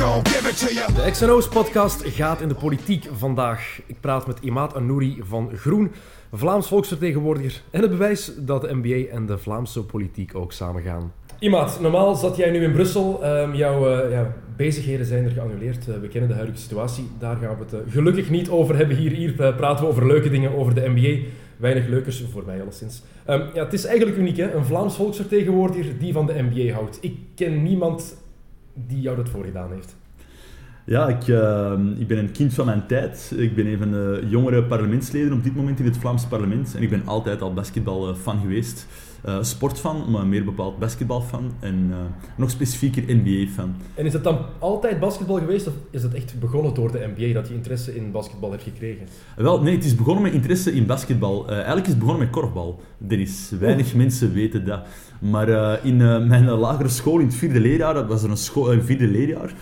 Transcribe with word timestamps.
De 0.00 1.08
XNO's 1.10 1.48
podcast 1.48 2.02
gaat 2.04 2.40
in 2.40 2.48
de 2.48 2.54
politiek 2.54 3.08
vandaag. 3.12 3.80
Ik 3.86 3.96
praat 4.00 4.26
met 4.26 4.38
Imad 4.40 4.74
Anouri 4.74 5.18
van 5.22 5.50
Groen, 5.56 5.92
Vlaams 6.32 6.68
volksvertegenwoordiger 6.68 7.62
en 7.70 7.80
het 7.80 7.90
bewijs 7.90 8.32
dat 8.36 8.62
de 8.62 8.74
NBA 8.74 9.10
en 9.10 9.26
de 9.26 9.38
Vlaamse 9.38 9.84
politiek 9.84 10.34
ook 10.34 10.52
samengaan. 10.52 11.12
Imad, 11.38 11.80
normaal 11.80 12.14
zat 12.14 12.36
jij 12.36 12.50
nu 12.50 12.62
in 12.62 12.72
Brussel. 12.72 13.24
Ehm, 13.24 13.54
jouw 13.54 13.90
eh, 13.90 14.10
ja, 14.10 14.34
bezigheden 14.56 15.06
zijn 15.06 15.24
er 15.24 15.30
geannuleerd. 15.30 15.88
Eh, 15.88 15.94
we 16.00 16.08
kennen 16.08 16.28
de 16.28 16.36
huidige 16.36 16.60
situatie. 16.60 17.08
Daar 17.18 17.36
gaan 17.36 17.56
we 17.56 17.64
het 17.64 17.72
eh, 17.72 17.92
gelukkig 17.92 18.30
niet 18.30 18.48
over 18.48 18.76
hebben. 18.76 18.96
Hier, 18.96 19.12
hier 19.12 19.32
praten 19.32 19.84
we 19.84 19.90
over 19.90 20.06
leuke 20.06 20.30
dingen 20.30 20.56
over 20.56 20.74
de 20.74 20.88
NBA. 20.94 21.26
Weinig 21.56 21.86
leukers, 21.86 22.24
voor 22.32 22.42
mij 22.46 22.62
alleszins. 22.62 23.02
Ehm, 23.24 23.40
ja, 23.54 23.64
het 23.64 23.72
is 23.72 23.84
eigenlijk 23.84 24.18
uniek, 24.18 24.36
hè? 24.36 24.52
een 24.52 24.64
Vlaams 24.64 24.94
volksvertegenwoordiger 24.96 25.98
die 25.98 26.12
van 26.12 26.26
de 26.26 26.46
NBA 26.50 26.72
houdt. 26.72 26.98
Ik 27.00 27.16
ken 27.34 27.62
niemand 27.62 28.16
die 28.86 29.00
jou 29.00 29.16
dat 29.16 29.28
voorgedaan 29.28 29.72
heeft. 29.72 29.96
Ja, 30.84 31.08
ik, 31.08 31.28
eh, 31.28 31.72
ik 31.98 32.06
ben 32.06 32.18
een 32.18 32.32
kind 32.32 32.54
van 32.54 32.66
mijn 32.66 32.86
tijd. 32.86 33.32
Ik 33.36 33.54
ben 33.54 33.66
een 33.66 33.78
van 33.78 33.90
de 33.90 34.26
jongere 34.28 34.64
parlementsleden 34.64 35.32
op 35.32 35.44
dit 35.44 35.54
moment 35.54 35.78
in 35.78 35.84
het 35.84 35.96
Vlaams 35.96 36.26
parlement. 36.26 36.74
En 36.74 36.82
ik 36.82 36.90
ben 36.90 37.02
altijd 37.06 37.42
al 37.42 37.52
basketbalfan 37.52 38.40
geweest. 38.40 38.86
Eh, 39.22 39.38
sportfan, 39.40 40.10
maar 40.10 40.26
meer 40.26 40.44
bepaald 40.44 40.78
basketbalfan. 40.78 41.52
En 41.60 41.88
eh, 41.90 41.96
nog 42.36 42.50
specifieker 42.50 43.02
NBA-fan. 43.06 43.74
En 43.94 44.06
is 44.06 44.12
het 44.12 44.24
dan 44.24 44.38
altijd 44.58 45.00
basketbal 45.00 45.38
geweest 45.38 45.66
of 45.66 45.74
is 45.90 46.02
het 46.02 46.14
echt 46.14 46.40
begonnen 46.40 46.74
door 46.74 46.92
de 46.92 47.10
NBA 47.16 47.32
dat 47.32 47.48
je 47.48 47.54
interesse 47.54 47.96
in 47.96 48.10
basketbal 48.10 48.50
hebt 48.50 48.62
gekregen? 48.62 49.06
Wel, 49.36 49.62
nee, 49.62 49.74
het 49.74 49.84
is 49.84 49.94
begonnen 49.94 50.22
met 50.22 50.32
interesse 50.32 50.72
in 50.72 50.86
basketbal. 50.86 51.48
Eh, 51.48 51.54
eigenlijk 51.54 51.86
is 51.86 51.92
het 51.92 51.98
begonnen 51.98 52.24
met 52.24 52.32
korfbal. 52.32 52.80
Dennis, 52.98 53.52
weinig 53.58 53.94
mensen 53.94 54.32
weten 54.32 54.64
dat. 54.64 54.86
Maar 55.20 55.48
eh, 55.48 55.84
in 55.84 56.00
eh, 56.00 56.24
mijn 56.26 56.44
lagere 56.44 56.88
school, 56.88 57.18
in 57.18 57.26
het 57.26 57.34
vierde 57.34 57.60
leerjaar, 57.60 57.94
dat 57.94 58.06
was 58.06 58.22
er 58.22 58.30
een, 58.30 58.36
school, 58.36 58.72
een 58.72 58.82
vierde 58.82 59.06
leerjaar, 59.06 59.54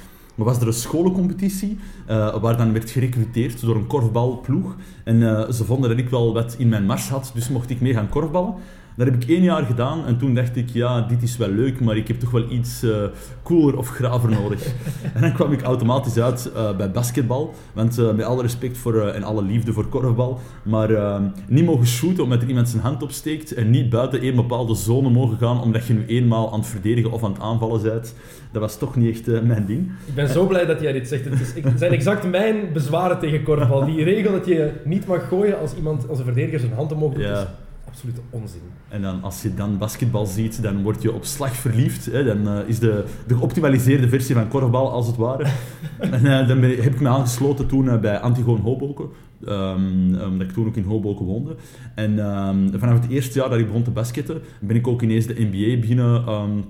was 0.44 0.60
er 0.60 0.66
een 0.66 0.72
scholencompetitie 0.72 1.78
eh, 2.06 2.40
waar 2.40 2.56
dan 2.56 2.72
werd 2.72 2.90
gerecruiteerd 2.90 3.60
door 3.60 3.76
een 3.76 3.86
korfbalploeg. 3.86 4.76
En 5.04 5.22
eh, 5.22 5.50
ze 5.50 5.64
vonden 5.64 5.90
dat 5.90 5.98
ik 5.98 6.08
wel 6.08 6.32
wat 6.32 6.54
in 6.58 6.68
mijn 6.68 6.86
mars 6.86 7.08
had, 7.08 7.30
dus 7.34 7.48
mocht 7.48 7.70
ik 7.70 7.80
mee 7.80 7.92
gaan 7.92 8.08
korfballen. 8.08 8.54
Dat 8.98 9.06
heb 9.06 9.22
ik 9.22 9.28
één 9.28 9.42
jaar 9.42 9.62
gedaan 9.62 10.06
en 10.06 10.18
toen 10.18 10.34
dacht 10.34 10.56
ik, 10.56 10.68
ja, 10.68 11.00
dit 11.00 11.22
is 11.22 11.36
wel 11.36 11.48
leuk, 11.48 11.80
maar 11.80 11.96
ik 11.96 12.08
heb 12.08 12.20
toch 12.20 12.30
wel 12.30 12.50
iets 12.50 12.82
eh, 12.82 12.96
cooler 13.42 13.76
of 13.78 13.88
graver 13.88 14.30
nodig. 14.30 14.66
en 15.14 15.20
dan 15.20 15.32
kwam 15.32 15.52
ik 15.52 15.62
automatisch 15.62 16.18
uit 16.18 16.52
eh, 16.54 16.76
bij 16.76 16.90
basketbal, 16.90 17.54
want 17.72 17.98
eh, 17.98 18.12
met 18.12 18.24
alle 18.24 18.42
respect 18.42 18.78
voor, 18.78 19.00
eh, 19.00 19.14
en 19.14 19.22
alle 19.22 19.42
liefde 19.42 19.72
voor 19.72 19.88
korfbal, 19.88 20.40
maar 20.62 20.90
eh, 20.90 21.20
niet 21.48 21.64
mogen 21.64 21.86
shooten 21.86 22.24
omdat 22.24 22.42
er 22.42 22.48
iemand 22.48 22.68
zijn 22.68 22.82
hand 22.82 23.02
opsteekt 23.02 23.54
en 23.54 23.70
niet 23.70 23.90
buiten 23.90 24.20
één 24.20 24.34
bepaalde 24.36 24.74
zone 24.74 25.10
mogen 25.10 25.38
gaan 25.38 25.60
omdat 25.62 25.86
je 25.86 25.92
nu 25.94 26.04
eenmaal 26.06 26.52
aan 26.52 26.58
het 26.58 26.68
verdedigen 26.68 27.12
of 27.12 27.24
aan 27.24 27.32
het 27.32 27.40
aanvallen 27.40 27.82
bent. 27.82 28.14
Dat 28.52 28.62
was 28.62 28.78
toch 28.78 28.96
niet 28.96 29.10
echt 29.10 29.42
mijn 29.42 29.66
ding. 29.66 29.90
Ik 30.06 30.14
ben 30.14 30.28
zo 30.28 30.46
blij 30.46 30.66
dat 30.66 30.80
jij 30.80 30.92
dit 30.92 31.08
zegt. 31.08 31.24
Het, 31.24 31.40
is, 31.40 31.54
het 31.62 31.78
zijn 31.78 31.92
exact 31.92 32.30
mijn 32.30 32.72
bezwaren 32.72 33.18
tegen 33.18 33.42
korfbal. 33.42 33.84
Die 33.84 34.04
regel 34.04 34.32
dat 34.32 34.46
je 34.46 34.72
niet 34.84 35.06
mag 35.06 35.28
gooien 35.28 35.58
als 35.58 35.74
iemand, 35.76 36.08
als 36.08 36.18
een 36.18 36.24
verdediger 36.24 36.60
zijn 36.60 36.72
hand 36.72 36.92
omhoog 36.92 37.12
doet, 37.14 37.22
Ja. 37.22 37.54
Absolute 37.88 38.20
onzin. 38.30 38.60
En 38.88 39.02
dan, 39.02 39.22
als 39.22 39.42
je 39.42 39.54
dan 39.54 39.78
basketbal 39.78 40.26
ziet, 40.26 40.62
dan 40.62 40.82
word 40.82 41.02
je 41.02 41.12
op 41.12 41.24
slag 41.24 41.56
verliefd. 41.56 42.06
Hè. 42.06 42.24
Dan 42.24 42.48
eh, 42.48 42.68
is 42.68 42.78
de, 42.78 43.04
de 43.26 43.34
geoptimaliseerde 43.36 44.08
versie 44.08 44.34
van 44.34 44.48
korfbal, 44.48 44.90
als 44.90 45.06
het 45.06 45.16
ware. 45.16 45.44
en 45.98 46.26
eh, 46.26 46.48
dan 46.48 46.60
ben 46.60 46.82
heb 46.82 46.94
ik 46.94 47.00
me 47.00 47.08
aangesloten 47.08 47.66
toen 47.66 47.88
eh, 47.88 47.98
bij 47.98 48.18
Antigoon 48.18 48.60
Hoboken. 48.60 49.08
ehm, 49.44 50.28
omdat 50.28 50.46
ik 50.46 50.52
toen 50.52 50.66
ook 50.66 50.76
in 50.76 50.84
Hoboken 50.84 51.26
woonde. 51.26 51.56
En 51.94 52.18
ehm, 52.18 52.78
vanaf 52.78 53.00
het 53.00 53.10
eerste 53.10 53.38
jaar 53.38 53.50
dat 53.50 53.58
ik 53.58 53.66
begon 53.66 53.82
te 53.82 53.90
basketten, 53.90 54.40
ben 54.60 54.76
ik 54.76 54.86
ook 54.86 55.02
ineens 55.02 55.26
de 55.26 55.48
NBA 55.50 55.80
beginnen 55.80 56.26
ehm, 56.26 56.60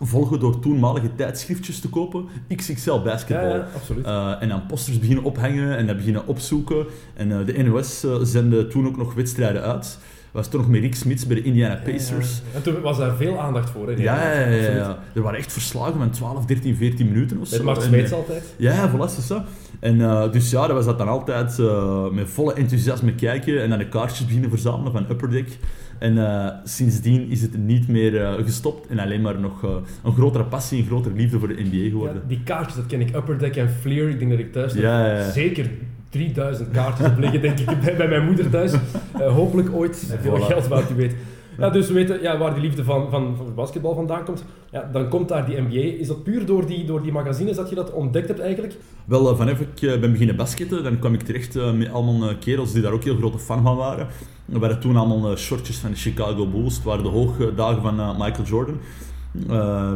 volgen 0.00 0.40
door 0.40 0.60
toenmalige 0.60 1.14
tijdschriftjes 1.14 1.80
te 1.80 1.88
kopen. 1.88 2.24
XXL 2.56 3.00
Basketball. 3.04 3.48
Ja, 3.48 3.56
ja, 3.56 3.68
absoluut. 3.74 4.04
En 4.40 4.48
dan 4.48 4.66
posters 4.66 4.98
beginnen 4.98 5.24
ophangen 5.24 5.76
en 5.76 5.86
dat 5.86 5.96
beginnen 5.96 6.26
opzoeken. 6.26 6.86
En 7.14 7.44
de 7.44 7.62
NOS 7.62 8.04
eh, 8.04 8.16
zende 8.22 8.66
toen 8.66 8.86
ook 8.86 8.96
nog 8.96 9.14
wedstrijden 9.14 9.62
uit. 9.62 9.98
Was 10.32 10.48
toen 10.48 10.60
nog 10.60 10.70
met 10.70 10.80
Rick 10.80 10.94
Smits 10.94 11.26
bij 11.26 11.36
de 11.36 11.42
Indiana 11.42 11.80
Pacers. 11.84 12.36
Ja, 12.36 12.56
en 12.56 12.62
toen 12.62 12.80
was 12.80 12.98
daar 12.98 13.16
veel 13.16 13.40
aandacht 13.40 13.70
voor. 13.70 13.86
Hè, 13.88 13.92
Ja, 14.02 14.32
ja, 14.32 14.46
ja, 14.48 14.70
ja. 14.70 14.98
Er 15.14 15.22
waren 15.22 15.38
echt 15.38 15.52
verslagen 15.52 15.98
van 15.98 16.10
12, 16.10 16.44
13, 16.46 16.76
14 16.76 17.06
minuten 17.06 17.38
of 17.40 17.46
zo. 17.48 17.56
Met 17.56 17.64
Mart 17.64 17.82
Smeets 17.82 18.10
eh, 18.10 18.16
altijd. 18.16 18.54
Ja, 18.56 18.72
ja, 18.72 18.90
voilà, 18.90 19.10
ça. 19.30 19.36
En 19.80 20.00
eh, 20.00 20.32
dus 20.32 20.50
ja, 20.50 20.66
dat 20.66 20.76
was 20.76 20.84
dat 20.84 20.98
dan 20.98 21.08
altijd 21.08 21.58
eh, 21.58 22.08
met 22.10 22.28
volle 22.30 22.52
enthousiasme 22.54 23.14
kijken 23.14 23.62
en 23.62 23.68
dan 23.68 23.78
de 23.78 23.88
kaartjes 23.88 24.26
beginnen 24.26 24.50
verzamelen 24.50 24.92
van 24.92 25.06
Upper 25.10 25.30
Deck. 25.30 25.58
En 25.98 26.18
eh, 26.26 26.48
sindsdien 26.64 27.30
is 27.30 27.42
het 27.42 27.56
niet 27.58 27.88
meer 27.88 28.22
eh, 28.22 28.44
gestopt 28.44 28.86
en 28.88 28.98
alleen 28.98 29.20
maar 29.20 29.40
nog 29.40 29.64
eh, 29.64 29.70
een 30.04 30.12
grotere 30.12 30.44
passie, 30.44 30.78
een 30.80 30.86
grotere 30.86 31.14
liefde 31.14 31.38
voor 31.38 31.48
de 31.48 31.54
NBA 31.54 31.76
Ja, 31.76 31.88
geworden. 31.90 32.22
die 32.28 32.40
kaartjes, 32.44 32.74
dat 32.76 32.86
ken 32.86 33.00
ik. 33.00 33.14
Upper 33.16 33.38
Deck 33.38 33.56
en 33.56 33.68
Fleer. 33.80 34.08
Ik 34.08 34.18
denk 34.18 34.30
dat 34.30 34.40
ik 34.40 34.52
thuis 34.52 34.72
Ja, 34.72 35.06
ja, 35.06 35.16
ja. 35.18 35.30
zeker 35.30 35.70
3000 36.08 36.70
kaartjes 36.70 37.06
heb 37.06 37.18
liggen, 37.18 37.40
denk 37.40 37.58
ik, 37.58 37.80
bij, 37.80 37.96
bij 37.96 38.08
mijn 38.08 38.24
moeder 38.24 38.50
thuis. 38.50 38.72
Eh, 38.72 39.34
hopelijk 39.34 39.68
ooit 39.72 40.16
veel 40.22 40.38
Voilà. 40.38 40.44
geld 40.44 40.66
waard, 40.66 40.90
u 40.90 40.94
weet. 40.94 41.14
Ja, 41.58 41.70
dus 41.70 41.88
we 41.88 41.94
weten 41.94 42.22
ja, 42.22 42.38
waar 42.38 42.54
die 42.54 42.62
liefde 42.62 42.84
van, 42.84 43.10
van, 43.10 43.34
van 43.36 43.54
basketbal 43.54 43.94
vandaan 43.94 44.24
komt. 44.24 44.44
Ja, 44.70 44.88
dan 44.92 45.08
komt 45.08 45.28
daar 45.28 45.46
die 45.46 45.60
NBA. 45.60 45.98
Is 46.00 46.06
dat 46.06 46.22
puur 46.22 46.46
door 46.46 46.66
die, 46.66 46.84
door 46.84 47.02
die 47.02 47.12
magazines 47.12 47.56
dat 47.56 47.68
je 47.68 47.74
dat 47.74 47.92
ontdekt 47.92 48.28
hebt 48.28 48.40
eigenlijk? 48.40 48.74
Wel, 49.04 49.30
eh, 49.30 49.36
vanaf 49.36 49.60
ik 49.60 49.82
eh, 49.82 50.00
ben 50.00 50.10
beginnen 50.12 50.36
basketten, 50.36 50.82
dan 50.82 50.98
kwam 50.98 51.14
ik 51.14 51.22
terecht 51.22 51.54
met 51.54 51.92
allemaal 51.92 52.36
kerels 52.36 52.72
die 52.72 52.82
daar 52.82 52.92
ook 52.92 53.04
heel 53.04 53.16
grote 53.16 53.38
fan 53.38 53.62
van 53.62 53.76
waren. 53.76 54.06
Er 54.52 54.58
waren 54.58 54.80
toen 54.80 54.96
allemaal 54.96 55.36
shortjes 55.36 55.76
van 55.76 55.90
de 55.90 55.96
Chicago 55.96 56.46
Bulls. 56.46 56.74
Het 56.74 56.84
waren 56.84 57.02
de 57.02 57.08
hoogdagen 57.08 57.82
van 57.82 57.96
Michael 57.96 58.44
Jordan 58.46 58.80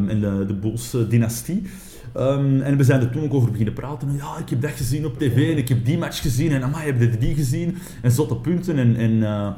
en 0.09 0.21
de, 0.21 0.45
de 0.47 0.55
Bulls-dynastie. 0.55 1.63
Ehm, 2.15 2.61
en 2.61 2.77
we 2.77 2.85
zijn 2.85 3.01
er 3.01 3.11
toen 3.11 3.23
ook 3.23 3.35
over 3.35 3.51
beginnen 3.51 3.75
praten. 3.75 4.15
Ja, 4.17 4.39
ik 4.39 4.49
heb 4.49 4.61
dat 4.61 4.71
gezien 4.71 5.07
op 5.07 5.19
tv 5.19 5.51
en 5.51 5.59
ik 5.59 5.69
heb 5.69 5.85
die 5.85 5.99
match 5.99 6.21
gezien 6.21 6.53
en 6.53 6.63
amai, 6.63 6.87
heb 6.87 7.01
je 7.01 7.19
die 7.19 7.35
gezien? 7.35 7.77
En 8.03 8.11
zotte 8.11 8.37
punten. 8.37 8.79
En, 8.79 8.97
en 8.97 9.23
eh, 9.23 9.49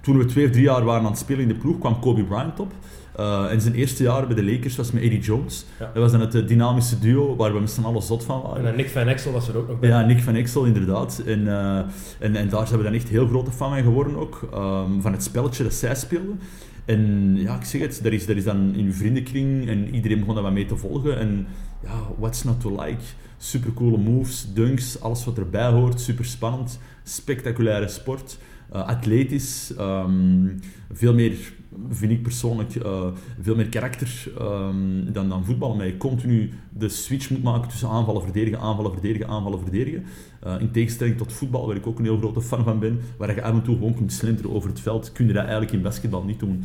toen 0.00 0.18
we 0.18 0.24
twee 0.24 0.44
of 0.44 0.50
drie 0.50 0.64
jaar 0.64 0.84
waren 0.84 1.04
aan 1.04 1.10
het 1.10 1.18
spelen 1.18 1.42
in 1.42 1.48
de 1.48 1.54
ploeg, 1.54 1.78
kwam 1.78 2.00
Kobe 2.00 2.24
Bryant 2.24 2.60
op. 2.60 2.72
Eh, 3.16 3.50
en 3.50 3.60
zijn 3.60 3.74
eerste 3.74 4.02
jaar 4.02 4.26
bij 4.26 4.36
de 4.36 4.44
Lakers 4.44 4.76
was 4.76 4.90
met 4.92 5.02
Eddie 5.02 5.20
Jones. 5.20 5.64
Ja. 5.78 5.90
Dat 5.94 6.02
was 6.02 6.12
dan 6.12 6.20
het 6.20 6.34
eh, 6.34 6.46
dynamische 6.46 6.98
duo 6.98 7.36
waar 7.36 7.52
we 7.52 7.60
met 7.60 7.70
z'n 7.70 7.82
allen 7.82 8.02
zot 8.02 8.24
van 8.24 8.42
waren. 8.42 8.56
En 8.56 8.64
dan 8.64 8.76
Nick 8.76 8.88
Van 8.90 9.06
Exel 9.08 9.32
was 9.32 9.48
er 9.48 9.56
ook 9.56 9.68
nog 9.68 9.78
bij. 9.78 9.88
Ja, 9.88 10.00
Nick 10.06 10.20
van 10.20 10.34
Exel, 10.34 10.64
inderdaad. 10.64 11.22
En, 11.26 11.48
eh, 11.48 11.78
en, 12.18 12.36
en 12.36 12.48
daar 12.48 12.66
zijn 12.66 12.78
we 12.78 12.84
dan 12.84 12.94
echt 12.94 13.08
heel 13.08 13.26
grote 13.26 13.50
fan 13.50 13.70
van 13.70 13.82
geworden 13.82 14.16
ook. 14.16 14.48
ehm, 14.52 15.00
van 15.00 15.12
het 15.12 15.22
spelletje 15.22 15.62
dat 15.62 15.74
zij 15.74 15.94
speelden. 15.94 16.40
En 16.84 17.32
ja, 17.36 17.56
ik 17.56 17.64
zeg 17.64 17.80
het, 17.80 18.00
dat 18.02 18.12
is, 18.12 18.26
dat 18.26 18.36
is 18.36 18.44
dan 18.44 18.74
in 18.74 18.92
vriendenkring 18.92 19.68
en 19.68 19.94
iedereen 19.94 20.18
begon 20.18 20.34
daar 20.34 20.42
wat 20.42 20.52
mee 20.52 20.66
te 20.66 20.76
volgen. 20.76 21.18
En 21.18 21.46
ja, 21.82 22.02
what's 22.18 22.42
not 22.44 22.60
to 22.60 22.70
like? 22.82 23.02
Supercoole 23.38 23.98
moves, 23.98 24.46
dunks, 24.54 25.00
alles 25.00 25.24
wat 25.24 25.38
erbij 25.38 25.70
hoort. 25.70 26.00
Super 26.00 26.24
spannend, 26.24 26.78
spectaculaire 27.02 27.88
sport. 27.88 28.38
eh, 28.72 28.86
atletisch, 28.86 29.74
ehm, 29.76 30.48
veel 30.92 31.14
meer, 31.14 31.52
vind 31.90 32.12
ik 32.12 32.22
persoonlijk, 32.22 32.74
eh, 32.74 33.06
veel 33.40 33.56
meer 33.56 33.68
karakter 33.68 34.32
ehm, 34.38 35.12
dan, 35.12 35.28
dan 35.28 35.44
voetbal. 35.44 35.74
Maar 35.76 35.86
je 35.86 35.96
continu 35.96 36.50
de 36.70 36.88
switch 36.88 37.30
moet 37.30 37.42
maken 37.42 37.68
tussen 37.68 37.88
aanvallen, 37.88 38.22
verdedigen, 38.22 38.58
aanvallen, 38.60 38.92
verdedigen, 38.92 39.28
aanvallen, 39.28 39.60
verdedigen. 39.60 40.04
Eh, 40.42 40.54
in 40.60 40.70
tegenstelling 40.70 41.16
tot 41.16 41.32
voetbal, 41.32 41.66
waar 41.66 41.76
ik 41.76 41.86
ook 41.86 41.98
een 41.98 42.04
heel 42.04 42.18
grote 42.18 42.40
fan 42.42 42.64
van 42.64 42.78
ben, 42.78 43.00
waar 43.16 43.34
je 43.34 43.42
af 43.42 43.52
en 43.52 43.62
toe 43.62 43.74
gewoon 43.76 43.94
kunt 43.94 44.12
slenteren 44.12 44.52
over 44.54 44.68
het 44.68 44.80
veld, 44.80 45.12
kun 45.12 45.26
je 45.26 45.32
dat 45.32 45.42
eigenlijk 45.42 45.72
in 45.72 45.82
basketbal 45.82 46.24
niet 46.24 46.38
doen. 46.40 46.64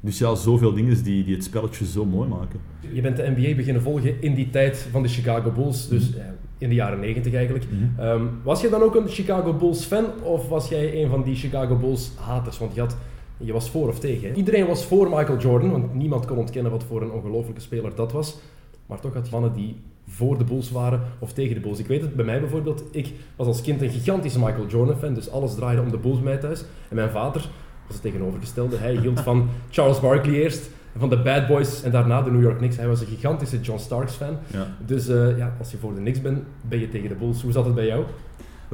Dus 0.00 0.18
ja, 0.18 0.34
zoveel 0.34 0.72
dingen 0.74 1.02
die, 1.02 1.24
die 1.24 1.34
het 1.34 1.44
spelletje 1.44 1.86
zo 1.86 2.04
mooi 2.04 2.28
maken. 2.28 2.60
Je 2.92 3.00
bent 3.00 3.16
de 3.16 3.32
NBA 3.36 3.54
beginnen 3.54 3.82
volgen 3.82 4.22
in 4.22 4.34
die 4.34 4.50
tijd 4.50 4.88
van 4.90 5.02
de 5.02 5.08
Chicago 5.08 5.50
Bulls, 5.50 5.88
dus 5.88 6.10
Mhm. 6.10 6.18
eh, 6.18 6.24
in 6.58 6.68
de 6.68 6.74
jaren 6.74 7.00
90 7.00 7.32
eigenlijk. 7.34 7.64
Ehm, 7.98 8.22
was 8.42 8.60
je 8.60 8.68
dan 8.68 8.82
ook 8.82 8.94
een 8.94 9.08
Chicago 9.08 9.52
Bulls 9.54 9.84
fan 9.84 10.04
of 10.22 10.48
was 10.48 10.68
jij 10.68 11.02
een 11.02 11.08
van 11.10 11.22
die 11.22 11.34
Chicago 11.34 11.76
Bulls 11.76 12.10
haters? 12.16 12.58
Want 12.58 12.74
je, 12.74 12.80
had, 12.80 12.96
je 13.44 13.52
was 13.52 13.70
voor 13.70 13.88
of 13.88 13.98
tegen. 13.98 14.28
hè? 14.28 14.34
Iedereen 14.34 14.66
was 14.66 14.84
voor 14.84 15.08
Michael 15.08 15.38
Jordan, 15.38 15.70
want 15.70 15.94
niemand 15.94 16.26
kon 16.26 16.36
ontkennen 16.38 16.72
wat 16.72 16.84
voor 16.84 17.02
een 17.02 17.10
ongelofelijke 17.10 17.60
speler 17.60 17.94
dat 17.94 18.12
was. 18.12 18.38
Maar 18.86 19.00
toch 19.00 19.14
had 19.14 19.26
je 19.26 19.32
mannen 19.32 19.52
die 19.52 19.76
voor 20.08 20.38
de 20.38 20.44
Bulls 20.44 20.70
waren 20.70 21.00
of 21.18 21.32
tegen 21.32 21.54
de 21.54 21.60
Bulls. 21.60 21.78
Ik 21.78 21.86
weet 21.86 22.00
het, 22.00 22.14
bij 22.14 22.24
mij 22.24 22.40
bijvoorbeeld, 22.40 22.84
ik 22.90 23.12
was 23.36 23.46
als 23.46 23.60
kind 23.60 23.82
een 23.82 23.90
gigantische 23.90 24.38
Michael 24.38 24.66
Jordan 24.66 24.96
fan, 24.96 25.14
dus 25.14 25.30
alles 25.30 25.54
draaide 25.54 25.82
om 25.82 25.90
de 25.90 25.98
Bulls 25.98 26.16
bij 26.16 26.24
mij 26.32 26.36
thuis. 26.38 26.64
En 26.88 26.96
mijn 26.96 27.10
vader 27.10 27.40
was 27.86 27.94
het 27.94 28.02
tegenovergestelde. 28.02 28.76
Hij 28.76 28.96
hield 28.96 29.20
van 29.20 29.48
Charles 29.70 30.00
Barkley 30.00 30.34
eerst, 30.34 30.70
van 30.96 31.08
de 31.08 31.18
Bad 31.22 31.46
Boys 31.46 31.82
en 31.82 31.90
daarna 31.90 32.22
de 32.22 32.30
New 32.30 32.42
York 32.42 32.56
Knicks. 32.56 32.76
Hij 32.76 32.88
was 32.88 33.00
een 33.00 33.06
gigantische 33.06 33.60
John 33.60 33.78
Starks 33.78 34.14
fan. 34.14 34.36
Ja. 34.52 34.66
Dus 34.86 35.08
eh, 35.08 35.38
ja, 35.38 35.56
als 35.58 35.70
je 35.70 35.76
voor 35.76 35.94
de 35.94 36.00
Knicks 36.00 36.20
bent, 36.20 36.42
ben 36.68 36.80
je 36.80 36.88
tegen 36.88 37.08
de 37.08 37.14
Bulls. 37.14 37.42
Hoe 37.42 37.52
zat 37.52 37.64
het 37.64 37.74
bij 37.74 37.86
jou? 37.86 38.04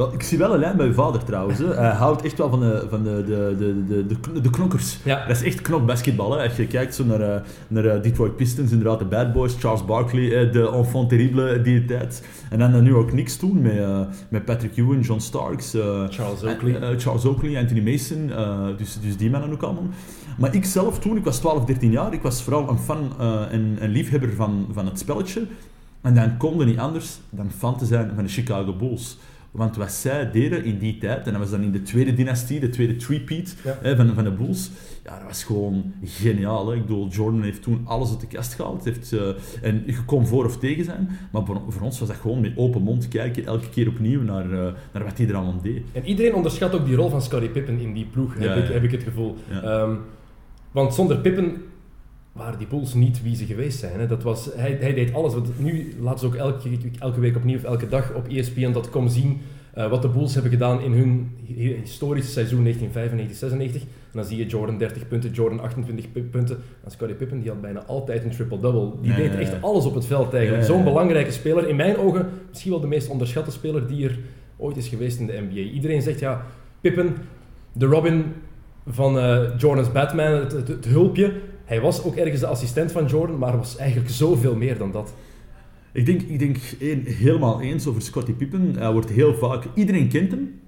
Wel, 0.00 0.12
ik 0.12 0.22
zie 0.22 0.38
wel 0.38 0.52
een 0.52 0.58
lijn 0.58 0.76
bij 0.76 0.86
uw 0.86 0.92
vader 0.92 1.24
trouwens. 1.24 1.58
Hè. 1.58 1.74
Hij 1.74 1.90
houdt 1.90 2.22
echt 2.22 2.38
wel 2.38 2.50
van 2.50 2.60
de, 2.60 2.86
van 2.88 3.02
de, 3.02 3.24
de, 3.26 3.54
de, 3.58 3.86
de, 3.86 4.06
de, 4.32 4.40
de 4.40 4.50
knokkers. 4.50 4.98
Ja. 5.04 5.26
Dat 5.26 5.36
is 5.36 5.42
echt 5.42 5.60
knokbasketbal. 5.60 6.32
Hè. 6.32 6.42
Als 6.44 6.56
je 6.56 6.66
kijkt 6.66 6.94
zo 6.94 7.04
naar, 7.04 7.20
eh, 7.20 7.40
naar 7.68 7.84
eh, 7.84 8.02
Detroit 8.02 8.36
Pistons, 8.36 8.70
inderdaad 8.70 8.98
de 8.98 9.04
Bad 9.04 9.32
Boys, 9.32 9.56
Charles 9.58 9.84
Barkley, 9.84 10.24
eh, 10.24 10.52
de 10.52 10.70
enfant 10.70 11.08
terrible 11.08 11.62
die 11.62 11.84
tijd. 11.84 12.26
En 12.50 12.58
dan 12.58 12.70
New 12.70 12.86
York 12.86 13.08
Knicks 13.08 13.36
toen 13.36 13.62
met, 13.62 14.08
met 14.28 14.44
Patrick 14.44 14.76
Ewing, 14.76 15.06
John 15.06 15.20
Starks, 15.20 15.70
Charles 16.08 16.44
Oakley. 16.44 16.98
Charles 16.98 17.24
Oakley, 17.24 17.58
Anthony 17.58 17.80
Mason, 17.80 18.30
dus, 18.76 18.98
dus 19.02 19.16
die 19.16 19.30
mannen 19.30 19.52
ook 19.52 19.62
allemaal. 19.62 19.88
Maar 20.38 20.54
ik 20.54 20.64
zelf 20.64 20.98
toen, 20.98 21.16
ik 21.16 21.24
was 21.24 21.38
12, 21.38 21.64
13 21.64 21.90
jaar, 21.90 22.12
ik 22.12 22.22
was 22.22 22.42
vooral 22.42 22.68
een 22.68 22.78
fan 22.78 23.12
en 23.50 23.76
een 23.80 23.90
liefhebber 23.90 24.32
van, 24.32 24.66
van 24.72 24.86
het 24.86 24.98
spelletje. 24.98 25.42
En 26.00 26.14
dan 26.14 26.36
kon 26.36 26.60
er 26.60 26.66
niet 26.66 26.78
anders 26.78 27.18
dan 27.30 27.50
fan 27.50 27.78
te 27.78 27.86
zijn 27.86 28.12
van 28.14 28.24
de 28.24 28.30
Chicago 28.30 28.72
Bulls. 28.72 29.18
Want 29.50 29.76
wat 29.76 29.92
zij 29.92 30.30
deden 30.30 30.64
in 30.64 30.78
die 30.78 30.98
tijd, 30.98 31.26
en 31.26 31.32
dat 31.32 31.40
was 31.40 31.50
dan 31.50 31.62
in 31.62 31.72
de 31.72 31.82
tweede 31.82 32.14
dynastie, 32.14 32.60
de 32.60 32.68
tweede 32.68 32.96
three-peat 32.96 33.54
Ja. 33.64 33.78
hè, 33.82 33.96
van, 33.96 34.14
van 34.14 34.24
de 34.24 34.30
Bulls, 34.30 34.70
ja, 35.04 35.18
dat 35.18 35.26
was 35.26 35.44
gewoon 35.44 35.92
geniaal. 36.04 36.68
Hè. 36.68 36.74
Ik 36.74 36.80
bedoel, 36.80 37.08
Jordan 37.08 37.42
heeft 37.42 37.62
toen 37.62 37.80
alles 37.84 38.10
uit 38.10 38.20
de 38.20 38.26
kast 38.26 38.54
gehaald. 38.54 38.84
Heeft, 38.84 39.12
eh, 39.12 39.28
en 39.62 39.82
je 39.86 40.04
kon 40.04 40.26
voor 40.26 40.44
of 40.44 40.58
tegen 40.58 40.84
zijn, 40.84 41.08
maar 41.32 41.44
voor, 41.44 41.60
voor 41.68 41.82
ons 41.82 41.98
was 41.98 42.08
dat 42.08 42.16
gewoon 42.16 42.40
met 42.40 42.52
open 42.56 42.82
mond 42.82 43.08
kijken, 43.08 43.46
elke 43.46 43.68
keer 43.68 43.88
opnieuw 43.88 44.22
naar, 44.22 44.44
eh, 44.52 44.72
naar 44.92 45.04
wat 45.04 45.18
hij 45.18 45.28
er 45.28 45.34
allemaal 45.34 45.60
deed. 45.62 45.82
En 45.92 46.04
iedereen 46.04 46.34
onderschat 46.34 46.74
ook 46.74 46.86
die 46.86 46.96
rol 46.96 47.08
van 47.08 47.22
Scottie 47.22 47.50
Pippen 47.50 47.78
in 47.78 47.92
die 47.92 48.06
ploeg, 48.06 48.34
Ja, 48.38 48.54
heb, 48.54 48.64
ik, 48.64 48.72
heb 48.72 48.82
ik 48.82 48.90
het 48.90 49.02
gevoel. 49.02 49.36
Ehm, 49.62 49.94
want 50.70 50.94
zonder 50.94 51.18
Pippen 51.18 51.62
waren 52.40 52.58
die 52.58 52.66
Bulls 52.66 52.94
niet 52.94 53.22
wie 53.22 53.36
ze 53.36 53.44
geweest 53.46 53.78
zijn. 53.78 54.00
Hè. 54.00 54.06
Dat 54.06 54.22
was, 54.22 54.48
hij, 54.56 54.76
hij 54.80 54.94
deed 54.94 55.14
alles. 55.14 55.34
Want 55.34 55.58
nu 55.58 55.94
laten 56.00 56.18
ze 56.18 56.26
ook 56.26 56.34
elke, 56.34 56.68
elke 56.98 57.20
week 57.20 57.36
opnieuw 57.36 57.56
of 57.56 57.64
elke 57.64 57.88
dag 57.88 58.14
op 58.14 58.28
ESPN.com 58.28 59.08
zien 59.08 59.38
eh, 59.74 59.90
wat 59.90 60.02
de 60.02 60.08
Bulls 60.08 60.32
hebben 60.34 60.50
gedaan 60.52 60.80
in 60.80 60.92
hun 60.92 61.30
hi- 61.46 61.76
historische 61.80 62.30
seizoen 62.30 62.66
1995-96. 62.66 62.68
En 64.12 64.16
dan 64.18 64.24
zie 64.24 64.36
je 64.38 64.46
Jordan 64.46 64.78
30 64.78 65.08
punten, 65.08 65.30
Jordan 65.30 65.60
28 65.60 66.12
pu- 66.12 66.22
punten. 66.22 66.58
En 66.84 66.90
Scottie 66.90 67.16
Pippen 67.16 67.40
die 67.40 67.48
had 67.50 67.60
bijna 67.60 67.84
altijd 67.86 68.24
een 68.24 68.30
triple-double. 68.30 68.90
Die 69.02 69.14
deed 69.14 69.34
echt 69.34 69.62
alles 69.62 69.84
op 69.84 69.94
het 69.94 70.06
veld 70.06 70.34
eigenlijk. 70.34 70.64
Zo'n 70.64 70.84
belangrijke 70.84 71.30
speler. 71.30 71.68
In 71.68 71.76
mijn 71.76 71.96
ogen 71.96 72.28
misschien 72.48 72.70
wel 72.70 72.80
de 72.80 72.86
meest 72.86 73.08
onderschatte 73.08 73.50
speler 73.50 73.86
die 73.86 74.04
er 74.08 74.18
ooit 74.56 74.76
is 74.76 74.88
geweest 74.88 75.18
in 75.18 75.26
de 75.26 75.42
NBA. 75.48 75.60
Iedereen 75.60 76.02
zegt 76.02 76.20
ja, 76.20 76.46
Pippen, 76.80 77.16
de 77.72 77.86
Robin 77.86 78.24
van 78.86 79.18
eh, 79.18 79.38
Jordan's 79.58 79.92
Batman, 79.92 80.32
het, 80.32 80.52
het, 80.52 80.68
het 80.68 80.84
hulpje. 80.84 81.32
Hij 81.70 81.80
was 81.80 82.04
ook 82.04 82.16
ergens 82.16 82.40
de 82.40 82.46
assistent 82.46 82.92
van 82.92 83.06
Jordan, 83.06 83.38
maar 83.38 83.56
was 83.56 83.76
eigenlijk 83.76 84.10
zoveel 84.10 84.56
meer 84.56 84.78
dan 84.78 84.90
dat. 84.90 85.14
Ik 85.92 86.06
denk, 86.06 86.22
ik 86.22 86.38
denk 86.38 86.56
helemaal 87.04 87.60
eens 87.60 87.86
over 87.86 88.02
Scottie 88.02 88.34
Pippen. 88.34 88.74
Hij 88.78 88.92
wordt 88.92 89.10
heel 89.10 89.34
vaak... 89.34 89.64
Iedereen 89.74 90.08
kent 90.08 90.30
hem, 90.30 90.60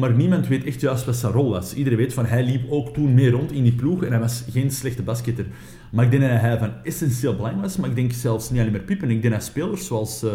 maar 0.00 0.12
niemand 0.12 0.46
weet 0.46 0.64
echt 0.64 0.80
juist 0.80 1.04
wat 1.04 1.16
zijn 1.16 1.32
rol 1.32 1.50
was. 1.50 1.74
Iedereen 1.74 1.98
weet 1.98 2.14
van, 2.14 2.26
hij 2.26 2.44
liep 2.44 2.70
ook 2.70 2.94
toen 2.94 3.14
mee 3.14 3.30
rond 3.30 3.52
in 3.52 3.62
die 3.62 3.74
ploeg 3.74 4.04
en 4.04 4.10
hij 4.10 4.20
was 4.20 4.44
geen 4.50 4.70
slechte 4.70 5.02
basketter. 5.02 5.46
Maar 5.90 6.04
ik 6.04 6.10
denk 6.10 6.22
dat 6.22 6.40
hij 6.40 6.58
van 6.58 6.72
essentieel 6.84 7.36
belang 7.36 7.60
was, 7.60 7.76
maar 7.76 7.88
ik 7.88 7.96
denk 7.96 8.12
zelfs 8.12 8.50
niet 8.50 8.60
alleen 8.60 8.72
maar 8.72 8.80
Pippen. 8.80 9.10
Ik 9.10 9.22
denk 9.22 9.34
dat 9.34 9.44
spelers 9.44 9.86
zoals 9.86 10.22
eh, 10.22 10.32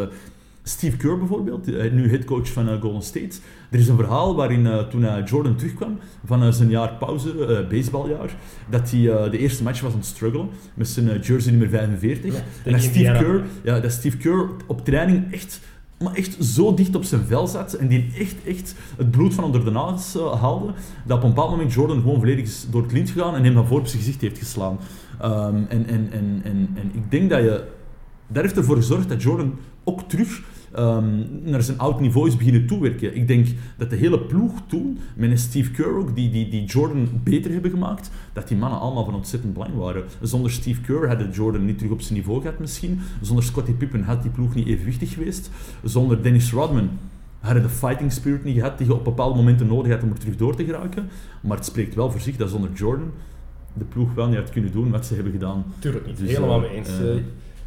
Steve 0.64 0.98
Kerr 0.98 1.18
bijvoorbeeld, 1.18 1.74
eh, 1.74 1.92
nu 1.92 2.10
headcoach 2.10 2.48
van 2.52 2.70
eh, 2.70 2.82
Golden 2.82 3.02
State. 3.02 3.36
Er 3.70 3.80
is 3.80 3.88
een 3.88 3.96
verhaal 3.96 4.36
waarin 4.36 4.68
eh, 4.68 4.80
toen 4.80 5.06
eh, 5.06 5.26
Jordan 5.26 5.56
terugkwam 5.56 5.98
van 6.26 6.44
eh, 6.44 6.52
zijn 6.52 6.70
jaar 6.70 6.94
pauze, 6.94 7.46
eh, 7.46 7.68
baseballjaar, 7.70 8.36
dat 8.70 8.92
hij 8.92 9.10
eh, 9.12 9.32
de 9.32 9.38
eerste 9.38 9.64
match 9.64 9.82
was 9.82 9.92
aan 9.92 9.98
het 9.98 10.08
struggelen 10.08 10.50
met 10.74 10.88
zijn 10.88 11.10
eh, 11.10 11.22
jersey 11.24 11.52
nummer 11.52 11.70
45. 11.70 12.34
Ja, 12.34 12.40
en 12.64 12.72
dat 12.72 12.82
Steve, 12.82 12.98
Indiana. 12.98 13.20
Kerr, 13.20 13.44
ja, 13.64 13.80
dat 13.80 13.92
Steve 13.92 14.18
Kerr 14.18 14.50
op 14.68 14.86
training 14.86 15.32
echt, 15.34 15.60
maar 16.00 16.14
echt 16.14 16.44
zo 16.44 16.74
dicht 16.74 16.96
op 16.96 17.04
zijn 17.04 17.22
vel 17.26 17.48
zat 17.48 17.74
en 17.74 17.88
die 17.88 18.12
echt, 18.18 18.36
echt 18.48 18.76
het 18.98 19.12
bloed 19.12 19.34
van 19.34 19.44
onder 19.44 19.66
de 19.66 19.72
nagels 19.72 20.16
eh, 20.16 20.42
haalde, 20.42 20.74
dat 21.06 21.18
op 21.18 21.24
een 21.24 21.30
bepaald 21.30 21.50
moment 21.50 21.74
Jordan 21.74 22.02
gewoon 22.02 22.20
volledig 22.20 22.46
is 22.46 22.68
door 22.72 22.82
het 22.82 22.92
lint 22.92 23.10
gegaan 23.10 23.36
en 23.36 23.44
hem 23.44 23.54
van 23.54 23.68
voor 23.68 23.80
op 23.80 23.88
zijn 23.88 24.02
gezicht 24.02 24.22
heeft 24.22 24.38
geslaan. 24.38 24.78
Ehm, 25.22 25.56
en, 25.56 25.88
en, 25.88 26.08
en, 26.12 26.42
en, 26.44 26.70
en 26.76 26.92
ik 26.94 27.12
denk 27.12 27.30
dat 27.30 27.40
je... 27.40 27.64
Dat 28.28 28.44
heeft 28.44 28.58
ervoor 28.58 28.76
gezorgd 28.76 29.10
dat 29.10 29.22
Jordan 29.24 29.56
ook 29.84 30.02
terug 30.10 30.42
ehm, 30.74 31.06
naar 31.44 31.62
zijn 31.64 31.78
oud 31.78 32.00
niveau 32.00 32.28
is 32.28 32.38
beginnen 32.38 32.66
toewerken. 32.68 33.16
Ik 33.16 33.28
denk 33.28 33.48
dat 33.78 33.90
de 33.90 33.96
hele 33.96 34.20
ploeg 34.20 34.52
toen, 34.68 35.00
met 35.16 35.32
een 35.32 35.38
Steve 35.38 35.72
Kerr 35.72 35.98
ook, 35.98 36.16
die, 36.16 36.32
die, 36.32 36.50
die 36.50 36.66
Jordan 36.66 37.10
beter 37.24 37.52
hebben 37.52 37.72
gemaakt, 37.72 38.10
dat 38.34 38.48
die 38.48 38.58
mannen 38.58 38.80
allemaal 38.80 39.06
van 39.06 39.16
ontzettend 39.16 39.54
belang 39.54 39.76
waren. 39.76 40.04
Zonder 40.22 40.52
Steve 40.52 40.82
Kerr 40.82 41.08
had 41.08 41.20
het 41.20 41.36
Jordan 41.36 41.66
niet 41.66 41.78
terug 41.78 41.94
op 41.94 42.02
zijn 42.02 42.14
niveau 42.20 42.42
gehad 42.42 42.60
misschien. 42.60 43.00
Zonder 43.22 43.44
Scottie 43.46 43.74
Pippen 43.74 44.04
had 44.04 44.22
die 44.22 44.32
ploeg 44.32 44.56
niet 44.56 44.68
evenwichtig 44.68 45.14
geweest. 45.14 45.50
Zonder 45.84 46.24
Dennis 46.24 46.52
Rodman 46.52 46.90
hadden 47.40 47.64
de 47.64 47.70
fighting 47.70 48.12
spirit 48.12 48.44
niet 48.44 48.56
gehad 48.58 48.78
die 48.78 48.88
je 48.88 48.94
op 48.94 49.04
bepaalde 49.04 49.36
momenten 49.36 49.68
nodig 49.68 49.92
had 49.92 50.04
om 50.04 50.10
er 50.10 50.20
terug 50.20 50.36
door 50.36 50.56
te 50.56 50.66
geraken. 50.66 51.08
Maar 51.42 51.58
het 51.58 51.66
spreekt 51.66 51.96
wel 51.96 52.12
voor 52.12 52.20
zich 52.22 52.36
dat 52.36 52.50
zonder 52.50 52.72
Jordan 52.74 53.12
de 53.74 53.84
ploeg 53.86 54.14
wel 54.14 54.28
niet 54.28 54.38
had 54.38 54.50
kunnen 54.50 54.72
doen 54.72 54.90
wat 54.92 55.06
ze 55.06 55.14
hebben 55.14 55.32
gedaan. 55.32 55.66
Tuurlijk 55.80 56.06
niet, 56.06 56.18
Dus, 56.18 56.30
helemaal 56.32 56.64
eh, 56.64 56.70
mee 56.70 56.78
eens. 56.78 56.90
eh, 56.90 57.10
Eh, 57.16 57.22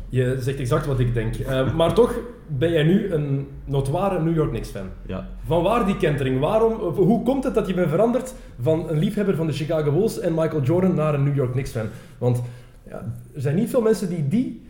je 0.09 0.37
zegt 0.41 0.59
exact 0.59 0.87
wat 0.87 1.00
ik 1.00 1.14
denk. 1.14 1.35
Maar 1.76 1.94
toch 1.94 2.14
ben 2.47 2.73
jij 2.73 2.83
nu 2.83 3.13
een 3.13 3.47
notoire 3.65 4.23
New 4.23 4.35
York 4.35 4.51
Knicks-fan. 4.51 4.87
Ja. 5.07 5.29
Van 5.47 5.63
waar 5.63 5.87
die 5.87 5.97
kentering? 5.97 6.41
Waarom, 6.41 6.73
hoe 6.95 7.23
komt 7.23 7.45
het 7.45 7.55
dat 7.55 7.67
je 7.67 7.75
bent 7.75 7.91
veranderd 7.91 8.35
van 8.61 8.89
een 8.89 8.99
liefhebber 8.99 9.37
van 9.37 9.47
de 9.47 9.53
Chicago 9.53 9.93
Bulls 9.93 10.21
en 10.21 10.35
Michael 10.35 10.63
Jordan 10.63 10.95
naar 10.95 11.15
een 11.15 11.25
New 11.25 11.37
York 11.37 11.53
Knicks-fan? 11.53 11.87
Want 12.19 12.43
ja, 12.89 13.13
er 13.35 13.41
zijn 13.41 13.57
niet 13.57 13.71
veel 13.71 13.83
mensen 13.83 14.09
die 14.09 14.29
die 14.29 14.63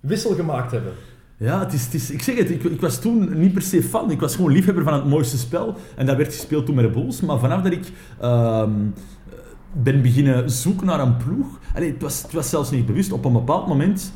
wissel 0.00 0.34
gemaakt 0.34 0.70
hebben. 0.70 0.92
Ja, 1.36 1.60
het 1.60 1.72
is, 1.72 1.84
het 1.84 1.94
is, 1.94 2.10
ik 2.10 2.22
zeg 2.22 2.36
het, 2.38 2.50
ik, 2.50 2.64
ik 2.64 2.80
was 2.80 3.00
toen 3.00 3.38
niet 3.38 3.52
per 3.52 3.62
se 3.62 3.82
fan. 3.82 4.10
Ik 4.10 4.20
was 4.20 4.36
gewoon 4.36 4.52
liefhebber 4.52 4.84
van 4.84 4.92
het 4.94 5.04
mooiste 5.04 5.38
spel. 5.38 5.74
En 5.96 6.06
dat 6.06 6.16
werd 6.16 6.34
gespeeld 6.34 6.66
toen 6.66 6.74
met 6.74 6.84
de 6.84 6.90
Bulls. 6.90 7.20
Maar 7.20 7.38
vanaf 7.38 7.62
dat 7.62 7.72
ik 7.72 7.92
ehm, 8.20 8.72
ben 9.72 10.02
beginnen 10.02 10.50
zoeken 10.50 10.86
naar 10.86 11.00
een 11.00 11.16
ploeg... 11.16 11.58
Allee, 11.74 11.92
het, 11.92 12.02
was, 12.02 12.22
het 12.22 12.32
was 12.32 12.50
zelfs 12.50 12.70
niet 12.70 12.86
bewust. 12.86 13.12
Op 13.12 13.24
een 13.24 13.32
bepaald 13.32 13.66
moment 13.66 14.12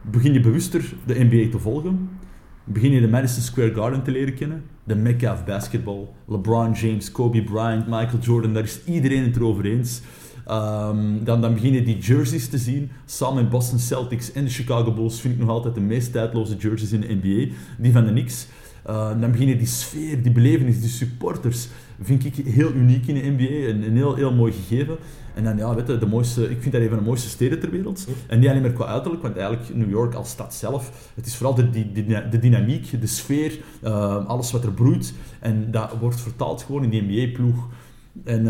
begin 0.00 0.32
je 0.32 0.40
bewuster 0.40 0.94
de 1.06 1.24
NBA 1.24 1.50
te 1.50 1.58
volgen. 1.58 2.08
Begin 2.64 2.92
je 2.92 3.00
de 3.00 3.08
Madison 3.08 3.42
Square 3.42 3.74
Garden 3.74 4.02
te 4.02 4.10
leren 4.10 4.34
kennen. 4.34 4.62
De 4.84 4.94
Mecca 4.94 5.42
basketball. 5.46 6.08
LeBron 6.28 6.72
James, 6.72 7.10
Kobe 7.10 7.42
Bryant, 7.42 7.86
Michael 7.86 8.18
Jordan. 8.20 8.54
Daar 8.54 8.62
is 8.62 8.84
iedereen 8.84 9.24
het 9.24 9.36
erover 9.36 9.64
eens. 9.64 10.00
Ehm, 10.46 11.24
dan, 11.24 11.40
dan 11.40 11.54
begin 11.54 11.72
je 11.72 11.82
die 11.82 11.98
jerseys 11.98 12.48
te 12.48 12.58
zien. 12.58 12.90
Samen 13.04 13.42
met 13.42 13.50
Boston 13.50 13.78
Celtics 13.78 14.32
en 14.32 14.44
de 14.44 14.50
Chicago 14.50 14.92
Bulls 14.92 15.20
vind 15.20 15.34
ik 15.34 15.40
nog 15.40 15.48
altijd 15.48 15.74
de 15.74 15.80
meest 15.80 16.12
tijdloze 16.12 16.56
jerseys 16.56 16.92
in 16.92 17.00
de 17.00 17.18
NBA. 17.22 17.52
Die 17.78 17.92
van 17.92 18.04
de 18.04 18.10
Knicks. 18.10 18.46
Eh, 18.84 19.20
dan 19.20 19.30
begin 19.30 19.48
je 19.48 19.56
die 19.56 19.66
sfeer, 19.66 20.22
die 20.22 20.32
belevenis, 20.32 20.80
die 20.80 20.90
supporters. 20.90 21.68
Vind 22.00 22.24
ik 22.24 22.34
heel 22.46 22.72
uniek 22.72 23.06
in 23.06 23.14
de 23.14 23.30
NBA. 23.30 23.68
Een, 23.68 23.82
een 23.82 23.96
heel, 23.96 24.14
heel 24.14 24.32
mooi 24.32 24.52
gegeven. 24.52 24.96
En 25.34 25.44
dan, 25.44 25.56
ja, 25.56 25.74
weet 25.74 25.86
je, 25.86 25.98
de 25.98 26.06
mooiste, 26.06 26.50
ik 26.50 26.60
vind 26.60 26.72
dat 26.72 26.82
een 26.82 26.88
van 26.88 26.98
de 26.98 27.04
mooiste 27.04 27.28
steden 27.28 27.60
ter 27.60 27.70
wereld. 27.70 28.08
En 28.26 28.38
niet 28.38 28.48
alleen 28.48 28.62
maar 28.62 28.72
qua 28.72 28.86
uiterlijk, 28.86 29.22
want 29.22 29.36
eigenlijk 29.36 29.74
New 29.74 29.90
York 29.90 30.14
als 30.14 30.30
stad 30.30 30.54
zelf, 30.54 31.10
het 31.14 31.26
is 31.26 31.36
vooral 31.36 31.54
de, 31.54 31.70
die, 31.70 32.06
de 32.30 32.38
dynamiek, 32.38 33.00
de 33.00 33.06
sfeer, 33.06 33.58
eh, 33.82 34.26
alles 34.26 34.50
wat 34.50 34.64
er 34.64 34.72
broeit. 34.72 35.14
En 35.40 35.70
dat 35.70 35.96
wordt 36.00 36.20
vertaald 36.20 36.62
gewoon 36.62 36.84
in 36.84 36.90
die 36.90 37.02
NBA-ploeg. 37.02 37.68
En 38.24 38.44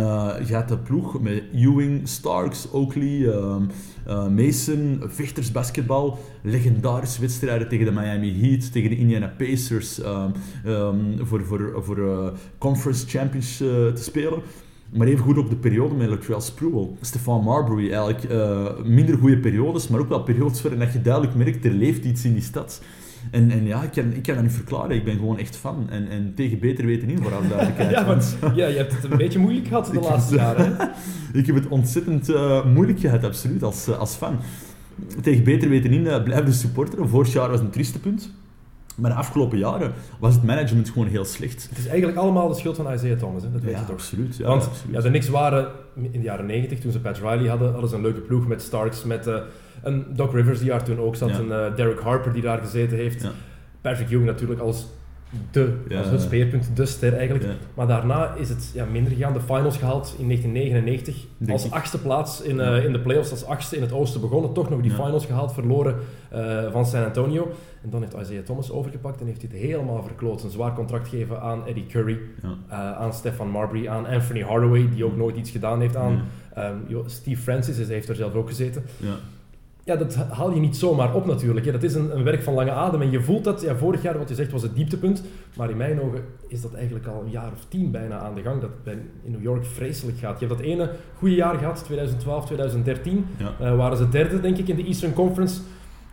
je 0.47 0.54
had 0.54 0.68
de 0.68 0.78
ploeg 0.78 1.21
met 1.21 1.42
Ewing, 1.52 2.09
Starks, 2.09 2.71
Oakley, 2.71 3.28
ehm, 3.28 3.62
eh, 4.06 4.28
Mason, 4.28 5.02
vechtersbasketbal, 5.06 6.18
legendarische 6.42 7.21
wedstrijden 7.21 7.68
tegen 7.68 7.85
de 7.85 7.92
Miami 7.92 8.40
Heat, 8.40 8.73
tegen 8.73 8.90
de 8.90 8.97
Indiana 8.97 9.35
Pacers, 9.38 10.00
ehm, 10.00 10.30
ehm, 10.64 10.97
voor, 11.18 11.44
voor, 11.44 11.73
voor 11.85 11.99
eh, 11.99 12.28
conference 12.59 13.06
champions 13.06 13.61
eh, 13.61 13.68
te 13.68 14.02
spelen. 14.02 14.42
Maar 14.92 15.06
even 15.06 15.25
goed 15.25 15.37
ook 15.37 15.50
de 15.50 15.56
periode 15.56 15.94
met 15.94 16.09
Latrell 16.09 16.40
Sprewell, 16.40 16.88
Stefan 17.00 17.42
Marbury, 17.42 17.92
eigenlijk 17.92 18.28
minder 18.85 19.18
goede 19.18 19.38
periodes, 19.38 19.88
maar 19.88 20.00
ook 20.00 20.09
wel 20.09 20.23
periodes 20.23 20.62
waarin 20.62 20.80
dat 20.80 20.92
je 20.92 21.02
duidelijk 21.02 21.35
merkt, 21.35 21.64
er 21.64 21.71
leeft 21.71 22.04
iets 22.04 22.25
in 22.25 22.33
die 22.33 22.42
stad. 22.42 22.83
En, 23.30 23.50
en 23.50 23.64
ja, 23.64 23.82
ik 23.82 23.90
kan, 23.90 24.12
ik 24.12 24.22
kan 24.22 24.34
dat 24.34 24.42
niet 24.44 24.52
verklaren, 24.52 24.96
ik 24.96 25.04
ben 25.04 25.16
gewoon 25.16 25.38
echt 25.38 25.56
fan. 25.56 25.86
En, 25.90 26.08
en 26.08 26.32
tegen 26.36 26.58
beter 26.58 26.86
weten 26.86 27.08
in, 27.08 27.18
voor 27.22 27.34
alle 27.34 27.48
duidelijkheid. 27.48 27.90
Ja, 27.96 28.04
Want- 28.06 28.36
ja, 28.54 28.66
je 28.66 28.76
hebt 28.76 28.92
het 28.94 29.04
een 29.10 29.16
beetje 29.18 29.38
moeilijk 29.38 29.66
gehad 29.66 29.86
de 29.92 30.00
laatste 30.10 30.34
jaren. 30.34 30.76
ik 31.32 31.46
heb 31.46 31.54
het 31.54 31.68
ontzettend 31.68 32.28
eh, 32.28 32.64
moeilijk 32.64 33.00
gehad, 33.00 33.24
absoluut, 33.24 33.62
als, 33.62 33.86
eh, 33.88 33.98
als 33.98 34.14
fan. 34.14 34.36
Tegen 35.22 35.44
beter 35.44 35.68
weten 35.68 35.90
in 35.92 36.00
uh, 36.04 36.22
blijf 36.22 36.44
de 36.44 36.52
supporter. 36.52 37.08
Vorig 37.08 37.32
jaar 37.32 37.50
was 37.50 37.60
een 37.60 37.70
trieste 37.70 37.98
punt. 37.98 38.30
Maar 38.96 39.10
de 39.10 39.16
afgelopen 39.16 39.58
jaren 39.58 39.92
was 40.18 40.34
het 40.34 40.42
management 40.44 40.90
gewoon 40.90 41.08
heel 41.08 41.24
slecht. 41.24 41.66
Het 41.68 41.78
is 41.78 41.86
eigenlijk 41.86 42.18
allemaal 42.18 42.48
de 42.48 42.54
schuld 42.54 42.76
van 42.76 42.92
Isaiah 42.92 43.18
Thomas, 43.18 43.42
hè? 43.42 43.52
dat 43.52 43.60
weet 43.62 43.72
ja, 43.72 43.78
je 43.78 43.84
toch. 43.84 43.94
absoluut. 43.94 44.36
Ja, 44.36 44.46
Want 44.46 44.66
absoluut. 44.66 44.94
ja, 44.94 45.00
de 45.00 45.08
Knicks 45.08 45.28
waren 45.28 45.68
in 45.94 46.10
de 46.12 46.20
jaren 46.22 46.46
90, 46.46 46.78
toen 46.78 46.92
ze 46.92 47.00
Pat 47.00 47.16
Riley 47.18 47.48
hadden, 47.48 47.70
hadden 47.72 47.90
ze 47.90 47.96
een 47.96 48.02
leuke 48.02 48.20
ploeg 48.20 48.46
met 48.46 48.62
Starks, 48.62 49.04
met 49.04 49.26
eh, 49.26 49.36
een 49.82 50.04
Doc 50.14 50.32
Rivers 50.32 50.58
die 50.58 50.68
daar 50.68 50.84
toen 50.84 50.98
ook 50.98 51.16
zat, 51.16 51.28
Ja. 51.30 51.38
een 51.38 51.52
eh, 51.70 51.76
Derek 51.76 52.00
Harper 52.00 52.32
die 52.32 52.42
daar 52.42 52.58
gezeten 52.58 52.96
heeft. 52.96 53.26
Patrick 53.80 54.06
Ewing 54.10 54.24
natuurlijk 54.26 54.60
als 54.60 54.86
de, 55.50 55.76
Ja. 55.88 55.98
als 55.98 56.08
het 56.10 56.20
speerpunt, 56.20 56.70
de 56.76 56.86
ster 56.86 57.12
eigenlijk. 57.14 57.44
Ja. 57.44 57.54
Maar 57.74 57.86
daarna 57.86 58.34
is 58.34 58.48
het 58.48 58.70
ja, 58.74 58.84
minder 58.84 59.12
gegaan. 59.12 59.32
De 59.32 59.40
finals 59.40 59.76
gehaald 59.76 60.14
in 60.18 60.26
1999. 60.26 61.26
Denk 61.38 61.50
als 61.50 61.64
ik. 61.64 61.72
achtste 61.72 62.00
plaats 62.00 62.42
in, 62.42 62.60
eh, 62.60 62.84
in 62.84 62.92
de 62.92 63.00
playoffs, 63.00 63.30
als 63.30 63.44
achtste 63.44 63.76
in 63.76 63.82
het 63.82 63.92
oosten 63.92 64.20
begonnen. 64.20 64.52
Toch 64.52 64.70
nog 64.70 64.80
die 64.80 64.90
Ja. 64.90 64.96
finals 65.04 65.26
gehaald, 65.26 65.52
verloren 65.52 65.96
eh, 66.30 66.72
van 66.72 66.86
San 66.86 67.04
Antonio. 67.04 67.50
En 67.82 67.90
dan 67.90 68.00
heeft 68.02 68.16
Isaiah 68.20 68.44
Thomas 68.44 68.70
overgepakt 68.70 69.20
en 69.20 69.26
heeft 69.26 69.42
hij 69.42 69.50
het 69.52 69.60
helemaal 69.60 70.02
verkloot. 70.02 70.42
Een 70.42 70.50
zwaar 70.50 70.74
contract 70.74 71.08
gegeven 71.08 71.40
aan 71.40 71.66
Eddie 71.66 71.86
Curry, 71.86 72.18
Ja. 72.42 72.56
eh, 72.68 72.92
aan 73.00 73.12
Stefan 73.12 73.48
Marbury, 73.50 73.88
aan 73.88 74.06
Anthony 74.06 74.40
Hardaway, 74.42 74.88
die 74.94 75.04
ook 75.04 75.16
nooit 75.16 75.36
iets 75.36 75.50
gedaan 75.50 75.80
heeft 75.80 75.96
aan 75.96 76.22
Ja. 76.56 76.62
ehm, 76.62 76.76
Steve 77.06 77.42
Francis, 77.42 77.76
dus 77.76 77.86
hij 77.86 77.94
heeft 77.94 78.08
er 78.08 78.14
zelf 78.14 78.34
ook 78.34 78.48
gezeten. 78.48 78.84
Ja. 79.84 79.96
Dat 79.96 80.14
haal 80.14 80.52
je 80.54 80.60
niet 80.60 80.76
zomaar 80.76 81.14
op 81.14 81.26
natuurlijk. 81.26 81.72
Dat 81.72 81.82
is 81.82 81.94
een, 81.94 82.16
een 82.16 82.22
werk 82.24 82.42
van 82.42 82.54
lange 82.54 82.70
adem. 82.70 83.02
En 83.02 83.10
je 83.10 83.20
voelt 83.22 83.44
dat, 83.44 83.60
ja, 83.60 83.76
vorig 83.76 84.02
jaar, 84.02 84.18
wat 84.18 84.28
je 84.28 84.34
zegt, 84.34 84.50
was 84.52 84.62
het 84.62 84.74
dieptepunt. 84.76 85.22
Maar 85.56 85.70
in 85.70 85.76
mijn 85.76 86.00
ogen 86.00 86.20
is 86.48 86.60
dat 86.60 86.74
eigenlijk 86.74 87.06
al 87.06 87.22
een 87.24 87.30
jaar 87.30 87.50
of 87.52 87.64
tien 87.68 87.90
bijna 87.90 88.18
aan 88.18 88.34
de 88.34 88.42
gang. 88.42 88.60
Dat 88.60 88.70
het 88.70 88.84
bij- 88.84 88.98
in 89.22 89.30
New 89.30 89.42
York 89.42 89.64
vreselijk 89.66 90.18
gaat. 90.18 90.40
Je 90.40 90.46
hebt 90.46 90.58
dat 90.58 90.68
ene 90.68 90.90
goede 91.18 91.34
jaar 91.34 91.58
gehad, 91.58 91.84
2012, 91.84 92.46
2013. 92.46 93.26
Ja. 93.36 93.52
Eh, 93.60 93.76
waren 93.76 93.96
ze 93.96 94.08
derde, 94.08 94.40
denk 94.40 94.56
ik, 94.58 94.68
in 94.68 94.76
de 94.76 94.84
Eastern 94.84 95.12
Conference. 95.12 95.60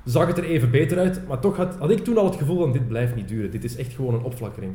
Zag 0.06 0.28
het 0.28 0.38
er 0.38 0.44
even 0.44 0.72
beter 0.72 0.98
uit. 0.98 1.28
Maar 1.28 1.40
toch 1.40 1.58
had, 1.58 1.76
had 1.80 1.90
ik 1.92 2.04
toen 2.04 2.18
al 2.18 2.26
het 2.26 2.36
gevoel 2.36 2.58
van 2.60 2.72
dit 2.72 2.88
blijft 2.88 3.16
niet 3.16 3.28
duren. 3.28 3.52
Dit 3.52 3.64
is 3.64 3.76
echt 3.76 3.94
gewoon 3.94 4.14
een 4.14 4.24
opflakkering. 4.24 4.74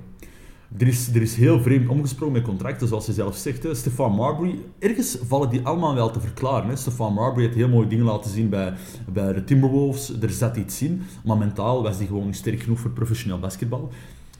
Er 0.78 0.86
is, 0.86 1.08
er 1.14 1.22
is 1.22 1.34
heel 1.34 1.60
vreemd 1.60 1.88
omgesprongen 1.88 2.34
met 2.34 2.42
contracten, 2.42 2.88
zoals 2.88 3.06
je 3.06 3.12
zelf 3.12 3.36
zegt. 3.36 3.66
Stefan 3.72 4.12
Marbury, 4.12 4.58
ergens 4.78 5.18
vallen 5.22 5.50
die 5.50 5.60
allemaal 5.62 5.94
wel 5.94 6.10
te 6.10 6.20
verklaren. 6.20 6.78
Stefan 6.78 7.14
Marbury 7.14 7.44
heeft 7.44 7.56
heel 7.56 7.68
mooie 7.68 7.86
dingen 7.86 8.04
laten 8.04 8.30
zien 8.30 8.48
bij, 8.48 8.74
bij 9.12 9.32
de 9.32 9.44
Timberwolves. 9.44 10.20
Er 10.20 10.30
zat 10.30 10.56
iets 10.56 10.82
in, 10.82 11.02
maar 11.24 11.36
mentaal 11.36 11.82
was 11.82 11.96
hij 11.96 12.06
gewoon 12.06 12.26
niet 12.26 12.36
sterk 12.36 12.60
genoeg 12.60 12.78
voor 12.78 12.90
professioneel 12.90 13.38
basketbal. 13.38 13.90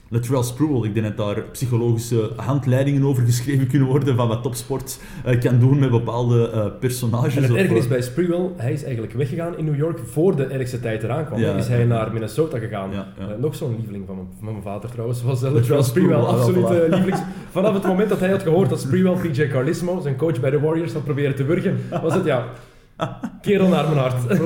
Latrell 0.09 0.43
Sprewell, 0.43 0.83
ik 0.83 0.93
denk 0.93 1.05
dat 1.05 1.17
daar 1.17 1.43
psychologische 1.43 2.29
handleidingen 2.35 3.03
over 3.03 3.23
geschreven 3.23 3.67
kunnen 3.67 3.87
worden 3.87 4.15
van 4.15 4.27
wat 4.27 4.43
topsport 4.43 4.99
eh, 5.25 5.39
kan 5.39 5.59
doen 5.59 5.79
met 5.79 5.89
bepaalde 5.89 6.49
eh, 6.49 6.65
personages. 6.79 7.35
En 7.35 7.43
het 7.43 7.51
erge 7.51 7.73
eh, 7.73 7.75
is 7.75 7.87
bij 7.87 8.01
Sprewell, 8.01 8.49
hij 8.55 8.73
is 8.73 8.83
eigenlijk 8.83 9.13
weggegaan 9.13 9.57
in 9.57 9.65
New 9.65 9.75
York 9.75 9.99
voor 10.05 10.35
de 10.35 10.45
ergste 10.45 10.79
tijd 10.79 11.03
eraan 11.03 11.25
kwam. 11.25 11.39
Ja. 11.39 11.55
is 11.55 11.67
hij 11.67 11.85
naar 11.85 12.13
Minnesota 12.13 12.59
gegaan. 12.59 12.91
Ja, 12.91 13.07
ja. 13.19 13.35
Nog 13.39 13.55
zo'n 13.55 13.75
lieveling 13.75 14.03
van 14.07 14.15
mijn, 14.15 14.27
van 14.39 14.51
mijn 14.51 14.63
vader 14.63 14.89
trouwens, 14.89 15.23
was 15.23 15.41
Latrell 15.41 15.83
Sprewell. 15.83 16.17
Absoluut 16.17 16.69
lievelings. 16.89 17.21
Vanaf 17.51 17.73
het 17.73 17.83
moment 17.83 18.09
dat 18.09 18.19
hij 18.19 18.29
had 18.29 18.41
gehoord 18.41 18.69
dat 18.69 18.79
Sprewell 18.79 19.13
PJ 19.13 19.47
Carlismo, 19.47 19.99
zijn 20.01 20.15
coach 20.15 20.39
bij 20.39 20.49
de 20.49 20.59
Warriors, 20.59 20.93
had 20.93 21.03
proberen 21.03 21.35
te 21.35 21.43
wurgen, 21.45 21.79
was 22.01 22.13
het 22.13 22.25
ja, 22.25 22.45
kerel 23.41 23.67
naar 23.67 23.85
mijn 23.85 23.97
hart. 23.97 24.39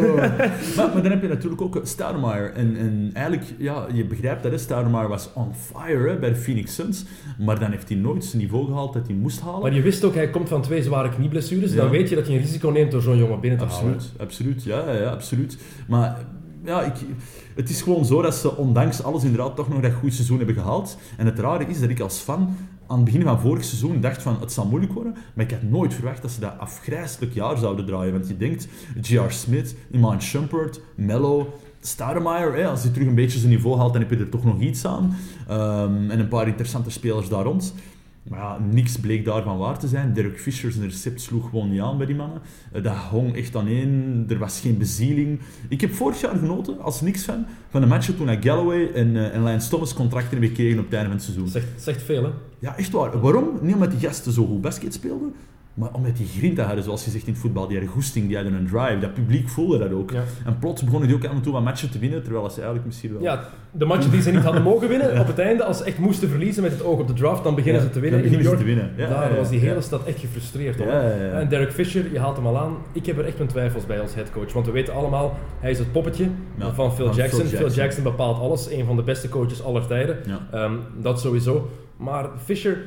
maar, 0.76 0.90
maar 0.94 1.02
dan 1.02 1.12
heb 1.12 1.22
je 1.22 1.28
natuurlijk 1.28 1.62
ook 1.62 1.80
Stoudemire. 1.84 2.48
En, 2.48 2.78
en 2.78 3.10
eigenlijk, 3.14 3.54
ja, 3.58 3.86
je 3.94 4.06
begrijpt 4.06 4.44
dat, 4.44 4.52
hè, 4.52 4.58
Stoudemire 4.58 5.08
was 5.08 5.30
on 5.34 5.54
fire 5.56 6.10
hè, 6.10 6.20
bij 6.20 6.30
de 6.30 6.36
Phoenix 6.36 6.76
Suns. 6.76 7.06
Maar 7.40 7.60
dan 7.60 7.72
heeft 7.72 7.90
hij 7.90 7.98
nooit 7.98 8.26
zijn 8.26 8.42
niveau 8.42 8.66
gehaald 8.66 8.94
dat 8.94 9.08
hij 9.08 9.16
moest 9.16 9.42
halen. 9.42 9.62
Maar 9.62 9.74
je 9.74 9.82
wist 9.82 10.04
ook, 10.04 10.16
hij 10.16 10.30
komt 10.30 10.50
van 10.50 10.62
twee 10.62 10.84
zware 10.84 11.10
knieblessures. 11.10 11.72
Ja. 11.74 11.78
Dan 11.78 11.90
weet 11.90 12.10
je 12.10 12.16
dat 12.16 12.28
je 12.28 12.34
een 12.34 12.40
risico 12.40 12.70
neemt 12.70 12.92
door 12.92 13.02
zo'n 13.02 13.18
jongen 13.18 13.40
binnen 13.40 13.60
te 13.60 13.66
halen. 13.66 13.94
Absoluut, 13.94 14.20
absoluut. 14.20 14.64
Ja, 14.64 14.92
ja, 14.92 15.02
ja, 15.02 15.10
absoluut. 15.10 15.58
Maar 15.88 16.18
ja, 16.64 16.82
ik, 16.82 16.94
het 17.56 17.70
is 17.70 17.82
gewoon 17.82 18.06
zo 18.06 18.22
dat 18.22 18.36
ze 18.36 18.58
ondanks 18.58 19.04
alles 19.04 19.24
inderdaad 19.24 19.56
toch 19.56 19.70
nog 19.70 19.82
dat 19.82 19.94
goed 19.94 20.14
seizoen 20.14 20.38
hebben 20.38 20.56
gehaald. 20.56 20.98
En 21.18 21.26
het 21.26 21.40
rare 21.40 21.66
is 21.66 21.80
dat 21.80 21.90
ik 21.90 22.00
als 22.00 22.20
fan 22.20 22.56
aan 22.92 22.98
het 22.98 23.06
begin 23.06 23.22
van 23.22 23.40
vorig 23.40 23.64
seizoen 23.64 24.02
dacht 24.02 24.22
van 24.22 24.38
het 24.40 24.52
zal 24.52 24.66
moeilijk 24.66 24.94
worden, 24.94 25.16
maar 25.34 25.46
ik 25.46 25.52
had 25.52 25.62
nooit 25.62 25.94
verwacht 25.94 26.22
dat 26.22 26.32
ze 26.32 26.40
dat 26.40 26.60
afgrijselijk 26.60 27.34
jaar 27.34 27.58
zouden 27.58 27.86
draaien. 27.86 28.14
Want 28.14 28.28
je 28.28 28.38
denkt, 28.38 28.68
J.R. 29.02 29.32
Smith, 29.32 29.76
Iman 29.92 30.22
Shumpert, 30.22 30.82
Mello, 30.96 31.54
Stoudemire, 31.82 32.58
hè, 32.58 32.68
als 32.68 32.84
hij 32.84 32.92
terug 32.92 33.08
een 33.08 33.16
beetje 33.16 33.40
zijn 33.40 33.52
niveau 33.52 33.78
haalt, 33.78 33.94
dan 33.94 34.02
heb 34.02 34.12
je 34.12 34.18
er 34.18 34.30
toch 34.30 34.44
nog 34.44 34.60
iets 34.60 34.86
aan. 34.86 35.16
Ehm, 35.48 36.10
en 36.10 36.20
een 36.20 36.28
paar 36.28 36.48
interessante 36.48 36.92
spelers 36.92 37.30
daar 37.30 37.44
rond. 37.44 37.74
Maar 38.30 38.40
ja, 38.40 38.58
niks 38.72 38.98
bleek 39.00 39.26
daarvan 39.26 39.58
waar 39.58 39.80
te 39.80 39.88
zijn. 39.88 40.14
Derek 40.14 40.40
Fisher 40.40 40.72
zijn 40.72 40.86
recept 40.86 41.22
sloeg 41.22 41.50
gewoon 41.50 41.70
niet 41.70 41.82
aan 41.82 41.98
bij 41.98 42.06
die 42.06 42.16
mannen. 42.16 42.42
Eh, 42.72 42.84
Dat 42.84 42.96
hong 42.96 43.36
echt 43.36 43.56
aan 43.56 43.68
één. 43.68 44.26
Er 44.30 44.38
was 44.38 44.60
geen 44.60 44.78
bezieling. 44.78 45.40
Ik 45.70 45.82
heb 45.82 45.94
vorig 45.94 46.22
jaar 46.22 46.36
genoten, 46.38 46.82
als 46.82 47.02
niks 47.02 47.24
fan, 47.24 47.46
van 47.70 47.82
de 47.82 47.88
matchen 47.88 48.16
toen 48.18 48.28
hij 48.28 48.42
Galloway 48.42 48.92
en, 48.92 49.16
eh, 49.16 49.36
en 49.36 49.42
Lance 49.42 49.70
Thomas 49.70 49.94
contracten 49.94 50.32
hebben 50.32 50.50
gekregen 50.50 50.80
op 50.80 50.86
het 50.86 50.94
einde 50.94 51.08
van 51.08 51.18
het 51.18 51.26
seizoen. 51.26 51.48
Zegt, 51.48 51.68
zegt 51.82 52.02
veel, 52.02 52.24
hè? 52.24 52.30
Ja, 52.60 52.78
echt 52.78 52.92
waar. 52.92 53.20
Waarom? 53.22 53.50
Niet 53.62 53.74
omdat 53.74 53.92
die 53.92 54.00
gasten 54.00 54.32
zo 54.32 54.46
goed 54.46 54.62
basket 54.62 54.94
speelden, 54.94 55.34
maar 55.74 55.90
omdat 55.94 56.18
die 56.18 56.28
grinta 56.28 56.64
hadden, 56.64 56.84
zoals 56.84 57.06
je 57.06 57.12
zegt 57.12 57.28
in 57.28 57.32
het 57.34 57.42
voetbal. 57.42 57.68
Die 57.68 57.78
hadden 57.78 57.94
goesting, 57.96 58.28
die 58.28 58.36
hadden 58.36 58.54
een 58.54 58.68
drive. 58.68 58.98
Dat 59.00 59.14
publiek 59.14 59.50
voelde 59.50 59.78
dat 59.78 59.92
ook. 59.92 60.12
Ja. 60.12 60.24
En 60.46 60.60
plots 60.60 60.84
begonnen 60.84 61.08
die 61.08 61.18
ook 61.18 61.26
af 61.26 61.32
en 61.32 61.42
toe 61.42 61.54
wat 61.54 61.64
matchen 61.64 61.92
te 61.92 62.00
winnen, 62.00 62.24
terwijl 62.24 62.50
ze 62.50 62.56
eigenlijk 62.56 62.86
misschien 62.86 63.14
wel... 63.14 63.22
Ja, 63.22 63.44
de 63.72 63.86
matchen 63.86 64.12
die 64.12 64.22
ze 64.22 64.32
niet 64.32 64.44
hadden 64.44 64.62
mogen 64.62 64.88
winnen, 64.88 65.20
op 65.22 65.28
het 65.28 65.40
einde, 65.40 65.64
als 65.64 65.78
ze 65.78 65.84
echt 65.84 65.98
moesten 65.98 66.30
verliezen 66.30 66.64
met 66.64 66.72
het 66.72 66.84
oog 66.84 67.00
op 67.00 67.08
de 67.08 67.14
draft, 67.14 67.44
dan 67.44 67.56
beginnen 67.56 67.82
Ja, 67.82 67.88
ze 67.88 67.94
te 67.94 68.00
winnen 68.00 68.22
dan 68.22 68.32
in 68.32 68.36
New 68.38 68.42
beginnen 68.48 68.66
York. 68.68 68.86
ze 68.86 68.86
te 68.96 68.98
winnen. 68.98 69.16
Ja, 69.16 69.28
Daar 69.30 69.36
was 69.38 69.50
die 69.50 69.60
hele 69.60 69.82
stad 69.82 70.06
echt 70.06 70.20
gefrustreerd 70.20 70.80
ja. 70.80 71.02
En 71.40 71.50
Derek 71.50 71.72
Fisher, 71.72 72.12
je 72.12 72.20
haalt 72.20 72.36
hem 72.36 72.46
al 72.46 72.58
aan. 72.60 72.76
Ik 72.92 73.06
heb 73.06 73.18
er 73.18 73.26
echt 73.26 73.38
mijn 73.38 73.50
twijfels 73.50 73.86
bij 73.86 74.00
als 74.02 74.16
headcoach. 74.16 74.54
Want 74.54 74.66
we 74.66 74.72
weten 74.72 74.94
allemaal, 74.94 75.38
hij 75.60 75.72
is 75.72 75.80
het 75.80 75.92
poppetje 75.92 76.28
van 76.74 76.94
Phil 76.94 77.06
van 77.06 77.16
Jackson. 77.16 77.40
Phil 77.40 77.48
Phil 77.50 77.60
Jackson. 77.60 77.84
Jackson. 77.84 78.04
bepaalt 78.04 78.40
alles. 78.40 78.72
Een 78.72 78.86
van 78.86 78.96
de 78.96 79.04
beste 79.04 79.30
coaches 79.30 79.64
aller 79.64 79.88
tijden. 79.88 80.18
Ehm, 80.52 80.74
dat 81.02 81.20
sowieso. 81.22 81.70
Maar 81.98 82.30
Fisher, 82.44 82.78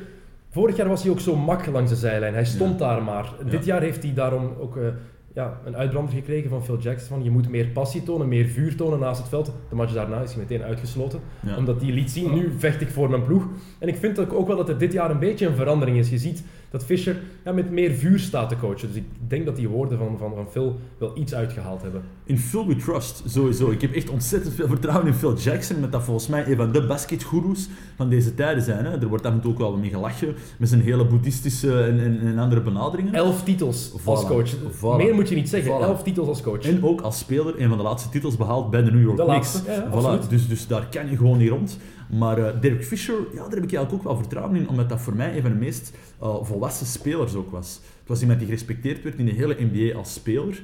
vorig 0.55 0.75
jaar 0.75 0.87
was 0.87 1.03
hij 1.03 1.11
ook 1.11 1.19
zo 1.19 1.35
mak 1.35 1.65
langs 1.65 1.89
de 1.89 1.95
zijlijn. 1.95 2.33
Hij 2.33 2.45
stond 2.45 2.79
daar 2.79 3.03
maar. 3.03 3.33
Dit 3.49 3.65
jaar 3.65 3.81
heeft 3.81 4.03
hij 4.03 4.13
daarom 4.13 4.53
ook 4.59 4.77
eh, 4.77 4.87
ja, 5.33 5.59
een 5.65 5.75
uitbrander 5.75 6.13
gekregen 6.13 6.49
van 6.49 6.63
Phil 6.63 6.77
Jackson. 6.79 7.07
Van, 7.07 7.23
je 7.23 7.31
moet 7.31 7.49
meer 7.49 7.67
passie 7.67 8.03
tonen, 8.03 8.27
meer 8.27 8.45
vuur 8.45 8.75
tonen 8.75 8.99
naast 8.99 9.19
het 9.19 9.29
veld. 9.29 9.51
De 9.69 9.75
match 9.75 9.93
daarna 9.93 10.21
is 10.21 10.33
hij 10.33 10.41
meteen 10.41 10.63
uitgesloten. 10.63 11.19
Ja. 11.39 11.57
Omdat 11.57 11.81
hij 11.81 11.91
liet 11.91 12.11
zien, 12.11 12.33
nu 12.33 12.53
vecht 12.57 12.81
ik 12.81 12.89
voor 12.89 13.09
mijn 13.09 13.23
ploeg. 13.23 13.47
En 13.79 13.87
ik 13.87 13.95
vind 13.95 14.19
ook 14.19 14.33
ook 14.33 14.47
wel 14.47 14.57
dat 14.57 14.69
er 14.69 14.77
dit 14.77 14.93
jaar 14.93 15.11
een 15.11 15.19
beetje 15.19 15.47
een 15.47 15.55
verandering 15.55 15.97
is. 15.97 16.09
Je 16.09 16.17
ziet 16.17 16.43
dat 16.75 16.85
Fischer 16.85 17.15
ja, 17.45 17.51
met 17.51 17.71
meer 17.71 17.91
vuur 17.91 18.19
staat 18.19 18.49
te 18.49 18.57
coachen. 18.57 18.87
Dus 18.87 18.97
ik 18.97 19.05
denk 19.27 19.45
dat 19.45 19.55
die 19.55 19.67
woorden 19.67 19.97
van, 19.97 20.17
van, 20.17 20.31
van 20.35 20.47
Phil 20.51 20.79
wel 20.97 21.17
iets 21.17 21.33
uitgehaald 21.33 21.81
hebben. 21.81 22.01
In 22.23 22.37
Phil 22.37 22.67
we 22.67 22.75
trust, 22.75 23.23
sowieso. 23.25 23.71
Ik 23.71 23.81
heb 23.81 23.93
echt 23.93 24.09
ontzettend 24.09 24.53
veel 24.53 24.67
vertrouwen 24.67 25.07
in 25.07 25.13
Phil 25.13 25.35
Jackson, 25.37 25.79
met 25.79 25.91
dat 25.91 26.03
volgens 26.03 26.27
mij 26.27 26.47
een 26.47 26.55
van 26.55 26.71
de 26.71 26.85
basketgoeroes 26.85 27.69
van 27.95 28.09
deze 28.09 28.35
tijden 28.35 28.63
zijn. 28.63 28.85
Hè. 28.85 28.91
Er 29.01 29.07
wordt 29.07 29.25
af 29.25 29.31
en 29.33 29.39
toe 29.39 29.51
ook 29.51 29.57
wel 29.57 29.77
mee 29.77 29.89
gelachen, 29.89 30.35
met 30.57 30.69
zijn 30.69 30.81
hele 30.81 31.05
boeddhistische 31.05 31.83
en, 31.83 31.99
en, 31.99 32.19
en 32.19 32.39
andere 32.39 32.61
benaderingen. 32.61 33.13
Elf 33.13 33.43
titels 33.43 33.91
als 34.05 34.25
coach. 34.25 34.55
Voilà. 34.55 34.97
Meer 34.97 35.15
moet 35.15 35.29
je 35.29 35.35
niet 35.35 35.49
zeggen. 35.49 35.71
Voilà. 35.71 35.83
Elf 35.83 36.03
titels 36.03 36.27
als 36.27 36.41
coach. 36.41 36.63
En 36.63 36.83
ook 36.83 37.01
als 37.01 37.17
speler 37.17 37.61
een 37.61 37.69
van 37.69 37.77
de 37.77 37.83
laatste 37.83 38.09
titels 38.09 38.37
behaald 38.37 38.69
bij 38.69 38.83
de 38.83 38.91
New 38.91 39.03
York 39.03 39.17
De 39.17 39.25
Knicks. 39.25 39.53
laatste, 39.53 39.71
ja, 39.71 39.87
ja, 39.91 40.19
voilà, 40.19 40.29
dus, 40.29 40.47
dus 40.47 40.67
daar 40.67 40.87
kan 40.89 41.09
je 41.09 41.17
gewoon 41.17 41.37
niet 41.37 41.49
rond. 41.49 41.77
Maar 42.09 42.37
eh, 42.37 42.61
Derek 42.61 42.85
Fisher, 42.85 43.15
ja, 43.33 43.35
daar 43.41 43.43
heb 43.43 43.63
ik 43.63 43.73
eigenlijk 43.73 43.93
ook 43.93 44.03
wel 44.03 44.15
vertrouwen 44.17 44.55
in, 44.55 44.69
omdat 44.69 44.89
dat 44.89 45.01
voor 45.01 45.15
mij 45.15 45.35
een 45.35 45.41
van 45.41 45.51
de 45.51 45.57
meest 45.57 45.93
eh, 46.21 46.35
volwassen 46.43 46.85
spelers 46.87 47.35
ook 47.35 47.51
was. 47.51 47.79
Het 47.99 48.07
was 48.13 48.21
iemand 48.21 48.39
die 48.39 48.47
gerespecteerd 48.47 49.03
werd 49.03 49.15
in 49.19 49.25
de 49.25 49.31
hele 49.31 49.55
NBA 49.59 49.97
als 49.97 50.13
speler, 50.13 50.61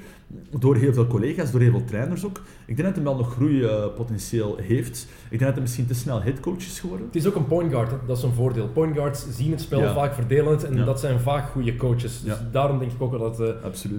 door 0.59 0.75
heel 0.75 0.93
veel 0.93 1.07
collega's, 1.07 1.51
door 1.51 1.61
heel 1.61 1.71
veel 1.71 1.83
trainers 1.85 2.25
ook. 2.25 2.41
Ik 2.65 2.75
denk 2.75 2.87
dat 2.87 2.95
hij 2.95 3.03
wel 3.03 3.15
nog 3.15 3.33
groeipotentieel 3.33 4.57
heeft. 4.61 5.07
Ik 5.23 5.29
denk 5.29 5.41
dat 5.41 5.51
hij 5.51 5.61
misschien 5.61 5.87
te 5.87 5.93
snel 5.93 6.21
headcoach 6.21 6.57
is 6.57 6.79
geworden. 6.79 7.05
Het 7.07 7.15
is 7.15 7.27
ook 7.27 7.35
een 7.35 7.47
point 7.47 7.71
guard, 7.71 7.91
hè. 7.91 7.97
dat 8.07 8.17
is 8.17 8.23
een 8.23 8.33
voordeel. 8.33 8.67
Point 8.67 8.95
guards 8.95 9.25
zien 9.29 9.51
het 9.51 9.61
spel 9.61 9.79
Ja. 9.79 9.93
vaak, 9.93 10.13
verdelen 10.13 10.51
het 10.51 10.63
en 10.63 10.75
Ja. 10.75 10.85
dat 10.85 10.99
zijn 10.99 11.19
vaak 11.19 11.49
goede 11.49 11.75
coaches. 11.75 12.21
Dus 12.21 12.33
Ja. 12.37 12.47
daarom 12.51 12.79
denk 12.79 12.91
ik 12.91 13.01
ook 13.01 13.11
wel 13.11 13.19
dat, 13.19 13.39
eh, 13.39 13.47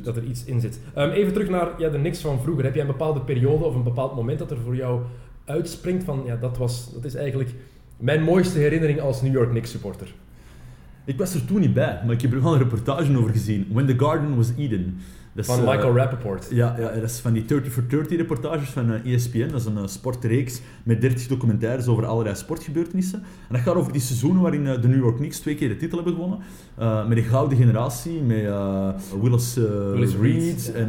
dat 0.02 0.16
er 0.16 0.24
iets 0.24 0.44
in 0.44 0.60
zit. 0.60 0.80
Ehm, 0.94 1.10
even 1.10 1.32
terug 1.32 1.48
naar 1.48 1.68
ja, 1.78 1.88
de 1.88 1.98
Knicks 1.98 2.20
van 2.20 2.40
vroeger. 2.40 2.64
Heb 2.64 2.74
jij 2.74 2.82
een 2.84 2.90
bepaalde 2.90 3.20
periode 3.20 3.64
of 3.64 3.74
een 3.74 3.82
bepaald 3.82 4.14
moment 4.14 4.38
dat 4.38 4.50
er 4.50 4.58
voor 4.64 4.76
jou 4.76 5.00
uitspringt 5.44 6.04
van 6.04 6.22
ja, 6.26 6.36
dat, 6.36 6.58
was, 6.58 6.92
dat 6.92 7.04
is 7.04 7.14
eigenlijk 7.14 7.50
mijn 7.96 8.22
mooiste 8.22 8.58
herinnering 8.58 9.00
als 9.00 9.22
New 9.22 9.32
York 9.32 9.50
Knicks 9.50 9.70
supporter? 9.70 10.14
Ik 11.04 11.18
was 11.18 11.34
er 11.34 11.44
toen 11.44 11.60
niet 11.60 11.74
bij, 11.74 12.00
maar 12.04 12.14
ik 12.14 12.20
heb 12.20 12.32
er 12.32 12.42
wel 12.42 12.52
een 12.52 12.58
reportage 12.58 13.18
over 13.18 13.30
gezien. 13.30 13.66
When 13.72 13.86
the 13.86 13.98
Garden 13.98 14.36
was 14.36 14.50
Eden. 14.56 14.98
Van 15.36 15.58
eh, 15.58 15.66
Michael 15.66 15.96
Rappaport. 15.96 16.48
Ja, 16.50 16.74
ja, 16.78 16.88
dat 16.88 17.10
is 17.10 17.18
van 17.18 17.32
die 17.32 17.44
30 17.44 17.72
for 17.72 17.88
30 17.88 18.16
reportages 18.16 18.68
van 18.68 18.92
eh, 18.92 19.14
ESPN. 19.14 19.48
Dat 19.50 19.60
is 19.60 19.66
een 19.66 19.76
eh, 19.76 19.86
sportreeks 19.86 20.60
met 20.82 21.00
30 21.00 21.26
documentaires 21.26 21.86
over 21.86 22.06
allerlei 22.06 22.36
sportgebeurtenissen. 22.36 23.18
En 23.18 23.54
dat 23.54 23.60
gaat 23.60 23.74
over 23.74 23.92
die 23.92 24.00
seizoenen 24.00 24.42
waarin 24.42 24.64
de 24.64 24.88
New 24.88 24.98
York 24.98 25.16
Knicks 25.16 25.38
twee 25.38 25.54
keer 25.54 25.68
de 25.68 25.76
titel 25.76 25.96
hebben 25.96 26.14
gewonnen. 26.14 26.38
Met 27.08 27.16
de 27.16 27.22
gouden 27.22 27.58
generatie, 27.58 28.20
met 28.20 28.44
Willis, 29.22 29.54
Willis 29.92 30.14
Reed, 30.20 30.72
en 30.74 30.88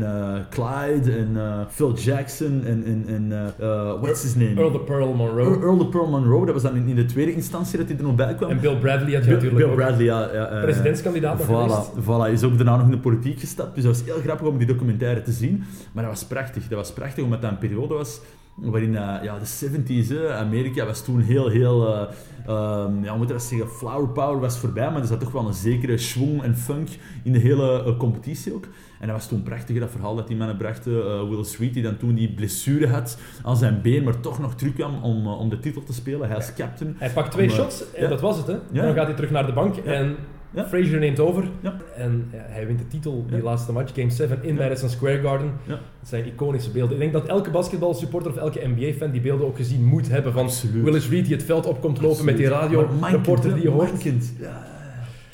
Clyde 0.50 1.12
en 1.12 1.38
Phil 1.70 1.94
Jackson 1.94 2.64
en, 2.66 2.84
en, 2.86 3.06
en 3.08 3.54
what's 4.02 4.24
his 4.24 4.36
name? 4.36 4.56
Earl 4.56 4.72
de 4.72 4.80
Pearl 4.80 5.14
Monroe. 5.14 5.60
Earl, 5.62 5.78
de 5.78 5.86
Pearl 5.86 6.10
Monroe. 6.10 6.46
Dat 6.46 6.54
was 6.54 6.64
dan 6.64 6.76
in, 6.76 6.88
in 6.88 6.96
de 6.96 7.06
tweede 7.06 7.34
instantie 7.34 7.78
dat 7.78 7.88
hij 7.88 7.98
er 7.98 8.04
nog 8.04 8.16
bij 8.16 8.36
kwam. 8.36 8.50
En 8.50 8.60
Bill 8.60 8.76
Bradley 8.76 9.14
had 9.14 9.24
je 9.24 9.30
Bill, 9.30 9.34
natuurlijk 9.34 9.66
Bill. 9.66 9.76
Bradley, 9.76 10.06
ja. 10.06 10.34
ja 10.34 10.62
Presidentskandidaat 10.62 11.38
nog 11.38 11.48
geweest. 11.48 11.92
Voilà, 11.92 12.04
voilà, 12.04 12.32
is 12.32 12.44
ook 12.44 12.58
daarna 12.58 12.76
nog 12.76 12.86
in 12.86 12.92
de 12.92 12.98
politiek 12.98 13.40
gestapt. 13.40 13.76
Dus 13.76 13.84
dat 13.84 13.98
was 13.98 14.06
heel 14.06 14.22
grappig 14.34 14.54
om 14.54 14.58
die 14.58 14.68
documentaire 14.68 15.22
te 15.22 15.32
zien. 15.32 15.64
Maar 15.92 16.04
dat 16.04 16.14
was 16.14 16.26
prachtig. 16.26 16.68
Dat 16.68 16.78
was 16.78 16.94
prachtig 16.94 17.24
omdat 17.24 17.42
dat 17.42 17.52
een 17.52 17.58
periode 17.58 17.94
was 17.94 18.22
waarin 18.56 18.96
eh, 18.96 19.24
ja, 19.24 19.38
de 19.40 19.46
70s, 19.46 20.08
hè, 20.08 20.34
Amerika 20.34 20.86
was 20.86 21.04
toen 21.04 21.20
heel, 21.20 21.50
heel, 21.50 21.88
eh, 21.88 22.02
ehm, 22.46 23.04
ja, 23.04 23.10
hoe 23.10 23.18
moet 23.18 23.28
dat 23.28 23.44
zeggen, 23.44 23.70
flower 23.70 24.10
power 24.10 24.40
was 24.40 24.58
voorbij, 24.58 24.92
maar 24.92 25.02
er 25.02 25.08
zat 25.08 25.20
toch 25.20 25.32
wel 25.32 25.48
een 25.48 25.54
zekere 25.54 25.98
schwung 25.98 26.44
en 26.44 26.56
funk 26.56 26.90
in 27.24 27.32
de 27.32 27.40
hele 27.40 27.84
eh, 27.84 27.98
competitie 27.98 28.54
ook. 28.54 28.66
En 29.00 29.08
dat 29.08 29.18
was 29.18 29.28
toen 29.28 29.44
prachtig, 29.44 29.80
dat 29.80 29.92
verhaal 29.92 30.16
dat 30.16 30.28
die 30.28 30.38
mannen 30.38 30.58
brachten. 30.58 31.30
Will 31.30 31.44
Sweet, 31.44 31.74
die 31.74 31.84
dan 31.84 31.98
toen 31.98 32.14
die 32.14 32.34
blessure 32.34 32.88
had 32.88 33.18
aan 33.44 33.58
zijn 33.58 33.82
been, 33.82 34.04
maar 34.04 34.20
toch 34.20 34.40
nog 34.40 34.56
terugkwam 34.56 35.04
om, 35.04 35.28
om 35.28 35.50
de 35.50 35.60
titel 35.60 35.84
te 35.84 35.94
spelen. 35.94 36.30
Hij 36.30 36.38
is 36.38 36.54
captain. 36.54 36.96
Hij 36.98 37.10
pakt 37.10 37.32
twee 37.32 37.50
Om, 37.50 37.56
shots 37.56 37.92
en 37.94 38.04
ja. 38.04 38.10
dat 38.10 38.22
was 38.22 38.38
het. 38.38 38.48
Hè. 38.48 38.58
Ja. 38.72 38.82
Dan 38.82 38.94
gaat 38.94 39.06
hij 39.06 39.16
terug 39.16 39.32
naar 39.32 39.46
de 39.46 39.54
bank 39.54 39.76
en 39.78 40.16
Ja. 40.54 40.68
Frazier 40.68 41.00
neemt 41.00 41.20
over. 41.20 41.44
Ja. 41.62 41.78
En 41.98 42.28
ja, 42.32 42.46
hij 42.48 42.68
wint 42.68 42.80
de 42.80 42.88
titel, 42.88 43.26
die 43.30 43.44
laatste 43.44 43.72
match, 43.72 43.94
Game 43.96 44.10
7 44.10 44.44
in. 44.44 44.56
Madison 44.56 44.90
Square 44.90 45.22
Garden. 45.22 45.52
Ja. 45.64 45.72
Dat 45.74 46.10
zijn 46.10 46.26
iconische 46.26 46.72
beelden. 46.72 46.94
Ik 46.94 47.00
denk 47.00 47.14
dat 47.14 47.26
elke 47.26 47.50
basketbalsupporter 47.50 48.32
of 48.32 48.38
elke 48.38 48.68
NBA-fan 48.68 49.12
die 49.12 49.22
beelden 49.22 49.48
ook 49.48 49.56
gezien 49.56 49.86
moet 49.86 50.10
hebben 50.10 50.34
van 50.34 50.44
Absoluut. 50.44 50.84
Willis 50.84 51.10
Reed 51.10 51.26
die 51.26 51.36
het 51.36 51.44
veld 51.46 51.66
op 51.66 51.82
komt 51.82 52.02
lopen 52.02 52.26
met 52.26 52.38
die 52.38 52.50
Maar 52.50 52.62
radio, 52.62 52.88
mankend, 53.00 53.12
reporter 53.12 53.50
hè, 53.50 53.56
die 53.56 53.64
je 53.64 53.70
hoort. 53.70 54.04
Ja, 54.40 54.74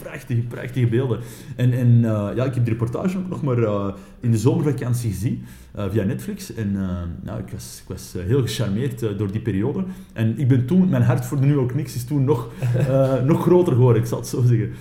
prachtige, 0.04 0.42
prachtige 0.42 0.88
beelden. 0.88 1.20
En, 1.56 1.74
en 1.74 2.06
eh, 2.06 2.30
ja, 2.36 2.46
ik 2.46 2.54
heb 2.54 2.66
die 2.66 2.74
reportage 2.74 3.18
ook 3.18 3.30
nog 3.30 3.42
maar 3.42 3.64
eh, 3.64 3.94
in 4.20 4.32
de 4.32 4.38
zomervakantie 4.38 5.12
gezien, 5.12 5.46
eh, 5.72 5.86
via 5.90 6.04
Netflix. 6.04 6.54
En 6.54 6.72
nou, 7.24 7.40
ik 7.40 7.52
was, 7.52 7.80
ik 7.84 7.88
was 7.88 8.16
heel 8.18 8.42
gecharmeerd 8.42 9.00
door 9.00 9.32
die 9.32 9.42
periode. 9.42 9.84
En 10.14 10.40
ik 10.40 10.48
ben 10.48 10.66
toen, 10.66 10.90
mijn 10.90 11.04
hart 11.04 11.26
voor 11.26 11.40
de 11.40 11.46
New 11.46 11.56
York 11.56 11.70
Knicks 11.70 11.96
is 11.96 12.06
toen 12.06 12.24
nog, 12.24 12.52
nog 13.26 13.42
groter 13.42 13.74
geworden, 13.74 14.02
ik 14.02 14.08
zal 14.08 14.20
het 14.20 14.28
zo 14.28 14.42
zeggen. 14.42 14.72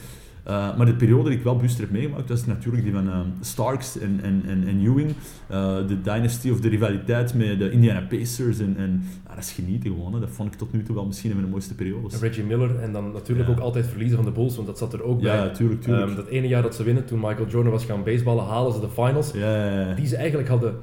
Eh, 0.48 0.76
maar 0.76 0.86
de 0.86 0.94
periode 0.94 1.28
die 1.28 1.38
ik 1.38 1.44
wel 1.44 1.56
bewust 1.56 1.78
heb 1.78 1.90
meegemaakt, 1.90 2.28
was 2.28 2.46
natuurlijk 2.46 2.84
die 2.84 2.92
van 2.92 3.08
eh, 3.08 3.20
Starks 3.40 3.98
en, 3.98 4.20
en, 4.22 4.42
en, 4.46 4.68
en 4.68 4.80
Ewing. 4.80 5.12
Eh, 5.46 5.76
de 5.86 6.00
dynasty 6.00 6.50
of 6.50 6.60
de 6.60 6.68
rivaliteit 6.68 7.34
met 7.34 7.58
de 7.58 7.70
Indiana 7.70 8.00
Pacers. 8.08 8.58
En, 8.58 8.74
en 8.78 9.02
dat 9.28 9.38
is 9.38 9.52
genieten 9.52 9.90
gewoon. 9.90 10.14
Hè. 10.14 10.20
Dat 10.20 10.28
vond 10.30 10.52
ik 10.52 10.58
tot 10.58 10.72
nu 10.72 10.82
toe 10.82 10.94
wel 10.94 11.06
misschien 11.06 11.30
een 11.30 11.36
van 11.36 11.44
de 11.44 11.50
mooiste 11.50 11.74
periodes. 11.74 12.20
Reggie 12.20 12.44
Miller 12.44 12.78
en 12.80 12.92
dan 12.92 13.12
natuurlijk 13.12 13.48
Ja. 13.48 13.54
ook 13.54 13.60
altijd 13.60 13.86
verliezen 13.86 14.16
van 14.16 14.24
de 14.26 14.30
Bulls, 14.32 14.54
want 14.54 14.66
dat 14.66 14.78
zat 14.78 14.92
er 14.92 15.02
ook 15.02 15.20
bij. 15.20 15.36
Ja, 15.36 15.50
tuurlijk, 15.50 15.82
tuurlijk. 15.82 16.06
Ehm, 16.06 16.16
dat 16.16 16.26
ene 16.28 16.48
jaar 16.48 16.62
dat 16.62 16.74
ze 16.74 16.82
winnen, 16.82 17.04
toen 17.04 17.20
Michael 17.20 17.48
Jordan 17.48 17.72
was 17.72 17.84
gaan 17.84 18.04
baseballen, 18.04 18.44
halen 18.44 18.72
ze 18.72 18.80
de 18.80 18.88
finals. 18.88 19.32
ja. 19.32 19.94
Die 19.94 20.06
ze 20.06 20.16
eigenlijk 20.16 20.48
hadden 20.48 20.74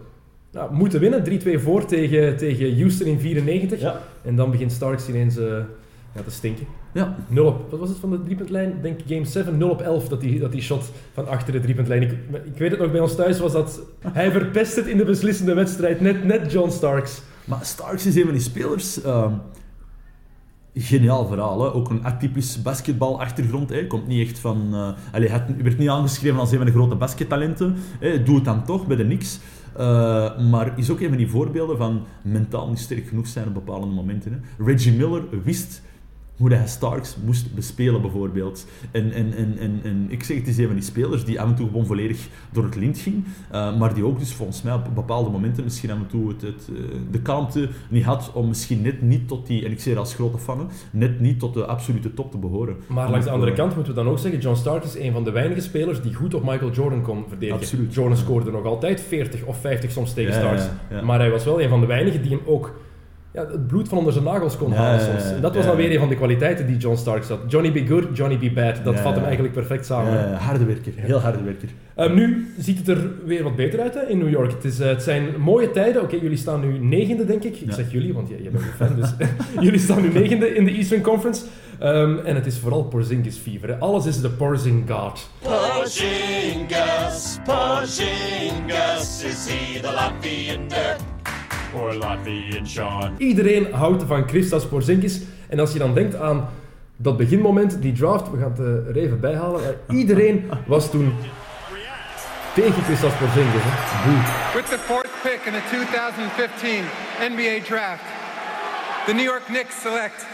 nou, 0.52 0.74
moeten 0.74 1.00
winnen. 1.00 1.24
3-2 1.24 1.60
voor 1.60 1.86
tegen, 1.86 2.38
tegen 2.38 2.78
Houston 2.78 3.08
in 3.08 3.20
94. 3.20 3.80
Ja. 3.80 4.02
En 4.22 4.36
dan 4.36 4.52
begint 4.52 4.72
Starks 4.72 5.10
ineens 5.10 5.38
eh, 5.38 5.46
ja, 6.16 6.22
te 6.22 6.32
stinken. 6.32 6.66
Ja. 6.96 7.16
0 7.28 7.46
op, 7.46 7.72
wat 7.72 7.80
was 7.80 7.90
het 7.90 7.98
van 7.98 8.10
de 8.10 8.24
driepuntlijn? 8.24 8.70
Ik 8.70 8.82
denk 8.82 9.00
game 9.08 9.26
7, 9.26 9.58
0 9.58 9.70
op 9.70 9.82
11 9.82 10.08
dat 10.08 10.22
die, 10.22 10.40
dat 10.40 10.52
die 10.52 10.62
shot 10.62 10.92
van 11.14 11.28
achter 11.28 11.54
de 11.54 11.60
driepuntlijn. 11.60 12.02
Ik, 12.02 12.12
ik 12.46 12.58
weet 12.58 12.72
het 12.72 12.80
nog, 12.80 12.92
bij 12.92 13.00
ons 13.00 13.16
thuis 13.16 13.40
was 13.40 13.52
dat... 13.52 13.82
Hij 14.14 14.32
verpest 14.32 14.76
het 14.76 14.86
in 14.88 14.98
de 14.98 15.06
beslissende 15.06 15.54
wedstrijd, 15.54 16.02
net, 16.02 16.24
net 16.24 16.52
John 16.52 16.70
Starks. 16.70 17.22
Maar 17.46 17.66
Starks 17.66 18.06
is 18.06 18.16
een 18.16 18.24
van 18.24 18.32
die 18.32 18.42
spelers. 18.42 19.02
ehm, 19.02 19.34
geniaal 20.74 21.28
verhaal, 21.28 21.62
hè? 21.62 21.74
ook 21.74 21.90
een 21.90 22.06
atypisch 22.06 22.62
basketbalachtergrond. 22.62 23.70
Hè? 23.70 23.88
Komt 23.88 24.08
niet 24.08 24.28
echt 24.28 24.40
van. 24.40 24.70
eh 24.74 24.90
hij 25.12 25.46
werd 25.64 25.78
niet 25.78 25.90
aangeschreven 25.90 26.40
als 26.40 26.52
een 26.52 26.58
van 26.58 26.66
de 26.66 26.72
grote 26.72 26.96
baskettalenten. 26.96 27.76
Hè? 28.00 28.24
Doe 28.24 28.36
het 28.36 28.46
dan 28.46 28.66
toch 28.66 28.88
bij 28.88 28.96
de 28.96 29.04
Knicks. 29.06 29.40
Eh, 29.78 30.40
maar 30.50 30.74
is 30.76 30.90
ook 30.90 31.00
een 31.00 31.08
van 31.08 31.18
die 31.18 31.30
voorbeelden 31.30 31.78
van 31.78 32.02
mentaal 32.22 32.70
niet 32.70 32.80
sterk 32.80 33.08
genoeg 33.08 33.28
zijn 33.28 33.48
op 33.48 33.54
bepaalde 33.54 33.86
momenten. 33.86 34.32
Hè? 34.32 34.64
Reggie 34.66 34.94
Miller 34.94 35.24
wist 35.44 35.82
hoe 36.38 36.54
hij 36.54 36.68
Starks 36.68 37.16
moest 37.26 37.56
bespelen, 37.56 38.02
bijvoorbeeld. 38.02 38.66
En, 38.92 39.12
en, 39.12 39.34
en, 39.34 39.58
en, 39.60 39.80
en 39.84 40.06
ik 40.10 40.24
zeg, 40.24 40.38
het 40.38 40.48
is 40.48 40.58
een 40.58 40.66
van 40.66 40.76
die 40.76 40.84
spelers 40.84 41.26
die 41.26 41.42
af 41.42 41.48
en 41.50 41.56
toe 41.56 41.68
gewoon 41.68 41.86
volledig 41.86 42.28
door 42.52 42.64
het 42.64 42.76
lint 42.76 42.98
ging, 42.98 43.24
eh, 43.52 43.78
maar 43.78 43.94
die 43.94 44.06
ook 44.06 44.20
dus 44.20 44.34
volgens 44.34 44.62
mij 44.62 44.74
op 44.74 44.88
bepaalde 44.96 45.30
momenten 45.30 45.64
misschien 45.64 45.92
af 45.92 45.98
en 45.98 46.08
toe 46.08 46.28
het, 46.28 46.42
het, 46.42 46.70
eh, 46.70 46.76
de 47.12 47.20
kalmte 47.22 47.70
niet 47.90 48.04
had 48.04 48.32
om 48.34 48.48
misschien 48.48 48.82
net 48.82 49.02
niet 49.02 49.28
tot 49.28 49.48
die, 49.48 49.66
en 49.66 49.72
ik 49.72 49.80
zeg 49.80 49.94
dat 49.94 50.04
als 50.04 50.14
grote 50.14 50.38
fan, 50.38 50.70
net 50.92 51.20
niet 51.20 51.40
tot 51.40 51.54
de 51.54 51.66
absolute 51.66 52.14
top 52.14 52.32
te 52.32 52.38
behoren. 52.38 52.76
Maar 52.88 53.10
langs 53.10 53.26
de 53.26 53.32
andere 53.32 53.52
Eh, 53.52 53.58
kant 53.58 53.76
moeten 53.76 53.94
we 53.94 54.04
dan 54.04 54.12
ook 54.12 54.20
zeggen, 54.20 54.40
John 54.40 54.56
Starks 54.58 54.96
is 54.96 55.02
een 55.04 55.12
van 55.12 55.24
de 55.24 55.32
weinige 55.32 55.62
spelers 55.62 56.02
die 56.02 56.14
goed 56.14 56.34
op 56.34 56.44
Michael 56.44 56.72
Jordan 56.72 57.02
kon 57.02 57.24
verdedigen. 57.28 57.62
Absoluut. 57.62 57.94
Jordan 57.94 58.18
scoorde 58.18 58.52
nog 58.52 58.66
altijd 58.66 59.02
40 59.02 59.44
of 59.44 59.58
50 59.60 59.92
soms 59.92 60.14
tegen 60.14 60.34
Ja, 60.34 60.40
Starks. 60.40 60.64
ja, 60.90 60.96
ja. 60.98 61.02
Maar 61.04 61.20
hij 61.20 61.30
was 61.32 61.44
wel 61.46 61.62
een 61.62 61.70
van 61.70 61.80
de 61.80 61.86
weinigen 61.86 62.22
die 62.22 62.32
hem 62.32 62.42
ook 62.46 62.76
ja, 63.36 63.46
het 63.52 63.68
bloed 63.68 63.88
van 63.90 63.98
onder 63.98 64.14
zijn 64.14 64.26
nagels 64.26 64.58
kon 64.58 64.74
halen 64.74 65.02
soms. 65.02 65.24
En 65.32 65.42
dat 65.42 65.56
was 65.56 65.64
ja. 65.64 65.70
dan 65.70 65.78
weer 65.80 65.92
een 65.92 66.00
van 66.00 66.10
de 66.10 66.16
kwaliteiten 66.16 66.68
die 66.68 66.78
John 66.78 66.96
Starks 66.96 67.28
had. 67.28 67.40
Johnny 67.48 67.72
be 67.72 67.86
good, 67.88 68.06
Johnny 68.18 68.38
be 68.38 68.52
bad. 68.52 68.84
Dat 68.84 68.94
Ja, 68.94 69.02
vat 69.02 69.16
hem 69.16 69.24
eigenlijk 69.24 69.54
perfect 69.54 69.86
samen. 69.86 70.34
Harde 70.34 70.66
werker, 70.66 70.92
heel 70.96 71.20
harde 71.20 71.44
werker. 71.44 71.70
Ehm, 71.96 72.14
nu 72.14 72.54
ziet 72.60 72.78
het 72.78 72.88
er 72.88 73.12
weer 73.26 73.44
wat 73.44 73.56
beter 73.56 73.80
uit 73.82 73.94
hè, 73.94 74.02
in 74.08 74.18
New 74.18 74.30
York. 74.30 74.52
Het, 74.52 74.64
is, 74.66 74.80
eh, 74.80 74.88
het 74.88 75.04
zijn 75.04 75.26
mooie 75.40 75.72
tijden. 75.72 76.02
Oké, 76.02 76.16
jullie 76.16 76.38
staan 76.38 76.60
nu 76.62 76.80
negende, 76.80 77.26
denk 77.26 77.44
ik. 77.44 77.56
Ik 77.56 77.68
Ja. 77.68 77.74
zeg 77.74 77.92
jullie, 77.92 78.14
want 78.14 78.30
jij, 78.30 78.42
jij 78.42 78.52
bent 78.52 78.64
een 78.64 78.70
fan. 78.88 78.96
Dus 78.96 79.14
jullie 79.66 79.80
staan 79.80 80.02
nu 80.02 80.10
negende 80.12 80.56
in 80.56 80.66
de 80.66 80.72
Eastern 80.72 81.02
Conference. 81.02 81.44
Ehm, 81.80 82.18
en 82.26 82.36
het 82.36 82.46
is 82.46 82.58
vooral 82.58 82.84
Porzingis 82.84 83.38
fever. 83.38 83.70
Hè. 83.70 83.76
Alles 83.76 84.06
is 84.06 84.22
de 84.22 84.30
Porzing 84.30 84.90
God. 84.92 85.30
Porzingis, 85.42 87.38
Porzingis, 87.44 89.24
is 89.24 89.48
he 89.50 89.80
the 89.82 89.92
Latvian 89.92 90.68
or 91.76 91.94
Latvian 91.94 92.68
Sean? 92.68 93.16
Iedereen 93.18 93.74
houdt 93.74 94.04
van 94.04 94.28
Christas 94.28 94.66
Porzingis. 94.68 95.22
En 95.48 95.60
als 95.60 95.74
je 95.74 95.80
dan 95.80 95.94
denkt 95.94 96.16
aan 96.16 96.50
dat 96.98 97.18
beginmoment, 97.18 97.82
die 97.82 97.94
draft, 97.94 98.32
we 98.32 98.38
gaan 98.38 98.52
het 98.52 98.60
eh, 98.60 98.88
er 98.90 98.96
even 98.96 99.20
bijhalen. 99.20 99.62
maar 99.62 99.76
iedereen 100.02 100.50
was 100.66 100.90
toen 100.90 101.14
tegen 102.54 102.84
Christas 102.84 103.14
Porzingis. 103.14 103.62
Hè. 103.64 103.74
Boe. 104.06 104.22
With 104.62 104.70
the 104.70 104.78
fourth 104.78 105.12
pick 105.24 105.40
in 105.46 105.54
the 105.54 105.66
2015 105.70 106.84
NBA 107.32 107.56
draft, 107.72 108.04
the 109.06 109.14
New 109.14 109.26
York 109.26 109.46
Knicks 109.46 109.82
select 109.82 110.26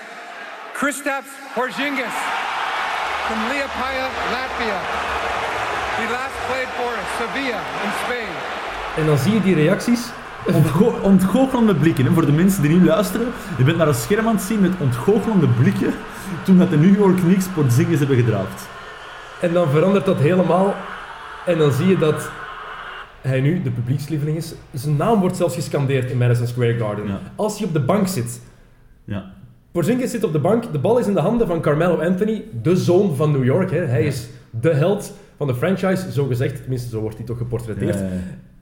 Kristaps 0.74 1.32
Porzingis 1.56 2.18
from 3.26 3.40
Liepaja, 3.50 4.08
Latvia. 4.36 4.80
He 6.00 6.06
last 6.18 6.38
played 6.48 6.70
for 6.80 6.92
Sevilla 7.18 7.62
in 7.86 7.92
Spain. 8.04 8.32
En 8.98 9.06
dan 9.06 9.18
zie 9.18 9.34
je 9.34 9.42
die 9.42 9.56
reacties. 9.56 10.02
Ontgo 10.48 10.96
ontgoochelende 11.02 11.76
blikken, 11.76 12.06
hè, 12.06 12.12
voor 12.12 12.26
de 12.26 12.32
mensen 12.32 12.62
die 12.62 12.72
nu 12.80 12.86
luisteren. 12.86 13.28
Je 13.58 13.64
bent 13.64 13.78
naar 13.78 13.88
een 13.88 13.94
scherm 13.94 14.28
aan 14.28 14.36
het 14.36 14.44
zien 14.44 14.60
met 14.60 14.72
ontgoochelende 14.80 15.48
blikken 15.48 15.94
toen 16.44 16.58
dat 16.58 16.70
de 16.70 16.78
New 16.78 16.96
York 16.96 17.18
Knicks 17.18 17.48
Porzingis 17.48 18.00
hebben 18.00 18.18
gedraafd. 18.18 18.68
En 19.42 19.54
dan 19.54 19.70
verandert 19.70 20.06
dat 20.06 20.18
helemaal. 20.18 20.76
En 21.46 21.58
dan 21.58 21.72
zie 21.72 21.88
je 21.88 21.98
dat 21.98 22.32
hij 23.22 23.42
nu 23.42 23.62
de 23.62 23.72
publiekslieveling 23.72 24.38
is. 24.38 24.54
Zijn 24.74 24.96
naam 24.96 25.20
wordt 25.20 25.36
zelfs 25.36 25.56
gescandeerd 25.56 26.12
in 26.12 26.18
Madison 26.18 26.48
Square 26.48 26.78
Garden. 26.78 27.08
Ja. 27.08 27.20
Als 27.36 27.58
hij 27.58 27.68
op 27.68 27.74
de 27.74 27.82
bank 27.82 28.08
zit. 28.08 28.42
Ja. 29.04 29.34
Porzingis 29.72 30.12
zit 30.12 30.24
op 30.24 30.32
de 30.32 30.40
bank. 30.40 30.72
De 30.72 30.80
bal 30.80 30.98
is 30.98 31.08
in 31.08 31.14
de 31.14 31.20
handen 31.20 31.48
van 31.48 31.62
Carmelo 31.62 32.02
Anthony, 32.02 32.44
de 32.62 32.76
zoon 32.76 33.16
van 33.16 33.32
New 33.32 33.44
York. 33.44 33.72
Hè. 33.72 33.86
Hij 33.86 34.04
is 34.04 34.28
de 34.50 34.74
held 34.74 35.14
van 35.38 35.48
de 35.48 35.56
franchise, 35.56 36.12
zo 36.12 36.26
gezegd. 36.26 36.62
Tenminste, 36.62 36.90
zo 36.90 37.00
wordt 37.00 37.18
hij 37.18 37.26
toch 37.26 37.38
geportretteerd. 37.38 38.00
Ja, 38.00 38.10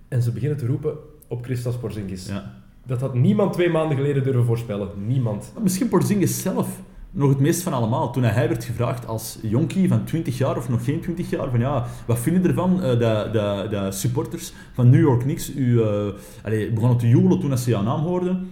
En 0.07 0.21
ze 0.21 0.31
beginnen 0.31 0.57
te 0.57 0.65
roepen 0.65 0.93
op 1.29 1.43
Christas 1.43 1.75
Porzingis. 1.75 2.27
ja. 2.27 2.57
Dat 2.85 3.01
had 3.01 3.13
niemand 3.13 3.53
twee 3.53 3.69
maanden 3.69 3.97
geleden 3.97 4.23
durven 4.23 4.45
voorspellen. 4.45 4.89
Niemand. 5.07 5.53
Misschien 5.61 5.89
Porzingis 5.89 6.41
zelf 6.41 6.67
nog 7.11 7.29
het 7.29 7.39
meest 7.39 7.61
van 7.61 7.73
allemaal. 7.73 8.11
Toen 8.11 8.23
hij 8.23 8.47
werd 8.47 8.63
gevraagd 8.63 9.07
als 9.07 9.37
jonkie 9.41 9.87
van 9.87 10.03
20 10.03 10.37
jaar 10.37 10.57
of 10.57 10.69
nog 10.69 10.83
geen 10.85 11.01
20 11.01 11.29
jaar, 11.29 11.49
van 11.49 11.59
ja, 11.59 11.85
wat 12.05 12.19
vinden 12.19 12.45
ervan 12.45 12.83
eh 12.83 12.99
dat 12.99 13.33
de, 13.33 13.67
de 13.69 13.91
supporters 13.91 14.53
van 14.73 14.89
New 14.89 15.01
York 15.01 15.19
Knicks 15.19 15.55
u 15.55 15.81
eh, 15.81 16.07
allee, 16.43 16.71
begonnen 16.71 16.97
te 16.97 17.07
joelen 17.07 17.39
toen 17.39 17.57
ze 17.57 17.69
jouw 17.69 17.83
naam 17.83 18.01
hoorden? 18.01 18.49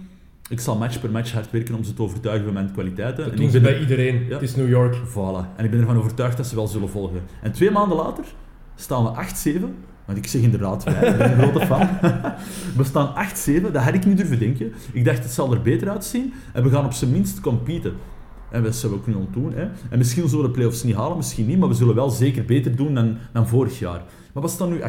Ik 0.48 0.60
zal 0.60 0.76
match 0.76 1.00
per 1.00 1.10
match 1.10 1.32
hard 1.32 1.50
werken 1.50 1.74
om 1.74 1.84
ze 1.84 1.94
te 1.94 2.02
overtuigen 2.02 2.44
van 2.44 2.54
mijn 2.54 2.72
kwaliteiten. 2.72 3.24
Dat 3.24 3.32
En 3.32 3.36
doen 3.36 3.46
ik 3.46 3.52
ze 3.52 3.60
ben 3.60 3.70
bij 3.72 3.80
iedereen. 3.80 4.24
Ja. 4.28 4.32
Het 4.32 4.42
is 4.42 4.56
New 4.56 4.68
York. 4.68 4.96
Voilà. 4.96 5.56
En 5.56 5.64
ik 5.64 5.70
ben 5.70 5.80
ervan 5.80 5.96
overtuigd 5.96 6.36
dat 6.36 6.46
ze 6.46 6.54
wel 6.54 6.66
zullen 6.66 6.88
volgen. 6.88 7.20
En 7.42 7.52
twee 7.52 7.70
maanden 7.70 7.96
later 7.96 8.24
staan 8.80 9.04
we 9.04 9.58
8-7. 9.58 9.60
Want 10.06 10.18
ik 10.18 10.26
zeg 10.26 10.42
inderdaad, 10.42 10.84
wij, 10.84 10.94
ik 10.94 11.16
ben 11.16 11.32
een 11.32 11.38
grote 11.38 11.66
fan. 11.66 11.88
We 12.76 12.84
staan 12.84 13.14
8-7, 13.58 13.62
dat 13.72 13.82
had 13.82 13.94
ik 13.94 14.06
niet 14.06 14.16
durven 14.16 14.38
denken. 14.38 14.72
Ik 14.92 15.04
dacht, 15.04 15.22
het 15.22 15.32
zal 15.32 15.52
er 15.52 15.62
beter 15.62 15.90
uitzien. 15.90 16.32
En 16.52 16.62
we 16.62 16.70
gaan 16.70 16.84
op 16.84 16.92
zijn 16.92 17.10
minst 17.10 17.40
competen. 17.40 17.92
En 18.50 18.62
dat 18.62 18.76
zullen 18.76 18.96
we 18.96 19.02
ook 19.02 19.06
nu 19.06 19.14
aan 19.14 19.28
doen. 19.32 19.52
Hè. 19.52 19.68
En 19.90 19.98
misschien 19.98 20.28
zullen 20.28 20.44
we 20.44 20.50
de 20.50 20.54
play-offs 20.54 20.82
niet 20.82 20.94
halen, 20.94 21.16
misschien 21.16 21.46
niet. 21.46 21.58
Maar 21.58 21.68
we 21.68 21.74
zullen 21.74 21.94
wel 21.94 22.10
zeker 22.10 22.44
beter 22.44 22.76
doen 22.76 22.94
dan, 22.94 23.16
dan 23.32 23.48
vorig 23.48 23.78
jaar. 23.78 24.02
Maar 24.32 24.42
we 24.42 24.48
staan 24.48 24.68
nu 24.68 24.80
8-7. 24.80 24.84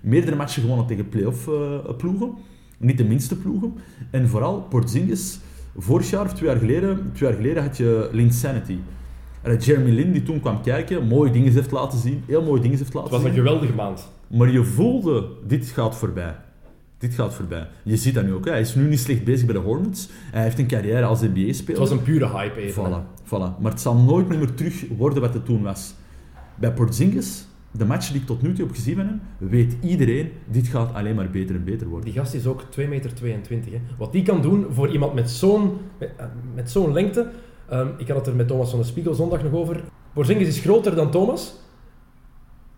Meerdere 0.00 0.36
matchen 0.36 0.62
gewonnen 0.62 0.86
tegen 0.86 1.08
play-off 1.08 1.48
eh, 1.48 1.96
ploegen. 1.96 2.34
Niet 2.78 2.98
de 2.98 3.04
minste 3.04 3.36
ploegen. 3.36 3.74
En 4.10 4.28
vooral 4.28 4.60
Porzingis. 4.60 5.38
Vorig 5.76 6.10
jaar 6.10 6.24
of 6.24 6.32
twee 6.32 6.48
jaar 6.48 6.58
geleden, 6.58 7.10
twee 7.12 7.28
jaar 7.28 7.38
geleden 7.38 7.62
had 7.62 7.76
je 7.76 8.08
Linsanity. 8.12 8.76
En 9.46 9.52
dat 9.52 9.64
Jeremy 9.64 9.90
Lin 9.90 10.12
die 10.12 10.22
toen 10.22 10.40
kwam 10.40 10.62
kijken, 10.62 11.06
mooie 11.06 11.30
dingen 11.30 11.52
heeft 11.52 11.70
laten 11.70 11.98
zien, 11.98 12.22
heel 12.26 12.42
mooie 12.42 12.60
dingen 12.60 12.78
heeft 12.78 12.94
laten 12.94 13.10
Het 13.12 13.20
was 13.22 13.30
een 13.30 13.34
zien. 13.36 13.44
geweldige 13.44 13.72
maand. 13.74 14.08
Maar 14.26 14.50
je 14.50 14.64
voelde, 14.64 15.28
dit 15.46 15.66
gaat 15.66 15.96
voorbij. 15.96 16.36
Dit 16.98 17.14
gaat 17.14 17.34
voorbij. 17.34 17.68
Je 17.82 17.96
ziet 17.96 18.14
dat 18.14 18.24
nu 18.24 18.32
ook. 18.32 18.44
Hè. 18.44 18.50
Hij 18.50 18.60
is 18.60 18.74
nu 18.74 18.88
niet 18.88 19.00
slecht 19.00 19.24
bezig 19.24 19.46
bij 19.46 19.54
de 19.54 19.60
Hornets. 19.60 20.08
Hij 20.32 20.42
heeft 20.42 20.58
een 20.58 20.66
carrière 20.66 21.04
als 21.04 21.20
NBA-speler. 21.20 21.80
Het 21.80 21.88
was 21.88 21.90
een 21.90 22.02
pure 22.02 22.28
hype 22.28 22.60
even. 22.60 22.84
Voilà, 22.84 23.24
voilà. 23.24 23.60
Maar 23.60 23.70
het 23.70 23.80
zal 23.80 23.94
nooit 23.96 24.28
meer 24.28 24.54
terug 24.54 24.84
worden 24.96 25.20
wat 25.20 25.34
het 25.34 25.44
toen 25.44 25.62
was. 25.62 25.94
Bij 26.54 26.72
Porzingis, 26.72 27.46
de 27.70 27.84
match 27.84 28.10
die 28.10 28.20
ik 28.20 28.26
tot 28.26 28.42
nu 28.42 28.52
toe 28.52 28.66
heb 28.66 28.74
gezien 28.74 28.94
van 28.96 29.06
hem, 29.06 29.20
weet 29.38 29.76
iedereen, 29.82 30.30
dit 30.50 30.66
gaat 30.66 30.94
alleen 30.94 31.14
maar 31.14 31.30
beter 31.30 31.54
en 31.54 31.64
beter 31.64 31.86
worden. 31.86 32.04
Die 32.10 32.18
gast 32.18 32.34
is 32.34 32.46
ook 32.46 32.62
2,22 32.62 32.88
meter. 32.88 33.10
Hè. 33.22 33.80
Wat 33.98 34.12
die 34.12 34.22
kan 34.22 34.42
doen 34.42 34.66
voor 34.70 34.88
iemand 34.88 35.14
met 35.14 35.30
zo'n 35.30 35.72
met, 35.98 36.10
eh, 36.16 36.26
met 36.54 36.70
zo'n 36.70 36.92
lengte. 36.92 37.30
Ehm, 37.68 37.86
ik 37.96 38.08
had 38.08 38.16
het 38.16 38.26
er 38.26 38.34
met 38.34 38.48
Thomas 38.48 38.70
van 38.70 38.78
de 38.78 38.84
Spiegel 38.84 39.14
zondag 39.14 39.42
nog 39.42 39.52
over. 39.52 39.80
Porzingis 40.12 40.48
is 40.48 40.60
groter 40.60 40.94
dan 40.94 41.10
Thomas. 41.10 41.54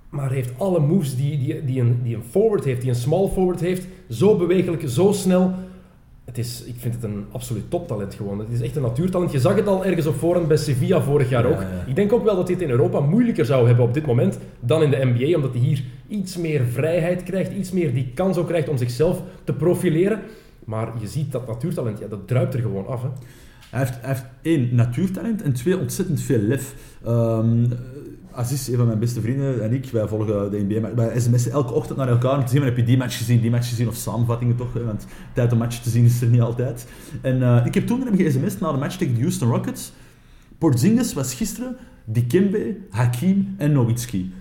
Maar 0.09 0.31
heeft 0.31 0.53
alle 0.59 0.81
moves 0.81 1.17
die, 1.17 1.39
die, 1.39 1.65
die, 1.65 1.81
een, 1.81 2.01
die 2.03 2.15
een 2.15 2.23
forward 2.31 2.65
heeft, 2.65 2.81
die 2.81 2.91
een 2.91 2.97
small 2.97 3.29
forward 3.29 3.61
heeft. 3.61 3.87
Zo 4.11 4.37
bewegelijk, 4.37 4.83
zo 4.89 5.13
snel. 5.13 5.53
Het 6.25 6.39
is, 6.39 6.65
ik 6.65 6.75
vind 6.79 6.95
het 6.95 7.03
een 7.03 7.25
absoluut 7.33 7.71
toptalent 7.71 8.15
gewoon. 8.15 8.39
Het 8.39 8.49
is 8.51 8.61
echt 8.61 8.77
een 8.77 8.83
natuurtalent. 8.83 9.33
Je 9.33 9.41
zag 9.41 9.55
het 9.55 9.67
al 9.67 9.85
ergens 9.85 10.07
op 10.07 10.15
voorhand 10.15 10.49
bij 10.49 10.57
Sevilla 10.57 11.01
vorig 11.01 11.29
jaar 11.31 11.49
Ja, 11.49 11.55
ook. 11.55 11.61
ja. 11.61 11.85
Ik 11.87 11.95
denk 11.97 12.13
ook 12.13 12.25
wel 12.25 12.37
dat 12.37 12.47
hij 12.47 12.55
het 12.57 12.65
in 12.65 12.71
Europa 12.71 13.01
moeilijker 13.01 13.45
zou 13.45 13.67
hebben 13.67 13.85
op 13.85 13.95
dit 13.95 14.07
moment 14.07 14.39
dan 14.61 14.83
in 14.83 14.91
de 14.91 15.05
NBA. 15.15 15.37
Omdat 15.37 15.53
hij 15.53 15.61
hier 15.63 15.85
iets 16.09 16.37
meer 16.37 16.65
vrijheid 16.65 17.23
krijgt. 17.23 17.53
Iets 17.53 17.71
meer 17.71 17.95
die 17.95 18.11
kans 18.15 18.37
ook 18.37 18.47
krijgt 18.47 18.69
om 18.69 18.77
zichzelf 18.77 19.23
te 19.45 19.53
profileren. 19.53 20.21
Maar 20.65 20.93
je 21.01 21.07
ziet 21.07 21.33
dat 21.33 21.47
natuurtalent, 21.47 21.99
ja, 21.99 22.07
dat 22.07 22.29
druipt 22.29 22.55
er 22.55 22.61
gewoon 22.61 22.87
af. 22.87 23.03
Hè. 23.03 23.09
Hij 23.71 23.81
heeft, 23.81 24.01
hij 24.01 24.09
heeft 24.09 24.25
één, 24.43 24.75
natuurtalent 24.75 25.43
en 25.43 25.53
twee, 25.53 25.79
ontzettend 25.79 26.21
veel 26.21 26.41
lef. 26.41 26.75
Ehm 27.05 27.65
Aziz, 28.39 28.69
een 28.69 28.77
van 28.77 28.87
mijn 28.87 28.99
beste 28.99 29.21
vrienden, 29.21 29.63
en 29.63 29.73
ik, 29.73 29.87
wij 29.93 30.09
volgen 30.09 30.51
de 30.51 30.65
NBA, 30.69 30.81
maar 30.81 30.95
wij 30.95 31.21
sms'en 31.21 31.53
elke 31.53 31.73
ochtend 31.73 31.99
naar 31.99 32.09
elkaar 32.09 32.39
om 32.39 32.45
te 32.45 32.53
zien, 32.53 32.63
heb 32.63 32.77
je 32.77 32.85
die 32.85 32.97
match 32.97 33.17
gezien, 33.17 33.41
die 33.41 33.51
match 33.51 33.69
gezien, 33.69 33.89
of 33.89 33.95
samenvattingen 33.95 34.57
toch, 34.57 34.73
want 34.73 35.07
tijd 35.33 35.53
om 35.53 35.59
match 35.59 35.79
te 35.79 35.91
zien 35.91 36.05
is 36.05 36.21
er 36.21 36.29
niet 36.29 36.41
altijd. 36.41 36.87
En 37.21 37.43
eh, 37.43 37.67
ik 37.67 37.75
heb 37.75 37.87
toen 37.87 38.01
hem 38.01 38.17
ge-sms'd 38.17 38.61
na 38.61 38.73
de 38.73 38.79
match 38.79 38.97
tegen 38.97 39.15
de 39.15 39.21
Houston 39.21 39.49
Rockets. 39.49 39.93
Porzingis 40.59 41.13
was 41.13 41.35
gisteren 41.35 41.77
Dikembe, 42.05 42.77
Hakim 42.91 43.55
en 43.57 43.73
Nowitzki. 43.73 44.33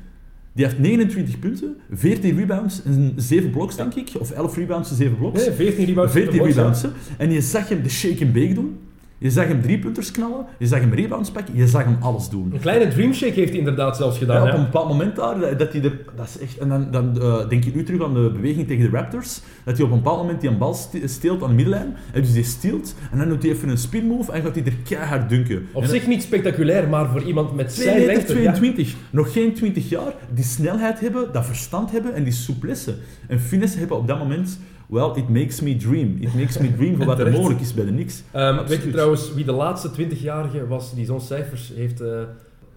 Die 0.54 0.66
heeft 0.66 0.80
29 0.80 1.40
punten, 1.40 1.76
14 1.92 2.38
rebounds 2.38 2.84
en 2.84 3.13
7 3.16 3.50
blocks, 3.50 3.76
denk 3.76 3.94
ik. 3.94 4.10
Of 4.20 4.32
11 4.32 4.56
rebounds 4.56 4.90
en 4.90 4.96
7 4.96 5.18
blocks. 5.18 5.46
Nee, 5.46 5.56
14 5.56 5.86
rebounds. 5.86 6.12
14 6.12 6.32
blocks, 6.32 6.54
ja. 6.54 6.62
rebounds. 6.62 6.86
En 7.18 7.32
je 7.32 7.42
zag 7.42 7.70
hem 7.70 7.84
de 7.84 7.90
shake 7.90 8.26
and 8.26 8.34
bake 8.34 8.54
doen. 8.54 8.78
Je 9.19 9.30
zag 9.32 9.47
hem 9.47 9.62
driepunters 9.62 10.12
knallen. 10.12 10.45
Je 10.60 10.67
zag 10.67 10.80
hem 10.80 10.93
rebounds 10.93 11.32
pakken. 11.32 11.56
Je 11.56 11.67
zag 11.67 11.84
hem 11.84 11.97
alles 11.99 12.30
doen. 12.30 12.49
Een 12.53 12.60
kleine 12.60 12.88
dreamshake 12.88 13.34
heeft 13.34 13.49
hij 13.49 13.58
inderdaad 13.60 13.97
zelfs 13.97 14.17
gedaan. 14.17 14.43
Ja, 14.43 14.51
op 14.51 14.58
een 14.58 14.63
bepaald 14.65 14.88
moment 14.88 15.15
daar, 15.15 15.39
dat- 15.39 15.60
dat 15.60 15.73
hij 15.73 15.84
er... 15.84 15.99
Dat 16.15 16.27
is 16.27 16.39
echt... 16.39 16.58
En 16.58 16.69
dan, 16.69 16.91
dan 16.91 17.21
eh, 17.21 17.49
denk 17.49 17.63
je 17.63 17.71
nu 17.73 17.84
terug 17.84 18.03
aan 18.03 18.13
de 18.13 18.30
beweging 18.34 18.67
tegen 18.67 18.91
de 18.91 18.97
Raptors. 18.97 19.39
Dat 19.63 19.77
hij 19.77 19.86
op 19.86 19.91
een 19.91 19.97
bepaald 19.97 20.17
moment 20.21 20.41
die 20.41 20.49
een 20.49 20.58
bal 20.58 20.73
ste- 20.73 21.08
steelt 21.08 21.41
aan 21.43 21.49
de 21.49 21.56
middenlijn. 21.56 21.95
En 22.13 22.21
dus 22.21 22.34
die 22.34 22.43
steelt. 22.43 22.95
En 23.12 23.17
dan 23.17 23.30
doet 23.30 23.43
hij 23.43 23.51
even 23.51 23.69
een 23.69 23.77
spin 23.77 24.06
move. 24.06 24.32
En 24.32 24.41
gaat 24.41 24.56
hij 24.56 24.65
er 24.65 24.73
keihard 24.84 25.30
dunken. 25.30 25.67
Op 25.73 25.84
En 25.84 25.89
zich 25.89 26.08
niet 26.08 26.21
spectaculair, 26.23 26.88
maar 26.89 27.10
voor 27.10 27.23
iemand 27.23 27.56
met 27.56 27.69
2 27.69 27.88
zijn 27.88 28.06
lengte... 28.06 28.41
ja. 28.41 28.51
22, 28.53 28.95
nog 29.10 29.34
geen 29.34 29.53
20 29.53 29.89
jaar, 29.89 30.13
die 30.34 30.43
snelheid 30.43 30.99
hebben, 30.99 31.30
dat 31.34 31.45
verstand 31.45 31.91
hebben 31.91 32.13
en 32.13 32.23
die 32.23 32.34
souplesse 32.34 32.95
en 33.27 33.39
finesse 33.39 33.80
hebben 33.80 33.97
op 33.97 34.08
dat 34.08 34.17
moment. 34.19 34.60
Well, 34.88 35.12
it 35.15 35.30
makes 35.30 35.62
me 35.62 35.76
dream. 35.76 36.17
It 36.19 36.34
makes 36.36 36.58
me 36.58 36.76
dream 36.76 36.95
voor 36.95 37.06
wat 37.06 37.19
er 37.19 37.32
mogelijk 37.39 37.62
is 37.62 37.73
bij 37.73 37.86
de 37.86 37.91
Knicks. 37.91 38.23
Ehm, 38.32 38.65
weet 38.67 38.84
je 38.84 38.91
trouwens 38.91 39.34
wie 39.34 39.45
de 39.45 39.52
laatste 39.52 39.89
20-jarige 40.02 40.67
was 40.67 40.95
die 40.95 41.06
zo'n 41.06 41.21
cijfers 41.21 41.71
heeft 41.76 42.02
eh, 42.02 42.21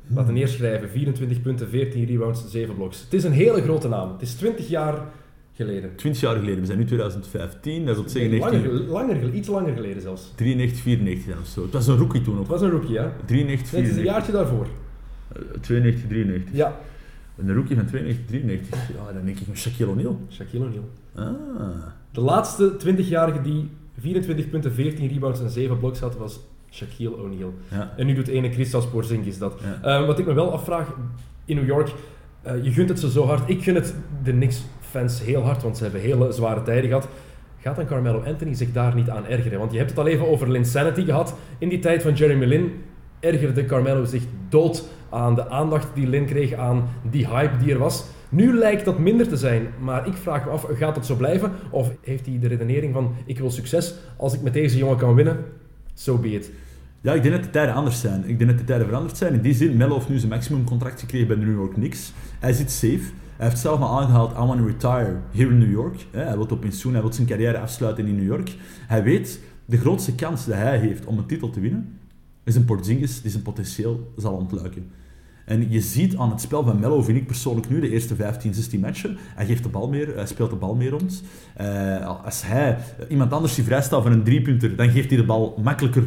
laten 0.06 0.34
neerschrijven? 0.34 0.90
24 0.90 1.40
punten, 1.42 1.68
14 1.68 2.04
rebounds, 2.06 2.44
7 2.50 2.74
blocks. 2.74 3.00
Het 3.04 3.14
is 3.14 3.24
een 3.24 3.32
hele 3.32 3.62
grote 3.62 3.88
naam. 3.88 4.12
Het 4.12 4.22
is 4.22 4.34
20 4.34 4.68
jaar 4.68 4.94
geleden. 5.52 5.90
20 5.96 6.20
jaar 6.22 6.36
geleden, 6.36 6.60
we 6.60 6.66
zijn 6.66 6.78
nu 6.78 6.84
2015, 6.84 7.86
dat 7.86 7.94
wil 7.96 8.08
zeggen 8.08 8.38
langer, 8.38 8.52
19, 8.60 8.78
gel- 8.86 8.92
langer, 8.92 9.32
iets 9.34 9.48
langer 9.48 9.74
geleden 9.74 10.02
zelfs. 10.02 10.32
93, 10.36 10.82
94 10.82 11.40
of 11.40 11.46
zo. 11.46 11.62
Het 11.62 11.72
was 11.72 11.86
een 11.86 11.96
rookie 11.96 12.22
toen 12.22 12.34
Het 12.34 12.42
ook. 12.42 12.48
was 12.50 12.60
een 12.60 12.70
rookie, 12.70 12.92
ja. 12.92 13.12
93, 13.26 13.72
Nee, 13.72 13.82
het 13.82 13.90
is 13.90 13.96
een 13.96 14.02
94. 14.02 14.04
jaartje 14.04 14.32
daarvoor. 14.32 14.66
Eh, 15.32 15.60
92, 15.60 16.08
93. 16.08 16.54
Ja. 16.54 16.76
Een 17.46 17.54
rookie 17.54 17.76
van 17.76 17.86
92, 17.86 18.26
93. 18.26 18.78
Ja, 18.88 19.12
dan 19.12 19.24
denk 19.24 19.38
ik 19.38 19.46
een 19.48 19.56
Shaquille 19.56 19.90
O'Neal. 19.90 20.20
Shaquille 20.30 20.64
O'Neal. 20.64 20.88
Ah. 21.14 21.26
De 22.12 22.20
laatste 22.20 22.72
20-jarige 22.86 23.42
die 23.42 23.70
24 23.98 24.50
punten, 24.50 24.72
14 24.72 25.08
rebounds 25.08 25.40
en 25.40 25.50
7 25.50 25.78
blocks 25.78 26.00
had, 26.00 26.16
was 26.16 26.40
Shaquille 26.70 27.16
O'Neal. 27.16 27.54
Ja. 27.70 27.94
En 27.96 28.06
nu 28.06 28.14
doet 28.14 28.28
ene 28.28 28.50
Christos 28.50 28.88
Porzingis 28.88 29.38
dat. 29.38 29.60
Ja. 29.82 30.00
Eh, 30.00 30.06
wat 30.06 30.18
ik 30.18 30.26
me 30.26 30.32
wel 30.32 30.52
afvraag, 30.52 30.94
in 31.44 31.56
New 31.56 31.66
York, 31.66 31.92
eh, 32.42 32.64
je 32.64 32.70
gunt 32.70 32.88
het 32.88 33.00
ze 33.00 33.10
zo 33.10 33.24
hard. 33.24 33.48
Ik 33.48 33.62
gun 33.62 33.74
het 33.74 33.94
de 34.22 34.30
Knicks-fans 34.30 35.22
heel 35.22 35.42
hard, 35.42 35.62
want 35.62 35.76
ze 35.76 35.82
hebben 35.82 36.00
hele 36.00 36.32
zware 36.32 36.62
tijden 36.62 36.88
gehad. 36.88 37.08
Gaat 37.58 37.76
dan 37.76 37.86
Carmelo 37.86 38.22
Anthony 38.22 38.54
zich 38.54 38.72
daar 38.72 38.94
niet 38.94 39.10
aan 39.10 39.26
ergeren? 39.26 39.58
Want 39.58 39.72
je 39.72 39.78
hebt 39.78 39.90
het 39.90 39.98
al 39.98 40.06
even 40.06 40.28
over 40.28 40.50
Linsanity 40.50 41.04
gehad. 41.04 41.34
In 41.58 41.68
die 41.68 41.78
tijd 41.78 42.02
van 42.02 42.14
Jeremy 42.14 42.44
Lin 42.44 42.72
ergerde 43.20 43.64
Carmelo 43.64 44.04
zich 44.04 44.22
dood 44.48 44.84
aan 45.10 45.34
de 45.34 45.48
aandacht 45.48 45.94
die 45.94 46.06
Lin 46.06 46.26
kreeg, 46.26 46.52
aan 46.52 46.88
die 47.10 47.26
hype 47.26 47.56
die 47.56 47.72
er 47.72 47.78
was. 47.78 48.04
Nu 48.28 48.52
lijkt 48.54 48.84
dat 48.84 48.98
minder 48.98 49.28
te 49.28 49.36
zijn, 49.36 49.66
maar 49.80 50.06
ik 50.06 50.14
vraag 50.14 50.44
me 50.44 50.50
af, 50.50 50.66
gaat 50.70 50.96
het 50.96 51.06
zo 51.06 51.14
blijven? 51.14 51.52
Of 51.70 51.90
heeft 52.00 52.26
hij 52.26 52.38
de 52.38 52.48
redenering 52.48 52.94
van, 52.94 53.14
ik 53.26 53.38
wil 53.38 53.50
succes, 53.50 53.94
als 54.16 54.34
ik 54.34 54.42
met 54.42 54.52
deze 54.52 54.78
jongen 54.78 54.96
kan 54.96 55.14
winnen, 55.14 55.36
so 55.94 56.18
be 56.18 56.30
it. 56.30 56.50
Ja, 57.00 57.12
ik 57.12 57.22
denk 57.22 57.34
dat 57.34 57.44
de 57.44 57.50
tijden 57.50 57.74
anders 57.74 58.00
zijn. 58.00 58.28
Ik 58.28 58.38
denk 58.38 58.50
dat 58.50 58.58
de 58.58 58.64
tijden 58.64 58.86
veranderd 58.86 59.16
zijn. 59.16 59.34
In 59.34 59.40
die 59.40 59.54
zin, 59.54 59.76
Melo 59.76 59.94
heeft 59.94 60.08
nu 60.08 60.18
zijn 60.18 60.30
maximumcontract 60.30 61.00
gekregen 61.00 61.26
bij 61.26 61.36
de 61.36 61.44
New 61.44 61.54
York 61.54 61.72
Knicks. 61.72 62.12
Hij 62.38 62.52
zit 62.52 62.70
safe. 62.70 63.12
Hij 63.36 63.48
heeft 63.48 63.60
zelf 63.60 63.78
maar 63.78 63.88
aangehaald, 63.88 64.32
I 64.32 64.34
want 64.34 64.58
to 64.58 64.66
retire 64.66 65.16
here 65.30 65.50
in 65.50 65.58
New 65.58 65.70
York. 65.70 66.06
Hij 66.10 66.36
wil 66.36 66.46
op 66.50 66.60
pensioen, 66.60 66.92
hij 66.92 67.02
wil 67.02 67.12
zijn 67.12 67.26
carrière 67.26 67.58
afsluiten 67.58 68.06
in 68.06 68.16
New 68.16 68.26
York. 68.26 68.54
Hij 68.86 69.02
weet, 69.02 69.40
de 69.64 69.78
grootste 69.78 70.14
kans 70.14 70.44
die 70.44 70.54
hij 70.54 70.78
heeft 70.78 71.04
om 71.04 71.18
een 71.18 71.26
titel 71.26 71.50
te 71.50 71.60
winnen, 71.60 71.98
is 72.44 72.54
een 72.54 72.64
Porzingis 72.64 73.22
die 73.22 73.30
zijn 73.30 73.42
potentieel 73.42 74.12
zal 74.16 74.32
ontluiken. 74.32 74.90
En 75.44 75.70
je 75.70 75.80
ziet 75.80 76.16
aan 76.16 76.30
het 76.30 76.40
spel 76.40 76.64
van 76.64 76.80
Melo, 76.80 77.02
vind 77.02 77.18
ik 77.18 77.26
persoonlijk 77.26 77.68
nu, 77.68 77.80
de 77.80 77.90
eerste 77.90 78.14
15, 78.14 78.54
16 78.54 78.80
matchen, 78.80 79.18
hij 79.34 79.46
geeft 79.46 79.62
de 79.62 79.68
bal 79.68 79.88
meer, 79.88 80.14
hij 80.14 80.26
speelt 80.26 80.50
de 80.50 80.56
bal 80.56 80.74
meer 80.74 80.90
rond. 80.90 81.22
Eh, 81.54 82.24
als 82.24 82.42
hij 82.46 82.78
iemand 83.08 83.32
anders 83.32 83.54
die 83.54 83.64
vrijstaat 83.64 84.02
van 84.02 84.12
een 84.12 84.22
driepunter, 84.22 84.76
dan 84.76 84.90
geeft 84.90 85.08
hij 85.08 85.18
de 85.18 85.24
bal 85.24 85.58
makkelijker 85.62 86.04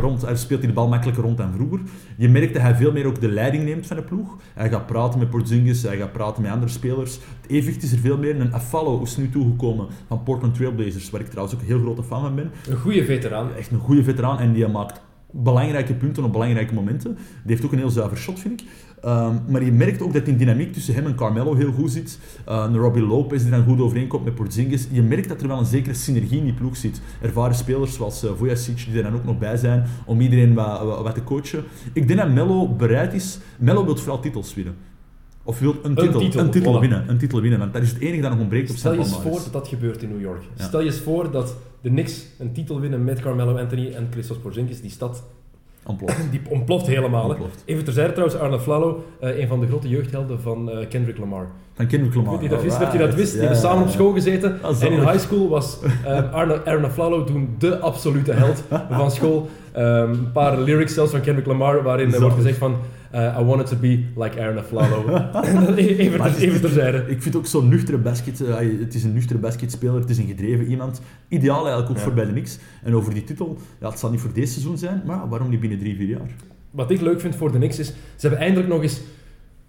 rond, 0.00 0.22
hij 0.22 0.36
speelt 0.36 0.58
hij 0.58 0.68
de 0.68 0.74
bal 0.74 0.88
makkelijker 0.88 1.22
rond 1.22 1.36
dan 1.36 1.52
vroeger. 1.52 1.80
Je 2.16 2.28
merkt 2.28 2.52
dat 2.52 2.62
hij 2.62 2.74
veel 2.74 2.92
meer 2.92 3.06
ook 3.06 3.20
de 3.20 3.28
leiding 3.28 3.64
neemt 3.64 3.86
van 3.86 3.96
de 3.96 4.02
ploeg. 4.02 4.36
Hij 4.54 4.68
gaat 4.68 4.86
praten 4.86 5.18
met 5.18 5.30
Porzingis, 5.30 5.82
hij 5.82 5.96
gaat 5.96 6.12
praten 6.12 6.42
met 6.42 6.50
andere 6.50 6.72
spelers. 6.72 7.14
Het 7.14 7.50
evenwicht 7.50 7.82
is 7.82 7.92
er 7.92 7.98
veel 7.98 8.18
meer. 8.18 8.40
En 8.40 8.52
Afalo 8.52 9.02
is 9.02 9.16
nu 9.16 9.30
toegekomen 9.30 9.86
van 10.06 10.22
Portland 10.22 10.54
Trailblazers, 10.54 11.10
waar 11.10 11.20
ik 11.20 11.28
trouwens 11.28 11.56
ook 11.56 11.62
een 11.62 11.68
heel 11.68 11.80
grote 11.80 12.02
fan 12.02 12.20
van 12.20 12.34
ben. 12.34 12.50
Een 12.68 12.76
goede 12.76 13.04
veteraan. 13.04 13.54
Echt 13.54 13.70
een 13.70 13.78
goede 13.78 14.04
veteraan 14.04 14.38
en 14.38 14.52
die 14.52 14.68
maakt 14.68 15.00
belangrijke 15.30 15.94
punten 15.94 16.24
op 16.24 16.32
belangrijke 16.32 16.74
momenten. 16.74 17.14
Die 17.14 17.20
heeft 17.44 17.64
ook 17.64 17.72
een 17.72 17.78
heel 17.78 17.90
zuiver 17.90 18.16
shot, 18.16 18.40
vind 18.40 18.60
ik. 18.60 18.66
Ehm, 19.02 19.34
maar 19.48 19.64
je 19.64 19.72
merkt 19.72 20.02
ook 20.02 20.12
dat 20.12 20.24
die 20.24 20.36
dynamiek 20.36 20.72
tussen 20.72 20.94
hem 20.94 21.06
en 21.06 21.14
Carmelo 21.14 21.54
heel 21.54 21.72
goed 21.72 21.90
zit. 21.90 22.18
Uh, 22.48 22.66
Robbie 22.72 23.02
Lopez 23.02 23.42
die 23.42 23.50
dan 23.50 23.64
goed 23.64 23.80
overeenkomt 23.80 24.24
met 24.24 24.34
Porzingis. 24.34 24.88
Je 24.90 25.02
merkt 25.02 25.28
dat 25.28 25.40
er 25.40 25.48
wel 25.48 25.58
een 25.58 25.64
zekere 25.64 25.94
synergie 25.94 26.38
in 26.38 26.44
die 26.44 26.54
ploeg 26.54 26.76
zit. 26.76 27.00
Ervaren 27.20 27.54
spelers 27.54 27.94
zoals 27.94 28.24
uh, 28.24 28.30
die 28.64 28.96
er 28.96 29.02
dan 29.02 29.14
ook 29.14 29.24
nog 29.24 29.38
bij 29.38 29.56
zijn 29.56 29.86
om 30.04 30.20
iedereen 30.20 30.54
wat, 30.54 30.82
wat, 30.82 31.02
wat 31.02 31.14
te 31.14 31.24
coachen. 31.24 31.64
Ik 31.92 32.06
denk 32.08 32.20
dat 32.20 32.32
Melo 32.32 32.68
bereid 32.68 33.14
is. 33.14 33.38
Melo 33.58 33.84
wil 33.84 33.96
vooral 33.96 34.20
titels 34.20 34.54
winnen. 34.54 34.74
Of 35.46 35.58
wil 35.58 35.74
een 35.82 35.94
titel, 35.94 36.20
titel, 36.20 36.40
een 36.40 36.50
titel 36.50 36.76
voilà. 36.76 36.80
winnen. 36.80 37.04
Een 37.08 37.18
titel 37.18 37.40
winnen, 37.40 37.58
want 37.58 37.72
dat 37.72 37.82
is 37.82 37.88
het 37.92 38.00
enige 38.00 38.22
dat 38.22 38.30
nog 38.30 38.40
ontbreekt 38.40 38.70
op 38.70 38.76
Stel 38.76 38.92
je 38.92 38.98
eens 38.98 39.20
voor 39.20 39.32
dat 39.32 39.52
dat 39.52 39.68
gebeurt 39.68 40.02
in 40.02 40.08
New 40.08 40.20
York. 40.20 40.42
Ja. 40.56 40.64
Stel 40.64 40.80
je 40.80 40.86
eens 40.86 41.00
voor 41.00 41.30
dat 41.30 41.56
de 41.80 41.88
Knicks 41.88 42.26
een 42.38 42.52
titel 42.52 42.80
winnen 42.80 43.04
met 43.04 43.20
Carmelo 43.20 43.58
Anthony 43.58 43.92
en 43.92 44.08
Christos 44.10 44.36
Porzingis. 44.36 44.80
Die 44.80 44.90
stad 44.90 45.24
Ontploft. 45.86 46.16
die 46.30 46.40
ontploft 46.48 46.86
helemaal. 46.86 47.28
Ontploft. 47.28 47.62
Even 47.64 47.84
terzijde 47.84 48.12
trouwens, 48.12 48.40
Arne 48.40 48.60
Flalo, 48.60 49.04
eh, 49.20 49.38
een 49.38 49.48
van 49.48 49.60
de 49.60 49.66
grote 49.66 49.88
jeugdhelden 49.88 50.40
van 50.40 50.70
eh, 50.70 50.88
Kendrick 50.88 51.18
Lamar. 51.18 51.46
Van 51.74 51.86
Kendrick 51.86 52.14
Lamar. 52.14 52.32
Weet 52.32 52.42
je 52.42 52.48
dat 52.48 52.62
wist? 52.62 52.78
Dat 52.78 52.92
je 52.92 52.98
dat 52.98 53.14
wist? 53.14 53.32
Die 53.32 53.40
hebben 53.40 53.58
samen 53.58 53.82
op 53.82 53.90
school 53.90 54.12
gezeten. 54.12 54.60
En 54.62 54.92
in 54.92 55.00
high 55.00 55.18
school 55.18 55.48
was 55.48 55.78
eh, 56.04 56.32
Arne, 56.38 56.64
Arne 56.64 56.90
Flalo 56.90 57.24
toen 57.24 57.54
de 57.58 57.78
absolute 57.78 58.32
held 58.32 58.62
van 58.90 59.10
school. 59.10 59.48
Ehm, 59.76 60.10
een 60.10 60.32
paar 60.32 60.58
lyrics 60.58 60.94
zelfs 60.94 61.10
van 61.10 61.20
Kendrick 61.20 61.46
Lamar 61.46 61.82
waarin 61.82 62.14
er 62.14 62.20
wordt 62.20 62.34
gezegd 62.34 62.58
van 62.58 62.76
eh, 63.16 63.38
I 63.40 63.44
wanted 63.44 63.66
to 63.66 63.76
be 63.76 64.04
like 64.16 64.40
Arne 64.40 64.62
Flalo. 64.62 65.04
even, 65.76 66.18
Maar 66.18 66.36
even 66.36 66.60
terzijde. 66.60 67.04
Ik 67.08 67.22
vind 67.22 67.36
ook 67.36 67.46
zo'n 67.46 67.68
nuchtere 67.68 67.98
basket. 67.98 68.40
eh, 68.40 68.56
het 68.80 68.94
is 68.94 69.04
een 69.04 69.12
nuchtere 69.12 69.38
basketspeler, 69.38 70.00
het 70.00 70.10
is 70.10 70.18
een 70.18 70.26
gedreven 70.26 70.66
iemand. 70.66 71.00
Ideaal 71.28 71.60
eigenlijk 71.60 71.90
ook 71.90 71.96
Ja. 71.96 72.02
voor 72.02 72.12
bij 72.12 72.24
de 72.24 72.30
Knicks. 72.30 72.58
En 72.82 72.94
over 72.94 73.14
die 73.14 73.24
titel, 73.24 73.58
ja, 73.80 73.88
het 73.88 73.98
zal 73.98 74.10
niet 74.10 74.20
voor 74.20 74.32
deze 74.32 74.52
seizoen 74.52 74.78
zijn, 74.78 75.02
maar 75.06 75.28
waarom 75.28 75.48
niet 75.48 75.60
binnen 75.60 75.78
drie, 75.78 75.96
vier 75.96 76.08
jaar? 76.08 76.30
Wat 76.70 76.90
ik 76.90 77.00
leuk 77.00 77.20
vind 77.20 77.36
voor 77.36 77.52
de 77.52 77.58
Knicks 77.58 77.78
is, 77.78 77.86
ze 77.86 77.94
hebben 78.26 78.38
eindelijk 78.38 78.68
nog 78.68 78.82
eens 78.82 79.00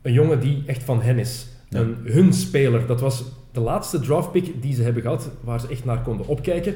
een 0.02 0.14
jongen 0.14 0.40
die 0.40 0.64
echt 0.66 0.84
van 0.84 1.02
hen 1.02 1.20
is. 1.20 1.48
Ja. 1.70 1.80
Een, 1.80 1.96
hun 2.04 2.34
speler. 2.34 2.86
Dat 2.88 3.02
was 3.02 3.24
de 3.52 3.60
laatste 3.60 4.00
draftpick 4.00 4.62
die 4.62 4.74
ze 4.74 4.84
hebben 4.84 5.02
gehad, 5.02 5.30
waar 5.44 5.60
ze 5.60 5.68
echt 5.68 5.86
naar 5.86 6.02
konden 6.02 6.28
opkijken. 6.28 6.76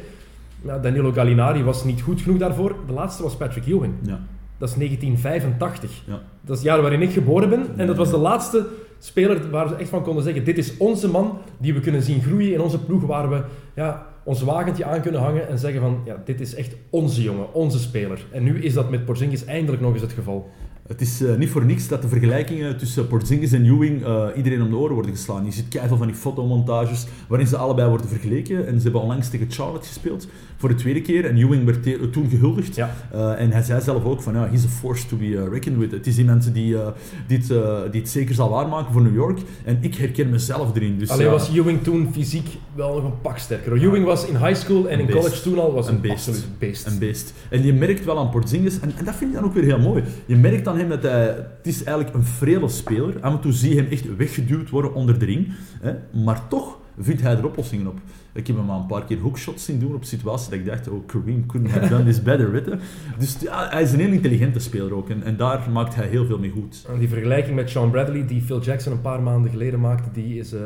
Ja, 0.62 0.80
Danilo 0.80 1.12
Gallinari 1.12 1.64
was 1.64 1.84
niet 1.84 2.02
goed 2.02 2.22
genoeg 2.22 2.38
daarvoor. 2.38 2.76
De 2.88 2.94
laatste 2.94 3.24
was 3.24 3.36
Patrick 3.38 3.66
Ewing. 3.66 3.94
Ja. 4.02 4.20
Dat 4.62 4.70
is 4.70 4.76
1985. 4.76 6.04
Ja. 6.08 6.12
Dat 6.42 6.58
is 6.58 6.64
het 6.64 6.72
jaar 6.72 6.82
waarin 6.82 7.02
ik 7.02 7.12
geboren 7.12 7.50
ben. 7.50 7.66
En 7.78 7.88
dat 7.88 7.96
was 7.96 8.10
de 8.10 8.18
laatste 8.18 8.68
speler 9.00 9.50
waar 9.50 9.68
ze 9.68 9.76
echt 9.76 9.90
van 9.90 10.04
konden 10.04 10.24
zeggen: 10.24 10.44
dit 10.44 10.58
is 10.58 10.78
onze 10.78 11.08
man 11.08 11.38
die 11.58 11.74
we 11.74 11.80
kunnen 11.80 12.02
zien 12.02 12.22
groeien 12.22 12.54
in 12.54 12.62
onze 12.62 12.80
ploeg, 12.80 13.06
waar 13.06 13.30
we 13.30 13.42
ja, 13.76 14.08
ons 14.24 14.42
wagentje 14.42 14.86
aan 14.86 15.02
kunnen 15.02 15.22
hangen 15.22 15.48
en 15.48 15.60
zeggen 15.60 15.82
van, 15.82 16.02
ja, 16.06 16.22
dit 16.26 16.42
is 16.42 16.56
echt 16.56 16.76
onze 16.90 17.22
jongen, 17.22 17.54
onze 17.54 17.80
speler. 17.80 18.26
En 18.32 18.44
nu 18.44 18.64
is 18.64 18.74
dat 18.74 18.90
met 18.90 19.06
Porzingis 19.06 19.46
eindelijk 19.46 19.82
nog 19.82 19.94
eens 19.94 20.02
het 20.02 20.12
geval. 20.12 20.50
Het 20.88 21.02
is 21.02 21.22
eh, 21.24 21.36
niet 21.36 21.50
voor 21.50 21.66
niks 21.66 21.88
dat 21.88 22.02
de 22.02 22.08
vergelijkingen 22.08 22.78
tussen 22.78 23.08
Porzingis 23.08 23.52
en 23.52 23.66
Ewing 23.66 24.04
eh, 24.06 24.26
iedereen 24.36 24.62
om 24.62 24.70
de 24.70 24.76
oren 24.76 24.94
worden 24.94 25.12
geslaan. 25.16 25.46
Je 25.46 25.52
ziet 25.52 25.68
keihard 25.68 25.98
van 25.98 26.08
die 26.08 26.16
fotomontages 26.16 27.06
waarin 27.28 27.48
ze 27.48 27.58
allebei 27.58 27.90
worden 27.90 28.08
vergeleken. 28.08 28.68
En 28.68 28.78
ze 28.78 28.84
hebben 28.84 29.02
onlangs 29.02 29.30
tegen 29.30 29.52
Charlotte 29.52 29.88
gespeeld 29.88 30.28
voor 30.58 30.70
de 30.70 30.76
tweede 30.76 31.02
keer. 31.02 31.26
En 31.26 31.38
Ewing 31.38 31.66
werd 31.66 32.12
toen 32.14 32.30
gehuldigd. 32.30 32.76
Ja. 32.76 32.96
Eh, 33.12 33.40
en 33.42 33.52
hij 33.52 33.62
zei 33.62 33.82
zelf 33.82 34.04
ook 34.04 34.22
van, 34.22 34.34
ja, 34.34 34.48
he's 34.50 34.66
a 34.66 34.68
force 34.68 35.08
to 35.08 35.18
be 35.18 35.50
reckoned 35.50 35.80
with. 35.80 35.92
Het 35.92 36.08
is 36.08 36.18
iemand 36.18 36.54
die, 36.54 36.78
eh, 36.82 36.88
die, 37.28 37.38
het, 37.38 37.48
die 37.92 38.02
het 38.02 38.10
zeker 38.10 38.36
zal 38.36 38.50
waarmaken 38.50 38.94
voor 38.94 39.02
New 39.02 39.16
York. 39.16 39.40
En 39.66 39.78
ik 39.82 39.96
herken 39.96 40.30
mezelf 40.30 40.76
erin. 40.76 40.98
Dus, 40.98 41.10
Alleen 41.10 41.30
was 41.30 41.50
Ewing 41.56 41.84
toen 41.84 42.10
fysiek 42.14 42.48
wel 42.76 42.96
nog 42.96 43.04
een 43.04 43.22
pak 43.22 43.38
sterker. 43.38 43.74
Ewing 43.84 44.06
was 44.06 44.26
in 44.26 44.36
high 44.36 44.56
school 44.56 44.90
en 44.90 45.00
in 45.00 45.06
beest. 45.06 45.18
college 45.18 45.42
toen 45.42 45.60
al 45.60 45.74
was 45.74 45.88
een, 45.88 45.96
Een 45.96 46.02
beest. 46.02 46.14
absoluut 46.28 46.60
beest. 46.60 46.88
Een 46.88 47.00
beest. 47.00 47.34
En 47.50 47.64
je 47.66 47.74
merkt 47.74 48.06
wel 48.06 48.20
aan 48.20 48.30
Porzingis, 48.30 48.80
en, 48.80 48.92
en 48.98 49.06
dat 49.06 49.16
vind 49.16 49.30
ik 49.30 49.36
dan 49.36 49.46
ook 49.46 49.54
weer 49.54 49.64
heel 49.64 49.80
mooi. 49.80 50.04
Je 50.26 50.36
merkt 50.36 50.68
aan 50.72 50.78
hem 50.78 50.90
dat 50.90 51.04
hij, 51.04 51.26
het 51.26 51.68
is 51.68 51.84
eigenlijk 51.84 52.16
een 52.16 52.24
frele 52.24 52.68
speler. 52.68 53.22
Af 53.22 53.34
en 53.34 53.40
toe 53.40 53.52
zie 53.52 53.76
je 53.76 53.82
hem 53.82 53.92
echt 53.92 54.16
weggeduwd 54.16 54.70
worden 54.70 54.94
onder 54.94 55.20
de 55.20 55.26
ring. 55.26 55.54
Hè? 55.82 55.94
Maar 56.24 56.48
toch 56.48 56.80
vindt 57.00 57.22
hij 57.22 57.38
er 57.38 57.46
oplossingen 57.46 57.88
op. 57.88 58.00
Ik 58.34 58.48
heb 58.48 58.56
hem 58.56 58.70
al 58.70 58.80
een 58.80 58.86
paar 58.86 59.06
keer 59.06 59.20
hookshots 59.20 59.66
zien 59.66 59.80
doen 59.80 59.96
op 59.96 60.04
situaties 60.04 60.50
dat 60.50 60.60
ik 60.60 60.66
dacht, 60.66 60.88
oh, 60.88 61.06
Kareem 61.06 61.46
couldn't 61.46 61.72
have 61.72 61.88
done 61.90 62.04
this 62.04 62.22
better. 62.22 62.80
Dus 63.18 63.38
ja, 63.40 63.70
hij 63.70 63.82
is 63.82 63.92
een 63.92 64.00
heel 64.00 64.12
intelligente 64.12 64.60
speler 64.60 64.94
ook. 64.94 65.10
En, 65.10 65.24
en 65.24 65.38
daar 65.38 65.70
maakt 65.72 65.96
hij 65.96 66.08
heel 66.08 66.26
veel 66.26 66.40
mee 66.40 66.50
goed. 66.50 66.86
En 66.94 67.00
die 67.00 67.10
vergelijking 67.10 67.56
met 67.56 67.70
Sean 67.70 67.92
Bradley, 67.92 68.28
die 68.28 68.42
Phil 68.42 68.62
Jackson 68.62 68.92
een 68.92 69.02
paar 69.02 69.22
maanden 69.22 69.52
geleden 69.52 69.80
maakte, 69.80 70.10
die 70.12 70.40
is 70.40 70.54
eh, 70.54 70.62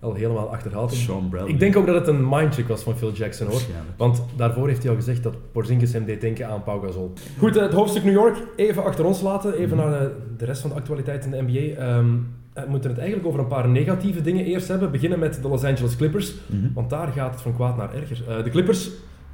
al 0.00 0.14
helemaal 0.14 0.48
achterhaald. 0.52 0.92
Sean 0.92 1.28
Bradley. 1.28 1.52
Ik 1.52 1.58
denk 1.58 1.76
ook 1.76 1.86
dat 1.86 1.94
het 1.94 2.06
een 2.08 2.28
mindtrick 2.28 2.68
was 2.68 2.82
van 2.82 2.96
Phil 2.96 3.12
Jackson 3.12 3.46
hoor. 3.46 3.60
Want 3.96 4.22
daarvoor 4.36 4.68
heeft 4.68 4.82
hij 4.82 4.90
al 4.90 4.96
gezegd 4.96 5.22
dat 5.22 5.34
Porzingis 5.52 5.92
hem 5.92 6.04
deed 6.04 6.20
denken 6.20 6.48
aan 6.48 6.62
Pau 6.62 6.86
Gasol. 6.86 7.12
Goed, 7.38 7.56
eh, 7.56 7.62
het 7.62 7.72
hoofdstuk 7.72 8.04
New 8.04 8.12
York 8.12 8.36
even 8.56 8.84
achter 8.84 9.04
ons 9.04 9.20
laten. 9.20 9.54
Even 9.54 9.76
Mhm. 9.76 9.86
naar 9.88 10.00
eh, 10.00 10.06
de 10.36 10.44
rest 10.44 10.60
van 10.60 10.70
de 10.70 10.76
actualiteit 10.76 11.24
in 11.24 11.30
de 11.30 11.42
NBA. 11.42 11.80
Ehm, 11.82 12.06
we 12.54 12.64
moeten 12.70 12.90
het 12.90 12.98
eigenlijk 12.98 13.28
over 13.28 13.40
een 13.40 13.46
paar 13.48 13.68
negatieve 13.68 14.20
dingen 14.22 14.44
eerst 14.44 14.68
hebben. 14.68 14.90
Beginnen 14.90 15.18
met 15.18 15.38
de 15.42 15.48
Los 15.48 15.64
Angeles 15.64 15.96
Clippers. 15.96 16.34
Mhm. 16.46 16.72
Want 16.74 16.90
daar 16.90 17.08
gaat 17.08 17.32
het 17.32 17.40
van 17.42 17.54
kwaad 17.54 17.76
naar 17.76 17.94
erger. 17.94 18.22
Eh, 18.28 18.44
de 18.44 18.50
Clippers 18.50 18.84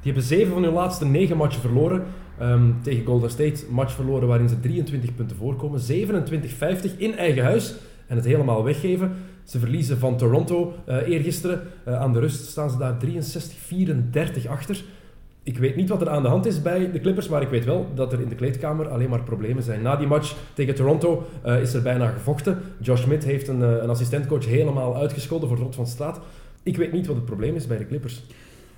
die 0.01 0.11
hebben 0.13 0.23
zeven 0.23 0.53
van 0.53 0.63
hun 0.63 0.73
laatste 0.73 1.05
negen 1.05 1.37
matchen 1.37 1.61
verloren. 1.61 2.03
Ehm, 2.39 2.61
tegen 2.81 3.05
Golden 3.05 3.29
State, 3.29 3.63
match 3.69 3.93
verloren 3.93 4.27
waarin 4.27 4.49
ze 4.49 4.59
23 4.59 5.15
punten 5.15 5.37
voorkomen. 5.37 5.79
27-50 5.79 6.91
in 6.97 7.17
eigen 7.17 7.43
huis. 7.43 7.75
En 8.07 8.15
het 8.15 8.25
helemaal 8.25 8.63
weggeven. 8.63 9.11
Ze 9.47 9.59
verliezen 9.59 9.97
van 9.97 10.17
Toronto 10.17 10.73
eh 10.85 11.07
eergisteren. 11.07 11.61
Eh, 11.83 12.01
aan 12.01 12.13
de 12.13 12.19
rust 12.19 12.45
staan 12.45 12.69
ze 12.69 12.77
daar 12.77 12.97
63-34 12.97 14.47
achter. 14.47 14.83
Ik 15.43 15.57
weet 15.57 15.75
niet 15.75 15.89
wat 15.89 16.01
er 16.01 16.09
aan 16.09 16.21
de 16.21 16.27
hand 16.27 16.45
is 16.45 16.61
bij 16.61 16.91
de 16.91 16.99
Clippers, 16.99 17.27
maar 17.27 17.41
ik 17.41 17.49
weet 17.49 17.65
wel 17.65 17.87
dat 17.95 18.13
er 18.13 18.21
in 18.21 18.29
de 18.29 18.35
kleedkamer 18.35 18.89
alleen 18.89 19.09
maar 19.09 19.23
problemen 19.23 19.63
zijn. 19.63 19.81
Na 19.81 19.95
die 19.95 20.07
match 20.07 20.35
tegen 20.53 20.75
Toronto 20.75 21.25
eh, 21.41 21.61
is 21.61 21.73
er 21.73 21.81
bijna 21.81 22.09
gevochten. 22.09 22.61
Josh 22.79 23.01
Smith 23.01 23.23
heeft 23.23 23.47
een, 23.47 23.61
een 23.61 23.89
assistentcoach 23.89 24.45
helemaal 24.45 24.95
uitgescholden 24.95 25.49
voor 25.49 25.57
rot 25.57 25.75
van 25.75 25.87
straat. 25.87 26.19
Ik 26.63 26.77
weet 26.77 26.91
niet 26.91 27.07
wat 27.07 27.15
het 27.15 27.25
probleem 27.25 27.55
is 27.55 27.67
bij 27.67 27.77
de 27.77 27.87
Clippers. 27.87 28.23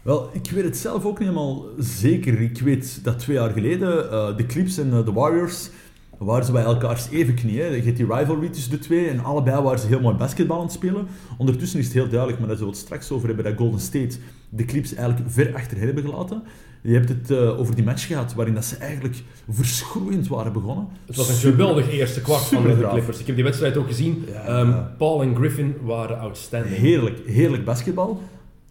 Wel, 0.02 0.30
ik 0.34 0.52
weet 0.52 0.64
het 0.64 0.78
zelf 0.78 1.06
ook 1.06 1.20
niet 1.20 1.28
helemaal 1.28 1.66
zeker. 1.78 2.42
Ik 2.42 2.60
weet 2.60 3.04
dat 3.04 3.20
twee 3.20 3.36
jaar 3.36 3.52
geleden 3.52 3.88
de 4.38 4.46
Clips 4.46 4.78
en 4.78 4.90
de 4.90 5.14
Warriors 5.14 5.70
waren 6.26 6.46
ze 6.46 6.52
bij 6.52 6.64
elkaars 6.64 7.10
even 7.10 7.34
knieën. 7.34 7.72
Je 7.76 7.82
hebt 7.82 7.98
die 7.98 8.14
rivalry 8.14 8.50
tussen 8.50 8.72
de 8.72 8.80
twee 8.80 9.10
en 9.10 9.24
allebei 9.24 9.62
waren 9.62 9.80
ze 9.80 9.88
heel 9.88 10.02
mooi 10.02 10.16
basketbal 10.16 10.58
aan 10.58 10.64
het 10.64 10.72
spelen. 10.72 11.08
Ondertussen 11.38 11.80
is 11.80 11.86
het 11.86 11.94
heel 11.94 12.10
duidelijk, 12.10 12.40
maar 12.40 12.48
daar 12.48 12.58
zullen 12.58 12.74
we 12.74 12.78
het 12.78 12.88
straks 12.88 13.12
over 13.12 13.28
hebben, 13.28 13.46
dat 13.46 13.58
Golden 13.58 13.80
State 13.80 14.18
de 14.50 14.66
Clips 14.66 14.94
eigenlijk 14.94 15.30
ver 15.32 15.56
achter 15.56 15.78
hen 15.78 15.86
hebben 15.86 16.04
gelaten. 16.04 16.44
Je 16.82 16.94
hebt 16.94 17.10
het 17.10 17.32
eh, 17.32 17.60
over 17.60 17.76
die 17.76 17.84
match 17.84 18.08
gehad 18.08 18.34
waarin 18.34 18.54
dat 18.54 18.66
ze 18.66 18.76
eigenlijk 18.76 19.24
verschroeiend 19.50 20.28
waren 20.28 20.54
begonnen. 20.54 20.88
Het 21.06 21.16
was 21.16 21.30
een 21.30 21.36
geweldig 21.36 21.92
eerste 21.92 22.22
kwart 22.22 22.42
van 22.42 22.64
de. 22.64 22.88
Clippers. 22.90 23.20
Ik 23.20 23.26
heb 23.26 23.36
die 23.36 23.44
wedstrijd 23.44 23.78
ook 23.78 23.88
gezien. 23.88 24.26
Ja. 24.28 24.44
Ehm, 24.44 24.98
Paul 24.98 25.22
en 25.22 25.36
Griffin 25.36 25.76
waren 25.82 26.20
outstanding. 26.20 26.76
Heerlijk, 26.76 27.20
heerlijk 27.26 27.66
basketbal. 27.66 28.22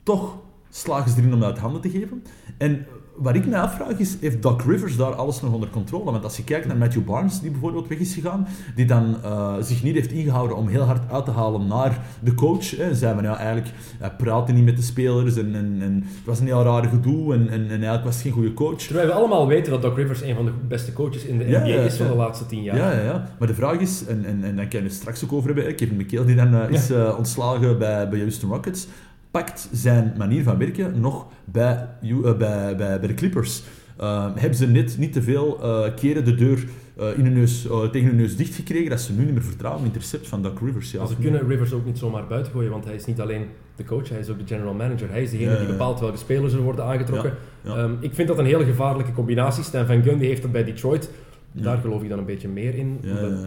Toch 0.03 0.37
slagen 0.71 1.11
ze 1.11 1.19
erin 1.19 1.35
om 1.35 1.41
dat 1.41 1.49
uit 1.49 1.59
handen 1.59 1.81
te 1.81 1.91
geven. 1.91 2.23
En 2.59 2.87
wat 3.19 3.35
ik 3.35 3.47
me 3.47 3.59
afvraag 3.59 3.99
is, 3.99 4.17
heeft 4.21 4.43
Doc 4.43 4.63
Rivers 4.67 4.97
daar 4.97 5.15
alles 5.15 5.41
nog 5.41 5.53
onder 5.53 5.71
controle? 5.71 6.11
Want 6.11 6.25
als 6.25 6.37
je 6.37 6.45
kijkt 6.45 6.67
naar 6.67 6.77
Matthew 6.77 7.05
Barnes, 7.05 7.41
die 7.41 7.51
bijvoorbeeld 7.51 7.89
weg 7.89 7.99
is 7.99 8.15
gegaan, 8.15 8.47
die 8.75 8.85
dan 8.85 9.17
eh, 9.23 9.55
zich 9.61 9.83
niet 9.83 9.95
heeft 9.95 10.13
ingehouden 10.13 10.57
om 10.57 10.69
heel 10.69 10.83
hard 10.83 11.13
uit 11.13 11.25
te 11.25 11.31
halen 11.31 11.67
naar 11.67 12.01
de 12.21 12.35
coach. 12.35 12.77
Hè. 12.77 12.95
Zei 12.95 13.15
van, 13.15 13.23
ja, 13.23 13.37
eigenlijk, 13.37 13.75
hij 13.99 14.11
praatte 14.11 14.53
niet 14.53 14.65
met 14.65 14.77
de 14.77 14.83
spelers 14.83 15.37
en, 15.37 15.55
en, 15.55 15.77
en 15.81 15.95
het 15.95 16.25
was 16.25 16.41
een 16.41 16.47
heel 16.47 16.63
rare 16.63 16.89
gedoe 16.89 17.35
en, 17.35 17.49
en, 17.49 17.61
en 17.61 17.69
eigenlijk 17.69 18.05
was 18.05 18.15
het 18.15 18.23
geen 18.23 18.33
goede 18.33 18.55
coach. 18.55 18.79
Terwijl 18.79 19.07
we 19.07 19.13
allemaal 19.13 19.47
weten 19.47 19.73
dat 19.73 19.83
Doc 19.83 19.97
Rivers 19.97 20.23
een 20.23 20.35
van 20.35 20.45
de 20.45 20.53
beste 20.69 20.93
coaches 20.93 21.25
in 21.25 21.39
de 21.39 21.45
NBA 21.45 21.65
ja, 21.67 21.81
is 21.81 21.97
van 21.97 22.07
ja. 22.07 22.13
de 22.13 22.19
laatste 22.19 22.47
tien 22.47 22.63
jaar. 22.63 22.77
Ja, 22.77 22.93
ja, 22.93 23.03
ja. 23.03 23.29
Maar 23.39 23.49
de 23.49 23.55
vraag 23.55 23.79
is, 23.79 24.05
en, 24.07 24.25
en, 24.25 24.45
en 24.45 24.57
daar 24.57 24.69
kan 24.69 24.81
je 24.81 24.87
het 24.87 24.95
straks 24.95 25.25
ook 25.25 25.33
over 25.33 25.55
hebben, 25.55 25.75
Kevin 25.75 25.97
McHale, 25.97 26.25
die 26.25 26.37
dan 26.37 26.55
eh, 26.55 26.71
is 26.71 26.91
eh, 26.91 27.15
ontslagen 27.17 27.79
bij, 27.79 28.09
bij 28.09 28.19
Houston 28.19 28.51
Rockets, 28.51 28.87
pakt 29.31 29.69
zijn 29.73 30.15
manier 30.17 30.43
van 30.43 30.59
werken 30.59 31.01
nog 31.01 31.27
bij, 31.45 31.89
eh, 32.03 32.37
bij, 32.37 32.77
bij, 32.77 32.99
bij 32.99 33.07
de 33.07 33.15
Clippers. 33.15 33.63
Eh, 33.99 34.27
hebben 34.35 34.59
ze 34.59 34.67
net 34.67 34.99
niet 34.99 35.13
te 35.13 35.23
veel 35.23 35.63
eh, 35.63 35.95
keren 35.95 36.25
de 36.25 36.35
deur 36.35 36.65
eh, 36.97 37.19
in 37.19 37.25
hun 37.25 37.33
neus, 37.33 37.67
tegen 37.93 38.09
hun 38.09 38.17
neus 38.17 38.37
dichtgekregen 38.37 38.91
dat 38.91 39.01
ze 39.01 39.13
nu 39.13 39.25
niet 39.25 39.33
meer 39.33 39.43
vertrouwen 39.43 39.85
in 39.85 39.89
het 39.91 39.97
recept 39.97 40.29
van 40.29 40.43
Doc 40.43 40.61
Rivers. 40.61 40.91
Ja, 40.91 41.07
ze 41.07 41.13
niet? 41.13 41.23
kunnen 41.23 41.49
Rivers 41.49 41.73
ook 41.73 41.85
niet 41.85 41.99
zomaar 41.99 42.27
buiten 42.27 42.53
gooien, 42.53 42.71
want 42.71 42.85
hij 42.85 42.95
is 42.95 43.05
niet 43.05 43.21
alleen 43.21 43.47
de 43.77 43.85
coach, 43.85 44.09
hij 44.09 44.19
is 44.19 44.29
ook 44.29 44.39
de 44.39 44.47
general 44.47 44.75
manager. 44.75 45.11
Hij 45.11 45.23
is 45.23 45.31
degene 45.31 45.59
die 45.59 45.67
bepaalt 45.67 46.01
welke 46.01 46.17
spelers 46.17 46.53
er 46.53 46.61
worden 46.61 46.85
aangetrokken. 46.85 47.35
Ja, 47.63 47.75
ja. 47.75 47.83
Ehm, 47.83 47.93
ik 48.01 48.15
vind 48.15 48.29
dat 48.29 48.39
een 48.39 48.45
hele 48.45 48.65
gevaarlijke 48.65 49.13
combinatie. 49.13 49.63
Stan 49.63 49.87
Van 49.87 50.03
Gundy 50.03 50.27
heeft 50.27 50.43
het 50.43 50.53
bij 50.53 50.65
Detroit. 50.65 51.11
Daar 51.53 51.79
geloof 51.79 52.03
ik 52.03 52.09
dan 52.09 52.19
een 52.19 52.25
beetje 52.25 52.49
meer 52.49 52.75
in. 52.75 52.99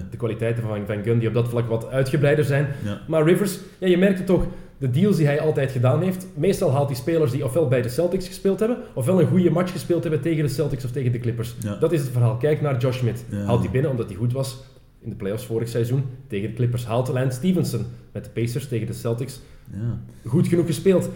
De 0.10 0.18
kwaliteiten 0.18 0.64
van 0.64 0.86
Van 0.86 1.04
Gundy 1.04 1.26
op 1.26 1.34
dat 1.34 1.50
vlak 1.50 1.68
wat 1.68 1.90
uitgebreider 1.90 2.46
zijn. 2.46 2.68
Maar 3.08 3.24
Rivers, 3.24 3.60
ja, 3.80 3.88
je 3.88 3.98
merkt 3.98 4.18
het 4.18 4.28
toch, 4.28 4.46
de 4.82 4.90
deals 4.90 5.16
die 5.18 5.26
hij 5.26 5.40
altijd 5.40 5.72
gedaan 5.72 6.02
heeft. 6.02 6.28
Meestal 6.34 6.72
haalt 6.72 6.88
hij 6.88 6.98
spelers 6.98 7.32
die 7.32 7.46
ofwel 7.46 7.68
bij 7.68 7.82
de 7.82 7.90
Celtics 7.90 8.28
gespeeld 8.28 8.60
hebben, 8.60 8.78
ofwel 8.94 9.22
een 9.22 9.28
goede 9.28 9.50
match 9.50 9.72
gespeeld 9.72 10.04
hebben 10.04 10.22
tegen 10.22 10.44
de 10.44 10.50
Celtics 10.50 10.86
of 10.86 10.92
tegen 10.92 11.12
de 11.12 11.20
Clippers. 11.20 11.56
Ja. 11.60 11.76
Dat 11.76 11.92
is 11.92 12.00
het 12.00 12.10
verhaal. 12.10 12.38
Kijk 12.38 12.62
naar 12.62 12.78
Josh 12.78 12.98
Smith. 12.98 13.26
Ja. 13.30 13.38
Haalt 13.38 13.60
hij 13.60 13.72
binnen 13.72 13.92
omdat 13.92 14.08
hij 14.08 14.16
goed 14.16 14.34
was 14.34 14.58
in 15.02 15.10
de 15.10 15.16
playoffs 15.16 15.46
vorig 15.46 15.68
seizoen 15.68 16.04
tegen 16.28 16.50
de 16.50 16.56
Clippers. 16.56 16.86
Haalt 16.86 17.08
Lance 17.08 17.38
Stevenson 17.38 17.86
met 18.12 18.24
de 18.24 18.30
Pacers 18.30 18.68
tegen 18.68 18.88
de 18.88 18.94
Celtics. 18.94 19.40
Ja. 19.72 20.00
Goed 20.30 20.48
genoeg 20.48 20.66
gespeeld. 20.66 21.10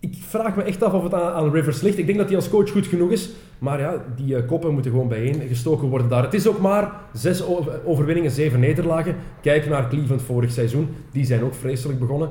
Ik 0.00 0.16
vraag 0.28 0.56
me 0.56 0.62
echt 0.62 0.82
af 0.82 0.92
of 0.92 1.02
het 1.02 1.14
aan, 1.14 1.32
aan 1.32 1.52
Rivers 1.52 1.80
ligt. 1.80 1.98
Ik 1.98 2.06
denk 2.06 2.18
dat 2.18 2.26
hij 2.26 2.36
als 2.36 2.48
coach 2.48 2.70
goed 2.70 2.86
genoeg 2.86 3.10
is. 3.10 3.30
Maar 3.58 3.80
ja, 3.80 4.04
die 4.16 4.36
eh, 4.36 4.46
koppen 4.46 4.72
moeten 4.72 4.90
gewoon 4.90 5.08
bijeen 5.08 5.42
gestoken 5.48 5.88
worden 5.88 6.08
daar. 6.08 6.22
Het 6.22 6.34
is 6.34 6.46
ook 6.46 6.60
maar 6.60 6.92
zes 7.12 7.42
overwinningen, 7.84 8.30
zeven 8.30 8.60
nederlagen. 8.60 9.16
Kijk 9.42 9.68
naar 9.68 9.88
Cleveland 9.88 10.22
vorig 10.22 10.50
seizoen. 10.50 10.88
Die 11.12 11.24
zijn 11.24 11.42
ook 11.42 11.54
vreselijk 11.54 11.98
begonnen. 11.98 12.28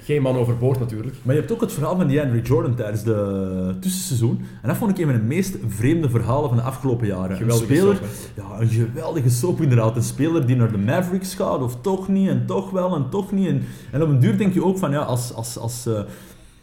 Geen 0.00 0.22
man 0.22 0.36
overboord 0.36 0.78
natuurlijk. 0.78 1.16
Maar 1.22 1.34
je 1.34 1.40
hebt 1.40 1.52
ook 1.52 1.60
het 1.60 1.72
verhaal 1.72 1.96
van 1.96 2.08
DeAndre 2.08 2.42
Jordan 2.42 2.74
tijdens 2.74 3.02
de 3.02 3.76
tussenseizoen. 3.80 4.40
En 4.62 4.68
dat 4.68 4.76
vond 4.76 4.90
ik 4.90 4.98
een 4.98 5.10
van 5.10 5.20
de 5.20 5.26
meest 5.26 5.56
vreemde 5.66 6.10
verhalen 6.10 6.48
van 6.48 6.58
de 6.58 6.64
afgelopen 6.64 7.06
jaren. 7.06 7.36
Geweldige 7.36 7.72
een 7.72 7.78
speler, 7.78 7.96
soap, 7.96 8.46
ja, 8.46 8.60
een 8.60 8.68
geweldige 8.68 9.30
soap 9.30 9.60
inderdaad. 9.60 9.96
Een 9.96 10.02
speler 10.02 10.46
die 10.46 10.56
naar 10.56 10.72
de 10.72 10.78
Mavericks 10.78 11.34
gaat, 11.34 11.62
of 11.62 11.80
toch 11.80 12.08
niet, 12.08 12.28
en 12.28 12.46
toch 12.46 12.70
wel, 12.70 12.94
en 12.94 13.06
toch 13.10 13.32
niet. 13.32 13.48
En, 13.48 13.62
en 13.92 14.02
op 14.02 14.08
een 14.08 14.18
duur 14.18 14.38
denk 14.38 14.54
je 14.54 14.64
ook 14.64 14.78
van, 14.78 14.90
ja, 14.90 15.00
als, 15.00 15.34
als, 15.34 15.58
als 15.58 15.86
eh, 15.86 16.00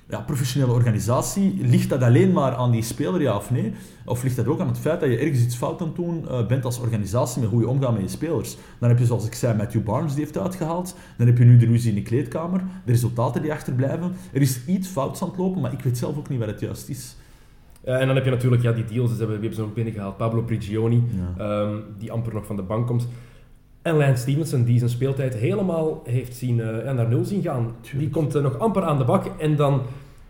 ja, 0.09 0.21
professionele 0.21 0.71
organisatie, 0.73 1.57
ligt 1.67 1.89
dat 1.89 2.01
alleen 2.01 2.31
maar 2.31 2.55
aan 2.55 2.71
die 2.71 2.81
speler, 2.81 3.21
ja 3.21 3.35
of 3.35 3.51
nee? 3.51 3.73
Of 4.05 4.23
ligt 4.23 4.35
dat 4.35 4.47
ook 4.47 4.59
aan 4.59 4.67
het 4.67 4.77
feit 4.77 4.99
dat 4.99 5.09
je 5.09 5.17
ergens 5.17 5.43
iets 5.43 5.55
fout 5.55 5.81
aan 5.81 5.87
het 5.87 5.95
doen 5.95 6.27
eh, 6.29 6.45
bent 6.47 6.65
als 6.65 6.79
organisatie 6.79 7.41
met 7.41 7.49
hoe 7.49 7.59
je 7.61 7.67
omgaat 7.67 7.93
met 7.93 8.01
je 8.01 8.07
spelers? 8.07 8.57
Dan 8.79 8.89
heb 8.89 8.99
je, 8.99 9.05
zoals 9.05 9.25
ik 9.25 9.33
zei, 9.33 9.57
Matthew 9.57 9.83
Barnes 9.83 10.13
die 10.13 10.23
heeft 10.23 10.37
uitgehaald. 10.37 10.95
Dan 11.17 11.27
heb 11.27 11.37
je 11.37 11.43
nu 11.43 11.57
de 11.57 11.65
ruzie 11.65 11.89
in 11.89 11.95
de 11.95 12.01
kleedkamer, 12.01 12.59
de 12.85 12.91
resultaten 12.91 13.41
die 13.41 13.51
achterblijven. 13.51 14.11
Er 14.33 14.41
is 14.41 14.65
iets 14.65 14.87
fouts 14.87 15.21
aan 15.21 15.27
het 15.29 15.37
lopen, 15.37 15.61
maar 15.61 15.73
ik 15.73 15.81
weet 15.81 15.97
zelf 15.97 16.17
ook 16.17 16.29
niet 16.29 16.39
wat 16.39 16.47
het 16.47 16.59
juist 16.59 16.89
is. 16.89 17.15
Eh, 17.83 17.99
en 18.01 18.07
dan 18.07 18.15
heb 18.15 18.25
je 18.25 18.31
natuurlijk 18.31 18.61
ja, 18.61 18.71
die 18.71 18.85
deals, 18.85 19.09
dus 19.09 19.19
hebben, 19.19 19.39
wie 19.39 19.47
hebben 19.47 19.63
ze 19.65 19.69
ook 19.69 19.75
binnengehaald? 19.75 20.17
Pablo 20.17 20.41
Prigioni, 20.41 21.03
Ja. 21.37 21.43
ehm, 21.61 21.75
die 21.97 22.11
amper 22.11 22.33
nog 22.33 22.45
van 22.45 22.55
de 22.55 22.61
bank 22.61 22.87
komt. 22.87 23.07
En 23.85 23.95
Lance 23.95 24.21
Stevenson, 24.21 24.63
die 24.63 24.77
zijn 24.77 24.89
speeltijd 24.89 25.33
helemaal 25.35 26.01
heeft 26.05 26.35
zien, 26.35 26.55
ja, 26.55 26.91
naar 26.91 27.07
nul 27.07 27.23
zien 27.25 27.41
gaan. 27.41 27.75
Die 27.97 28.09
komt 28.09 28.35
eh, 28.35 28.41
nog 28.41 28.59
amper 28.59 28.83
aan 28.83 28.97
de 28.97 29.03
bak. 29.03 29.25
En 29.37 29.55
dan 29.55 29.81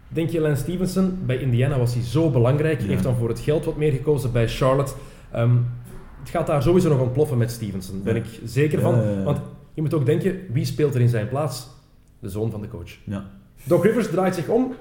denk 0.08 0.30
je, 0.30 0.40
Lance 0.42 0.62
Stevenson, 0.62 1.18
bij 1.26 1.38
Indiana 1.38 1.78
was 1.78 1.94
hij 1.94 2.04
zo 2.04 2.30
belangrijk. 2.30 2.82
Ja. 2.82 2.88
Heeft 2.88 3.04
dan 3.04 3.16
voor 3.16 3.30
het 3.30 3.40
geld 3.40 3.66
wat 3.66 3.78
meer 3.78 3.92
gekozen 3.92 4.32
bij 4.32 4.48
Charlotte. 4.48 4.94
Ehm, 5.32 5.56
het 6.20 6.30
gaat 6.30 6.48
daar 6.48 6.62
sowieso 6.64 6.90
nog 6.90 7.00
ontploffen 7.00 7.38
met 7.38 7.52
Stevenson, 7.52 8.02
ben 8.04 8.16
Ja. 8.16 8.20
ik 8.22 8.40
zeker 8.46 8.82
van. 8.82 8.96
ja, 8.96 9.10
ja. 9.10 9.24
Want 9.24 9.40
je 9.74 9.82
moet 9.82 9.94
ook 9.94 10.06
denken, 10.06 10.36
wie 10.52 10.66
speelt 10.66 10.96
er 10.96 11.02
in 11.02 11.10
zijn 11.10 11.28
plaats? 11.30 11.68
De 12.20 12.30
zoon 12.30 12.52
van 12.52 12.62
de 12.62 12.68
coach. 12.68 12.92
Ja. 13.04 13.26
Doc 13.64 13.84
Rivers 13.84 14.10
draait 14.10 14.36
zich 14.36 14.48
om. 14.48 14.74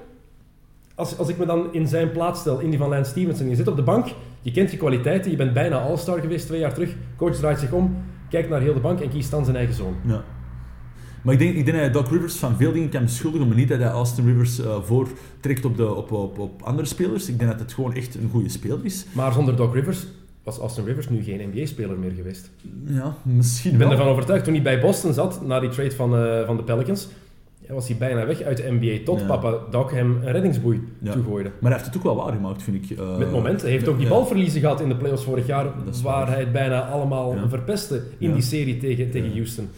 Als, 0.95 1.17
als 1.17 1.27
ik 1.29 1.37
me 1.37 1.45
dan 1.45 1.73
in 1.73 1.87
zijn 1.87 2.11
plaats 2.11 2.39
stel, 2.39 2.59
in 2.59 2.69
die 2.69 2.79
van 2.79 2.89
Lance 2.89 3.11
Stevenson, 3.11 3.49
je 3.49 3.55
zit 3.55 3.67
op 3.67 3.75
de 3.75 3.81
bank, 3.83 4.07
je 4.41 4.51
kent 4.51 4.71
je 4.71 4.77
kwaliteiten, 4.77 5.31
je 5.31 5.37
bent 5.37 5.53
bijna 5.53 5.79
All-Star 5.81 6.19
geweest 6.19 6.45
twee 6.45 6.59
jaar 6.59 6.73
terug, 6.73 6.95
coach 7.17 7.35
draait 7.35 7.59
zich 7.59 7.71
om, 7.71 7.97
kijkt 8.29 8.49
naar 8.49 8.61
heel 8.61 8.73
de 8.73 8.79
bank 8.79 8.99
en 8.99 9.09
kiest 9.09 9.31
dan 9.31 9.43
zijn 9.43 9.57
eigen 9.57 9.75
zoon. 9.75 9.95
Ja. 10.05 10.23
Maar 11.21 11.33
ik 11.33 11.39
denk, 11.39 11.55
ik 11.55 11.65
denk 11.65 11.93
dat 11.93 11.93
Doc 11.93 12.11
Rivers 12.11 12.35
van 12.35 12.55
veel 12.57 12.71
dingen 12.71 12.89
kan 12.89 13.03
beschuldigen, 13.03 13.47
maar 13.47 13.57
niet 13.57 13.69
dat 13.69 13.79
hij 13.79 13.89
Austin 13.89 14.25
Rivers 14.25 14.59
eh 14.59 14.81
voortrekt 14.83 15.65
op, 15.65 15.77
de, 15.77 15.93
op, 15.93 16.11
op, 16.11 16.39
op 16.39 16.61
andere 16.61 16.87
spelers. 16.87 17.29
Ik 17.29 17.39
denk 17.39 17.51
dat 17.51 17.59
het 17.59 17.73
gewoon 17.73 17.93
echt 17.93 18.15
een 18.15 18.29
goede 18.31 18.49
speler 18.49 18.79
is. 18.85 19.05
Maar 19.11 19.33
zonder 19.33 19.55
Doc 19.55 19.73
Rivers 19.73 20.05
was 20.43 20.57
Austin 20.57 20.85
Rivers 20.85 21.09
nu 21.09 21.23
geen 21.23 21.49
NBA-speler 21.53 21.97
meer 21.97 22.11
geweest. 22.11 22.49
Ja, 22.85 23.15
misschien 23.23 23.71
Ik 23.71 23.77
ben 23.77 23.87
wel. 23.87 23.97
ervan 23.97 24.11
overtuigd, 24.11 24.43
toen 24.43 24.53
hij 24.53 24.63
bij 24.63 24.79
Boston 24.81 25.13
zat, 25.13 25.45
na 25.45 25.59
die 25.59 25.69
trade 25.69 25.91
van, 25.91 26.17
eh, 26.17 26.45
van 26.45 26.57
de 26.57 26.63
Pelicans, 26.63 27.07
was 27.73 27.87
hij 27.87 27.97
bijna 27.97 28.25
weg 28.25 28.41
uit 28.41 28.57
de 28.57 28.71
NBA, 28.79 29.03
tot 29.05 29.19
Ja. 29.19 29.25
papa 29.25 29.57
Doc 29.71 29.91
hem 29.91 30.19
een 30.23 30.31
reddingsboei 30.31 30.81
Ja. 31.01 31.11
toegooide. 31.11 31.49
Maar 31.59 31.71
hij 31.71 31.79
heeft 31.79 31.85
het 31.85 31.97
ook 31.97 32.03
wel 32.03 32.15
waargemaakt, 32.25 32.63
vind 32.63 32.91
ik. 32.91 32.97
Eh, 32.97 33.17
Met 33.17 33.31
momenten. 33.31 33.61
Hij 33.61 33.71
heeft 33.71 33.87
ook 33.87 33.97
die 33.97 34.07
balverliezen 34.07 34.59
gehad 34.61 34.81
in 34.81 34.89
de 34.89 34.95
playoffs 34.95 35.23
vorig 35.23 35.47
jaar, 35.47 35.63
waar 35.65 35.73
waar. 36.03 36.27
hij 36.27 36.39
het 36.39 36.51
bijna 36.51 36.81
allemaal 36.81 37.35
verpestte 37.49 38.01
in 38.17 38.33
die 38.33 38.41
serie 38.41 38.77
tegen, 38.77 39.11
tegen. 39.11 39.31
Houston. 39.31 39.69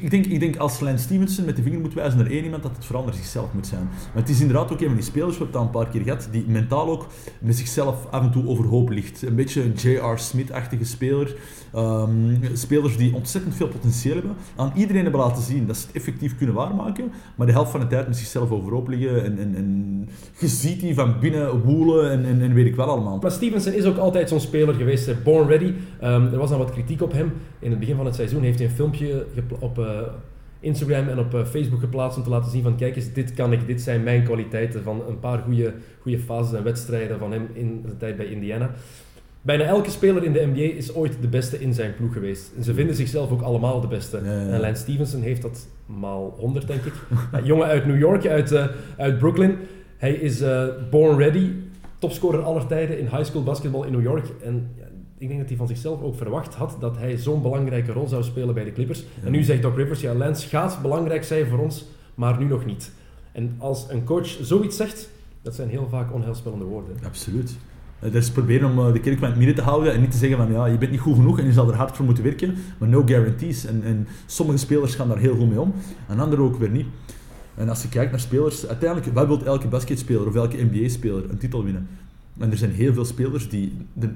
Ik 0.00 0.10
denk, 0.10 0.26
ik 0.26 0.40
denk 0.40 0.56
als 0.56 0.80
Lance 0.80 1.04
Stevenson 1.04 1.44
met 1.44 1.56
de 1.56 1.62
vinger 1.62 1.80
moet 1.80 1.94
wijzen 1.94 2.18
naar 2.18 2.30
één 2.30 2.44
iemand, 2.44 2.62
dat 2.62 2.76
het 2.76 2.84
vooral 2.84 3.12
zichzelf 3.12 3.52
moet 3.52 3.66
zijn. 3.66 3.84
Maar 3.84 4.22
het 4.22 4.28
is 4.28 4.40
inderdaad 4.40 4.72
ook 4.72 4.80
een 4.80 4.86
van 4.86 4.94
die 4.94 5.04
spelers, 5.04 5.38
we 5.38 5.44
hebben 5.44 5.60
het 5.60 5.74
al 5.74 5.80
een 5.80 5.84
paar 5.84 5.92
keer 5.92 6.02
gehad, 6.02 6.28
die 6.30 6.44
mentaal 6.46 6.88
ook 6.88 7.06
met 7.38 7.56
zichzelf 7.56 8.06
af 8.10 8.22
en 8.22 8.30
toe 8.30 8.46
overhoop 8.46 8.90
ligt. 8.90 9.22
Een 9.22 9.34
beetje 9.34 9.62
een 9.62 9.72
J.R. 9.72 10.18
Smith-achtige 10.18 10.84
speler. 10.84 11.36
Ehm, 11.72 12.10
spelers 12.52 12.96
die 12.96 13.14
ontzettend 13.14 13.54
veel 13.54 13.68
potentieel 13.68 14.14
hebben. 14.14 14.34
Aan 14.56 14.72
iedereen 14.76 15.02
hebben 15.02 15.20
laten 15.20 15.42
zien 15.42 15.66
dat 15.66 15.76
ze 15.76 15.86
het 15.86 15.96
effectief 15.96 16.36
kunnen 16.36 16.54
waarmaken, 16.54 17.12
maar 17.34 17.46
de 17.46 17.52
helft 17.52 17.70
van 17.70 17.80
de 17.80 17.86
tijd 17.86 18.06
met 18.06 18.16
zichzelf 18.16 18.50
overhoop 18.50 18.88
liggen. 18.88 19.24
En, 19.24 19.38
en, 19.38 19.54
en 19.54 20.08
je 20.38 20.48
ziet 20.48 20.80
die 20.80 20.94
van 20.94 21.18
binnen 21.20 21.60
woelen 21.60 22.10
en, 22.10 22.24
en, 22.24 22.40
en 22.42 22.54
weet 22.54 22.66
ik 22.66 22.76
wel 22.76 22.86
allemaal. 22.86 23.18
Maar 23.18 23.30
Stevenson 23.30 23.72
is 23.72 23.84
ook 23.84 23.96
altijd 23.96 24.28
zo'n 24.28 24.40
speler 24.40 24.74
geweest, 24.74 25.22
born 25.22 25.48
ready. 25.48 25.72
Ehm, 26.00 26.26
er 26.26 26.38
was 26.38 26.50
dan 26.50 26.58
wat 26.58 26.70
kritiek 26.70 27.02
op 27.02 27.12
hem. 27.12 27.32
In 27.58 27.70
het 27.70 27.78
begin 27.78 27.96
van 27.96 28.06
het 28.06 28.14
seizoen 28.14 28.42
heeft 28.42 28.58
hij 28.58 28.68
een 28.68 28.74
filmpje 28.74 29.26
gepla- 29.34 29.56
op 29.78 29.84
eh, 29.84 30.00
Instagram 30.60 31.08
en 31.08 31.18
op 31.18 31.34
eh, 31.34 31.44
Facebook 31.44 31.80
geplaatst 31.80 32.18
om 32.18 32.24
te 32.24 32.30
laten 32.30 32.50
zien 32.50 32.62
van 32.62 32.76
kijk 32.76 32.96
eens, 32.96 33.12
dit 33.12 33.34
kan 33.34 33.52
ik, 33.52 33.66
dit 33.66 33.82
zijn 33.82 34.02
mijn 34.02 34.22
kwaliteiten 34.24 34.82
van 34.82 35.02
een 35.08 35.18
paar 35.18 35.38
goede, 35.38 35.72
goede 36.00 36.18
fases 36.18 36.58
en 36.58 36.64
wedstrijden 36.64 37.18
van 37.18 37.32
hem 37.32 37.48
in 37.52 37.80
zijn 37.84 37.98
tijd 37.98 38.16
bij 38.16 38.26
Indiana. 38.26 38.70
Bijna 39.42 39.64
elke 39.64 39.90
speler 39.90 40.24
in 40.24 40.32
de 40.32 40.46
NBA 40.52 40.76
is 40.76 40.94
ooit 40.94 41.16
de 41.20 41.28
beste 41.28 41.60
in 41.60 41.74
zijn 41.74 41.94
ploeg 41.94 42.12
geweest. 42.12 42.52
En 42.56 42.64
ze 42.64 42.74
vinden 42.74 42.94
zichzelf 42.94 43.30
ook 43.30 43.42
allemaal 43.42 43.80
de 43.80 43.86
beste. 43.86 44.20
Ja. 44.24 44.30
En 44.30 44.60
Lance 44.60 44.82
Stevenson 44.82 45.22
heeft 45.22 45.42
dat 45.42 45.66
maal 45.86 46.34
100, 46.38 46.66
denk 46.66 46.84
ik. 46.84 46.92
Jongen 47.44 47.66
uit 47.66 47.86
New 47.86 47.98
York, 47.98 48.26
uit, 48.26 48.52
eh, 48.52 48.66
uit 48.96 49.18
Brooklyn. 49.18 49.56
Hij 49.96 50.12
is 50.12 50.40
eh, 50.40 50.66
born 50.90 51.18
ready, 51.18 51.50
topscorer 51.98 52.42
aller 52.42 52.66
tijden 52.66 52.98
in 52.98 53.04
high 53.04 53.24
school 53.24 53.42
basketbal 53.42 53.84
in 53.84 53.92
New 53.92 54.02
York. 54.02 54.26
En 54.42 54.70
ik 55.24 55.30
denk 55.30 55.40
dat 55.40 55.48
hij 55.48 55.58
van 55.58 55.68
zichzelf 55.68 56.02
ook 56.02 56.16
verwacht 56.16 56.54
had 56.54 56.76
dat 56.80 56.96
hij 56.96 57.16
zo'n 57.16 57.42
belangrijke 57.42 57.92
rol 57.92 58.08
zou 58.08 58.22
spelen 58.22 58.54
bij 58.54 58.64
de 58.64 58.72
Clippers. 58.72 59.04
En 59.24 59.32
nu 59.32 59.42
zegt 59.42 59.62
Doc 59.62 59.76
Rivers, 59.76 60.00
ja, 60.00 60.14
Lance 60.14 60.48
gaat 60.48 60.82
belangrijk 60.82 61.24
zijn 61.24 61.46
voor 61.46 61.58
ons, 61.58 61.84
maar 62.14 62.38
nu 62.38 62.44
nog 62.44 62.64
niet. 62.64 62.90
En 63.32 63.54
als 63.58 63.86
een 63.88 64.04
coach 64.04 64.26
zoiets 64.26 64.76
zegt, 64.76 65.08
dat 65.42 65.54
zijn 65.54 65.68
heel 65.68 65.88
vaak 65.90 66.12
onheilspellende 66.12 66.64
woorden. 66.64 66.96
Absoluut. 67.04 67.56
Eh, 67.98 68.12
Dat 68.12 68.22
is 68.22 68.30
proberen 68.30 68.70
om 68.70 68.78
eh, 68.78 68.92
de 68.92 69.00
kerk 69.00 69.18
van 69.18 69.28
het 69.28 69.36
midden 69.36 69.54
te 69.54 69.62
houden 69.62 69.92
en 69.92 70.00
niet 70.00 70.10
te 70.10 70.16
zeggen 70.16 70.38
van 70.38 70.52
ja, 70.52 70.66
je 70.66 70.78
bent 70.78 70.90
niet 70.90 71.00
goed 71.00 71.14
genoeg 71.14 71.38
en 71.38 71.44
je 71.44 71.52
zal 71.52 71.68
er 71.68 71.76
hard 71.76 71.96
voor 71.96 72.04
moeten 72.04 72.24
werken, 72.24 72.54
maar 72.78 72.88
no 72.88 73.02
guarantees. 73.06 73.66
En, 73.66 73.82
en 73.84 74.06
sommige 74.26 74.58
spelers 74.58 74.94
gaan 74.94 75.08
daar 75.08 75.18
heel 75.18 75.36
goed 75.36 75.48
mee 75.48 75.60
om, 75.60 75.74
en 76.08 76.20
anderen 76.20 76.44
ook 76.44 76.56
weer 76.56 76.70
niet. 76.70 76.86
En 77.54 77.68
als 77.68 77.82
je 77.82 77.88
kijkt 77.88 78.10
naar 78.10 78.20
spelers, 78.20 78.66
uiteindelijk, 78.66 79.14
wat 79.14 79.26
wil 79.26 79.44
elke 79.44 79.68
basketspeler 79.68 80.26
of 80.26 80.34
elke 80.34 80.62
NBA-speler 80.70 81.30
een 81.30 81.38
titel 81.38 81.64
winnen? 81.64 81.88
En 82.38 82.50
er 82.50 82.56
zijn 82.56 82.70
heel 82.70 82.92
veel 82.92 83.04
spelers 83.04 83.48
die 83.48 83.76
de, 83.92 84.08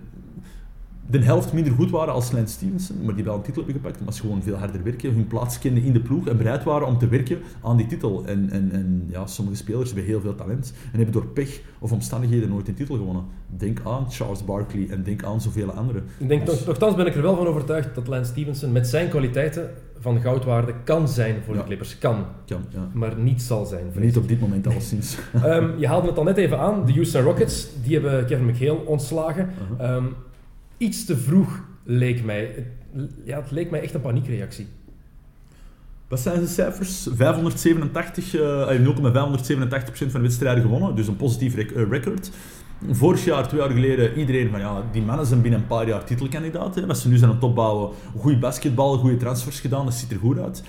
de 1.10 1.18
helft 1.18 1.52
minder 1.52 1.72
goed 1.72 1.90
waren 1.90 2.14
als 2.14 2.32
Lance 2.32 2.52
Stevenson, 2.54 2.96
maar 3.04 3.14
die 3.14 3.24
wel 3.24 3.34
een 3.34 3.42
titel 3.42 3.62
hebben 3.64 3.80
gepakt, 3.82 4.04
maar 4.04 4.12
ze 4.12 4.20
gewoon 4.20 4.42
veel 4.42 4.54
harder 4.54 4.82
werken, 4.82 5.12
hun 5.14 5.26
plaats 5.26 5.58
kenden 5.58 5.82
in 5.82 5.92
de 5.92 6.00
ploeg 6.00 6.26
en 6.28 6.36
bereid 6.36 6.64
waren 6.64 6.86
om 6.86 6.98
te 6.98 7.08
werken 7.08 7.38
aan 7.62 7.76
die 7.76 7.86
titel. 7.86 8.22
En, 8.26 8.48
en, 8.50 8.70
en 8.72 9.06
ja, 9.10 9.26
sommige 9.26 9.56
spelers 9.56 9.86
hebben 9.86 10.04
heel 10.04 10.20
veel 10.20 10.34
talent 10.34 10.72
en 10.92 10.96
hebben 10.96 11.12
door 11.12 11.26
pech 11.26 11.60
of 11.78 11.92
omstandigheden 11.92 12.48
nooit 12.48 12.68
een 12.68 12.74
titel 12.74 12.96
gewonnen. 12.96 13.24
Denk 13.56 13.80
aan 13.84 14.06
Charles 14.10 14.44
Barkley 14.44 14.86
en 14.90 15.02
denk 15.02 15.24
aan 15.24 15.40
zoveel 15.40 15.70
anderen. 15.70 16.04
Ik 16.18 16.28
denk, 16.28 16.44
toch, 16.44 16.66
nogthans 16.66 16.94
ben 16.94 17.06
ik 17.06 17.14
er 17.14 17.22
wel 17.22 17.36
van 17.36 17.46
overtuigd 17.46 17.94
dat 17.94 18.06
Lance 18.06 18.30
Stevenson 18.30 18.72
met 18.72 18.86
zijn 18.86 19.08
kwaliteiten 19.08 19.70
van 20.00 20.20
goudwaarde 20.20 20.74
kan 20.84 21.08
zijn 21.08 21.36
voor 21.44 21.54
Ja. 21.54 21.60
de 21.60 21.66
Clippers. 21.66 21.98
Kan, 21.98 22.24
Kan, 22.46 22.64
ja. 22.70 22.88
maar 22.92 23.16
niet 23.16 23.42
zal 23.42 23.64
zijn. 23.66 23.84
Niet 23.94 24.16
op 24.16 24.28
dit 24.28 24.40
moment 24.40 24.66
alleszins. 24.66 25.16
Ehm, 25.34 25.68
je 25.78 25.86
haalde 25.86 26.06
het 26.08 26.18
al 26.18 26.24
net 26.24 26.36
even 26.36 26.58
aan, 26.58 26.86
de 26.86 26.92
Houston 26.92 27.22
Rockets, 27.22 27.68
die 27.82 27.92
hebben 27.92 28.26
Kevin 28.26 28.46
McHale 28.46 28.86
ontslagen. 28.86 29.48
Uh-huh. 29.72 29.96
Ehm, 29.96 30.04
iets 30.78 31.04
te 31.04 31.16
vroeg 31.16 31.64
leek 31.84 32.24
mij. 32.24 32.66
Ja, 33.24 33.40
het 33.40 33.50
leek 33.50 33.70
mij 33.70 33.82
echt 33.82 33.94
een 33.94 34.00
paniekreactie. 34.00 34.66
Wat 36.08 36.20
zijn 36.20 36.40
de 36.40 36.46
cijfers? 36.46 37.08
587, 37.14 38.34
eh, 38.34 38.74
eh, 38.74 38.80
0,587% 38.80 40.10
van 40.10 40.20
de 40.20 40.26
wedstrijden 40.26 40.62
gewonnen, 40.62 40.94
dus 40.94 41.06
een 41.06 41.16
positief 41.16 41.56
eh, 41.56 41.88
record. 41.90 42.30
Vorig 42.90 43.24
jaar, 43.24 43.48
twee 43.48 43.60
jaar 43.60 43.70
geleden, 43.70 44.18
iedereen 44.18 44.50
van 44.50 44.60
ja, 44.60 44.82
die 44.92 45.02
mannen 45.02 45.26
zijn 45.26 45.40
binnen 45.40 45.60
een 45.60 45.66
paar 45.66 45.88
jaar 45.88 46.04
titelkandidaat. 46.04 46.74
Hè. 46.74 46.86
Wat 46.86 46.98
ze 46.98 47.08
nu 47.08 47.16
zijn 47.16 47.30
aan 47.30 47.36
het 47.36 47.44
opbouwen, 47.44 47.90
goede 48.16 48.38
basketbal, 48.38 48.98
goede 48.98 49.16
transfers 49.16 49.60
gedaan, 49.60 49.84
dat 49.84 49.94
ziet 49.94 50.10
er 50.10 50.18
goed 50.18 50.38
uit. 50.38 50.62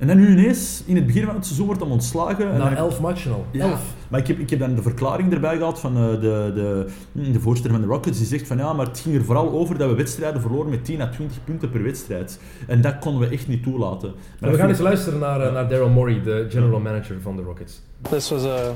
En 0.00 0.06
dan 0.06 0.16
nu 0.16 0.28
ineens, 0.30 0.82
in 0.86 0.96
het 0.96 1.06
begin 1.06 1.24
van 1.24 1.34
het 1.34 1.44
seizoen, 1.44 1.66
wordt 1.66 1.80
hem 1.80 1.90
ontslagen. 1.90 2.50
en 2.52 2.58
Na 2.58 2.64
dan- 2.68 2.74
elf 2.76 3.00
matchen 3.00 3.32
al. 3.32 3.44
Ja, 3.50 3.64
Elf. 3.70 3.80
maar 4.08 4.20
ik 4.20 4.26
heb, 4.26 4.38
ik 4.38 4.50
heb 4.50 4.58
dan 4.58 4.74
de 4.74 4.82
verklaring 4.82 5.32
erbij 5.32 5.56
gehad 5.56 5.80
van 5.80 5.96
eh, 5.96 6.02
de, 6.10 6.52
de, 7.12 7.30
de 7.32 7.40
voorzitter 7.40 7.72
van 7.72 7.80
de 7.80 7.86
Rockets. 7.86 8.18
Die 8.18 8.26
zegt 8.26 8.46
van 8.46 8.56
ja, 8.56 8.72
maar 8.72 8.86
het 8.86 8.98
ging 9.00 9.14
er 9.16 9.24
vooral 9.24 9.50
over 9.50 9.78
dat 9.78 9.88
we 9.90 9.94
wedstrijden 9.94 10.40
verloren 10.40 10.70
met 10.70 10.84
10 10.84 11.00
à 11.00 11.06
20 11.08 11.44
punten 11.44 11.70
per 11.70 11.82
wedstrijd. 11.82 12.40
En 12.66 12.80
dat 12.80 12.98
konden 12.98 13.20
we 13.28 13.34
echt 13.34 13.48
niet 13.48 13.62
toelaten. 13.62 14.12
Maar 14.40 14.50
we 14.50 14.56
gaan 14.56 14.68
eens 14.68 14.78
luisteren 14.78 15.18
naar, 15.18 15.40
eh, 15.40 15.52
naar 15.52 15.68
Daryl 15.68 15.88
Morey, 15.88 16.22
de 16.22 16.46
general 16.50 16.80
manager 16.80 17.16
van 17.22 17.36
de 17.36 17.42
Rockets. 17.42 17.80
This 18.10 18.30
was 18.30 18.44
a 18.44 18.72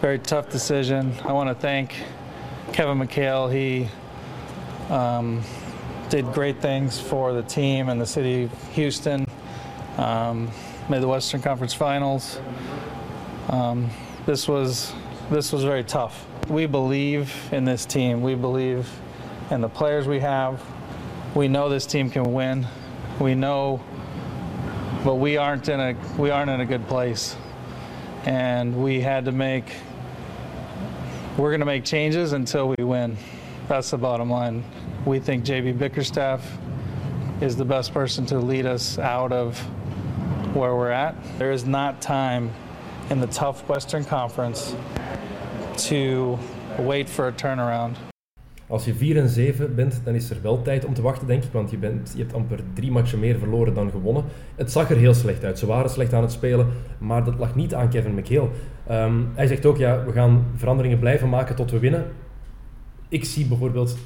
very 0.00 0.18
tough 0.18 0.50
decision. 0.50 1.12
I 1.28 1.32
want 1.32 1.48
to 1.48 1.56
thank 1.68 1.90
Kevin 2.70 2.96
McHale. 2.96 3.50
He 3.50 3.86
um, 4.90 5.38
did 6.08 6.24
great 6.32 6.60
things 6.60 6.98
for 7.00 7.32
the 7.32 7.44
team 7.54 7.88
and 7.88 7.98
the 8.00 8.06
city 8.06 8.44
of 8.52 8.74
Houston. 8.74 9.24
Um, 9.98 10.50
made 10.88 11.02
the 11.02 11.08
Western 11.08 11.40
Conference 11.40 11.72
Finals. 11.72 12.40
Um, 13.48 13.90
this 14.26 14.48
was 14.48 14.92
this 15.30 15.52
was 15.52 15.64
very 15.64 15.84
tough. 15.84 16.26
We 16.48 16.66
believe 16.66 17.32
in 17.52 17.64
this 17.64 17.86
team. 17.86 18.22
We 18.22 18.34
believe 18.34 18.90
in 19.50 19.60
the 19.60 19.68
players 19.68 20.06
we 20.06 20.20
have. 20.20 20.62
We 21.34 21.48
know 21.48 21.68
this 21.68 21.86
team 21.86 22.10
can 22.10 22.32
win. 22.32 22.66
We 23.20 23.34
know, 23.34 23.82
but 25.04 25.16
we 25.16 25.36
aren't 25.36 25.68
in 25.68 25.80
a 25.80 25.96
we 26.18 26.30
aren't 26.30 26.50
in 26.50 26.60
a 26.60 26.66
good 26.66 26.86
place 26.88 27.36
and 28.26 28.82
we 28.82 29.00
had 29.00 29.24
to 29.26 29.32
make 29.32 29.64
we're 31.36 31.50
going 31.50 31.60
to 31.60 31.66
make 31.66 31.84
changes 31.84 32.32
until 32.32 32.68
we 32.68 32.84
win 32.84 33.16
that's 33.68 33.90
the 33.90 33.98
bottom 33.98 34.30
line 34.30 34.64
we 35.04 35.18
think 35.18 35.44
jb 35.44 35.76
bickerstaff 35.78 36.56
is 37.40 37.56
the 37.56 37.64
best 37.64 37.92
person 37.92 38.24
to 38.24 38.38
lead 38.38 38.64
us 38.64 38.98
out 38.98 39.32
of 39.32 39.62
where 40.54 40.74
we're 40.76 40.92
at 40.92 41.14
there 41.38 41.52
is 41.52 41.64
not 41.64 42.00
time 42.00 42.50
in 43.10 43.20
the 43.20 43.26
tough 43.26 43.68
western 43.68 44.04
conference 44.04 44.74
to 45.76 46.38
wait 46.78 47.08
for 47.08 47.26
a 47.26 47.32
turnaround 47.32 47.96
Als 48.66 48.84
je 48.84 48.94
4 48.94 49.16
en 49.16 49.28
7 49.28 49.74
bent, 49.74 50.00
dan 50.04 50.14
is 50.14 50.30
er 50.30 50.42
wel 50.42 50.62
tijd 50.62 50.84
om 50.84 50.94
te 50.94 51.02
wachten, 51.02 51.26
denk 51.26 51.44
ik. 51.44 51.52
Want 51.52 51.70
je, 51.70 51.76
bent, 51.76 52.12
je 52.16 52.22
hebt 52.22 52.34
amper 52.34 52.60
drie 52.74 52.90
matchen 52.90 53.18
meer 53.18 53.38
verloren 53.38 53.74
dan 53.74 53.90
gewonnen. 53.90 54.24
Het 54.54 54.72
zag 54.72 54.90
er 54.90 54.96
heel 54.96 55.14
slecht 55.14 55.44
uit. 55.44 55.58
Ze 55.58 55.66
waren 55.66 55.90
slecht 55.90 56.12
aan 56.12 56.22
het 56.22 56.32
spelen, 56.32 56.66
maar 56.98 57.24
dat 57.24 57.38
lag 57.38 57.54
niet 57.54 57.74
aan 57.74 57.88
Kevin 57.88 58.14
McHale. 58.14 58.48
Ehm, 58.86 59.22
hij 59.34 59.46
zegt 59.46 59.66
ook, 59.66 59.76
ja, 59.76 60.04
we 60.04 60.12
gaan 60.12 60.46
veranderingen 60.54 60.98
blijven 60.98 61.28
maken 61.28 61.56
tot 61.56 61.70
we 61.70 61.78
winnen. 61.78 62.04
Ik 63.08 63.24
zie 63.24 63.46
bijvoorbeeld 63.46 63.96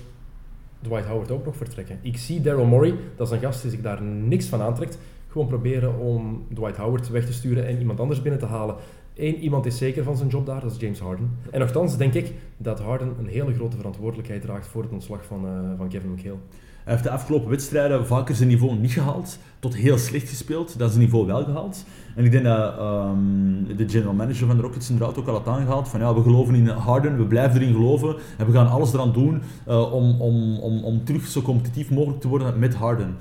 Dwight 0.83 1.07
Howard 1.07 1.31
ook 1.31 1.45
nog 1.45 1.57
vertrekken. 1.57 1.99
Ik 2.03 2.17
zie 2.17 2.41
Daryl 2.41 2.65
Morey, 2.65 2.95
dat 3.17 3.27
is 3.27 3.33
een 3.33 3.41
gast 3.41 3.63
die 3.63 3.71
zich 3.71 3.81
daar 3.81 4.03
niks 4.03 4.47
van 4.47 4.61
aantrekt. 4.61 4.99
Gewoon 5.39 5.53
proberen 5.53 5.99
om 5.99 6.45
Dwight 6.55 6.77
Howard 6.77 7.09
weg 7.09 7.27
te 7.27 7.33
sturen 7.33 7.67
en 7.67 7.79
iemand 7.79 8.01
anders 8.01 8.23
binnen 8.23 8.41
te 8.41 8.47
halen. 8.47 8.75
Eén 9.15 9.37
iemand 9.37 9.67
is 9.67 9.79
zeker 9.79 10.05
van 10.05 10.17
zijn 10.17 10.29
job 10.29 10.47
daar, 10.47 10.61
dat 10.61 10.73
is 10.73 10.81
James 10.81 10.99
Harden. 10.99 11.31
En 11.51 11.61
nogthans 11.61 11.97
denk 11.97 12.15
ik 12.15 12.33
dat 12.57 12.81
Harden 12.81 13.15
een 13.19 13.27
hele 13.27 13.55
grote 13.55 13.77
verantwoordelijkheid 13.77 14.43
draagt 14.43 14.67
voor 14.67 14.83
het 14.83 14.93
ontslag 14.93 15.25
van, 15.25 15.47
eh, 15.47 15.53
van 15.77 15.89
Kevin 15.89 16.13
McHale. 16.13 16.37
Hij 16.85 16.93
heeft 16.93 17.03
de 17.03 17.11
afgelopen 17.11 17.51
wedstrijden 17.51 18.07
vaker 18.07 18.35
zijn 18.35 18.49
niveau 18.49 18.79
niet 18.79 18.93
gehaald, 18.93 19.39
tot 19.59 19.77
heel 19.77 19.99
slecht 19.99 20.29
gespeeld, 20.29 20.79
dan 20.79 20.89
zijn 20.89 21.01
niveau 21.01 21.27
wel 21.27 21.45
gehaald. 21.45 21.85
En 22.17 22.25
ik 22.25 22.31
denk 22.31 22.45
dat 22.45 22.79
ehm, 22.79 23.77
de 23.77 23.89
general 23.89 24.15
manager 24.15 24.47
van 24.47 24.57
de 24.57 24.63
Rockets 24.63 24.91
inderdaad 24.91 25.19
ook 25.19 25.27
al 25.27 25.35
had 25.35 25.47
aangehaald 25.47 25.89
van 25.89 26.01
ja, 26.01 26.15
we 26.15 26.23
geloven 26.23 26.55
in 26.55 26.69
Harden, 26.69 27.17
we 27.17 27.25
blijven 27.25 27.61
erin 27.61 27.75
geloven 27.75 28.17
en 28.39 28.47
we 28.47 28.53
gaan 28.53 28.69
alles 28.69 28.93
eraan 28.93 29.13
doen 29.13 29.43
eh, 29.67 29.93
om, 29.93 30.21
om, 30.21 30.59
om, 30.59 30.85
om 30.85 31.05
terug 31.05 31.27
zo 31.27 31.43
competitief 31.43 31.91
mogelijk 31.91 32.21
te 32.21 32.29
worden 32.29 32.59
met 32.59 32.75
Harden. 32.75 33.17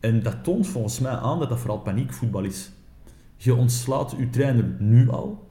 En 0.00 0.22
dat 0.22 0.44
toont 0.44 0.66
volgens 0.66 0.98
mij 0.98 1.12
aan 1.12 1.38
dat 1.38 1.48
dat 1.48 1.58
vooral 1.58 1.78
paniekvoetbal 1.78 2.44
is. 2.44 2.70
Je 3.36 3.54
ontslaat 3.54 4.16
uw 4.16 4.30
trainer 4.30 4.76
nu 4.78 5.10
al. 5.10 5.48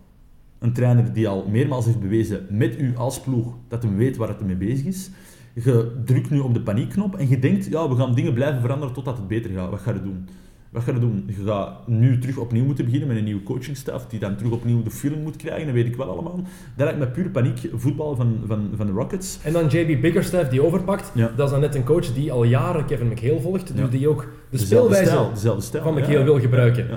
Een 0.59 0.73
trainer 0.73 1.13
die 1.13 1.27
al 1.27 1.47
meermaals 1.47 1.85
heeft 1.85 1.99
bewezen 1.99 2.45
met 2.49 2.79
u 2.79 2.95
als 2.97 3.21
ploeg 3.21 3.53
dat 3.67 3.83
hij 3.83 3.95
weet 3.95 4.17
waar 4.17 4.27
het 4.27 4.41
mee 4.41 4.55
bezig 4.55 4.85
is. 4.85 5.09
Je 5.53 6.01
drukt 6.05 6.29
nu 6.29 6.39
op 6.39 6.53
de 6.53 6.61
paniekknop 6.61 7.15
en 7.15 7.29
je 7.29 7.39
denkt, 7.39 7.65
ja, 7.65 7.89
we 7.89 7.95
gaan 7.95 8.15
dingen 8.15 8.33
blijven 8.33 8.61
veranderen 8.61 8.93
totdat 8.93 9.17
het 9.17 9.27
beter 9.27 9.51
gaat. 9.51 9.69
Wat 9.69 9.79
ga 9.79 9.93
je 9.93 10.01
doen? 10.01 10.27
Wat 10.69 10.83
ga 10.83 10.91
je 10.91 10.99
doen? 10.99 11.23
Je 11.27 11.43
gaat 11.45 11.87
nu 11.87 12.19
terug 12.19 12.37
opnieuw 12.37 12.65
moeten 12.65 12.85
beginnen 12.85 13.07
met 13.07 13.17
een 13.17 13.23
nieuwe 13.23 13.43
coachingstaf, 13.43 14.07
die 14.07 14.19
dan 14.19 14.35
terug 14.35 14.51
opnieuw 14.51 14.83
de 14.83 14.91
feeling 14.91 15.23
moet 15.23 15.35
krijgen, 15.35 15.65
dat 15.65 15.75
weet 15.75 15.85
ik 15.85 15.95
wel 15.95 16.09
allemaal. 16.09 16.35
Dat 16.75 16.85
lijkt 16.85 16.99
me 16.99 17.07
puur 17.07 17.29
paniek 17.29 17.59
voetbal 17.73 18.15
van, 18.15 18.39
van, 18.47 18.69
van 18.75 18.85
de 18.85 18.91
Rockets. 18.91 19.39
En 19.43 19.53
dan 19.53 19.67
JB 19.67 20.01
Bickerstaff 20.01 20.49
die 20.49 20.63
overpakt. 20.63 21.11
Ja. 21.13 21.31
Dat 21.35 21.45
is 21.45 21.51
dan 21.51 21.61
net 21.61 21.75
een 21.75 21.83
coach 21.83 22.13
die 22.13 22.31
al 22.31 22.43
jaren 22.43 22.85
Kevin 22.85 23.07
McHale 23.07 23.39
volgt. 23.39 23.67
Ja. 23.67 23.81
Dus 23.81 23.89
die 23.89 24.09
ook 24.09 24.27
de 24.49 24.57
speelwijze 24.57 25.05
stijl, 25.05 25.31
dezelfde 25.33 25.61
stijl. 25.61 25.83
van 25.83 25.95
ja. 25.95 25.99
McHale 25.99 26.23
wil 26.23 26.39
gebruiken. 26.39 26.87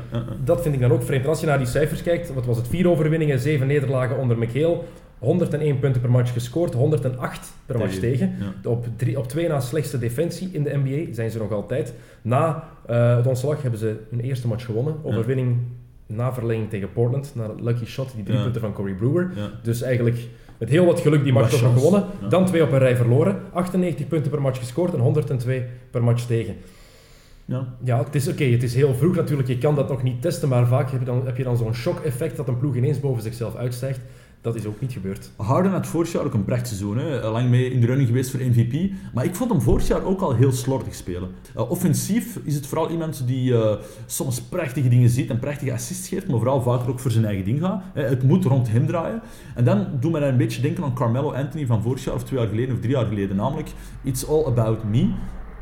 Dat 0.45 0.63
vind 0.63 0.75
ik 0.75 0.81
dan 0.81 0.93
ook 0.93 1.03
vreemd. 1.03 1.27
Als 1.27 1.41
je 1.41 1.47
naar 1.47 1.59
die 1.59 1.67
cijfers 1.67 2.03
kijkt, 2.03 2.35
wat 2.35 2.47
was 2.47 2.57
het? 2.57 2.69
Vier 2.69 2.89
overwinningen, 2.89 3.39
zeven 3.39 3.67
nederlagen 3.67 4.19
onder 4.19 4.39
McHale. 4.39 4.81
101 5.23 5.79
punten 5.79 6.01
per 6.01 6.11
match 6.11 6.33
gescoord, 6.33 6.75
108 6.75 7.53
per 7.67 7.79
match 7.79 7.99
tegen. 7.99 8.35
Ja. 8.63 8.71
Op, 8.71 8.87
drie, 8.97 9.19
op 9.19 9.29
twee 9.29 9.49
na 9.49 9.61
slechtste 9.61 9.99
defensie 9.99 10.49
in 10.53 10.63
de 10.63 10.81
NBA 10.85 11.15
zijn 11.15 11.31
ze 11.31 11.39
nog 11.39 11.53
altijd. 11.53 11.95
Na 12.23 12.65
eh, 12.87 13.17
het 13.17 13.27
ontslag 13.27 13.63
hebben 13.63 13.81
ze 13.81 13.97
hun 14.11 14.21
eerste 14.21 14.47
match 14.49 14.65
gewonnen. 14.65 14.95
Overwinning 15.03 15.57
na 16.07 16.33
verlenging 16.33 16.71
tegen 16.71 16.93
Portland. 16.93 17.33
Na 17.35 17.45
een 17.45 17.65
lucky 17.65 17.85
shot, 17.85 18.13
die 18.15 18.25
drie 18.25 18.37
Ja. 18.37 18.43
punten 18.43 18.61
van 18.61 18.73
Corey 18.73 18.95
Brewer. 18.95 19.31
Dus 19.63 19.83
eigenlijk 19.83 20.19
met 20.59 20.69
heel 20.69 20.85
wat 20.85 21.01
geluk 21.01 21.23
die 21.25 21.33
match 21.33 21.51
toch 21.51 21.63
nog 21.63 21.75
gewonnen. 21.75 22.05
Dan 22.29 22.47
twee 22.47 22.63
op 22.63 22.73
een 22.73 22.79
rij 22.79 22.97
verloren. 22.97 23.41
98 23.53 24.09
punten 24.09 24.31
per 24.31 24.41
match 24.43 24.59
gescoord 24.59 24.93
en 24.95 25.01
102 25.01 25.63
per 25.91 26.05
match 26.05 26.27
tegen. 26.27 26.55
Ja. 27.45 27.67
Ja, 27.85 28.05
het 28.05 28.15
is 28.15 28.29
oké, 28.29 28.45
het 28.45 28.63
is 28.63 28.75
heel 28.75 28.95
vroeg 28.95 29.15
natuurlijk, 29.15 29.49
je 29.49 29.59
kan 29.59 29.75
dat 29.75 29.89
nog 29.89 30.03
niet 30.03 30.23
testen, 30.23 30.49
maar 30.49 30.67
vaak 30.67 30.91
heb 30.91 31.01
je 31.01 31.07
dan, 31.07 31.27
heb 31.27 31.37
je 31.37 31.43
dan 31.45 31.57
zo'n 31.57 31.75
shock-effect 31.75 32.37
dat 32.37 32.49
een 32.49 32.59
ploeg 32.59 32.75
ineens 32.75 33.01
boven 33.01 33.23
zichzelf 33.23 33.57
uitstijgt. 33.57 34.01
Dat 34.43 34.55
is 34.55 34.67
ook 34.67 34.81
niet 34.81 34.93
gebeurd. 34.93 35.31
Harden 35.37 35.73
had 35.73 35.87
vorig 35.87 36.13
jaar 36.13 36.25
ook 36.25 36.35
een 36.35 36.45
prachtseizoen. 36.45 36.99
Hè. 36.99 37.31
Lang 37.31 37.49
mee 37.49 37.71
in 37.71 37.81
de 37.81 37.87
running 37.87 38.09
geweest 38.09 38.31
voor 38.31 38.41
MVP. 38.41 38.93
Maar 39.15 39.25
ik 39.25 39.35
vond 39.35 39.51
hem 39.51 39.61
vorig 39.61 39.87
jaar 39.87 40.05
ook 40.05 40.21
al 40.21 40.35
heel 40.35 40.53
slordig 40.53 40.95
spelen. 40.95 41.31
Uh, 41.57 41.71
offensief 41.71 42.39
is 42.43 42.55
het 42.55 42.67
vooral 42.67 42.91
iemand 42.91 43.27
die 43.27 43.55
eh, 43.55 43.77
soms 44.07 44.41
prachtige 44.41 44.89
dingen 44.89 45.09
ziet 45.09 45.31
en 45.31 45.39
prachtige 45.39 45.73
assists 45.73 46.09
geeft, 46.09 46.29
maar 46.29 46.39
vooral 46.39 46.63
vaker 46.63 46.89
ook 46.89 47.01
voor 47.01 47.11
zijn 47.11 47.25
eigen 47.25 47.45
ding 47.45 47.61
gaat. 47.61 47.83
Het 47.95 48.23
moet 48.23 48.45
rond 48.45 48.71
hem 48.71 48.87
draaien. 48.87 49.23
En 49.55 49.65
dan 49.65 49.87
doet 50.01 50.13
dat 50.13 50.23
een 50.23 50.37
beetje 50.37 50.63
denken 50.63 50.85
aan 50.85 50.95
Carmelo 50.95 51.33
Anthony 51.33 51.67
van 51.67 51.83
vorig 51.83 52.05
jaar 52.05 52.15
of 52.15 52.25
twee 52.25 52.41
jaar 52.41 52.49
geleden 52.49 52.75
of 52.75 52.81
drie 52.81 52.93
jaar 52.93 53.07
geleden. 53.07 53.37
Namelijk, 53.37 53.71
it's 54.03 54.29
all 54.29 54.45
about 54.45 54.85
me. 54.85 55.11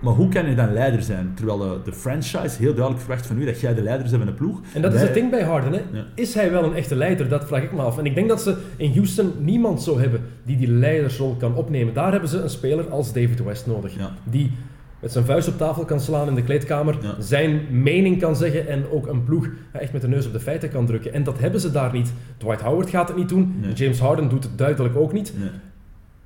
Maar 0.01 0.12
hoe 0.14 0.28
kan 0.28 0.48
je 0.48 0.55
dan 0.55 0.72
leider 0.72 1.03
zijn? 1.03 1.32
Terwijl 1.34 1.59
de, 1.59 1.78
de 1.84 1.92
franchise 1.92 2.57
heel 2.59 2.74
duidelijk 2.74 2.98
verwacht 2.98 3.26
van 3.26 3.38
u 3.38 3.44
dat 3.44 3.61
jij 3.61 3.74
de 3.74 3.82
leider 3.82 4.07
bent 4.11 4.16
van 4.22 4.26
de 4.32 4.38
ploeg. 4.38 4.61
En 4.74 4.82
dat 4.82 4.94
is 4.94 5.01
het 5.01 5.14
ding 5.14 5.30
bij 5.30 5.42
Harden. 5.42 5.72
Hè? 5.72 5.78
Ja. 5.92 6.05
Is 6.14 6.34
hij 6.34 6.51
wel 6.51 6.64
een 6.64 6.74
echte 6.74 6.96
leider? 6.96 7.28
Dat 7.28 7.46
vraag 7.46 7.62
ik 7.62 7.72
me 7.72 7.82
af. 7.82 7.98
En 7.98 8.07
ik 8.07 8.14
denk 8.14 8.28
dat 8.28 8.42
ze 8.42 8.57
in 8.76 8.92
Houston 8.92 9.32
niemand 9.38 9.82
zou 9.82 10.01
hebben 10.01 10.20
die 10.44 10.57
die 10.57 10.68
leidersrol 10.70 11.34
kan 11.36 11.55
opnemen. 11.55 11.94
Daar 11.94 12.11
hebben 12.11 12.28
ze 12.28 12.38
een 12.42 12.51
speler 12.51 12.88
als 12.88 13.12
David 13.12 13.42
West 13.44 13.66
nodig. 13.66 13.96
Ja. 13.98 14.12
Die 14.24 14.53
met 15.01 15.12
zijn 15.12 15.24
vuist 15.24 15.48
op 15.48 15.59
tafel 15.59 15.84
kan 15.84 16.01
slaan 16.01 16.28
in 16.28 16.34
de 16.34 16.42
kleedkamer, 16.42 16.96
Ja. 17.03 17.14
zijn 17.18 17.61
mening 17.82 18.20
kan 18.20 18.36
zeggen 18.36 18.68
en 18.68 18.84
ook 18.90 19.07
een 19.07 19.24
ploeg 19.24 19.48
echt 19.72 19.92
met 19.92 20.01
de 20.03 20.09
neus 20.09 20.26
op 20.26 20.32
de 20.32 20.40
feiten 20.40 20.70
kan 20.70 20.86
drukken. 20.86 21.12
En 21.12 21.24
dat 21.24 21.38
hebben 21.38 21.61
ze 21.61 21.70
daar 21.70 21.92
niet. 21.92 22.12
Dwight 22.36 22.61
Howard 22.62 22.90
gaat 22.90 23.09
het 23.09 23.16
niet 23.16 23.28
doen. 23.28 23.55
Nee. 23.61 23.72
James 23.72 23.98
Harden 23.98 24.28
doet 24.28 24.44
het 24.44 24.59
duidelijk 24.59 24.96
ook 24.96 25.12
niet. 25.12 25.32
Nee. 25.38 25.48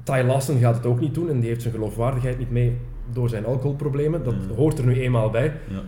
Ty 0.03 0.27
Lawson 0.27 0.59
gaat 0.59 0.75
het 0.77 0.87
ook 0.87 1.01
niet 1.01 1.15
doen 1.15 1.29
en 1.31 1.41
die 1.41 1.49
heeft 1.49 1.63
zijn 1.63 1.75
geloofwaardigheid 1.75 2.39
niet 2.39 2.51
mee 2.51 2.77
door 3.13 3.29
zijn 3.29 3.45
alcoholproblemen. 3.45 4.25
Dat 4.25 4.35
Mm. 4.35 4.57
hoort 4.57 4.79
er 4.79 4.87
nu 4.87 5.01
eenmaal 5.01 5.31
bij. 5.31 5.53
Ja. 5.69 5.83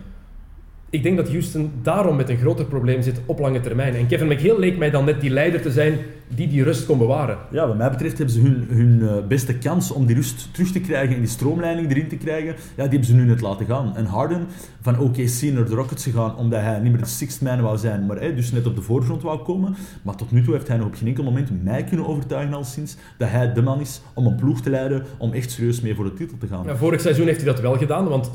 Ik 0.89 1.03
denk 1.03 1.17
dat 1.17 1.29
Houston 1.29 1.71
daarom 1.81 2.15
met 2.15 2.29
een 2.29 2.37
groter 2.37 2.65
probleem 2.65 3.01
zit 3.01 3.21
op 3.25 3.39
lange 3.39 3.59
termijn. 3.59 3.95
En 3.95 4.07
Kevin 4.07 4.27
McHale 4.27 4.59
leek 4.59 4.77
mij 4.77 4.89
dan 4.89 5.05
net 5.05 5.21
die 5.21 5.29
leider 5.29 5.61
te 5.61 5.71
zijn 5.71 5.97
die 6.35 6.47
die 6.47 6.63
rust 6.63 6.85
kon 6.85 6.97
bewaren. 6.97 7.37
Ja, 7.51 7.67
wat 7.67 7.77
mij 7.77 7.89
betreft 7.89 8.17
hebben 8.17 8.35
ze 8.35 8.41
hun, 8.41 8.67
hun 8.69 9.09
eh, 9.09 9.27
beste 9.27 9.57
kans 9.57 9.91
om 9.91 10.05
die 10.05 10.15
rust 10.15 10.53
terug 10.53 10.71
te 10.71 10.79
krijgen 10.79 11.15
en 11.15 11.21
die 11.21 11.29
stroomleiding 11.29 11.91
erin 11.91 12.07
te 12.07 12.15
krijgen. 12.17 12.47
Ja, 12.47 12.55
die 12.75 12.83
hebben 12.89 13.05
ze 13.05 13.15
nu 13.15 13.25
net 13.25 13.41
laten 13.41 13.65
gaan. 13.65 13.95
En 13.95 14.05
Harden 14.05 14.45
van 14.81 14.99
OKC 14.99 15.41
naar 15.41 15.65
de 15.65 15.75
Rockets 15.75 16.03
gegaan 16.03 16.35
omdat 16.35 16.61
hij 16.61 16.79
niet 16.79 16.91
meer 16.91 17.01
de 17.01 17.07
sixth 17.07 17.41
man 17.41 17.61
wou 17.61 17.77
zijn, 17.77 18.05
maar 18.05 18.17
hij 18.17 18.35
dus 18.35 18.51
net 18.51 18.65
op 18.65 18.75
de 18.75 18.81
voorgrond 18.81 19.21
wou 19.21 19.39
komen. 19.43 19.75
Maar 20.01 20.15
tot 20.15 20.31
nu 20.31 20.43
toe 20.43 20.53
heeft 20.53 20.67
hij 20.67 20.77
nog 20.77 20.87
op 20.87 20.95
geen 20.95 21.07
enkel 21.07 21.23
moment 21.23 21.63
mij 21.63 21.83
kunnen 21.83 22.07
overtuigen 22.07 22.53
al 22.53 22.63
sinds 22.63 22.95
dat 23.17 23.29
hij 23.29 23.53
de 23.53 23.61
man 23.61 23.79
is 23.79 24.01
om 24.13 24.25
een 24.25 24.35
ploeg 24.35 24.61
te 24.61 24.69
leiden 24.69 25.03
om 25.17 25.33
echt 25.33 25.51
serieus 25.51 25.81
mee 25.81 25.95
voor 25.95 26.05
de 26.05 26.13
titel 26.13 26.37
te 26.37 26.47
gaan. 26.47 26.63
Ja, 26.65 26.75
vorig 26.75 27.01
seizoen 27.01 27.25
heeft 27.25 27.41
hij 27.41 27.51
dat 27.53 27.61
wel 27.61 27.77
gedaan, 27.77 28.07
want 28.07 28.29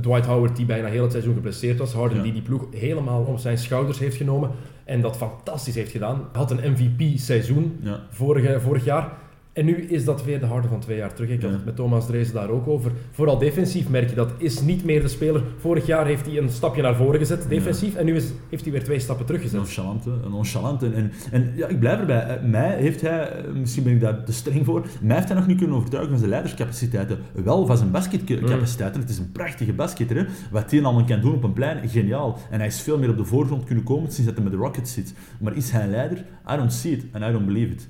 Dwight 0.00 0.26
Howard, 0.26 0.56
die 0.56 0.66
bijna 0.66 0.88
heel 0.88 1.02
het 1.02 1.12
seizoen 1.12 1.34
geblesseerd 1.34 1.78
was, 1.78 1.92
Harden 1.92 2.16
Ja. 2.16 2.22
die 2.22 2.32
die 2.32 2.42
ploeg 2.42 2.66
helemaal 2.70 3.22
op 3.22 3.38
zijn 3.38 3.58
schouders 3.58 3.98
heeft 3.98 4.16
genomen 4.16 4.50
en 4.84 5.00
dat 5.00 5.16
fantastisch 5.16 5.74
heeft 5.74 5.90
gedaan. 5.90 6.28
Had 6.32 6.50
een 6.50 6.70
MVP-seizoen 6.72 7.78
Ja. 7.82 8.00
vorig, 8.10 8.62
vorig 8.62 8.84
jaar. 8.84 9.12
En 9.54 9.64
nu 9.64 9.74
is 9.76 10.04
dat 10.04 10.24
weer 10.24 10.40
de 10.40 10.46
Harden 10.46 10.70
van 10.70 10.80
twee 10.80 10.96
jaar 10.96 11.14
terug. 11.14 11.30
Ik 11.30 11.42
had 11.42 11.50
het 11.50 11.64
met 11.64 11.76
Thomas 11.76 12.06
Dreesen 12.06 12.34
daar 12.34 12.48
ook 12.48 12.68
over. 12.68 12.92
Vooral 13.10 13.38
defensief 13.38 13.88
merk 13.88 14.08
je 14.08 14.14
dat 14.14 14.32
is 14.38 14.60
niet 14.60 14.84
meer 14.84 15.02
de 15.02 15.08
speler. 15.08 15.42
Vorig 15.58 15.86
jaar 15.86 16.06
heeft 16.06 16.26
hij 16.26 16.38
een 16.38 16.50
stapje 16.50 16.82
naar 16.82 16.96
voren 16.96 17.18
gezet, 17.18 17.48
defensief. 17.48 17.94
En 17.94 18.04
nu 18.04 18.16
is, 18.16 18.32
heeft 18.50 18.62
hij 18.62 18.72
weer 18.72 18.84
twee 18.84 18.98
stappen 18.98 19.26
teruggezet. 19.26 19.58
Nonchalant. 19.58 20.06
Een 20.06 20.30
nonchalant. 20.30 20.82
En, 20.82 20.94
en, 20.94 21.12
en 21.30 21.52
ja, 21.56 21.66
ik 21.66 21.78
blijf 21.80 22.00
erbij. 22.00 22.26
Eh, 22.26 22.42
Mij 22.42 22.76
heeft 22.76 23.00
hij, 23.00 23.28
eh, 23.28 23.52
misschien 23.52 23.82
ben 23.82 23.92
ik 23.92 24.00
daar 24.00 24.24
te 24.24 24.32
streng 24.32 24.64
voor, 24.64 24.86
mij 25.02 25.16
heeft 25.16 25.28
hij 25.28 25.36
nog 25.36 25.46
niet 25.46 25.58
kunnen 25.58 25.76
overtuigen 25.76 26.10
van 26.10 26.18
zijn 26.18 26.30
leiderscapaciteiten. 26.30 27.18
Wel 27.32 27.66
van 27.66 27.76
zijn 27.76 27.90
basketcapaciteiten. 27.90 29.00
Het 29.00 29.10
is 29.10 29.18
een 29.18 29.32
prachtige 29.32 29.72
basketter. 29.72 30.16
Hè. 30.16 30.24
Wat 30.50 30.70
hij 30.70 30.82
allemaal 30.82 31.04
kan 31.04 31.20
doen 31.20 31.34
op 31.34 31.44
een 31.44 31.52
plein, 31.52 31.88
geniaal. 31.88 32.38
En 32.50 32.58
hij 32.58 32.68
is 32.68 32.80
veel 32.80 32.98
meer 32.98 33.10
op 33.10 33.16
de 33.16 33.24
voorgrond 33.24 33.64
kunnen 33.64 33.84
komen 33.84 34.10
sinds 34.12 34.24
dat 34.26 34.34
hij 34.34 34.44
met 34.44 34.52
de 34.52 34.58
Rockets 34.58 34.92
zit. 34.92 35.14
Maar 35.38 35.56
is 35.56 35.70
hij 35.70 35.82
een 35.82 35.90
leider? 35.90 36.18
I 36.52 36.56
don't 36.56 36.72
see 36.72 36.92
it 36.92 37.04
and 37.12 37.24
I 37.24 37.32
don't 37.32 37.46
believe 37.46 37.72
it. 37.72 37.88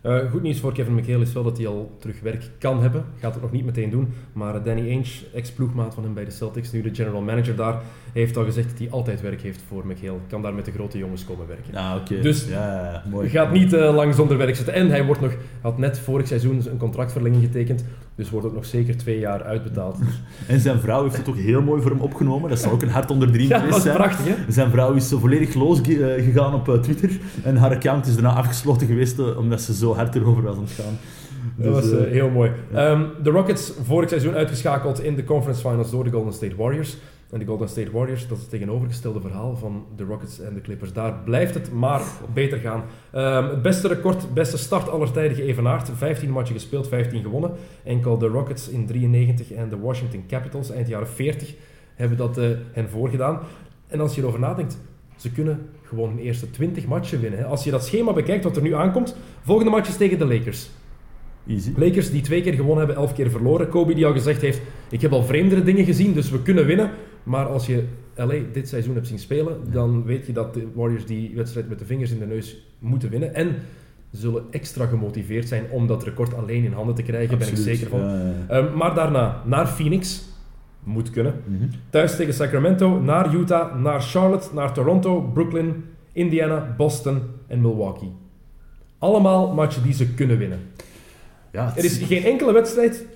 Eh, 0.00 0.30
goed 0.30 0.42
nieuws 0.42 0.60
voor 0.60 0.72
Kevin 0.72 0.94
McHale 0.94 1.22
is 1.22 1.32
wel 1.32 1.42
dat 1.42 1.56
hij 1.56 1.66
al 1.66 1.96
terug 1.98 2.20
werk 2.20 2.50
kan 2.58 2.82
hebben. 2.82 3.04
Gaat 3.18 3.32
het 3.32 3.42
nog 3.42 3.52
niet 3.52 3.64
meteen 3.64 3.90
doen. 3.90 4.12
Maar 4.32 4.62
Danny 4.62 4.88
Ainge, 4.88 5.26
ex-ploegmaat 5.34 5.94
van 5.94 6.02
hem 6.02 6.14
bij 6.14 6.24
de 6.24 6.30
Celtics, 6.30 6.72
nu 6.72 6.82
de 6.82 6.94
general 6.94 7.20
manager 7.20 7.56
daar, 7.56 7.80
heeft 8.12 8.36
al 8.36 8.44
gezegd 8.44 8.68
dat 8.68 8.78
hij 8.78 8.90
altijd 8.90 9.20
werk 9.20 9.40
heeft 9.40 9.62
voor 9.68 9.86
McHale. 9.86 10.18
Kan 10.28 10.42
daar 10.42 10.54
met 10.54 10.64
de 10.64 10.72
grote 10.72 10.98
jongens 10.98 11.24
komen 11.24 11.46
werken. 11.46 12.00
Oké. 12.00 12.20
Dus 12.20 12.48
ja, 12.48 13.02
mooi. 13.10 13.28
Hij 13.28 13.40
gaat 13.40 13.52
niet 13.52 13.72
eh, 13.72 13.94
lang 13.94 14.14
zonder 14.14 14.36
werk 14.36 14.56
zitten. 14.56 14.74
En 14.74 14.88
hij 14.88 15.04
wordt 15.04 15.20
nog, 15.20 15.32
had 15.60 15.78
net 15.78 15.98
vorig 15.98 16.26
seizoen 16.26 16.62
een 16.70 16.78
contractverlenging 16.78 17.42
getekend. 17.42 17.84
Dus 18.20 18.30
wordt 18.30 18.46
ook 18.46 18.54
nog 18.54 18.64
zeker 18.64 18.96
twee 18.96 19.18
jaar 19.18 19.42
uitbetaald. 19.42 19.98
En 20.46 20.60
zijn 20.60 20.80
vrouw 20.80 21.02
heeft 21.02 21.16
het 21.16 21.28
ook 21.28 21.36
heel 21.36 21.62
mooi 21.62 21.82
voor 21.82 21.90
hem 21.90 22.00
opgenomen. 22.00 22.50
Dat 22.50 22.58
zal 22.58 22.72
ook 22.72 22.82
een 22.82 22.88
hart 22.88 23.10
onder 23.10 23.32
de 23.32 23.38
riem 23.38 23.48
ja, 23.48 23.58
geweest 23.58 23.76
dat 23.76 23.86
is 23.86 23.92
zijn. 23.92 23.96
prachtig 23.96 24.26
hè? 24.26 24.52
Zijn 24.52 24.70
vrouw 24.70 24.92
is 24.92 25.08
volledig 25.08 25.54
losgegaan 25.54 26.54
op 26.54 26.68
eh, 26.68 26.74
Twitter. 26.74 27.10
En 27.42 27.56
haar 27.56 27.70
account 27.70 28.06
is 28.06 28.14
daarna 28.14 28.32
afgesloten 28.32 28.86
geweest 28.86 29.18
eh, 29.18 29.38
omdat 29.38 29.60
ze 29.60 29.74
zo 29.74 29.94
hard 29.94 30.14
erover 30.14 30.42
was 30.42 30.56
aan 30.56 30.62
het 30.62 30.72
gaan. 30.72 30.98
Dat 31.56 31.72
was 31.72 31.82
Dus, 31.82 31.92
eh, 31.92 32.04
eh, 32.04 32.10
heel 32.10 32.30
mooi. 32.30 32.50
Ehm, 32.74 33.02
de 33.22 33.30
Rockets 33.30 33.72
vorig 33.86 34.08
seizoen 34.08 34.34
uitgeschakeld 34.34 35.02
in 35.02 35.14
de 35.14 35.24
conference 35.24 35.68
finals 35.68 35.90
door 35.90 36.04
de 36.04 36.10
Golden 36.10 36.32
State 36.32 36.56
Warriors. 36.56 36.96
En 37.32 37.38
de 37.38 37.44
Golden 37.44 37.68
State 37.68 37.90
Warriors, 37.90 38.28
dat 38.28 38.36
is 38.36 38.42
het 38.42 38.52
tegenovergestelde 38.52 39.20
verhaal 39.20 39.56
van 39.56 39.86
de 39.96 40.04
Rockets 40.04 40.40
en 40.40 40.54
de 40.54 40.60
Clippers. 40.60 40.92
Daar 40.92 41.14
blijft 41.24 41.54
het 41.54 41.72
maar 41.72 42.02
beter 42.34 42.58
gaan. 42.58 42.84
Ehm, 43.12 43.48
het 43.48 43.62
beste 43.62 43.88
record, 43.88 44.34
beste 44.34 44.58
start 44.58 44.88
aller 44.88 45.12
tijden 45.12 45.36
geëvenaard. 45.36 45.90
15 45.94 46.30
matchen 46.30 46.54
gespeeld, 46.54 46.88
15 46.88 47.22
gewonnen. 47.22 47.50
Enkel 47.84 48.18
de 48.18 48.26
Rockets 48.26 48.68
in 48.68 48.86
93 48.86 49.52
en 49.52 49.68
de 49.68 49.78
Washington 49.78 50.24
Capitals 50.28 50.70
eind 50.70 50.88
jaren 50.88 51.08
40 51.08 51.54
hebben 51.94 52.18
dat 52.18 52.38
eh, 52.38 52.48
hen 52.72 52.88
voorgedaan. 52.88 53.40
En 53.86 54.00
als 54.00 54.14
je 54.14 54.20
erover 54.20 54.40
nadenkt, 54.40 54.78
ze 55.16 55.32
kunnen 55.32 55.68
gewoon 55.82 56.08
hun 56.08 56.18
eerste 56.18 56.50
20 56.50 56.86
matchen 56.86 57.20
winnen. 57.20 57.38
Hè. 57.38 57.44
Als 57.44 57.64
je 57.64 57.70
dat 57.70 57.84
schema 57.84 58.12
bekijkt 58.12 58.44
wat 58.44 58.56
er 58.56 58.62
nu 58.62 58.74
aankomt, 58.74 59.16
volgende 59.42 59.70
match 59.70 59.88
is 59.88 59.96
tegen 59.96 60.18
de 60.18 60.26
Lakers. 60.26 60.70
Easy. 61.46 61.72
Lakers 61.76 62.10
die 62.10 62.22
twee 62.22 62.42
keer 62.42 62.54
gewonnen 62.54 62.78
hebben, 62.78 62.96
elf 62.96 63.14
keer 63.14 63.30
verloren. 63.30 63.68
Kobe 63.68 63.94
die 63.94 64.06
al 64.06 64.12
gezegd 64.12 64.40
heeft, 64.40 64.60
ik 64.90 65.00
heb 65.00 65.12
al 65.12 65.22
vreemdere 65.22 65.62
dingen 65.62 65.84
gezien, 65.84 66.12
dus 66.12 66.30
we 66.30 66.42
kunnen 66.42 66.66
winnen. 66.66 66.90
Maar 67.22 67.46
als 67.46 67.66
je 67.66 67.84
LA 68.14 68.34
dit 68.52 68.68
seizoen 68.68 68.94
hebt 68.94 69.06
zien 69.06 69.18
spelen, 69.18 69.58
dan 69.72 70.04
weet 70.04 70.26
je 70.26 70.32
dat 70.32 70.54
de 70.54 70.68
Warriors 70.74 71.06
die 71.06 71.32
wedstrijd 71.34 71.68
met 71.68 71.78
de 71.78 71.84
vingers 71.84 72.10
in 72.10 72.18
de 72.18 72.26
neus 72.26 72.66
moeten 72.78 73.10
winnen. 73.10 73.34
En 73.34 73.54
zullen 74.10 74.44
extra 74.50 74.86
gemotiveerd 74.86 75.48
zijn 75.48 75.64
om 75.70 75.86
dat 75.86 76.04
record 76.04 76.34
alleen 76.34 76.64
in 76.64 76.72
handen 76.72 76.94
te 76.94 77.02
krijgen, 77.02 77.38
ben 77.38 77.46
ik 77.46 77.52
Absoluut. 77.52 77.76
zeker 77.78 77.90
van. 77.90 78.00
Ja. 78.00 78.32
Ehm, 78.48 78.76
maar 78.76 78.94
daarna 78.94 79.42
naar 79.44 79.66
Phoenix, 79.66 80.28
moet 80.84 81.10
kunnen. 81.10 81.34
Mhm. 81.44 81.64
Thuis 81.90 82.16
tegen 82.16 82.34
Sacramento, 82.34 83.00
naar 83.00 83.34
Utah, 83.34 83.82
naar 83.82 84.00
Charlotte, 84.00 84.48
naar 84.54 84.72
Toronto, 84.72 85.20
Brooklyn, 85.20 85.84
Indiana, 86.12 86.74
Boston 86.76 87.20
en 87.46 87.60
Milwaukee. 87.60 88.12
Allemaal 88.98 89.54
matchen 89.54 89.82
die 89.82 89.92
ze 89.92 90.14
kunnen 90.14 90.38
winnen. 90.38 90.58
Ja, 91.52 91.72
Er 91.76 91.84
is 91.84 91.98
geen 91.98 92.24
enkele 92.24 92.52
wedstrijd, 92.52 93.06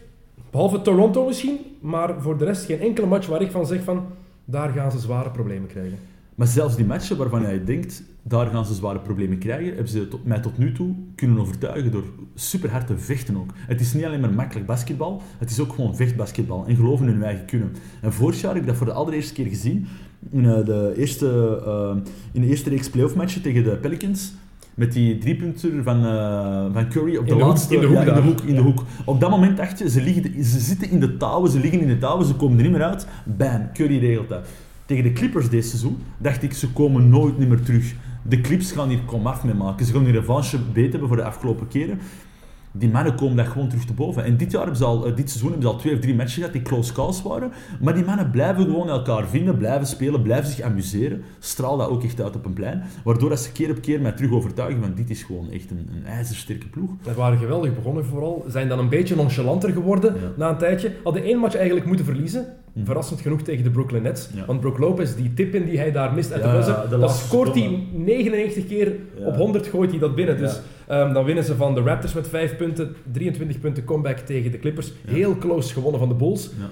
behalve 0.55 0.83
Toronto 0.83 1.27
misschien, 1.27 1.59
maar 1.81 2.23
voor 2.23 2.39
de 2.39 2.45
rest 2.45 2.65
geen 2.65 2.81
enkele 2.81 3.07
match 3.07 3.27
waar 3.27 3.43
ik 3.43 3.51
van 3.51 3.67
zeg 3.67 3.83
van, 3.83 4.07
daar 4.45 4.71
gaan 4.71 4.91
ze 4.91 4.99
zware 4.99 5.31
problemen 5.31 5.69
krijgen. 5.69 5.99
Maar 6.35 6.47
zelfs 6.47 6.77
die 6.77 6.85
matchen 6.85 7.17
waarvan 7.17 7.43
jij 7.43 7.65
denkt, 7.65 8.03
daar 8.23 8.47
gaan 8.47 8.67
ze 8.67 8.75
zware 8.75 8.99
problemen 8.99 9.39
krijgen, 9.39 9.67
hebben 9.67 9.89
ze 9.89 10.09
tot, 10.09 10.25
mij 10.25 10.41
tot 10.41 10.59
nu 10.59 10.73
toe 10.73 10.95
kunnen 11.15 11.39
overtuigen 11.39 11.93
door 11.93 12.05
super 12.35 12.71
hard 12.71 12.87
te 12.87 12.99
vechten 12.99 13.37
ook. 13.37 13.51
Het 13.57 13.81
is 13.81 13.95
niet 13.95 14.05
alleen 14.05 14.21
maar 14.21 14.33
makkelijk 14.33 14.67
basketbal, 14.67 15.23
het 15.39 15.51
is 15.51 15.61
ook 15.61 15.73
gewoon 15.73 15.97
vechtbasketbal 15.97 16.65
en 16.67 16.77
geloof 16.77 17.01
in 17.01 17.07
hun 17.07 17.23
eigen 17.23 17.47
kunnen. 17.47 17.73
En 18.01 18.13
vorig 18.13 18.41
jaar 18.41 18.53
heb 18.53 18.63
ik 18.63 18.69
dat 18.69 18.77
voor 18.77 18.87
de 18.87 18.93
allereerste 18.93 19.35
keer 19.35 19.47
gezien 19.47 19.87
in, 20.31 20.47
eh, 20.47 20.65
de, 20.65 20.93
eerste, 20.97 21.61
eh, 21.67 22.11
in 22.33 22.41
de 22.41 22.47
eerste 22.47 22.71
reeks 22.71 22.91
playoff 22.91 23.15
matchen 23.15 23.43
tegen 23.43 23.65
de 23.65 23.77
Pelicans. 23.77 24.33
Met 24.75 24.93
die 24.93 25.19
driepunter 25.19 25.83
van, 25.83 26.07
eh, 26.07 26.65
van 26.73 26.89
Curry 26.89 27.17
op 27.17 27.27
de, 27.27 27.31
In 27.31 27.39
de 27.39 27.45
hoek, 27.45 27.53
laatste... 27.53 27.75
in 27.75 27.81
de 27.81 27.87
hoek 27.87 27.97
ja, 27.97 28.03
in 28.03 28.15
de 28.15 28.21
hoek, 28.21 28.41
in 28.41 28.55
de 28.55 28.61
hoek. 28.61 28.85
Op 29.05 29.21
dat 29.21 29.31
moment 29.31 29.57
dacht 29.57 29.79
je, 29.79 29.91
ze, 29.91 30.03
liggen, 30.03 30.45
ze 30.45 30.61
zitten 30.61 30.91
in 30.91 31.01
de 31.01 31.17
touwen, 31.17 31.51
ze 31.51 31.61
liggen 31.61 31.81
in 31.81 31.87
de 31.87 31.99
touwen, 31.99 32.27
ze 32.27 32.35
komen 32.35 32.57
er 32.57 32.63
niet 32.63 32.73
meer 32.73 32.85
uit. 32.85 33.07
Bam, 33.25 33.73
Curry 33.73 33.99
regelt 33.99 34.29
dat. 34.29 34.47
Tegen 34.87 35.05
de 35.05 35.13
Clippers 35.13 35.49
dit 35.49 35.67
seizoen 35.67 35.99
dacht 36.19 36.43
ik, 36.43 36.53
ze 36.53 36.71
komen 36.71 37.09
nooit 37.09 37.39
meer 37.39 37.63
terug. 37.63 37.95
De 38.23 38.41
Clips 38.41 38.73
gaan 38.73 38.89
hier 38.89 39.01
komaf 39.07 39.45
mee 39.45 39.55
maken. 39.55 39.87
Ze 39.87 39.93
gaan 39.93 40.05
die 40.05 40.13
revanche 40.13 40.59
beter 40.73 40.91
hebben 40.91 41.09
voor 41.09 41.17
de 41.17 41.25
afgelopen 41.25 41.69
keren. 41.69 41.99
Die 42.77 42.89
mannen 42.89 43.15
komen 43.15 43.37
daar 43.37 43.47
gewoon 43.47 43.69
terug 43.69 43.85
te 43.85 43.93
boven. 43.93 44.25
En 44.25 44.37
dit, 44.37 44.51
jaar 44.51 44.61
hebben 44.61 44.79
ze 44.79 44.85
al, 44.85 45.07
eh, 45.07 45.17
dit 45.17 45.29
seizoen 45.31 45.51
hebben 45.51 45.69
ze 45.69 45.75
al 45.75 45.81
twee 45.81 45.95
of 45.95 46.01
drie 46.01 46.15
matches 46.15 46.35
gehad 46.35 46.53
die 46.53 46.63
close 46.63 46.93
calls 46.93 47.23
waren. 47.23 47.53
Maar 47.81 47.95
die 47.95 48.05
mannen 48.05 48.31
blijven 48.31 48.65
gewoon 48.65 48.89
elkaar 48.89 49.29
vinden, 49.29 49.59
blijven 49.59 49.87
spelen, 49.87 50.23
blijven 50.23 50.51
zich 50.51 50.61
amuseren. 50.61 51.23
Straal 51.39 51.77
dat 51.77 51.89
ook 51.89 52.05
echt 52.05 52.21
uit 52.21 52.37
op 52.37 52.45
een 52.45 52.53
plein. 52.53 52.83
Waardoor 53.05 53.29
dat 53.29 53.41
ze 53.41 53.53
keer 53.53 53.71
op 53.71 53.81
keer 53.81 54.01
mij 54.01 54.13
terug 54.13 54.31
overtuigen 54.33 54.83
van 54.83 54.95
dit 54.95 55.11
is 55.11 55.23
gewoon 55.23 55.51
echt 55.51 55.71
een, 55.71 55.89
een 55.97 56.07
ijzersterke 56.07 56.69
ploeg. 56.69 56.91
We 57.03 57.15
waren 57.15 57.39
geweldig 57.39 57.75
begonnen 57.75 58.05
vooral. 58.05 58.45
Zijn 58.49 58.69
dan 58.69 58.79
een 58.79 58.89
beetje 58.89 59.17
nonchalanter 59.17 59.73
geworden 59.73 60.15
Ja. 60.15 60.21
na 60.37 60.49
een 60.51 60.59
tijdje. 60.59 60.93
Hadden 61.05 61.23
één 61.23 61.39
match 61.39 61.55
eigenlijk 61.57 61.87
moeten 61.87 62.05
verliezen. 62.05 62.47
Verrassend 62.85 63.21
genoeg 63.21 63.43
tegen 63.43 63.65
de 63.65 63.71
Brooklyn 63.71 64.03
Nets. 64.03 64.29
Ja. 64.35 64.45
Want 64.45 64.61
Brook 64.61 64.79
Lopez, 64.79 65.15
die 65.15 65.35
tip 65.35 65.55
in 65.55 65.65
die 65.65 65.79
hij 65.79 65.93
daar 65.93 66.15
mist 66.15 66.33
uit 66.33 66.43
Ja, 66.43 66.51
de 66.51 66.57
buzzer, 66.57 66.99
laatste 66.99 67.27
scoort 67.27 67.55
hij 67.55 67.63
seconde. 67.63 67.99
99 68.05 68.67
keer 68.67 68.93
op 69.19 69.37
100 69.37 69.67
gooit 69.67 69.91
hij 69.91 69.99
dat 69.99 70.15
binnen. 70.15 70.39
Dus 70.39 70.61
ehm, 70.87 71.13
dan 71.13 71.25
winnen 71.25 71.45
ze 71.45 71.57
van 71.57 71.75
de 71.75 71.81
Raptors 71.81 72.13
met 72.13 72.29
5 72.29 72.57
punten, 72.57 72.95
23 73.13 73.61
punten 73.61 73.85
comeback 73.85 74.19
tegen 74.19 74.51
de 74.51 74.59
Clippers. 74.59 74.93
Heel 75.07 75.37
close 75.39 75.73
gewonnen 75.73 76.01
van 76.01 76.09
de 76.09 76.15
Bulls. 76.15 76.51
Ja. 76.59 76.71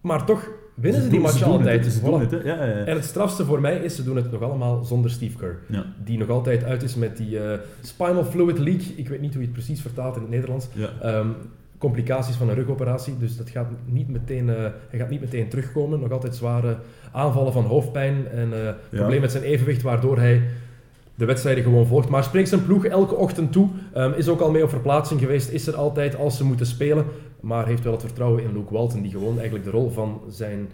Maar 0.00 0.24
toch 0.24 0.48
winnen 0.74 1.02
ze, 1.02 1.08
die 1.08 1.20
match 1.20 1.42
altijd. 1.42 1.84
Het, 1.84 2.00
Voilà. 2.00 2.04
doen 2.04 2.20
het, 2.20 2.30
hè. 2.30 2.36
Ja, 2.38 2.54
ja, 2.54 2.64
ja. 2.66 2.84
En 2.84 2.94
het 2.96 3.04
strafste 3.04 3.44
voor 3.44 3.60
mij 3.60 3.76
is, 3.76 3.94
ze 3.96 4.04
doen 4.04 4.16
het 4.16 4.30
nog 4.30 4.42
allemaal 4.42 4.84
zonder 4.84 5.10
Steve 5.10 5.36
Kerr. 5.38 5.58
Die 6.04 6.18
nog 6.18 6.28
altijd 6.28 6.64
uit 6.64 6.82
is 6.82 6.94
met 6.94 7.16
die 7.16 7.38
eh, 7.38 7.58
spinal 7.82 8.24
fluid 8.24 8.58
leak. 8.58 8.80
Ik 8.96 9.08
weet 9.08 9.20
niet 9.20 9.32
hoe 9.32 9.40
je 9.42 9.48
het 9.48 9.56
precies 9.56 9.80
vertaalt 9.80 10.14
in 10.16 10.22
het 10.22 10.30
Nederlands. 10.30 10.68
Ja. 10.72 10.88
Complicaties 11.80 12.34
van 12.34 12.48
een 12.48 12.54
rugoperatie, 12.54 13.18
dus 13.18 13.36
dat 13.36 13.50
gaat 13.50 13.68
niet 13.84 14.08
meteen, 14.08 14.48
eh, 14.48 14.56
hij 14.88 14.98
gaat 14.98 15.10
niet 15.10 15.20
meteen 15.20 15.48
terugkomen. 15.48 16.00
Nog 16.00 16.10
altijd 16.10 16.36
zware 16.36 16.76
aanvallen 17.12 17.52
van 17.52 17.64
hoofdpijn 17.64 18.28
en 18.28 18.66
eh 18.66 18.74
probleem 18.90 19.20
met 19.20 19.30
zijn 19.30 19.42
evenwicht, 19.42 19.82
waardoor 19.82 20.18
hij 20.18 20.42
de 21.14 21.24
wedstrijden 21.24 21.64
gewoon 21.64 21.86
volgt. 21.86 22.08
Maar 22.08 22.24
spreekt 22.24 22.48
zijn 22.48 22.64
ploeg 22.64 22.84
elke 22.84 23.14
ochtend 23.14 23.52
toe, 23.52 23.68
ehm, 23.92 24.12
is 24.12 24.28
ook 24.28 24.40
al 24.40 24.50
mee 24.50 24.62
op 24.62 24.70
verplaatsing 24.70 25.20
geweest, 25.20 25.50
is 25.50 25.66
er 25.66 25.76
altijd 25.76 26.16
als 26.16 26.36
ze 26.36 26.44
moeten 26.44 26.66
spelen, 26.66 27.04
maar 27.40 27.66
heeft 27.66 27.82
wel 27.82 27.92
het 27.92 28.02
vertrouwen 28.02 28.42
in 28.42 28.52
Luke 28.52 28.72
Walton, 28.72 29.02
die 29.02 29.10
gewoon 29.10 29.34
eigenlijk 29.34 29.64
de 29.64 29.70
rol 29.70 29.90
van 29.90 30.20
zijn 30.28 30.68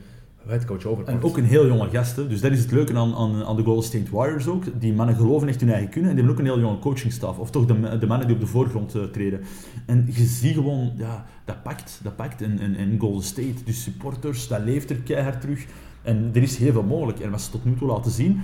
headcoach. 0.47 1.05
En 1.05 1.23
ook 1.23 1.37
een 1.37 1.45
heel 1.45 1.67
jonge 1.67 1.91
gast, 1.91 2.17
hè. 2.17 2.27
dus 2.27 2.41
dat 2.41 2.53
is 2.53 2.61
het 2.61 2.71
leuke 2.71 2.97
aan, 2.97 3.15
aan, 3.15 3.45
aan 3.45 3.57
de 3.57 3.63
Golden 3.63 3.85
State 3.85 4.11
Warriors 4.11 4.47
ook. 4.47 4.65
Die 4.81 4.93
mannen 4.93 5.17
geloven 5.17 5.49
echt 5.49 5.61
hun 5.61 5.71
eigen 5.71 5.91
kunnen 5.91 6.11
en 6.11 6.17
die 6.17 6.25
hebben 6.25 6.45
ook 6.45 6.51
een 6.51 6.55
heel 6.55 6.65
jonge 6.67 6.79
coachingstaf. 6.79 7.39
Of 7.39 7.51
toch 7.51 7.67
de, 7.67 7.99
de 7.99 8.07
mannen 8.07 8.27
die 8.27 8.37
op 8.37 8.43
de 8.43 8.49
voorgrond 8.49 8.95
eh, 8.95 9.03
treden. 9.03 9.41
En 9.87 10.07
je 10.11 10.25
ziet 10.25 10.55
gewoon, 10.55 10.93
ja, 10.97 11.27
dat 11.45 11.63
pakt, 11.63 12.01
dat 12.03 12.17
pakt. 12.17 12.43
En, 12.43 12.77
en 12.77 12.99
Golden 12.99 13.23
State, 13.23 13.65
de 13.65 13.73
supporters, 13.73 14.49
dat 14.49 14.61
leeft 14.65 14.91
er 14.91 14.97
keihard 14.97 15.41
terug. 15.41 15.67
En 16.03 16.31
er 16.35 16.43
is 16.43 16.57
heel 16.57 16.73
veel 16.73 16.83
mogelijk. 16.83 17.21
En 17.21 17.31
wat 17.31 17.41
ze 17.43 17.51
tot 17.51 17.65
nu 17.65 17.75
toe 17.75 17.89
laten 17.89 18.11
zien. 18.11 18.41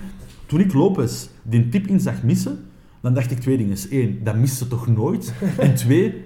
Toen 0.47 0.61
ik 0.61 0.73
Lopez 0.73 1.27
die 1.43 1.69
tip 1.69 1.87
in 1.87 2.01
zag 2.01 2.23
missen, 2.23 2.59
dan 3.01 3.15
dacht 3.15 3.31
ik 3.31 3.41
twee 3.41 3.57
dingen. 3.57 3.77
Eén, 3.91 4.21
dat 4.25 4.37
mist 4.37 4.57
ze 4.57 4.69
toch 4.69 4.87
nooit? 4.87 5.33
En 5.59 5.75
twee, 5.75 6.25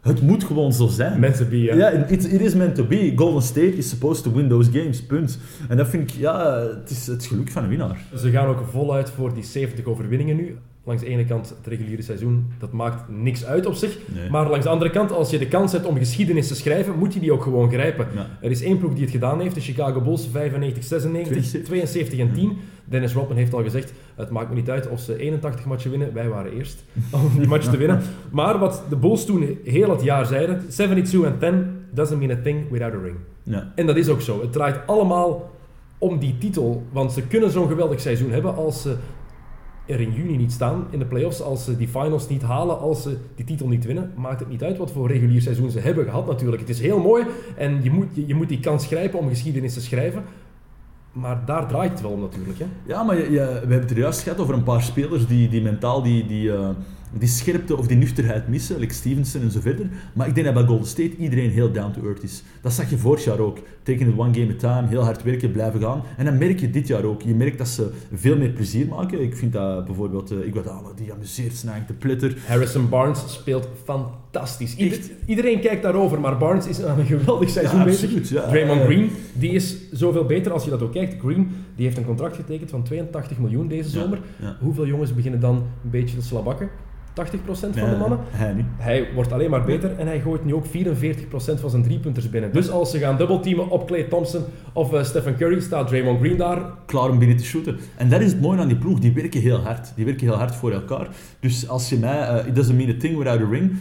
het 0.00 0.22
moet 0.22 0.44
gewoon 0.44 0.72
zo 0.72 0.86
zijn. 0.86 1.20
Mensen 1.20 1.48
be, 1.48 1.62
ja. 1.62 1.90
It, 1.90 2.32
it 2.32 2.40
is 2.40 2.54
meant 2.54 2.74
to 2.74 2.84
be. 2.84 3.12
Golden 3.16 3.42
State 3.42 3.76
is 3.76 3.88
supposed 3.88 4.22
to 4.22 4.32
win 4.32 4.48
those 4.48 4.70
games, 4.70 5.02
punt. 5.02 5.38
En 5.68 5.76
dat 5.76 5.88
vind 5.88 6.10
ik, 6.10 6.16
ja, 6.16 6.66
het 6.80 6.90
is 6.90 7.06
het 7.06 7.26
geluk 7.26 7.50
van 7.50 7.62
een 7.62 7.68
winnaar. 7.68 8.00
Ze 8.16 8.30
gaan 8.30 8.46
ook 8.46 8.64
voluit 8.70 9.10
voor 9.10 9.34
die 9.34 9.44
70 9.44 9.84
overwinningen 9.84 10.36
nu. 10.36 10.56
Langs 10.84 11.02
de 11.02 11.08
ene 11.08 11.24
kant 11.24 11.48
het 11.48 11.66
reguliere 11.66 12.02
seizoen, 12.02 12.46
dat 12.58 12.72
maakt 12.72 13.08
niks 13.08 13.44
uit 13.44 13.66
op 13.66 13.74
zich. 13.74 13.98
Nee. 14.14 14.30
Maar 14.30 14.48
langs 14.48 14.64
de 14.64 14.70
andere 14.70 14.90
kant, 14.90 15.12
als 15.12 15.30
je 15.30 15.38
de 15.38 15.48
kans 15.48 15.72
hebt 15.72 15.86
om 15.86 15.96
geschiedenis 15.96 16.48
te 16.48 16.54
schrijven, 16.54 16.98
moet 16.98 17.14
je 17.14 17.20
die 17.20 17.32
ook 17.32 17.42
gewoon 17.42 17.70
grijpen. 17.70 18.06
Ja. 18.14 18.26
Er 18.40 18.50
is 18.50 18.62
één 18.62 18.78
ploeg 18.78 18.92
die 18.92 19.02
het 19.02 19.10
gedaan 19.10 19.40
heeft, 19.40 19.54
de 19.54 19.60
Chicago 19.60 20.00
Bulls, 20.00 20.28
95, 20.32 20.84
96, 20.84 21.62
72 21.62 22.18
en 22.18 22.32
10. 22.32 22.56
Dennis 22.90 23.12
Rodman 23.12 23.36
heeft 23.36 23.54
al 23.54 23.62
gezegd, 23.62 23.92
het 24.14 24.30
maakt 24.30 24.48
me 24.48 24.54
niet 24.54 24.70
uit 24.70 24.88
of 24.88 25.00
ze 25.00 25.18
81 25.18 25.64
matchen 25.64 25.90
winnen, 25.90 26.14
wij 26.14 26.28
waren 26.28 26.52
eerst 26.52 26.84
om 27.10 27.38
die 27.38 27.48
match 27.48 27.66
te 27.70 27.76
winnen. 27.76 28.00
Maar 28.30 28.58
wat 28.58 28.82
de 28.88 28.96
Bulls 28.96 29.24
toen 29.24 29.58
heel 29.64 29.90
het 29.90 30.02
jaar 30.02 30.26
zeiden, 30.26 30.68
72 30.68 31.22
en 31.22 31.38
10 31.38 31.78
doesn't 31.90 32.18
mean 32.18 32.38
a 32.38 32.42
thing 32.42 32.70
without 32.70 32.94
a 32.94 32.98
ring. 33.02 33.16
Ja. 33.42 33.72
En 33.74 33.86
dat 33.86 33.96
is 33.96 34.08
ook 34.08 34.20
zo. 34.20 34.40
Het 34.40 34.52
draait 34.52 34.76
allemaal 34.86 35.50
om 35.98 36.18
die 36.18 36.38
titel. 36.38 36.82
Want 36.92 37.12
ze 37.12 37.22
kunnen 37.22 37.50
zo'n 37.50 37.68
geweldig 37.68 38.00
seizoen 38.00 38.30
hebben 38.30 38.54
als 38.54 38.82
ze 38.82 38.96
er 39.86 40.00
in 40.00 40.12
juni 40.12 40.36
niet 40.36 40.52
staan 40.52 40.86
in 40.90 40.98
de 40.98 41.04
playoffs. 41.04 41.42
Als 41.42 41.64
ze 41.64 41.76
die 41.76 41.88
finals 41.88 42.28
niet 42.28 42.42
halen, 42.42 42.78
als 42.78 43.02
ze 43.02 43.16
die 43.34 43.44
titel 43.44 43.68
niet 43.68 43.84
winnen. 43.84 44.12
Maakt 44.16 44.40
het 44.40 44.48
niet 44.48 44.62
uit 44.62 44.76
wat 44.76 44.90
voor 44.90 45.08
regulier 45.08 45.42
seizoen 45.42 45.70
ze 45.70 45.80
hebben 45.80 46.04
gehad 46.04 46.26
natuurlijk. 46.26 46.60
Het 46.60 46.70
is 46.70 46.80
heel 46.80 46.98
mooi 46.98 47.24
en 47.56 47.82
je 47.82 47.90
moet, 47.90 48.08
je, 48.12 48.26
je 48.26 48.34
moet 48.34 48.48
die 48.48 48.60
kans 48.60 48.86
grijpen 48.86 49.18
om 49.18 49.28
geschiedenis 49.28 49.74
te 49.74 49.80
schrijven. 49.80 50.22
Maar 51.12 51.42
daar 51.46 51.68
draait 51.68 51.90
het 51.92 52.00
wel 52.00 52.10
om 52.10 52.20
natuurlijk. 52.20 52.58
Hè? 52.58 52.66
Ja, 52.86 53.02
maar 53.02 53.16
je, 53.16 53.22
je- 53.30 53.38
we 53.38 53.42
hebben 53.58 53.80
het 53.80 53.90
er 53.90 53.98
juist 53.98 54.20
gehad 54.22 54.38
over 54.38 54.54
een 54.54 54.62
paar 54.62 54.82
spelers 54.82 55.26
die, 55.26 55.48
die 55.48 55.62
mentaal 55.62 56.02
die, 56.02 56.26
die, 56.26 56.52
eh, 56.52 56.68
die 57.12 57.28
scherpte 57.28 57.76
of 57.76 57.86
die 57.86 57.96
nuchterheid 57.96 58.48
missen, 58.48 58.78
like 58.78 58.94
Stevenson 58.94 59.42
en 59.42 59.50
zo 59.50 59.60
verder. 59.60 59.88
Maar 60.12 60.26
ik 60.28 60.34
denk 60.34 60.46
dat 60.46 60.54
bij 60.54 60.64
Golden 60.64 60.86
State 60.86 61.16
iedereen 61.16 61.50
heel 61.50 61.72
down 61.72 61.92
to 61.92 62.02
earth 62.06 62.22
is. 62.22 62.42
Dat 62.62 62.72
zag 62.72 62.90
je 62.90 62.98
vorig 62.98 63.24
jaar 63.24 63.38
ook. 63.38 63.58
Taking 63.82 64.10
it 64.12 64.18
one 64.18 64.34
game 64.34 64.54
at 64.54 64.64
a 64.64 64.74
time, 64.74 64.88
heel 64.88 65.02
hard 65.04 65.22
werken, 65.22 65.52
blijven 65.52 65.80
gaan. 65.80 66.02
En 66.16 66.24
dat 66.24 66.38
merk 66.38 66.60
je 66.60 66.70
dit 66.70 66.86
jaar 66.86 67.04
ook. 67.04 67.22
Je 67.22 67.34
merkt 67.34 67.58
dat 67.58 67.68
ze 67.68 67.90
veel 68.14 68.36
meer 68.36 68.50
plezier 68.50 68.86
maken. 68.86 69.22
Ik 69.22 69.36
vind 69.36 69.52
dat 69.52 69.84
bijvoorbeeld, 69.84 70.32
uh, 70.32 70.46
Iguodala, 70.46 70.88
die 70.96 71.12
amuseert 71.12 71.54
zich 71.56 71.68
eigenlijk 71.70 72.00
te 72.00 72.06
pletter. 72.06 72.38
Harrison 72.46 72.88
Barnes 72.88 73.22
speelt 73.32 73.68
fantastisch. 73.84 74.28
Ieder- 74.76 74.98
iedereen 75.26 75.60
kijkt 75.60 75.82
daarover, 75.82 76.20
maar 76.20 76.36
Barnes 76.38 76.66
is 76.66 76.82
aan 76.84 76.98
een 76.98 77.06
geweldig 77.16 77.48
seizoen 77.50 77.78
Ja, 77.78 77.84
bezig. 77.84 78.28
ja. 78.30 78.48
Draymond 78.48 78.80
Green, 78.82 79.10
die 79.32 79.50
is 79.50 79.76
zoveel 79.92 80.24
beter 80.24 80.52
als 80.52 80.64
je 80.64 80.70
dat 80.70 80.82
ook 80.82 80.92
kijkt. 80.92 81.20
Green, 81.20 81.50
die 81.76 81.84
heeft 81.84 81.96
een 81.98 82.04
contract 82.04 82.36
getekend 82.36 82.70
van 82.70 82.82
82 82.82 83.38
miljoen 83.38 83.68
deze 83.68 83.88
zomer. 83.88 84.18
ja. 84.36 84.56
Hoeveel 84.60 84.86
jongens 84.86 85.14
beginnen 85.14 85.40
dan 85.40 85.54
een 85.56 85.90
beetje 85.90 86.16
te 86.16 86.22
slabakken? 86.22 86.68
80% 87.14 87.76
van 87.78 87.90
de 87.90 87.96
mannen. 87.98 88.18
Hij 88.30 88.52
niet. 88.52 88.64
Hij 88.76 89.08
wordt 89.14 89.32
alleen 89.32 89.50
maar 89.50 89.64
beter 89.64 89.90
en 89.98 90.06
hij 90.06 90.20
gooit 90.20 90.44
nu 90.44 90.54
ook 90.54 90.66
44% 90.66 91.60
van 91.60 91.70
zijn 91.70 91.82
driepunters 91.82 92.30
binnen. 92.30 92.52
Dus 92.52 92.70
als 92.70 92.90
ze 92.90 92.98
gaan 92.98 93.16
dubbelteamen 93.16 93.68
op 93.70 93.86
Clay 93.86 94.02
Thompson 94.02 94.42
of 94.72 94.92
eh, 94.92 95.02
Stephen 95.04 95.36
Curry, 95.36 95.60
staat 95.60 95.88
Draymond 95.88 96.18
Green 96.20 96.36
daar. 96.36 96.62
klaar 96.86 97.10
om 97.10 97.18
binnen 97.18 97.36
te 97.36 97.44
shooten. 97.44 97.76
En 97.96 98.08
dat 98.08 98.20
is 98.20 98.32
het 98.32 98.40
mooie 98.40 98.58
aan 98.58 98.68
die 98.68 98.76
ploeg. 98.76 98.98
Die 98.98 99.12
werken 99.12 99.40
heel 99.40 99.58
hard. 99.58 99.92
Die 99.96 100.04
werken 100.04 100.26
heel 100.26 100.36
hard 100.36 100.54
voor 100.54 100.72
elkaar. 100.72 101.08
Dus 101.40 101.68
als 101.68 101.88
je 101.88 101.96
mij... 101.96 102.18
eh, 102.20 102.46
it 102.46 102.54
doesn't 102.54 102.76
mean 102.76 102.90
a 102.90 102.98
thing 102.98 103.16
without 103.18 103.40
a 103.40 103.48
ring. 103.50 103.72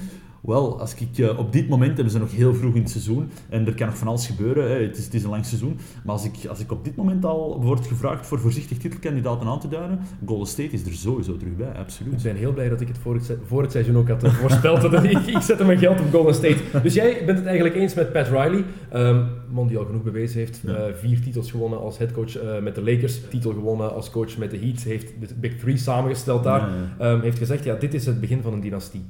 Wel, 0.42 0.80
als 0.80 0.96
ik, 0.96 1.18
eh, 1.18 1.40
op 1.40 1.52
dit 1.52 1.70
moment 1.70 1.94
hebben 1.94 2.14
ze 2.14 2.20
nog 2.20 2.32
heel 2.36 2.54
vroeg 2.54 2.76
in 2.76 2.82
het 2.82 2.90
seizoen. 2.90 3.30
En 3.50 3.68
er 3.68 3.76
kan 3.76 3.88
nog 3.88 3.98
van 3.98 4.08
alles 4.08 4.28
gebeuren. 4.28 4.70
Hè. 4.70 4.82
Het, 4.82 4.98
is, 4.98 5.06
het 5.06 5.14
is 5.14 5.24
een 5.24 5.30
lang 5.30 5.46
seizoen. 5.46 5.80
Maar 6.04 6.14
als 6.14 6.26
ik, 6.26 6.46
als 6.50 6.60
ik 6.60 6.72
op 6.72 6.84
dit 6.84 6.96
moment 6.96 7.26
al 7.26 7.62
word 7.62 7.88
gevraagd 7.88 8.28
voor 8.28 8.40
voorzichtig 8.40 8.78
titelkandidaten 8.78 9.48
aan 9.48 9.60
te 9.60 9.68
duiden, 9.68 10.00
Golden 10.26 10.48
State 10.48 10.70
is 10.70 10.86
er 10.86 10.94
sowieso 10.94 11.38
terug 11.38 11.56
bij. 11.56 11.68
Ik 11.68 11.78
Absoluut. 11.78 12.24
ben 12.24 12.36
heel 12.36 12.54
blij 12.54 12.70
dat 12.70 12.82
ik 12.82 12.88
het 12.88 12.98
voor 12.98 13.14
het, 13.14 13.38
voor 13.46 13.62
het 13.62 13.72
seizoen 13.72 13.98
ook 13.98 14.08
had 14.08 14.24
eh, 14.24 14.34
voorspeld. 14.34 14.82
dat 14.92 15.04
ik, 15.04 15.18
ik 15.18 15.42
zette 15.42 15.66
mijn 15.66 15.78
geld 15.78 16.00
op 16.00 16.12
Golden 16.12 16.36
State. 16.36 16.58
Dus 16.84 16.94
jij 16.94 17.26
bent 17.26 17.38
het 17.38 17.48
eigenlijk 17.48 17.76
eens 17.76 17.94
met 17.94 18.12
Pat 18.12 18.28
Riley. 18.28 18.64
ehm, 18.90 19.26
man 19.50 19.68
die 19.68 19.78
al 19.78 19.86
genoeg 19.86 20.04
bewezen 20.04 20.40
heeft. 20.40 20.62
Ja. 20.66 20.74
eh, 20.74 20.94
vier 20.94 21.22
titels 21.22 21.52
gewonnen 21.52 21.80
als 21.80 21.98
headcoach 21.98 22.62
met 22.62 22.76
de 22.76 22.82
Lakers. 22.84 23.20
Titel 23.30 23.54
gewonnen 23.54 23.94
als 23.94 24.10
coach 24.10 24.38
met 24.38 24.52
de 24.52 24.58
Heat. 24.58 24.80
Heeft 24.80 25.08
de 25.20 25.36
Big 25.36 25.58
Three 25.58 25.78
samengesteld 25.78 26.44
daar. 26.44 26.60
Ja, 26.60 26.76
ja. 27.00 27.12
Ehm, 27.12 27.22
heeft 27.22 27.38
gezegd, 27.38 27.64
ja, 27.64 27.76
dit 27.76 27.94
is 27.94 28.06
het 28.06 28.20
begin 28.20 28.42
van 28.42 28.54
een 28.54 28.62
dynastie. 28.62 29.06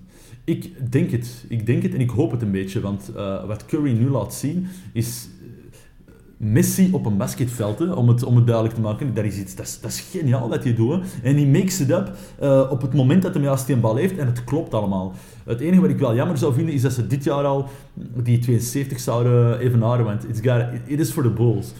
Ik 0.49 0.91
denk 0.91 1.11
het. 1.11 1.45
Ik 1.47 1.65
denk 1.65 1.83
het 1.83 1.93
en 1.93 1.99
ik 1.99 2.09
hoop 2.09 2.31
het 2.31 2.41
een 2.41 2.51
beetje. 2.51 2.79
Want 2.79 3.11
eh, 3.15 3.45
wat 3.45 3.65
Curry 3.65 3.91
nu 3.91 4.09
laat 4.09 4.33
zien 4.33 4.67
is... 4.93 5.29
eh, 5.41 6.13
Messi 6.37 6.89
op 6.91 7.05
een 7.05 7.17
basketveld, 7.17 7.93
om, 7.95 8.07
het, 8.07 8.23
om 8.23 8.35
het 8.35 8.45
duidelijk 8.45 8.75
te 8.75 8.81
maken. 8.81 9.13
Dat 9.13 9.25
is, 9.25 9.37
iets, 9.37 9.55
dat 9.55 9.65
is, 9.65 9.79
dat 9.79 9.93
geniaal 10.11 10.49
wat 10.49 10.63
hij 10.63 10.73
doet. 10.75 11.03
En 11.23 11.35
hij 11.35 11.45
makes 11.45 11.79
it 11.79 11.89
up 11.89 12.11
eh, 12.39 12.67
op 12.69 12.81
het 12.81 12.93
moment 12.93 13.21
dat 13.21 13.33
hij 13.33 13.43
juist 13.43 13.67
die 13.67 13.75
bal 13.75 13.95
heeft. 13.95 14.17
En 14.17 14.25
het 14.25 14.43
klopt 14.43 14.73
allemaal. 14.73 15.13
Het 15.43 15.59
enige 15.59 15.81
wat 15.81 15.89
ik 15.89 15.99
wel 15.99 16.15
jammer 16.15 16.37
zou 16.37 16.53
vinden, 16.53 16.73
is 16.73 16.81
dat 16.81 16.93
ze 16.93 17.07
dit 17.07 17.23
jaar 17.23 17.43
al 17.43 17.67
die 18.23 18.39
72 18.39 18.99
zouden 18.99 19.59
evenaren. 19.59 20.05
Want 20.05 20.29
it's 20.29 20.39
got, 20.41 20.63
it 20.85 20.99
is 20.99 21.11
for 21.11 21.23
the 21.23 21.29
Bulls. 21.29 21.73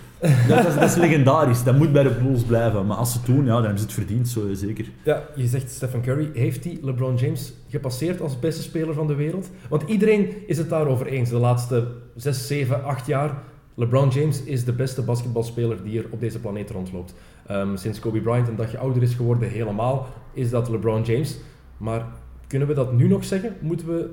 Dat, 0.47 0.67
is, 0.67 0.73
dat 0.73 0.83
is 0.83 0.95
legendarisch. 0.95 1.63
Dat 1.63 1.77
moet 1.77 1.91
bij 1.91 2.03
de 2.03 2.09
Bulls 2.09 2.43
blijven. 2.43 2.85
Maar 2.85 2.97
als 2.97 3.11
ze 3.11 3.17
het 3.17 3.27
doen, 3.27 3.45
ja, 3.45 3.53
dan 3.53 3.61
hebben 3.61 3.79
ze 3.79 3.85
het 3.85 3.93
verdiend, 3.93 4.27
zo, 4.27 4.53
zeker. 4.53 4.91
Ja, 5.03 5.23
je 5.35 5.47
zegt 5.47 5.71
Stephen 5.71 6.01
Curry. 6.01 6.29
Heeft 6.33 6.63
hij 6.63 6.77
LeBron 6.81 7.15
James 7.15 7.53
gepasseerd 7.69 8.21
als 8.21 8.39
beste 8.39 8.61
speler 8.61 8.93
van 8.93 9.07
de 9.07 9.15
wereld? 9.15 9.49
Want 9.69 9.83
iedereen 9.83 10.47
is 10.47 10.57
het 10.57 10.69
daarover 10.69 11.07
eens. 11.07 11.29
De 11.29 11.37
laatste 11.37 11.87
6, 12.15 12.47
7, 12.47 12.83
8 12.83 13.05
jaar. 13.07 13.37
LeBron 13.75 14.09
James 14.09 14.43
is 14.43 14.65
de 14.65 14.73
beste 14.73 15.01
basketbalspeler 15.01 15.83
die 15.83 15.99
er 15.99 16.05
op 16.09 16.19
deze 16.19 16.39
planeet 16.39 16.69
rondloopt. 16.69 17.13
Ehm, 17.47 17.75
sinds 17.75 17.99
Kobe 17.99 18.21
Bryant 18.21 18.47
een 18.47 18.55
dagje 18.55 18.77
ouder 18.77 19.03
is 19.03 19.13
geworden, 19.13 19.49
helemaal, 19.49 20.07
is 20.33 20.49
dat 20.49 20.69
LeBron 20.69 21.03
James. 21.03 21.37
Maar 21.77 22.05
kunnen 22.47 22.67
we 22.67 22.73
dat 22.73 22.93
nu 22.93 23.07
nog 23.07 23.23
zeggen? 23.23 23.55
Moeten 23.59 23.87
we 23.87 24.09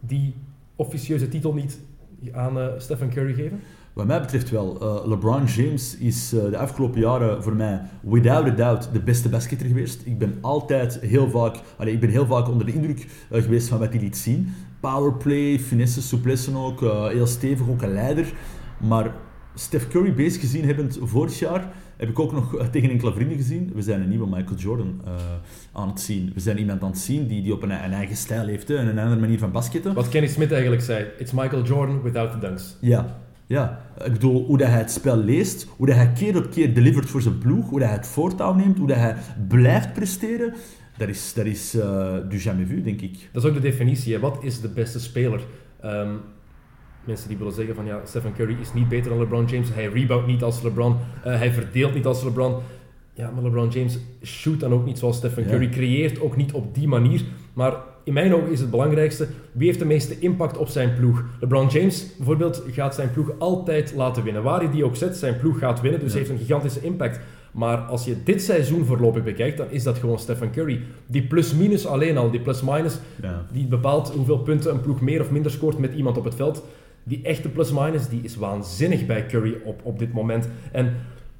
die 0.00 0.34
officieuze 0.76 1.28
titel 1.28 1.52
niet 1.54 1.80
aan 2.32 2.58
eh, 2.58 2.66
Stephen 2.78 3.10
Curry 3.10 3.34
geven? 3.34 3.60
Wat 3.92 4.06
mij 4.06 4.20
betreft 4.20 4.50
wel. 4.50 4.80
Eh, 4.80 5.08
LeBron 5.08 5.44
James 5.44 5.96
is 5.96 6.32
eh, 6.32 6.50
de 6.50 6.58
afgelopen 6.58 7.00
jaren 7.00 7.42
voor 7.42 7.54
mij, 7.54 7.80
without 8.00 8.46
a 8.46 8.50
doubt, 8.50 8.88
de 8.92 9.00
beste 9.00 9.28
basketter 9.28 9.66
geweest. 9.66 10.02
Ik 10.04 10.18
ben 10.18 10.38
altijd 10.40 11.00
heel 11.00 11.30
vaak, 11.30 11.56
allee, 11.76 11.92
ik 11.94 12.00
ben 12.00 12.10
heel 12.10 12.26
vaak 12.26 12.48
onder 12.48 12.66
de 12.66 12.72
indruk 12.72 13.06
eh, 13.30 13.42
geweest 13.42 13.68
van 13.68 13.78
wat 13.78 13.92
hij 13.92 14.00
liet 14.00 14.16
zien. 14.16 14.52
Powerplay, 14.80 15.58
finesse, 15.58 16.02
souplesse 16.02 16.56
ook, 16.56 16.80
heel 17.12 17.26
stevig, 17.26 17.68
ook 17.68 17.82
een 17.82 17.92
leider. 17.92 18.32
Maar 18.78 19.14
Steph 19.54 19.88
Curry 19.88 20.14
bezig 20.14 20.40
gezien 20.40 20.64
hebbend 20.64 20.98
vorig 21.02 21.38
jaar, 21.38 21.72
heb 21.96 22.08
ik 22.08 22.18
ook 22.18 22.32
nog 22.32 22.68
tegen 22.72 22.90
enkele 22.90 23.12
vrienden 23.12 23.36
gezien. 23.36 23.70
We 23.74 23.82
zijn 23.82 24.00
een 24.00 24.08
nieuwe 24.08 24.26
Michael 24.26 24.56
Jordan 24.56 25.00
aan 25.72 25.88
het 25.88 26.00
zien. 26.00 26.30
We 26.34 26.40
zijn 26.40 26.58
iemand 26.58 26.82
aan 26.82 26.90
het 26.90 26.98
zien 26.98 27.26
die, 27.26 27.42
die 27.42 27.52
op 27.52 27.62
een, 27.62 27.70
een 27.70 27.92
eigen 27.92 28.16
stijl 28.16 28.46
heeft 28.46 28.68
hè, 28.68 28.76
en 28.76 28.86
een 28.86 28.98
andere 28.98 29.20
manier 29.20 29.38
van 29.38 29.52
basketten. 29.52 29.94
Wat 29.94 30.08
Kenny 30.08 30.28
Smith 30.28 30.52
eigenlijk 30.52 30.82
zei, 30.82 31.06
it's 31.18 31.32
Michael 31.32 31.62
Jordan 31.62 32.02
without 32.02 32.30
the 32.30 32.38
dunks. 32.38 32.76
Ja, 32.80 33.18
ja. 33.56 33.80
Ik 34.04 34.12
bedoel, 34.12 34.44
hoe 34.46 34.58
dat 34.58 34.68
hij 34.68 34.78
het 34.78 34.90
spel 34.90 35.16
leest, 35.16 35.66
hoe 35.76 35.86
dat 35.86 35.96
hij 35.96 36.12
keer 36.12 36.36
op 36.36 36.50
keer 36.50 36.74
delivert 36.74 37.08
voor 37.08 37.22
zijn 37.22 37.38
ploeg, 37.38 37.68
hoe 37.68 37.78
dat 37.78 37.88
hij 37.88 37.96
het 37.96 38.06
voortouw 38.06 38.54
neemt, 38.54 38.78
hoe 38.78 38.86
dat 38.86 38.96
hij 38.96 39.16
blijft 39.48 39.92
presteren, 39.92 40.54
dat 40.96 41.08
is, 41.08 41.32
dat 41.34 41.46
is 41.46 41.74
eh, 41.74 42.14
du 42.28 42.36
jamais 42.38 42.68
vu, 42.68 42.82
denk 42.82 43.00
ik. 43.00 43.28
Dat 43.32 43.42
is 43.42 43.48
ook 43.48 43.54
de 43.54 43.60
definitie. 43.60 44.14
Hè. 44.14 44.20
Wat 44.20 44.38
is 44.42 44.60
de 44.60 44.68
beste 44.68 45.00
speler? 45.00 45.40
Ehm, 45.80 46.10
mensen 47.04 47.28
die 47.28 47.36
willen 47.38 47.52
zeggen 47.52 47.74
van 47.74 47.84
ja, 47.84 48.00
Stephen 48.04 48.32
Curry 48.32 48.56
is 48.60 48.72
niet 48.72 48.88
beter 48.88 49.10
dan 49.10 49.18
LeBron 49.18 49.44
James. 49.46 49.68
Hij 49.74 49.86
rebound 49.86 50.26
niet 50.26 50.42
als 50.42 50.62
LeBron. 50.62 50.96
eh, 51.24 51.36
hij 51.38 51.52
verdeelt 51.52 51.94
niet 51.94 52.06
als 52.06 52.22
LeBron. 52.24 52.54
Ja, 53.14 53.30
maar 53.30 53.42
LeBron 53.42 53.68
James 53.68 53.98
shoot 54.22 54.60
dan 54.60 54.72
ook 54.72 54.84
niet 54.84 54.98
zoals 54.98 55.16
Stephen 55.16 55.42
Ja. 55.42 55.48
Curry. 55.48 55.68
Creëert 55.68 56.20
ook 56.20 56.36
niet 56.36 56.52
op 56.52 56.74
die 56.74 56.88
manier. 56.88 57.22
Maar 57.52 57.74
in 58.10 58.16
mijn 58.16 58.34
ogen 58.34 58.50
is 58.52 58.60
het 58.60 58.70
belangrijkste, 58.70 59.26
wie 59.52 59.66
heeft 59.66 59.78
de 59.78 59.84
meeste 59.84 60.18
impact 60.18 60.56
op 60.56 60.68
zijn 60.68 60.94
ploeg? 60.94 61.22
LeBron 61.40 61.68
James 61.68 62.06
bijvoorbeeld 62.16 62.62
gaat 62.70 62.94
zijn 62.94 63.10
ploeg 63.12 63.32
altijd 63.38 63.92
laten 63.96 64.22
winnen. 64.22 64.42
Waar 64.42 64.60
hij 64.60 64.70
die 64.70 64.84
ook 64.84 64.96
zet, 64.96 65.16
zijn 65.16 65.38
ploeg 65.38 65.58
gaat 65.58 65.80
winnen. 65.80 66.00
Dus 66.00 66.12
Ja. 66.12 66.18
heeft 66.18 66.30
een 66.30 66.38
gigantische 66.38 66.80
impact. 66.80 67.20
Maar 67.52 67.76
als 67.78 68.04
je 68.04 68.16
dit 68.24 68.42
seizoen 68.42 68.84
voorlopig 68.84 69.22
bekijkt, 69.22 69.56
dan 69.56 69.66
is 69.70 69.82
dat 69.82 69.98
gewoon 69.98 70.18
Stephen 70.18 70.50
Curry. 70.50 70.80
Die 71.06 71.22
plus-minus 71.22 71.86
alleen 71.86 72.16
al, 72.16 72.30
die 72.30 72.40
plus-minus, 72.40 72.98
Ja. 73.22 73.46
die 73.52 73.66
bepaalt 73.66 74.08
hoeveel 74.08 74.38
punten 74.38 74.70
een 74.72 74.80
ploeg 74.80 75.00
meer 75.00 75.20
of 75.20 75.30
minder 75.30 75.50
scoort 75.50 75.78
met 75.78 75.94
iemand 75.94 76.16
op 76.18 76.24
het 76.24 76.34
veld. 76.34 76.64
Die 77.02 77.20
echte 77.22 77.48
plus-minus, 77.48 78.08
die 78.08 78.20
is 78.22 78.36
waanzinnig 78.36 79.06
bij 79.06 79.26
Curry 79.26 79.56
op, 79.64 79.80
op 79.82 79.98
dit 79.98 80.12
moment. 80.12 80.48
En 80.72 80.94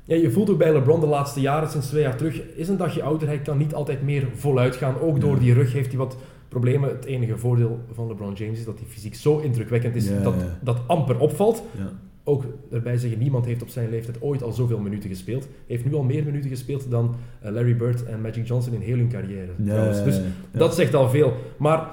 ja, 0.04 0.16
je 0.16 0.30
voelt 0.30 0.50
ook 0.50 0.58
bij 0.58 0.72
LeBron 0.72 1.00
de 1.00 1.06
laatste 1.06 1.40
jaren, 1.40 1.70
sinds 1.70 1.86
twee 1.86 2.02
jaar 2.02 2.16
terug, 2.16 2.40
is 2.56 2.68
een 2.68 2.76
dagje 2.76 3.02
ouder. 3.02 3.28
Hij 3.28 3.38
kan 3.38 3.58
niet 3.58 3.74
altijd 3.74 4.02
meer 4.02 4.26
voluit 4.34 4.76
gaan. 4.76 5.00
Ook 5.00 5.20
door 5.20 5.38
die 5.38 5.52
rug 5.52 5.72
heeft 5.72 5.88
hij 5.88 5.98
wat 5.98 6.16
problemen. 6.51 6.90
Het 6.90 7.05
enige 7.05 7.36
voordeel 7.38 7.80
van 7.92 8.07
LeBron 8.09 8.32
James 8.32 8.59
is 8.59 8.64
dat 8.64 8.78
hij 8.78 8.88
fysiek 8.88 9.14
zo 9.14 9.38
indrukwekkend 9.38 9.94
is 9.96 10.09
Ja, 10.09 10.20
dat 10.20 10.34
ja. 10.38 10.59
dat 10.62 10.80
amper 10.86 11.18
opvalt. 11.18 11.62
Ja. 11.78 11.92
Ook 12.24 12.44
erbij 12.70 12.96
zeggen, 12.96 13.18
niemand 13.18 13.44
heeft 13.44 13.62
op 13.62 13.68
zijn 13.68 13.90
leeftijd 13.90 14.22
ooit 14.22 14.42
al 14.42 14.53
zoveel 14.53 14.78
minuten 14.78 15.09
gespeeld. 15.09 15.42
Hij 15.42 15.53
heeft 15.66 15.84
nu 15.84 15.94
al 15.94 16.03
meer 16.03 16.24
minuten 16.24 16.51
gespeeld 16.51 16.90
dan 16.90 17.14
eh, 17.40 17.53
Larry 17.53 17.76
Bird 17.76 18.05
en 18.05 18.20
Magic 18.20 18.46
Johnson 18.46 18.74
in 18.74 18.80
heel 18.80 18.96
hun 18.96 19.09
carrière. 19.09 19.51
Dus 20.05 20.20
dat 20.51 20.74
zegt 20.74 20.94
al 20.94 21.09
veel. 21.09 21.32
Maar 21.57 21.88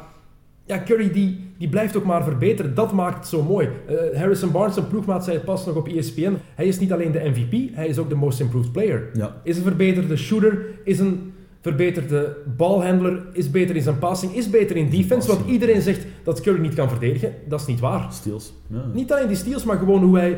ja, 0.66 0.84
Curry 0.86 1.12
die, 1.12 1.40
die 1.58 1.70
blijft 1.70 1.96
ook 1.98 2.06
maar 2.06 2.24
verbeteren. 2.24 2.76
Dat 2.76 2.94
maakt 2.94 3.18
het 3.18 3.28
zo 3.28 3.44
mooi. 3.44 3.70
Eh, 3.88 4.20
Harrison 4.20 4.52
Barnes, 4.52 4.74
zijn 4.74 4.88
ploegmaat, 4.88 5.24
zei 5.24 5.36
het 5.36 5.46
pas 5.46 5.66
nog 5.66 5.76
op 5.76 5.88
ESPN. 5.88 6.34
Hij 6.56 6.68
is 6.68 6.80
niet 6.80 6.92
alleen 6.94 7.12
de 7.12 7.30
MVP, 7.30 7.76
hij 7.76 7.88
is 7.88 7.98
ook 7.98 8.10
de 8.10 8.16
most 8.16 8.40
improved 8.40 8.72
player. 8.72 9.10
Ja. 9.14 9.42
Is 9.44 9.58
een 9.58 9.64
verbeterde 9.64 10.18
shooter, 10.18 10.66
is 10.84 11.00
een 11.00 11.34
verbeterde 11.68 12.38
balhandler, 12.58 13.22
is 13.34 13.52
beter 13.52 13.76
in 13.76 13.82
zijn 13.82 14.00
passing, 14.00 14.34
is 14.36 14.50
beter 14.50 14.76
in 14.76 14.90
defense. 14.90 15.28
Want 15.28 15.48
iedereen 15.48 15.82
zegt 15.82 16.06
dat 16.24 16.42
Curry 16.42 16.60
niet 16.62 16.74
kan 16.74 16.90
verdedigen. 16.90 17.34
Dat 17.48 17.60
is 17.60 17.66
niet 17.66 17.80
waar. 17.80 18.08
Steals. 18.12 18.54
Ja. 18.68 18.86
Niet 18.94 19.12
alleen 19.12 19.28
die 19.28 19.36
steals, 19.38 19.64
maar 19.64 19.78
gewoon 19.78 20.04
hoe 20.04 20.18
hij... 20.18 20.38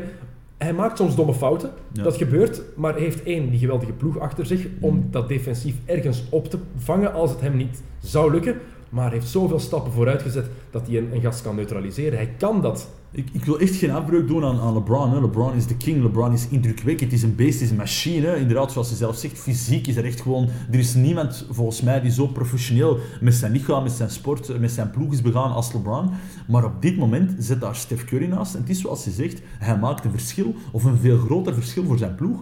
Hij 0.58 0.72
maakt 0.72 0.98
soms 0.98 1.14
domme 1.16 1.34
fouten, 1.34 1.70
Ja. 1.92 2.02
dat 2.02 2.16
gebeurt, 2.16 2.62
maar 2.76 2.94
heeft 2.94 3.22
één, 3.22 3.50
die 3.50 3.58
geweldige 3.58 3.92
ploeg 3.92 4.18
achter 4.18 4.46
zich 4.46 4.66
om 4.80 4.94
Mm. 4.94 5.06
dat 5.10 5.28
defensief 5.28 5.74
ergens 5.84 6.22
op 6.30 6.50
te 6.50 6.58
vangen 6.76 7.12
als 7.12 7.30
het 7.30 7.40
hem 7.40 7.56
niet 7.56 7.82
zou 7.98 8.32
lukken. 8.32 8.56
Maar 8.90 9.12
heeft 9.12 9.28
zoveel 9.28 9.58
stappen 9.58 9.92
vooruit 9.92 10.22
gezet 10.22 10.46
dat 10.70 10.86
hij 10.86 10.98
een, 10.98 11.14
een 11.14 11.20
gast 11.20 11.42
kan 11.42 11.54
neutraliseren. 11.54 12.18
Hij 12.18 12.34
kan 12.38 12.62
dat. 12.62 12.88
Ik, 13.12 13.28
ik 13.32 13.44
wil 13.44 13.58
echt 13.58 13.76
geen 13.76 13.90
afbreuk 13.90 14.26
doen 14.26 14.44
aan, 14.44 14.60
aan 14.60 14.74
LeBron. 14.74 15.20
LeBron 15.20 15.54
is 15.54 15.66
de 15.66 15.76
king, 15.76 16.02
LeBron 16.02 16.32
is 16.32 16.48
indrukwekkend, 16.48 17.10
het 17.10 17.20
is 17.20 17.22
een 17.22 17.34
beest, 17.34 17.60
is 17.60 17.70
een 17.70 17.76
machine. 17.76 18.36
Inderdaad, 18.36 18.72
zoals 18.72 18.88
hij 18.88 18.96
zelf 18.96 19.16
zegt, 19.16 19.38
fysiek 19.38 19.86
is 19.86 19.96
er 19.96 20.04
echt 20.04 20.20
gewoon... 20.20 20.48
Er 20.70 20.78
is 20.78 20.94
niemand, 20.94 21.46
volgens 21.50 21.80
mij, 21.80 22.00
die 22.00 22.10
zo 22.10 22.26
professioneel 22.26 22.98
met 23.20 23.34
zijn 23.34 23.52
lichaam, 23.52 23.82
met 23.82 23.92
zijn 23.92 24.10
sport, 24.10 24.60
met 24.60 24.70
zijn 24.70 24.90
ploeg 24.90 25.12
is 25.12 25.22
begaan 25.22 25.52
als 25.52 25.72
LeBron. 25.72 26.10
Maar 26.48 26.64
op 26.64 26.82
dit 26.82 26.96
moment 26.96 27.34
zit 27.38 27.60
daar 27.60 27.76
Steph 27.76 28.04
Curry 28.04 28.26
naast. 28.26 28.54
En 28.54 28.60
het 28.60 28.70
is 28.70 28.80
zoals 28.80 29.04
hij 29.04 29.12
zegt, 29.12 29.42
hij 29.58 29.78
maakt 29.78 30.04
een 30.04 30.10
verschil, 30.10 30.54
of 30.72 30.84
een 30.84 30.98
veel 30.98 31.18
groter 31.18 31.54
verschil 31.54 31.84
voor 31.84 31.98
zijn 31.98 32.14
ploeg. 32.14 32.40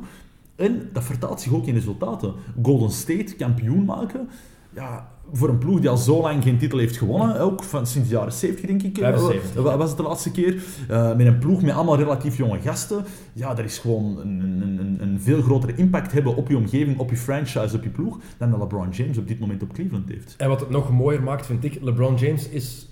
En 0.57 0.89
dat 0.93 1.05
vertaalt 1.05 1.41
zich 1.41 1.53
ook 1.53 1.67
in 1.67 1.75
resultaten. 1.75 2.35
Golden 2.63 2.91
State 2.91 3.35
kampioen 3.37 3.85
maken... 3.85 4.29
Ja, 4.75 5.09
voor 5.33 5.49
een 5.49 5.59
ploeg 5.59 5.81
die 5.81 5.89
al 5.89 5.97
zo 5.97 6.21
lang 6.21 6.43
geen 6.43 6.59
titel 6.59 6.79
heeft 6.79 6.97
gewonnen, 6.97 7.41
ook 7.41 7.63
van 7.65 7.87
sinds 7.87 8.09
de 8.09 8.15
jaren 8.15 8.33
70 8.33 8.67
denk 8.67 8.83
ik, 8.83 8.99
eh, 8.99 9.03
75. 9.09 9.63
wa- 9.63 9.77
was 9.77 9.89
het 9.89 9.97
de 9.97 10.03
laatste 10.03 10.31
keer, 10.31 10.63
eh, 10.89 11.17
met 11.17 11.27
een 11.27 11.39
ploeg 11.39 11.63
met 11.63 11.75
allemaal 11.75 11.97
relatief 11.97 12.37
jonge 12.37 12.61
gasten, 12.61 13.05
ja, 13.33 13.55
dat 13.55 13.65
is 13.65 13.79
gewoon 13.79 14.19
een, 14.21 14.41
een, 14.41 14.63
een, 14.79 14.97
een 15.01 15.21
veel 15.21 15.43
grotere 15.43 15.75
impact 15.77 16.13
hebben 16.13 16.37
op 16.37 16.49
je 16.49 16.57
omgeving, 16.57 16.99
op 16.99 17.11
je 17.11 17.17
franchise, 17.17 17.77
op 17.77 17.83
je 17.83 17.89
ploeg, 17.91 18.19
dan 18.39 18.51
dat 18.51 18.59
LeBron 18.61 18.91
James 18.91 19.19
op 19.19 19.29
dit 19.29 19.39
moment 19.41 19.63
op 19.63 19.73
Cleveland 19.73 20.09
heeft. 20.09 20.35
En 20.39 20.49
wat 20.49 20.61
het 20.61 20.71
nog 20.71 20.91
mooier 20.91 21.23
maakt, 21.23 21.47
vind 21.47 21.65
ik, 21.65 21.79
LeBron 21.83 22.15
James 22.17 22.49
is 22.49 22.87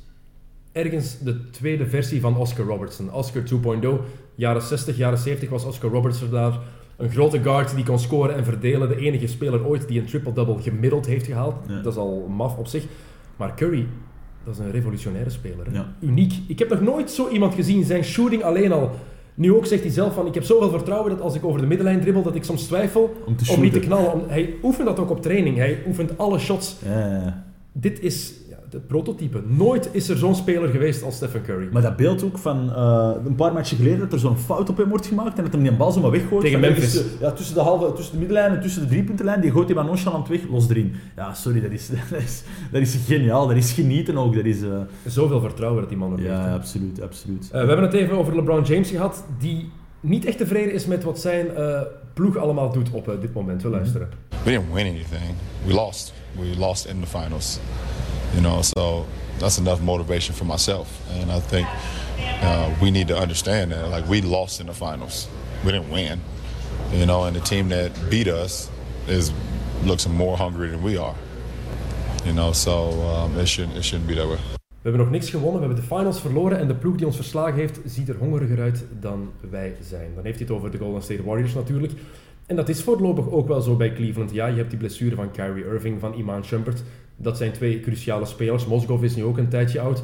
ergens 0.73 1.19
de 1.19 1.51
tweede 1.51 1.87
versie 1.87 2.21
van 2.21 2.37
Oscar 2.37 2.67
Robertson. 2.67 3.13
Oscar 3.13 3.43
2.0, 3.45 3.89
jaren 4.35 4.63
60, 4.63 4.97
jaren 4.97 5.19
70 5.19 5.49
was 5.49 5.65
Oscar 5.65 5.91
Robertson 5.91 6.31
daar. 6.31 6.59
Een 6.97 7.11
grote 7.11 7.43
guard 7.43 7.75
die 7.75 7.85
kon 7.85 7.99
scoren 7.99 8.35
en 8.37 8.45
verdelen. 8.45 8.89
De 8.89 8.97
enige 8.97 9.27
speler 9.27 9.67
ooit 9.67 9.89
die 9.89 10.01
een 10.01 10.07
triple-double 10.07 10.63
gemiddeld 10.63 11.07
heeft 11.07 11.27
gehaald. 11.27 11.55
Ja. 11.69 11.81
Dat 11.81 11.93
is 11.93 11.99
al 11.99 12.27
maf 12.37 12.57
op 12.57 12.67
zich. 12.67 12.85
Maar 13.37 13.55
Curry, 13.55 13.87
dat 14.45 14.55
is 14.55 14.61
een 14.61 14.71
revolutionaire 14.71 15.31
speler. 15.31 15.67
Ja. 15.73 15.95
Uniek. 16.01 16.33
Ik 16.47 16.59
heb 16.59 16.69
nog 16.69 16.81
nooit 16.81 17.11
zo 17.11 17.29
iemand 17.29 17.55
gezien. 17.55 17.85
Zijn 17.85 18.05
shooting 18.05 18.43
alleen 18.43 18.73
al. 18.73 18.91
Nu 19.35 19.53
ook 19.55 19.67
zegt 19.67 19.83
hij 19.83 19.91
zelf 19.91 20.15
van, 20.15 20.27
ik 20.27 20.35
heb 20.35 20.43
zoveel 20.45 20.71
vertrouwen 20.71 21.11
dat 21.11 21.21
als 21.21 21.35
ik 21.35 21.45
over 21.45 21.61
de 21.61 21.67
middenlijn 21.67 22.01
dribbel, 22.01 22.23
dat 22.23 22.35
ik 22.35 22.45
soms 22.45 22.63
twijfel 22.63 23.17
Om 23.27 23.37
te 23.37 23.53
om 23.53 23.61
niet 23.61 23.73
te 23.73 23.79
knallen. 23.79 24.13
Om- 24.13 24.23
hij 24.29 24.55
oefent 24.63 24.87
dat 24.87 24.99
ook 24.99 25.11
op 25.11 25.23
training. 25.23 25.57
Hij 25.57 25.79
oefent 25.87 26.19
alle 26.19 26.39
shots 26.39 26.77
Ja, 26.85 27.45
dit 27.73 28.01
is 28.01 28.33
het 28.77 28.87
prototype. 28.87 29.43
Nooit 29.47 29.89
is 29.93 30.09
er 30.09 30.17
zo'n 30.17 30.35
speler 30.35 30.69
geweest 30.69 31.03
als 31.03 31.17
Stephen 31.17 31.43
Curry. 31.43 31.69
Maar 31.73 31.83
dat 31.83 31.97
beeld 31.97 32.25
ook 32.25 32.39
van 32.39 32.73
eh, 32.75 33.11
een 33.25 33.35
paar 33.35 33.53
matchen 33.53 33.77
geleden 33.77 33.99
dat 33.99 34.13
er 34.13 34.19
zo'n 34.19 34.37
fout 34.37 34.69
op 34.69 34.77
hem 34.77 34.89
wordt 34.89 35.07
gemaakt 35.07 35.39
en 35.39 35.45
dat 35.45 35.53
hem 35.53 35.63
die 35.63 35.73
bal 35.73 35.93
zomaar 35.93 36.11
weggooit. 36.11 36.43
Tegen 36.43 36.61
Memphis. 36.61 36.97
ergens, 36.97 37.21
Ja, 37.21 37.31
tussen 37.31 37.55
de, 37.55 37.61
halve, 37.61 37.93
tussen 37.93 38.13
de 38.13 38.19
middenlijn 38.19 38.53
en 38.55 38.61
tussen 38.61 38.83
de 38.83 38.89
driepuntenlijn. 38.89 39.41
Die 39.41 39.51
gooit 39.51 39.67
hij 39.67 39.75
maar 39.75 39.85
nonchalant 39.85 40.29
weg, 40.29 40.41
los 40.51 40.69
erin. 40.69 40.95
Ja, 41.17 41.35
sorry, 41.35 41.61
dat 41.61 41.71
is, 41.71 41.89
dat 42.11 42.21
is, 42.21 42.43
dat 42.73 42.81
is 42.81 42.99
geniaal. 43.07 43.47
Dat 43.47 43.57
is 43.57 43.73
genieten 43.73 44.17
ook. 44.17 44.35
Dat 44.35 44.45
is, 44.45 44.63
eh, 44.63 44.71
Zoveel 45.07 45.41
vertrouwen 45.41 45.81
dat 45.81 45.89
die 45.89 45.99
man 45.99 46.11
nog 46.11 46.19
heeft. 46.19 46.31
ja, 46.31 46.55
absoluut, 46.55 47.03
absoluut. 47.03 47.45
Eh, 47.45 47.61
we 47.61 47.67
hebben 47.67 47.83
het 47.83 47.95
even 47.95 48.19
over 48.19 48.35
LeBron 48.37 48.63
James 48.63 48.91
gehad, 48.91 49.25
die 49.39 49.71
niet 50.01 50.25
echt 50.25 50.39
tevreden 50.39 50.73
is 50.73 50.87
met 50.87 51.05
wat 51.05 51.21
zijn 51.21 51.55
eh, 51.55 51.81
ploeg 52.15 52.37
allemaal 52.37 52.73
doet 52.73 52.91
op 52.91 53.17
dit 53.21 53.33
moment. 53.35 53.63
We 53.63 53.69
luisteren. 53.69 54.09
we 54.45 54.51
didn't 54.51 54.73
win 54.73 54.87
anything. 54.87 55.35
We 55.67 55.73
lost. 55.73 56.13
We 56.39 56.59
lost 56.59 56.87
in 56.87 57.01
the 57.01 57.07
finals. 57.07 57.59
You 58.37 58.43
know, 58.43 58.61
so 58.61 59.07
that's 59.39 59.57
enough 59.57 59.81
motivation 59.81 60.35
for 60.35 60.45
myself. 60.45 60.87
And 61.21 61.33
I 61.33 61.41
think 61.41 61.67
uh, 62.43 62.71
we 62.83 62.91
need 62.91 63.09
to 63.09 63.17
understand 63.17 63.73
that. 63.73 63.89
Like 63.89 64.07
we 64.07 64.21
lost 64.21 64.61
in 64.61 64.67
the 64.67 64.75
finals. 64.75 65.27
We 65.65 65.73
didn't 65.73 65.91
win. 65.91 66.21
You 66.93 67.07
know, 67.07 67.25
and 67.25 67.35
the 67.35 67.41
team 67.41 67.71
that 67.71 67.91
beat 68.11 68.29
us 68.29 68.69
is 69.09 69.33
looks 69.85 70.07
more 70.07 70.37
hungry 70.37 70.69
than 70.69 70.83
we 70.83 70.99
are. 70.99 71.15
You 72.27 72.35
know, 72.35 72.53
so 72.53 72.91
um, 73.03 73.39
it 73.39 73.49
shouldn't 73.49 73.79
it 73.79 73.85
shouldn't 73.85 74.07
be 74.07 74.15
that 74.15 74.29
way. 74.29 74.39
We 74.83 74.93
hebben 74.93 75.01
nog 75.01 75.11
niks 75.11 75.31
gewonnen, 75.31 75.61
we 75.61 75.67
hebben 75.67 75.85
de 75.85 75.95
finals 75.97 76.21
verloren 76.21 76.59
en 76.59 76.69
de 76.69 76.75
ploeg 76.75 76.97
die 76.97 77.07
ons 77.07 77.17
verslagen 77.17 77.55
heeft 77.55 77.79
ziet 77.85 78.09
er 78.09 78.17
hongeriger 78.17 78.61
uit 78.61 78.85
dan 79.01 79.33
wij 79.51 79.77
zijn. 79.83 80.15
Dan 80.15 80.25
heeft 80.25 80.39
hij 80.39 80.47
het 80.47 80.57
over 80.57 80.71
de 80.71 80.79
Golden 80.79 81.03
State 81.03 81.25
Warriors 81.25 81.55
natuurlijk. 81.55 81.93
En 82.47 82.57
dat 82.57 82.69
is 82.69 82.83
voorlopig 82.83 83.31
ook 83.31 83.49
wel 83.49 83.61
zo 83.61 83.77
bij 83.77 83.93
Cleveland. 83.93 84.33
Ja, 84.33 84.47
je 84.47 84.57
hebt 84.57 84.71
die 84.71 84.79
blessure 84.79 85.17
van 85.17 85.31
Kyrie 85.31 85.65
Irving, 85.65 86.01
van 86.01 86.15
Iman 86.15 86.45
Shumpert. 86.45 86.83
Dat 87.17 87.37
zijn 87.37 87.53
twee 87.53 87.81
cruciale 87.81 88.25
spelers. 88.25 88.67
Mozgov 88.67 89.03
is 89.03 89.17
nu 89.17 89.25
ook 89.25 89.39
een 89.39 89.49
tijdje 89.49 89.81
oud. 89.81 90.03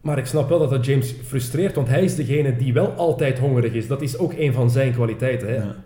Maar 0.00 0.18
ik 0.18 0.26
snap 0.26 0.48
wel 0.48 0.58
dat 0.58 0.70
dat 0.70 0.86
James 0.86 1.14
frustreert, 1.24 1.74
want 1.74 1.88
hij 1.88 2.04
is 2.04 2.14
degene 2.14 2.56
die 2.56 2.72
wel 2.72 2.86
altijd 2.86 3.38
hongerig 3.38 3.72
is. 3.72 3.86
Dat 3.86 4.02
is 4.02 4.18
ook 4.18 4.32
een 4.32 4.52
van 4.52 4.70
zijn 4.70 4.92
kwaliteiten. 4.92 5.48
Hè? 5.48 5.54
Ja. 5.54 5.76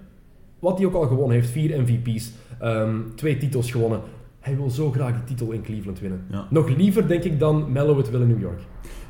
Wat 0.58 0.78
hij 0.78 0.86
ook 0.86 0.94
al 0.94 1.06
gewonnen 1.06 1.36
heeft, 1.36 1.50
vier 1.50 1.80
MVP's, 1.80 2.32
ehm, 2.58 2.96
twee 3.14 3.36
titels 3.36 3.70
gewonnen. 3.70 4.00
Hij 4.40 4.56
wil 4.56 4.70
zo 4.70 4.90
graag 4.90 5.12
die 5.12 5.24
titel 5.24 5.52
in 5.52 5.62
Cleveland 5.62 6.00
winnen. 6.00 6.24
Ja. 6.30 6.46
Nog 6.50 6.68
liever, 6.76 7.08
denk 7.08 7.24
ik, 7.24 7.38
dan 7.38 7.72
Mello 7.72 7.96
het 7.96 8.10
wil 8.10 8.20
in 8.20 8.28
New 8.28 8.40
York. 8.40 8.60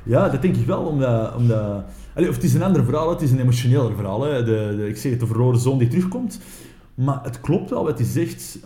Ja, 0.02 0.28
dat 0.28 0.42
denk 0.42 0.56
ik 0.56 0.66
wel. 0.66 0.82
Omdat, 0.82 1.34
omdat, 1.36 1.84
Allee, 2.14 2.28
of 2.28 2.34
het 2.34 2.44
is 2.44 2.54
een 2.54 2.62
ander 2.62 2.84
verhaal, 2.84 3.10
het 3.10 3.22
is 3.22 3.30
een 3.30 3.40
emotioneler 3.40 3.94
verhaal. 3.94 4.22
Hè. 4.22 4.44
De, 4.44 4.74
de, 4.76 4.88
ik 4.88 4.96
zeg 4.96 5.10
het, 5.10 5.20
de 5.20 5.26
verloren 5.26 5.60
zoon 5.60 5.78
die 5.78 5.88
terugkomt. 5.88 6.40
Maar 6.94 7.20
het 7.22 7.40
klopt 7.40 7.70
wel 7.70 7.84
wat 7.84 7.98
hij 7.98 8.06
zegt, 8.06 8.58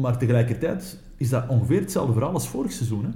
maar 0.00 0.18
tegelijkertijd 0.18 0.98
is 1.18 1.28
dat 1.28 1.44
ongeveer 1.48 1.80
hetzelfde 1.80 2.12
verhaal 2.12 2.32
als 2.32 2.48
vorig 2.48 2.72
seizoen. 2.72 3.04
Hè. 3.04 3.10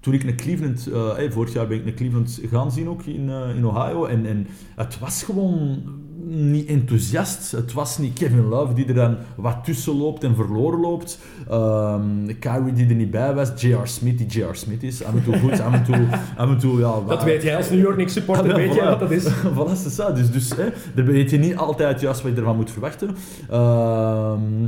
toen 0.00 0.14
ik 0.14 0.24
naar 0.24 0.34
Cleveland, 0.34 0.86
eh, 0.86 1.14
hey, 1.14 1.32
vorig 1.32 1.52
jaar 1.52 1.66
ben 1.66 1.78
ik 1.78 1.84
naar 1.84 1.94
Cleveland 1.94 2.40
gaan 2.50 2.72
zien 2.72 2.88
ook 2.88 3.02
in, 3.02 3.30
eh, 3.30 3.56
in 3.56 3.66
Ohio. 3.66 4.04
En, 4.04 4.26
en 4.26 4.46
het 4.74 4.98
was 4.98 5.22
gewoon 5.22 5.82
niet 6.30 6.66
enthousiast. 6.66 7.52
Het 7.52 7.72
was 7.72 7.98
niet 7.98 8.18
Kevin 8.18 8.48
Love 8.48 8.74
die 8.74 8.86
er 8.86 8.94
dan 8.94 9.16
wat 9.36 9.64
tussen 9.64 9.96
loopt 9.96 10.24
en 10.24 10.34
verloren 10.34 10.80
loopt. 10.80 11.18
Ehm 11.48 12.38
Kyrie 12.38 12.72
die 12.72 12.88
er 12.88 12.94
niet 12.94 13.10
bij 13.10 13.34
was. 13.34 13.50
J.R. 13.56 13.86
Smith 13.86 14.18
die 14.18 14.26
J.R. 14.26 14.54
Smith 14.54 14.82
is. 14.82 15.04
Af 15.04 15.14
en 15.14 15.24
toe 15.24 15.38
goed, 15.38 15.60
af 15.60 15.72
en 15.72 15.84
toe... 15.84 16.06
Af 16.36 16.48
en 16.48 16.58
toe 16.58 16.78
ja, 16.78 17.00
Dat 17.06 17.24
weet 17.24 17.42
jij 17.42 17.56
als 17.56 17.70
New 17.70 17.80
York 17.80 17.94
Knicks 17.94 18.12
supporter, 18.12 18.44
Ah, 18.44 18.50
wel, 18.50 18.66
weet 18.66 18.74
jij 18.74 18.84
wat 18.84 19.00
dat 19.00 19.10
is. 19.10 19.26
voilà, 19.56 19.90
ça. 19.96 20.12
Dus, 20.14 20.30
dus 20.30 20.56
hè, 20.56 20.68
daar 20.94 21.04
weet 21.04 21.30
je 21.30 21.38
niet 21.38 21.56
altijd 21.56 22.00
juist 22.00 22.22
wat 22.22 22.32
je 22.32 22.38
ervan 22.38 22.56
moet 22.56 22.70
verwachten. 22.70 23.10
Ehm, 23.50 24.66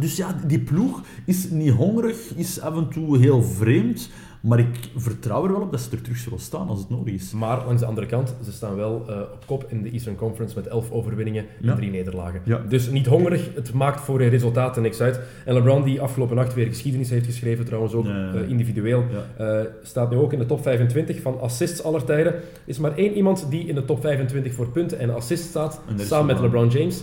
dus 0.00 0.16
ja, 0.16 0.36
die 0.46 0.60
ploeg 0.60 1.00
is 1.26 1.50
niet 1.50 1.70
hongerig, 1.72 2.16
is 2.36 2.60
af 2.60 2.76
en 2.76 2.88
toe 2.88 3.18
heel 3.18 3.42
vreemd. 3.42 4.08
Maar 4.42 4.58
ik 4.58 4.76
vertrouw 4.96 5.44
er 5.44 5.52
wel 5.52 5.60
op 5.60 5.70
dat 5.70 5.80
ze 5.80 5.88
er 5.90 6.00
terug 6.02 6.18
zullen 6.18 6.38
staan 6.38 6.68
als 6.68 6.78
het 6.78 6.90
nodig 6.90 7.14
is. 7.14 7.32
Maar 7.32 7.64
langs 7.66 7.80
de 7.80 7.86
andere 7.86 8.06
kant, 8.06 8.34
ze 8.44 8.52
staan 8.52 8.76
wel 8.76 9.04
eh, 9.08 9.16
op 9.16 9.42
kop 9.46 9.64
in 9.68 9.82
de 9.82 9.90
Eastern 9.90 10.16
Conference 10.16 10.54
met 10.56 10.66
11 10.66 10.90
overwinningen 10.90 11.44
en 11.60 11.66
Ja. 11.66 11.74
3 11.74 11.90
nederlagen. 11.90 12.40
Ja. 12.44 12.60
Dus 12.68 12.90
niet 12.90 13.06
hongerig, 13.06 13.48
het 13.54 13.72
maakt 13.72 14.00
voor 14.00 14.18
hun 14.20 14.28
resultaten 14.28 14.82
niks 14.82 15.00
uit. 15.00 15.20
En 15.44 15.54
LeBron, 15.54 15.82
die 15.82 16.00
afgelopen 16.00 16.36
nacht 16.36 16.54
weer 16.54 16.66
geschiedenis 16.66 17.10
heeft 17.10 17.26
geschreven, 17.26 17.64
trouwens 17.64 17.92
ook 17.94 18.06
eh, 18.06 18.48
individueel, 18.48 19.04
Ja. 19.38 19.44
eh, 19.60 19.66
staat 19.82 20.10
nu 20.10 20.16
ook 20.16 20.32
in 20.32 20.38
de 20.38 20.46
top 20.46 20.62
25 20.62 21.20
van 21.20 21.40
assists 21.40 21.82
aller 21.82 22.04
tijden. 22.04 22.34
Is 22.64 22.78
maar 22.78 22.96
één 22.96 23.12
iemand 23.14 23.46
die 23.50 23.66
in 23.66 23.74
de 23.74 23.84
top 23.84 24.00
25 24.00 24.54
voor 24.54 24.68
punten 24.68 24.98
en 24.98 25.14
assists 25.14 25.48
staat, 25.48 25.80
samen 25.96 26.26
met. 26.26 26.40
LeBron 26.40 26.68
James, 26.68 27.02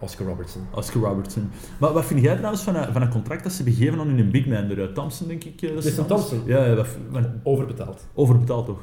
Oscar 0.00 0.26
Robertson. 0.26 0.62
Oscar 0.74 1.02
Robertson. 1.02 1.50
Maar 1.80 1.92
wat 1.92 2.04
vind 2.04 2.20
jij 2.22 2.34
trouwens 2.36 2.62
van 2.62 2.74
een, 2.76 2.92
van 2.92 3.02
een 3.02 3.08
contract 3.10 3.42
dat 3.42 3.52
ze 3.52 3.56
hebben 3.62 3.74
gegeven 3.76 4.00
aan 4.00 4.08
hun 4.08 4.30
big 4.30 4.46
man? 4.46 4.56
Er, 4.70 4.82
eh, 4.82 4.86
Thompson, 4.92 5.28
denk 5.28 5.44
ik. 5.44 5.62
eh, 5.62 5.74
dat 5.74 5.84
is- 5.84 5.94
Thompson. 5.94 6.40
Ja, 6.46 6.64
ja 6.64 6.74
wat, 6.74 6.86
wat- 7.10 7.28
Overbetaald. 7.42 8.06
overbetaald 8.14 8.66
toch? 8.66 8.80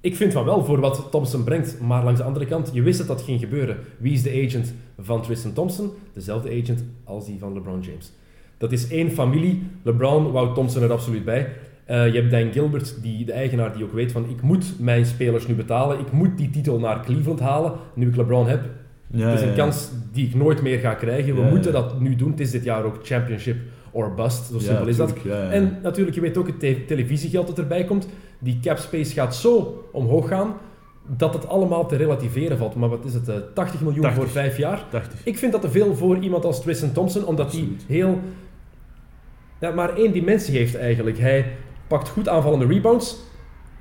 Ik 0.00 0.16
vind 0.16 0.32
van 0.32 0.44
wel 0.44 0.64
voor 0.64 0.80
wat 0.80 1.08
Thompson 1.10 1.44
brengt, 1.44 1.80
maar 1.80 2.04
langs 2.04 2.20
de 2.20 2.26
andere 2.26 2.46
kant, 2.46 2.70
je 2.72 2.82
wist 2.82 2.98
dat 2.98 3.06
dat 3.06 3.22
ging 3.22 3.40
gebeuren. 3.40 3.76
Wie 3.98 4.12
is 4.12 4.22
de 4.22 4.42
agent 4.46 4.74
van 4.98 5.22
Tristan 5.22 5.52
Thompson? 5.52 5.90
Dezelfde 6.12 6.48
agent 6.62 6.84
als 7.04 7.26
die 7.26 7.38
van 7.38 7.52
LeBron 7.52 7.80
James. 7.80 8.12
Dat 8.58 8.72
is 8.72 8.88
één 8.88 9.10
familie. 9.10 9.62
LeBron 9.82 10.32
wou 10.32 10.54
Thompson 10.54 10.82
er 10.82 10.92
absoluut 10.92 11.24
bij. 11.24 11.48
Eh, 11.84 12.06
je 12.12 12.20
hebt 12.20 12.30
Dan 12.30 12.52
Gilbert, 12.52 13.02
die, 13.02 13.24
de 13.24 13.32
eigenaar, 13.32 13.72
die 13.76 13.84
ook 13.84 13.92
weet 13.92 14.12
van 14.12 14.28
ik 14.28 14.42
moet 14.42 14.74
mijn 14.78 15.06
spelers 15.06 15.46
nu 15.46 15.54
betalen. 15.54 15.98
Ik 16.00 16.12
moet 16.12 16.38
die 16.38 16.50
titel 16.50 16.78
naar 16.78 17.00
Cleveland 17.04 17.40
halen, 17.40 17.72
nu 17.94 18.08
ik 18.08 18.16
LeBron 18.16 18.46
heb. 18.48 18.64
Ja, 19.10 19.26
het 19.28 19.34
is 19.34 19.40
een 19.40 19.50
ja, 19.50 19.54
ja. 19.56 19.62
kans 19.62 19.88
die 20.12 20.26
ik 20.26 20.34
nooit 20.34 20.62
meer 20.62 20.78
ga 20.78 20.94
krijgen. 20.94 21.34
We 21.34 21.42
moeten 21.42 21.72
dat 21.72 22.00
nu 22.00 22.16
doen. 22.16 22.30
Het 22.30 22.40
is 22.40 22.50
dit 22.50 22.64
jaar 22.64 22.84
ook 22.84 22.98
championship 23.02 23.56
or 23.90 24.14
bust. 24.14 24.44
Zo 24.52 24.58
simpel 24.58 24.86
is 24.86 24.96
dat. 24.96 25.12
En 25.50 25.78
natuurlijk, 25.82 26.14
je 26.16 26.20
weet 26.22 26.36
ook 26.36 26.46
het 26.46 26.60
te- 26.60 26.84
televisiegeld 26.86 27.46
dat 27.46 27.58
erbij 27.58 27.84
komt. 27.84 28.08
Die 28.38 28.58
cap 28.62 28.78
space 28.78 29.12
gaat 29.12 29.34
zo 29.36 29.84
omhoog 29.92 30.28
gaan 30.28 30.54
dat 31.16 31.34
het 31.34 31.48
allemaal 31.48 31.86
te 31.86 31.96
relativeren 31.96 32.58
valt. 32.58 32.74
Maar 32.74 32.88
wat 32.88 33.04
is 33.04 33.14
het? 33.14 33.28
eh, 33.28 33.36
80 33.54 33.80
miljoen 33.80 34.02
80. 34.02 34.22
voor 34.22 34.32
vijf 34.32 34.56
jaar? 34.58 34.84
80. 34.90 35.20
Ik 35.24 35.38
vind 35.38 35.52
dat 35.52 35.60
te 35.60 35.70
veel 35.70 35.94
voor 35.94 36.18
iemand 36.18 36.44
als 36.44 36.62
Tristan 36.62 36.92
Thompson, 36.92 37.24
omdat 37.24 37.52
hij 37.52 37.68
heel... 37.86 38.20
Ja, 39.60 39.70
maar 39.70 39.96
één 39.96 40.12
dimensie 40.12 40.56
heeft 40.56 40.74
eigenlijk. 40.74 41.18
Hij 41.18 41.52
pakt 41.86 42.08
goed 42.08 42.28
aanvallende 42.28 42.66
rebounds 42.66 43.16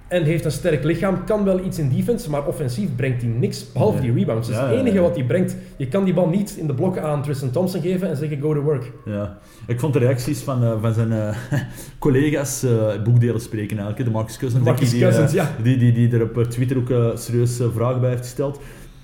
en 0.08 0.24
heeft 0.24 0.46
een 0.46 0.52
sterk 0.52 0.84
lichaam. 0.84 1.24
Kan 1.24 1.44
wel 1.44 1.66
iets 1.66 1.80
in 1.80 1.90
defense, 1.90 2.30
maar 2.30 2.46
offensief 2.46 2.96
brengt 2.96 3.22
hij 3.22 3.32
niks 3.32 3.72
behalve 3.72 3.98
Nee. 4.02 4.12
die 4.12 4.20
rebounds. 4.20 4.48
Dat 4.48 4.56
is 4.58 4.62
Ja, 4.64 4.70
het 4.70 4.80
enige 4.80 4.96
ja. 4.96 5.02
wat 5.02 5.16
hij 5.16 5.26
brengt. 5.26 5.56
Je 5.78 5.88
kan 5.88 6.04
die 6.04 6.14
bal 6.14 6.28
niet 6.28 6.56
in 6.58 6.68
de 6.68 6.74
blokken 6.74 7.04
aan 7.04 7.24
Tristan 7.24 7.52
Thompson 7.52 7.82
geven 7.82 8.10
en 8.10 8.18
zeggen 8.18 8.42
go 8.42 8.54
to 8.54 8.62
work. 8.62 8.92
Ja, 9.06 9.38
ik 9.68 9.80
vond 9.80 9.94
de 9.94 10.00
reacties 10.00 10.40
van, 10.40 10.64
eh, 10.64 10.82
van 10.82 10.94
zijn 10.94 11.12
eh, 11.12 11.38
collega's 12.00 12.64
eh, 12.64 13.04
boekdelen 13.04 13.42
spreken 13.42 13.78
eigenlijk. 13.78 14.06
De 14.06 14.12
Marcus 14.16 14.38
Cousins, 14.38 14.64
Marcus 14.64 14.90
die, 14.90 15.00
Cousins, 15.00 15.32
ja. 15.32 15.52
die, 15.64 15.78
die, 15.78 15.92
die 15.92 16.12
er 16.14 16.24
op 16.24 16.44
Twitter 16.44 16.78
ook 16.78 17.18
serieus 17.18 17.60
vragen 17.74 18.02
bij 18.02 18.10
heeft 18.10 18.22
gesteld. 18.24 18.60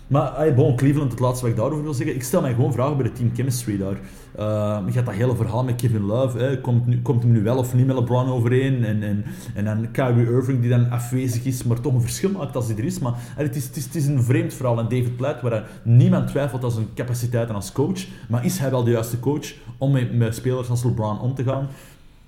Maar 0.08 0.36
hey, 0.36 0.54
bon, 0.54 0.76
Cleveland, 0.76 1.12
het 1.12 1.20
laatste 1.20 1.42
wat 1.42 1.52
ik 1.52 1.60
daarover 1.60 1.84
wil 1.84 1.94
zeggen. 1.94 2.16
Ik 2.16 2.24
stel 2.24 2.42
mij 2.42 2.54
gewoon 2.54 2.74
vragen 2.74 2.98
bij 2.98 3.06
de 3.06 3.14
team 3.14 3.32
chemistry 3.36 3.78
daar. 3.78 3.98
Eh, 4.36 4.80
je 4.86 4.92
hebt 4.92 5.06
dat 5.06 5.16
hele 5.16 5.36
verhaal 5.36 5.64
met 5.64 5.76
Kevin 5.76 6.06
Love. 6.06 6.38
Hè. 6.38 6.62
Komt, 6.62 6.86
nu, 6.86 7.02
komt 7.02 7.24
hem 7.24 7.32
nu 7.32 7.44
wel 7.44 7.58
of 7.58 7.74
niet 7.74 7.86
met 7.86 7.96
LeBron 7.96 8.30
overeen? 8.30 8.84
En, 8.84 9.04
en, 9.04 9.26
en 9.56 9.66
dan 9.66 9.92
Kyrie 9.92 10.26
Irving 10.26 10.62
die 10.62 10.70
dan 10.70 10.90
afwezig 10.90 11.46
is, 11.46 11.64
maar 11.64 11.80
toch 11.80 11.94
een 11.94 12.02
verschil 12.02 12.32
maakt 12.32 12.56
als 12.56 12.68
hij 12.68 12.78
er 12.78 12.84
is. 12.84 13.00
Maar 13.00 13.14
het, 13.36 13.56
is, 13.56 13.66
het, 13.66 13.96
is, 13.96 14.06
een 14.08 14.24
vreemd 14.24 14.54
verhaal. 14.54 14.80
En 14.80 14.84
David 14.90 15.16
Platt, 15.16 15.42
waar 15.42 15.70
niemand 15.84 16.28
twijfelt 16.28 16.64
aan 16.64 16.72
zijn 16.72 16.88
capaciteiten 16.96 17.56
als 17.56 17.72
coach. 17.72 18.08
Maar 18.30 18.46
is 18.46 18.58
hij 18.58 18.72
wel 18.72 18.84
de 18.84 18.92
juiste 18.92 19.20
coach 19.20 19.54
om 19.78 19.92
met, 19.92 20.18
met 20.18 20.36
spelers 20.36 20.70
als 20.70 20.84
LeBron 20.84 21.20
om 21.20 21.36
te 21.36 21.44
gaan? 21.44 21.68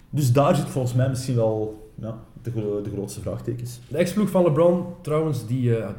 Dus 0.10 0.32
daar 0.32 0.56
zit 0.56 0.70
volgens 0.70 0.94
mij 0.94 1.10
misschien 1.10 1.36
wel 1.36 1.92
de, 1.96 2.80
de 2.84 2.90
grootste 2.94 3.22
vraagtekens. 3.22 3.80
De 3.88 3.98
ex-ploeg 3.98 4.30
van 4.30 4.44
LeBron, 4.44 4.86
trouwens, 5.02 5.48
die, 5.48 5.78
eh, 5.78 5.90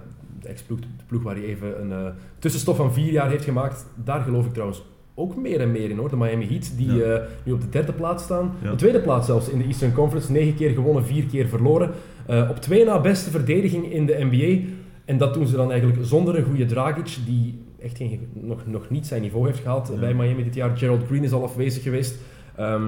de 0.41 0.49
ex-ploeg, 0.49 0.81
de 0.81 1.05
ploeg 1.07 1.23
waar 1.23 1.35
hij 1.35 1.45
even 1.45 1.81
een 1.81 1.93
eh, 1.93 2.13
tussenstop 2.39 2.77
van 2.77 2.93
vier 2.93 3.13
jaar 3.13 3.31
heeft 3.31 3.45
gemaakt, 3.45 3.87
daar 4.05 4.21
geloof 4.21 4.47
ik 4.47 4.53
trouwens 4.53 4.83
ook 5.15 5.37
meer 5.37 5.61
en 5.61 5.71
meer 5.73 5.91
in 5.91 5.97
hoor. 5.99 6.09
De 6.09 6.17
Miami 6.17 6.47
Heat, 6.49 6.73
die 6.77 6.95
Ja. 6.95 7.03
eh, 7.05 7.23
nu 7.45 7.53
op 7.53 7.61
de 7.61 7.69
derde 7.69 7.93
plaats 7.93 8.23
staan. 8.25 8.53
Ja. 8.63 8.71
De 8.71 8.77
tweede 8.77 9.01
plaats 9.01 9.27
zelfs 9.27 9.49
in 9.49 9.59
de 9.59 9.65
Eastern 9.65 9.93
Conference. 9.93 10.33
Negen 10.33 10.55
keer 10.55 10.71
gewonnen, 10.71 11.05
vier 11.05 11.25
keer 11.25 11.47
verloren. 11.49 11.91
Eh, 12.27 12.47
op 12.51 12.57
twee 12.61 12.85
na 12.85 13.01
beste 13.01 13.31
verdediging 13.31 13.93
in 13.93 14.07
de 14.07 14.17
NBA. 14.31 14.69
En 15.05 15.19
dat 15.19 15.35
doen 15.35 15.47
ze 15.47 15.57
dan 15.57 15.71
eigenlijk 15.71 16.01
zonder 16.05 16.39
een 16.39 16.45
goede 16.45 16.65
Dragic, 16.67 17.17
die 17.27 17.59
echt 17.83 17.97
geen, 17.97 18.21
nog, 18.33 18.67
nog 18.67 18.91
niet 18.91 19.07
zijn 19.07 19.23
niveau 19.23 19.47
heeft 19.47 19.59
gehaald 19.61 19.89
Ja. 19.93 19.99
bij 20.01 20.15
Miami 20.15 20.45
dit 20.45 20.55
jaar. 20.55 20.77
Gerald 20.77 21.07
Green 21.07 21.25
is 21.25 21.33
al 21.33 21.43
afwezig 21.43 21.83
geweest. 21.83 22.15
Ehm, 22.57 22.83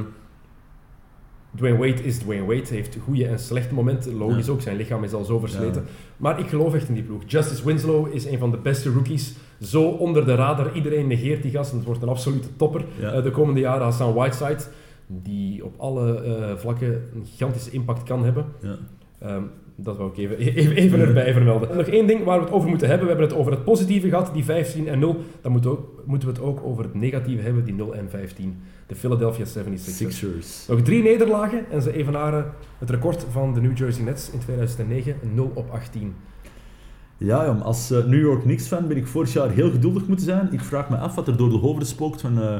Dwayne 1.57 1.79
Wade 1.79 2.03
is 2.03 2.19
Dwayne 2.19 2.45
Wade. 2.47 2.63
Hij 2.67 2.77
heeft 2.77 2.97
goede 3.05 3.27
en 3.27 3.39
slechte 3.39 3.75
momenten. 3.75 4.15
Logisch 4.17 4.49
ook, 4.49 4.61
zijn 4.61 4.77
lichaam 4.77 5.05
is 5.05 5.13
al 5.13 5.25
zo 5.25 5.39
versleten. 5.39 5.85
Maar 6.17 6.39
ik 6.41 6.47
geloof 6.47 6.75
echt 6.75 6.89
in 6.89 6.95
die 6.95 7.03
ploeg. 7.03 7.23
Justice 7.27 7.65
Winslow 7.65 8.15
is 8.15 8.25
een 8.27 8.39
van 8.39 8.51
de 8.51 8.57
beste 8.57 8.91
rookies. 8.91 9.35
Zo 9.61 9.83
onder 9.89 10.25
de 10.25 10.35
radar. 10.35 10.73
Iedereen 10.75 11.07
negeert 11.07 11.43
die 11.43 11.51
gast. 11.51 11.71
en 11.71 11.77
Het 11.77 11.87
wordt 11.87 12.03
een 12.03 12.09
absolute 12.09 12.49
topper 12.57 12.85
Ja. 13.01 13.13
eh, 13.13 13.23
de 13.23 13.31
komende 13.31 13.61
jaren. 13.61 13.83
Hassan 13.83 14.15
Whiteside, 14.15 14.63
die 15.07 15.65
op 15.65 15.75
alle 15.77 16.23
eh, 16.23 16.57
vlakken 16.57 16.89
een 17.15 17.27
gigantische 17.27 17.71
impact 17.71 18.03
kan 18.03 18.25
hebben. 18.25 18.45
Ja. 18.63 18.77
Ehm, 19.19 19.43
dat 19.77 19.97
wou 19.97 20.11
ik 20.11 20.17
even, 20.19 20.39
even, 20.63 20.77
even 20.77 21.01
erbij 21.01 21.33
vermelden. 21.33 21.71
En 21.71 21.77
nog 21.77 21.87
één 21.87 22.07
ding 22.07 22.25
waar 22.25 22.39
we 22.39 22.45
het 22.45 22.55
over 22.55 22.69
moeten 22.69 22.89
hebben. 22.89 23.07
We 23.07 23.13
hebben 23.13 23.31
het 23.31 23.39
over 23.41 23.53
het 23.53 23.65
positieve 23.65 24.09
gehad, 24.09 24.31
die 24.35 24.45
15 24.45 24.89
en 24.89 24.99
0. 24.99 25.17
Dan 25.41 25.53
moeten 25.53 25.71
we, 25.71 25.77
ook, 25.77 26.03
moeten 26.07 26.29
we 26.29 26.35
het 26.35 26.43
ook 26.45 26.61
over 26.65 26.85
het 26.85 26.95
negatieve 26.95 27.43
hebben, 27.43 27.65
die 27.65 27.75
0 27.75 27.95
en 27.95 28.11
15. 28.11 28.57
De 28.87 28.95
Philadelphia 28.95 29.45
76ers. 29.45 29.75
Sixers. 29.75 30.67
Nog 30.69 30.83
drie 30.83 31.03
nederlagen 31.03 31.65
en 31.71 31.83
ze 31.83 31.93
evenaren 31.93 32.53
het 32.79 32.91
record 32.91 33.27
van 33.31 33.55
de 33.55 33.61
New 33.61 33.77
Jersey 33.79 34.05
Nets 34.05 34.31
in 34.31 34.39
2009, 34.39 35.15
0 35.35 35.51
op 35.55 35.71
18. 35.71 36.15
Ja, 37.19 37.45
jong, 37.45 37.63
als 37.63 37.91
eh, 37.91 38.05
New 38.05 38.21
York 38.21 38.43
Knicks-fan 38.43 38.89
ben 38.89 38.97
ik 38.97 39.07
vorig 39.07 39.33
jaar 39.33 39.51
heel 39.51 39.71
geduldig 39.71 40.07
moeten 40.07 40.25
zijn. 40.25 40.49
Ik 40.53 40.61
vraag 40.61 40.89
me 40.89 40.97
af 40.97 41.15
wat 41.15 41.29
er 41.29 41.37
door 41.37 41.51
de 41.51 41.57
hoofden 41.57 41.87
spookt 41.87 42.21
van, 42.21 42.43
eh, 42.43 42.57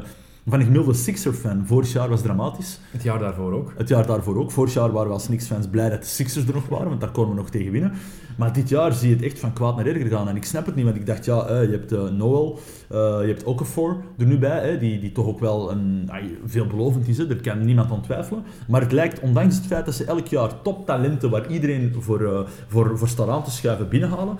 van 0.47 0.59
een 0.59 0.65
gemiddelde 0.65 0.93
Sixer-fan. 0.93 1.63
Vorig 1.65 1.93
jaar 1.93 2.09
was 2.09 2.21
dramatisch. 2.21 2.79
Het 2.91 3.03
jaar 3.03 3.19
daarvoor 3.19 3.53
ook. 3.53 3.73
Het 3.77 3.87
jaar 3.87 4.07
daarvoor 4.07 4.37
ook. 4.37 4.51
Vorig 4.51 4.73
jaar 4.73 4.91
waren 4.91 5.07
we 5.07 5.13
als 5.13 5.25
Knicks-fans 5.25 5.67
blij 5.67 5.89
dat 5.89 6.01
de 6.01 6.07
Sixers 6.07 6.47
er 6.47 6.53
nog 6.53 6.67
waren, 6.67 6.87
want 6.87 7.01
daar 7.01 7.11
konden 7.11 7.35
we 7.35 7.41
nog 7.41 7.49
tegen 7.49 7.71
winnen. 7.71 7.93
Maar 8.37 8.53
dit 8.53 8.69
jaar 8.69 8.93
zie 8.93 9.09
je 9.09 9.15
het 9.15 9.23
echt 9.23 9.39
van 9.39 9.53
kwaad 9.53 9.75
naar 9.75 9.85
erger 9.85 10.07
gaan. 10.07 10.29
En 10.29 10.35
ik 10.35 10.45
snap 10.45 10.65
het 10.65 10.75
niet, 10.75 10.85
want 10.85 10.97
ik 10.97 11.05
dacht, 11.05 11.25
ja, 11.25 11.45
eh, 11.45 11.63
je 11.63 11.71
hebt 11.71 11.91
eh, 11.91 12.09
Noel, 12.09 12.59
eh, 12.89 12.97
je 12.97 13.27
hebt 13.27 13.43
Okafor 13.43 13.97
er 14.17 14.25
nu 14.25 14.37
bij, 14.37 14.79
die, 14.79 14.99
die 14.99 15.11
toch 15.11 15.25
ook 15.25 15.39
wel 15.39 15.71
een, 15.71 16.09
veelbelovend 16.45 17.07
is. 17.07 17.17
Hè, 17.17 17.27
daar 17.27 17.37
kan 17.37 17.65
niemand 17.65 17.91
aan 17.91 18.01
twijfelen. 18.01 18.43
Maar 18.67 18.81
het 18.81 18.91
lijkt, 18.91 19.19
ondanks 19.19 19.55
het 19.55 19.65
feit 19.65 19.85
dat 19.85 19.93
ze 19.93 20.05
elk 20.05 20.27
jaar 20.27 20.61
toptalenten, 20.61 21.29
waar 21.29 21.51
iedereen 21.51 21.95
voor, 21.99 22.47
voor, 22.67 22.97
voor 22.97 23.07
staat 23.07 23.29
aan 23.29 23.43
te 23.43 23.51
schuiven, 23.51 23.89
binnenhalen, 23.89 24.37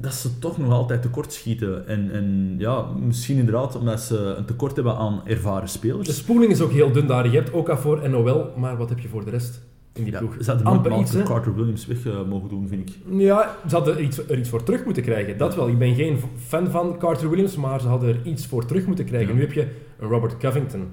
dat 0.00 0.14
ze 0.14 0.38
toch 0.38 0.58
nog 0.58 0.72
altijd 0.72 1.02
tekort 1.02 1.32
schieten. 1.32 1.86
En, 1.86 2.12
en 2.12 2.54
ja, 2.58 2.82
misschien 2.82 3.38
inderdaad 3.38 3.76
omdat 3.76 4.00
ze 4.00 4.18
een 4.18 4.44
tekort 4.44 4.76
hebben 4.76 4.96
aan 4.96 5.20
ervaren 5.24 5.68
spelers. 5.68 6.06
De 6.06 6.14
spoeling 6.14 6.52
is 6.52 6.60
ook 6.60 6.72
heel 6.72 6.92
dun 6.92 7.06
daar. 7.06 7.28
Je 7.30 7.36
hebt 7.36 7.50
Okafor 7.50 8.02
en 8.02 8.10
Noel, 8.10 8.44
maar 8.56 8.76
wat 8.76 8.88
heb 8.88 8.98
je 8.98 9.08
voor 9.08 9.24
de 9.24 9.30
rest 9.30 9.62
in 9.96 10.04
die 10.04 10.12
Ja, 10.12 10.18
ploeg? 10.18 10.36
ze 10.40 10.50
hadden 10.50 10.66
Amper 10.66 10.98
iets? 10.98 11.22
Carter 11.22 11.54
Williams 11.54 11.86
weg 11.86 12.06
eh, 12.06 12.12
mogen 12.28 12.48
doen, 12.48 12.68
vind 12.68 12.90
ik. 12.90 12.96
Ja, 13.20 13.54
ze 13.68 13.74
hadden 13.74 13.94
er 13.96 14.00
iets, 14.00 14.28
er 14.28 14.38
iets 14.38 14.48
voor 14.48 14.62
terug 14.62 14.84
moeten 14.84 15.02
krijgen. 15.02 15.38
Dat 15.38 15.54
wel. 15.54 15.68
Ik 15.68 15.78
ben 15.78 15.94
geen 15.94 16.18
fan 16.46 16.70
van 16.70 16.98
Carter 16.98 17.28
Williams, 17.30 17.56
maar 17.56 17.80
ze 17.80 17.88
hadden 17.88 18.08
er 18.08 18.20
iets 18.24 18.46
voor 18.46 18.64
terug 18.66 18.86
moeten 18.86 19.04
krijgen. 19.04 19.28
Ja. 19.28 19.34
Nu 19.34 19.40
heb 19.40 19.52
je 19.52 19.66
een 19.98 20.08
Robert 20.08 20.36
Covington, 20.36 20.86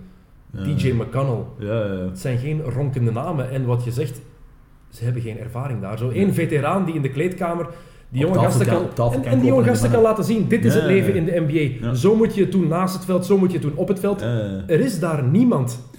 Ja. 0.51 0.63
DJ 0.63 0.91
McConnell. 0.91 1.43
Ja, 1.59 1.85
ja, 1.85 1.93
ja. 1.93 1.99
Het 1.99 2.19
zijn 2.19 2.37
geen 2.37 2.61
ronkende 2.61 3.11
namen. 3.11 3.49
En 3.49 3.65
wat 3.65 3.83
je 3.83 3.91
zegt, 3.91 4.21
ze 4.89 5.03
hebben 5.03 5.21
geen 5.21 5.39
ervaring 5.39 5.81
daar. 5.81 5.97
Zo 5.97 6.09
één 6.09 6.33
veteraan 6.33 6.85
die 6.85 6.95
in 6.95 7.01
de 7.01 7.09
kleedkamer 7.09 7.67
die 8.09 8.21
jonge 8.21 8.39
gasten 8.39 8.65
kan- 8.65 8.93
tafel 8.93 9.21
en, 9.21 9.25
en 9.31 9.39
die 9.39 9.47
jonge 9.47 9.63
gasten 9.63 9.91
kan 9.91 10.01
laten 10.01 10.23
zien, 10.23 10.47
dit 10.47 10.65
is 10.65 10.73
Ja, 10.73 10.79
het 10.79 10.87
leven 10.89 11.13
ja, 11.13 11.19
in 11.19 11.25
de 11.25 11.39
NBA. 11.53 11.87
Ja. 11.87 11.93
Zo 11.93 12.15
moet 12.15 12.35
je 12.35 12.41
het 12.41 12.51
doen 12.51 12.67
naast 12.67 12.93
het 12.95 13.05
veld, 13.05 13.25
zo 13.25 13.37
moet 13.37 13.51
je 13.51 13.57
het 13.57 13.67
doen 13.67 13.75
op 13.77 13.87
het 13.87 13.99
veld. 13.99 14.21
Er 14.67 14.79
is 14.79 14.99
daar 14.99 15.23
niemand. 15.23 15.91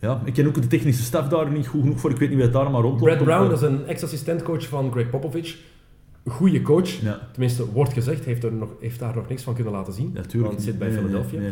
Ja, 0.00 0.20
ik 0.24 0.32
ken 0.32 0.46
ook 0.46 0.54
de 0.54 0.66
technische 0.66 1.02
staf 1.02 1.28
daar 1.28 1.50
niet 1.50 1.66
goed 1.66 1.80
genoeg 1.80 2.00
voor. 2.00 2.10
Ik 2.10 2.16
weet 2.18 2.28
niet 2.28 2.36
wie 2.36 2.46
het 2.46 2.54
daar 2.54 2.70
maar 2.70 2.82
rondloopt. 2.82 3.12
Brad 3.12 3.24
Brown, 3.24 3.48
dat 3.48 3.62
is 3.62 3.68
een 3.68 3.86
ex-assistentcoach 3.86 4.68
van 4.68 4.90
Greg 4.92 5.10
Popovich. 5.10 5.56
goede 6.26 6.62
coach. 6.62 6.88
Ja. 6.88 7.20
Tenminste, 7.32 7.72
wordt 7.72 7.92
gezegd, 7.92 8.24
heeft, 8.24 8.44
er 8.44 8.52
nog, 8.52 8.68
heeft 8.80 8.98
daar 8.98 9.14
nog 9.14 9.28
niks 9.28 9.42
van 9.42 9.54
kunnen 9.54 9.72
laten 9.72 9.92
zien. 9.92 10.10
Natuurlijk. 10.14 10.42
want 10.44 10.54
het 10.54 10.62
zit 10.64 10.78
bij 10.78 10.88
Nee, 10.88 10.96
Philadelphia. 10.96 11.40
nee. 11.40 11.50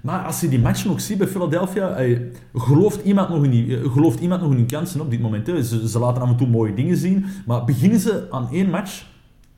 Maar 0.00 0.24
als 0.24 0.40
je 0.40 0.48
die 0.48 0.58
matchen 0.58 0.90
ook 0.90 1.00
ziet 1.00 1.18
bij 1.18 1.26
Philadelphia, 1.26 1.88
eh, 1.96 2.20
gelooft, 2.54 3.04
iemand 3.04 3.28
nog 3.28 3.44
in 3.44 3.50
die, 3.50 3.80
eh, 3.80 3.92
gelooft 3.92 4.20
iemand 4.20 4.40
nog 4.40 4.50
in 4.50 4.56
hun 4.56 4.66
kansen 4.66 5.00
op 5.00 5.10
dit 5.10 5.20
moment? 5.20 5.46
Hè? 5.46 5.62
Ze, 5.62 5.88
ze 5.88 5.98
laten 5.98 6.22
af 6.22 6.28
en 6.28 6.36
toe 6.36 6.46
mooie 6.48 6.74
dingen 6.74 6.96
zien, 6.96 7.24
maar 7.46 7.64
beginnen 7.64 7.98
ze 8.00 8.26
aan 8.30 8.48
één 8.52 8.70
match 8.70 9.04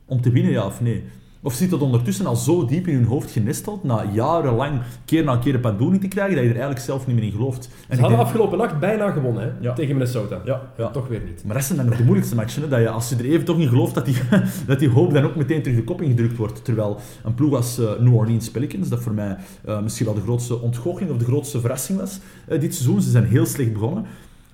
om 0.05 0.21
te 0.21 0.31
winnen, 0.31 0.53
ja 0.53 0.67
of 0.67 0.81
nee? 0.81 1.05
Of 1.49 1.55
zit 1.55 1.71
het 1.71 1.83
ondertussen 1.83 2.27
al 2.27 2.37
zo 2.37 2.65
diep 2.65 2.87
in 2.87 2.95
hun 2.95 3.05
hoofd 3.05 3.31
genesteld, 3.31 3.85
na 3.85 4.05
jarenlang 4.13 4.81
keer 5.05 5.25
na 5.25 5.37
keer 5.37 5.55
een 5.55 5.61
pandoering 5.61 6.01
te 6.01 6.09
krijgen, 6.09 6.35
dat 6.35 6.43
je 6.45 6.49
er 6.51 6.57
eigenlijk 6.57 6.85
zelf 6.87 7.07
niet 7.07 7.17
meer 7.17 7.25
in 7.25 7.33
gelooft? 7.33 7.65
En 7.89 7.95
Ze 7.97 8.01
hadden 8.01 8.09
denk- 8.19 8.29
afgelopen 8.29 8.59
nacht 8.59 8.79
bijna 8.79 9.11
gewonnen 9.11 9.43
hè, 9.43 9.51
Ja. 9.61 9.73
tegen 9.73 9.97
Minnesota. 9.97 10.41
Ja, 10.45 10.63
ja. 10.77 10.89
Toch 10.91 11.09
weer 11.09 11.21
niet. 11.27 11.45
Maar 11.45 11.55
dat 11.55 11.65
zijn 11.65 11.79
dan 11.79 11.87
nog 11.87 11.97
de 11.97 12.03
moeilijkste 12.03 12.35
matchen. 12.37 12.63
Hè? 12.63 12.69
Dat 12.69 12.81
je, 12.81 12.89
als 12.89 13.09
je 13.09 13.17
er 13.17 13.25
even 13.25 13.45
toch 13.45 13.59
in 13.59 13.69
gelooft, 13.69 13.95
dat 13.95 14.05
die, 14.05 14.17
dat 14.67 14.79
die 14.79 14.89
hoop 14.89 15.13
dan 15.13 15.25
ook 15.25 15.37
meteen 15.37 15.63
terug 15.63 15.79
de 15.79 15.85
kop 15.85 16.03
ingedrukt 16.03 16.37
wordt. 16.37 16.65
Terwijl 16.65 17.01
een 17.25 17.35
ploeg 17.35 17.55
als 17.55 17.79
eh, 17.79 17.91
New 18.01 18.15
Orleans 18.15 18.51
Pelicans, 18.51 18.89
dat 18.89 19.03
voor 19.03 19.13
mij 19.15 19.37
eh, 19.65 19.81
misschien 19.81 20.07
wel 20.07 20.15
de 20.15 20.21
grootste 20.21 20.61
ontgoocheling 20.61 21.13
of 21.13 21.19
de 21.19 21.25
grootste 21.25 21.61
verrassing 21.61 21.99
was 21.99 22.19
eh, 22.49 22.61
dit 22.61 22.75
seizoen. 22.75 23.01
Ze 23.01 23.11
zijn 23.11 23.25
heel 23.25 23.47
slecht 23.47 23.73
begonnen. 23.73 24.05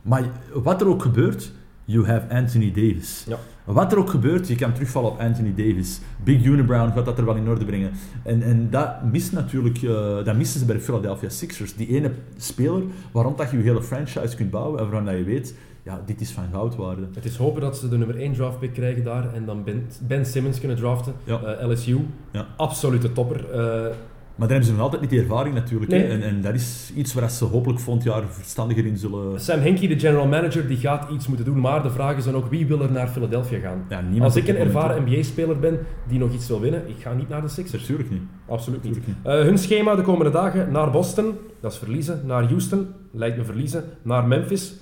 Maar 0.02 0.22
wat 0.52 0.80
er 0.80 0.86
ook 0.88 1.02
gebeurt, 1.02 1.52
you 1.84 2.06
have 2.06 2.34
Anthony 2.34 2.72
Davis. 2.72 3.24
Ja. 3.28 3.38
Wat 3.64 3.92
er 3.92 3.98
ook 3.98 4.10
gebeurt, 4.10 4.48
je 4.48 4.54
kan 4.54 4.72
terugvallen 4.72 5.10
op 5.10 5.18
Anthony 5.20 5.54
Davis. 5.56 6.00
Big 6.24 6.44
Unibrown 6.44 6.92
gaat 6.92 7.04
dat 7.04 7.18
er 7.18 7.24
wel 7.24 7.34
in 7.34 7.48
orde 7.48 7.64
brengen. 7.64 7.90
En, 8.22 8.42
en 8.42 8.70
dat 8.70 9.04
mist 9.12 9.32
natuurlijk, 9.32 9.82
eh, 9.82 10.24
dat 10.24 10.36
missen 10.36 10.60
ze 10.60 10.66
bij 10.66 10.74
de 10.74 10.80
Philadelphia 10.80 11.28
Sixers. 11.28 11.74
Die 11.74 11.88
ene 11.88 12.10
speler 12.36 12.82
waarom 13.12 13.34
dat 13.36 13.50
je 13.50 13.56
je 13.56 13.62
hele 13.62 13.82
franchise 13.82 14.36
kunt 14.36 14.50
bouwen 14.50 14.78
en 14.78 14.84
waarvan 14.84 15.04
dat 15.04 15.16
je 15.16 15.24
weet, 15.24 15.54
ja, 15.82 16.02
dit 16.06 16.20
is 16.20 16.30
van 16.30 16.44
goud 16.52 16.76
waarde. 16.76 17.02
Het 17.14 17.24
is 17.24 17.36
hopen 17.36 17.60
dat 17.60 17.76
ze 17.78 17.88
de 17.88 17.96
nummer 17.98 18.16
1 18.16 18.32
draftpick 18.32 18.72
krijgen 18.72 19.04
daar 19.04 19.34
en 19.34 19.44
dan 19.44 19.64
Ben, 19.64 19.86
ben 20.06 20.26
Simmons 20.26 20.58
kunnen 20.58 20.76
draften. 20.76 21.12
Ja. 21.24 21.42
Eh, 21.42 21.68
LSU, 21.68 21.98
Ja. 22.30 22.46
absolute 22.56 23.12
topper. 23.12 23.50
Eh, 23.50 23.86
Maar 24.34 24.48
dan 24.48 24.56
hebben 24.56 24.66
ze 24.66 24.72
nog 24.72 24.82
altijd 24.82 25.00
niet 25.00 25.10
die 25.10 25.20
ervaring 25.20 25.54
natuurlijk. 25.54 25.90
Nee. 25.90 26.06
En, 26.06 26.22
en 26.22 26.40
dat 26.40 26.54
is 26.54 26.92
iets 26.96 27.14
waar 27.14 27.30
ze 27.30 27.44
hopelijk 27.44 27.80
volgend 27.80 28.04
jaar 28.04 28.22
verstandiger 28.28 28.86
in 28.86 28.96
zullen... 28.96 29.40
Sam 29.40 29.60
Hinkie, 29.60 29.88
de 29.88 29.98
general 29.98 30.26
manager, 30.26 30.66
die 30.66 30.76
gaat 30.76 31.10
iets 31.10 31.26
moeten 31.26 31.44
doen. 31.44 31.60
Maar 31.60 31.82
de 31.82 31.90
vraag 31.90 32.16
is 32.16 32.24
dan 32.24 32.34
ook, 32.34 32.50
wie 32.50 32.66
wil 32.66 32.82
er 32.82 32.92
naar 32.92 33.08
Philadelphia 33.08 33.58
gaan? 33.58 33.84
Ja, 33.88 34.00
niemand 34.00 34.22
Als 34.22 34.36
ik 34.42 34.48
een 34.48 34.56
ervaren 34.56 35.02
NBA-speler 35.02 35.58
ben 35.58 35.78
die 36.08 36.18
nog 36.18 36.32
iets 36.32 36.48
wil 36.48 36.60
winnen, 36.60 36.88
ik 36.88 36.96
ga 36.98 37.12
niet 37.12 37.28
naar 37.28 37.42
de 37.42 37.48
Sixers. 37.48 37.80
Natuurlijk 37.80 38.10
niet. 38.10 38.22
Absoluut 38.48 38.82
niet. 38.82 38.98
Eh, 39.22 39.32
hun 39.32 39.58
schema 39.58 39.94
de 39.94 40.02
komende 40.02 40.30
dagen 40.30 40.72
naar 40.72 40.90
Boston, 40.90 41.34
dat 41.60 41.72
is 41.72 41.78
verliezen. 41.78 42.20
Naar 42.24 42.44
Houston, 42.44 42.86
lijkt 43.10 43.36
me 43.36 43.44
verliezen. 43.44 43.84
Naar 44.02 44.26
Memphis, 44.26 44.68
dat 44.68 44.78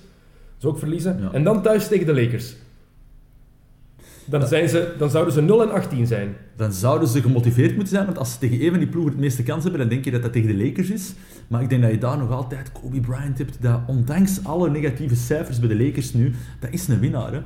is 0.59 0.65
ook 0.65 0.79
verliezen. 0.79 1.19
Ja. 1.21 1.31
En 1.31 1.43
dan 1.43 1.61
thuis 1.61 1.87
tegen 1.87 2.05
de 2.05 2.13
Lakers. 2.13 2.55
Dan, 4.25 4.47
zijn 4.47 4.69
ze, 4.69 4.93
dan 4.97 5.09
zouden 5.09 5.33
ze 5.33 5.41
0 5.41 5.61
en 5.61 5.71
18 5.71 6.07
zijn. 6.07 6.35
Dan 6.55 6.73
zouden 6.73 7.07
ze 7.07 7.21
gemotiveerd 7.21 7.75
moeten 7.75 7.93
zijn, 7.93 8.05
want 8.05 8.17
als 8.17 8.31
ze 8.31 8.39
tegen 8.39 8.61
een 8.61 8.69
van 8.69 8.79
die 8.79 8.87
ploegen 8.87 9.11
het 9.11 9.21
meeste 9.21 9.43
kans 9.43 9.63
hebben, 9.63 9.81
dan 9.81 9.89
denk 9.89 10.05
je 10.05 10.11
dat 10.11 10.21
dat 10.21 10.33
tegen 10.33 10.57
de 10.57 10.63
Lakers 10.63 10.89
is. 10.89 11.13
Maar 11.47 11.61
ik 11.61 11.69
denk 11.69 11.81
dat 11.81 11.91
je 11.91 11.97
daar 11.97 12.17
nog 12.17 12.31
altijd 12.31 12.71
Kobe 12.71 12.99
Bryant 12.99 13.37
hebt, 13.37 13.57
dat 13.61 13.79
ondanks 13.87 14.43
alle 14.43 14.69
negatieve 14.69 15.15
cijfers 15.15 15.59
bij 15.59 15.67
de 15.67 15.83
Lakers 15.83 16.13
nu, 16.13 16.33
dat 16.59 16.69
is 16.71 16.87
een 16.87 16.99
winnaar. 16.99 17.33
Hè? 17.33 17.39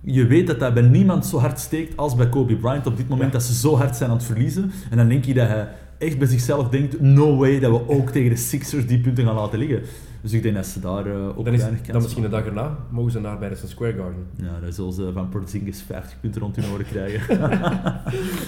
Je 0.00 0.26
weet 0.26 0.46
dat 0.46 0.60
dat 0.60 0.74
bij 0.74 0.82
niemand 0.82 1.26
zo 1.26 1.38
hard 1.38 1.60
steekt 1.60 1.96
als 1.96 2.14
bij 2.14 2.28
Kobe 2.28 2.56
Bryant 2.56 2.86
op 2.86 2.96
dit 2.96 3.08
moment, 3.08 3.32
dat 3.32 3.42
ze 3.42 3.54
zo 3.54 3.76
hard 3.76 3.96
zijn 3.96 4.10
aan 4.10 4.16
het 4.16 4.24
verliezen. 4.24 4.72
En 4.90 4.96
dan 4.96 5.08
denk 5.08 5.24
je 5.24 5.34
dat 5.34 5.48
hij 5.48 5.68
echt 5.98 6.18
bij 6.18 6.28
zichzelf 6.28 6.68
denkt, 6.68 7.00
no 7.00 7.36
way 7.36 7.60
dat 7.60 7.70
we 7.70 7.88
ook 7.88 8.10
tegen 8.10 8.30
de 8.30 8.36
Sixers 8.36 8.86
die 8.86 9.00
punten 9.00 9.24
gaan 9.24 9.34
laten 9.34 9.58
liggen. 9.58 9.82
Dus 10.22 10.32
ik 10.32 10.42
denk 10.42 10.54
dat 10.54 10.66
ze 10.66 10.80
daar 10.80 11.06
eh, 11.06 11.38
ook 11.38 11.44
Dan, 11.44 11.54
is, 11.54 11.60
dan 11.86 12.02
misschien 12.02 12.22
de 12.22 12.28
dag 12.28 12.44
erna 12.44 12.76
mogen 12.90 13.12
ze 13.12 13.20
naar 13.20 13.38
Madison 13.38 13.68
Square 13.68 13.92
Garden. 13.92 14.26
Ja, 14.36 14.60
dan 14.60 14.72
zullen 14.72 14.92
ze 14.92 15.10
van 15.12 15.28
Porzingis 15.28 15.82
50 15.86 16.20
punten 16.20 16.40
rond 16.40 16.56
hun 16.56 16.64
oren 16.72 16.86
krijgen. 16.86 17.38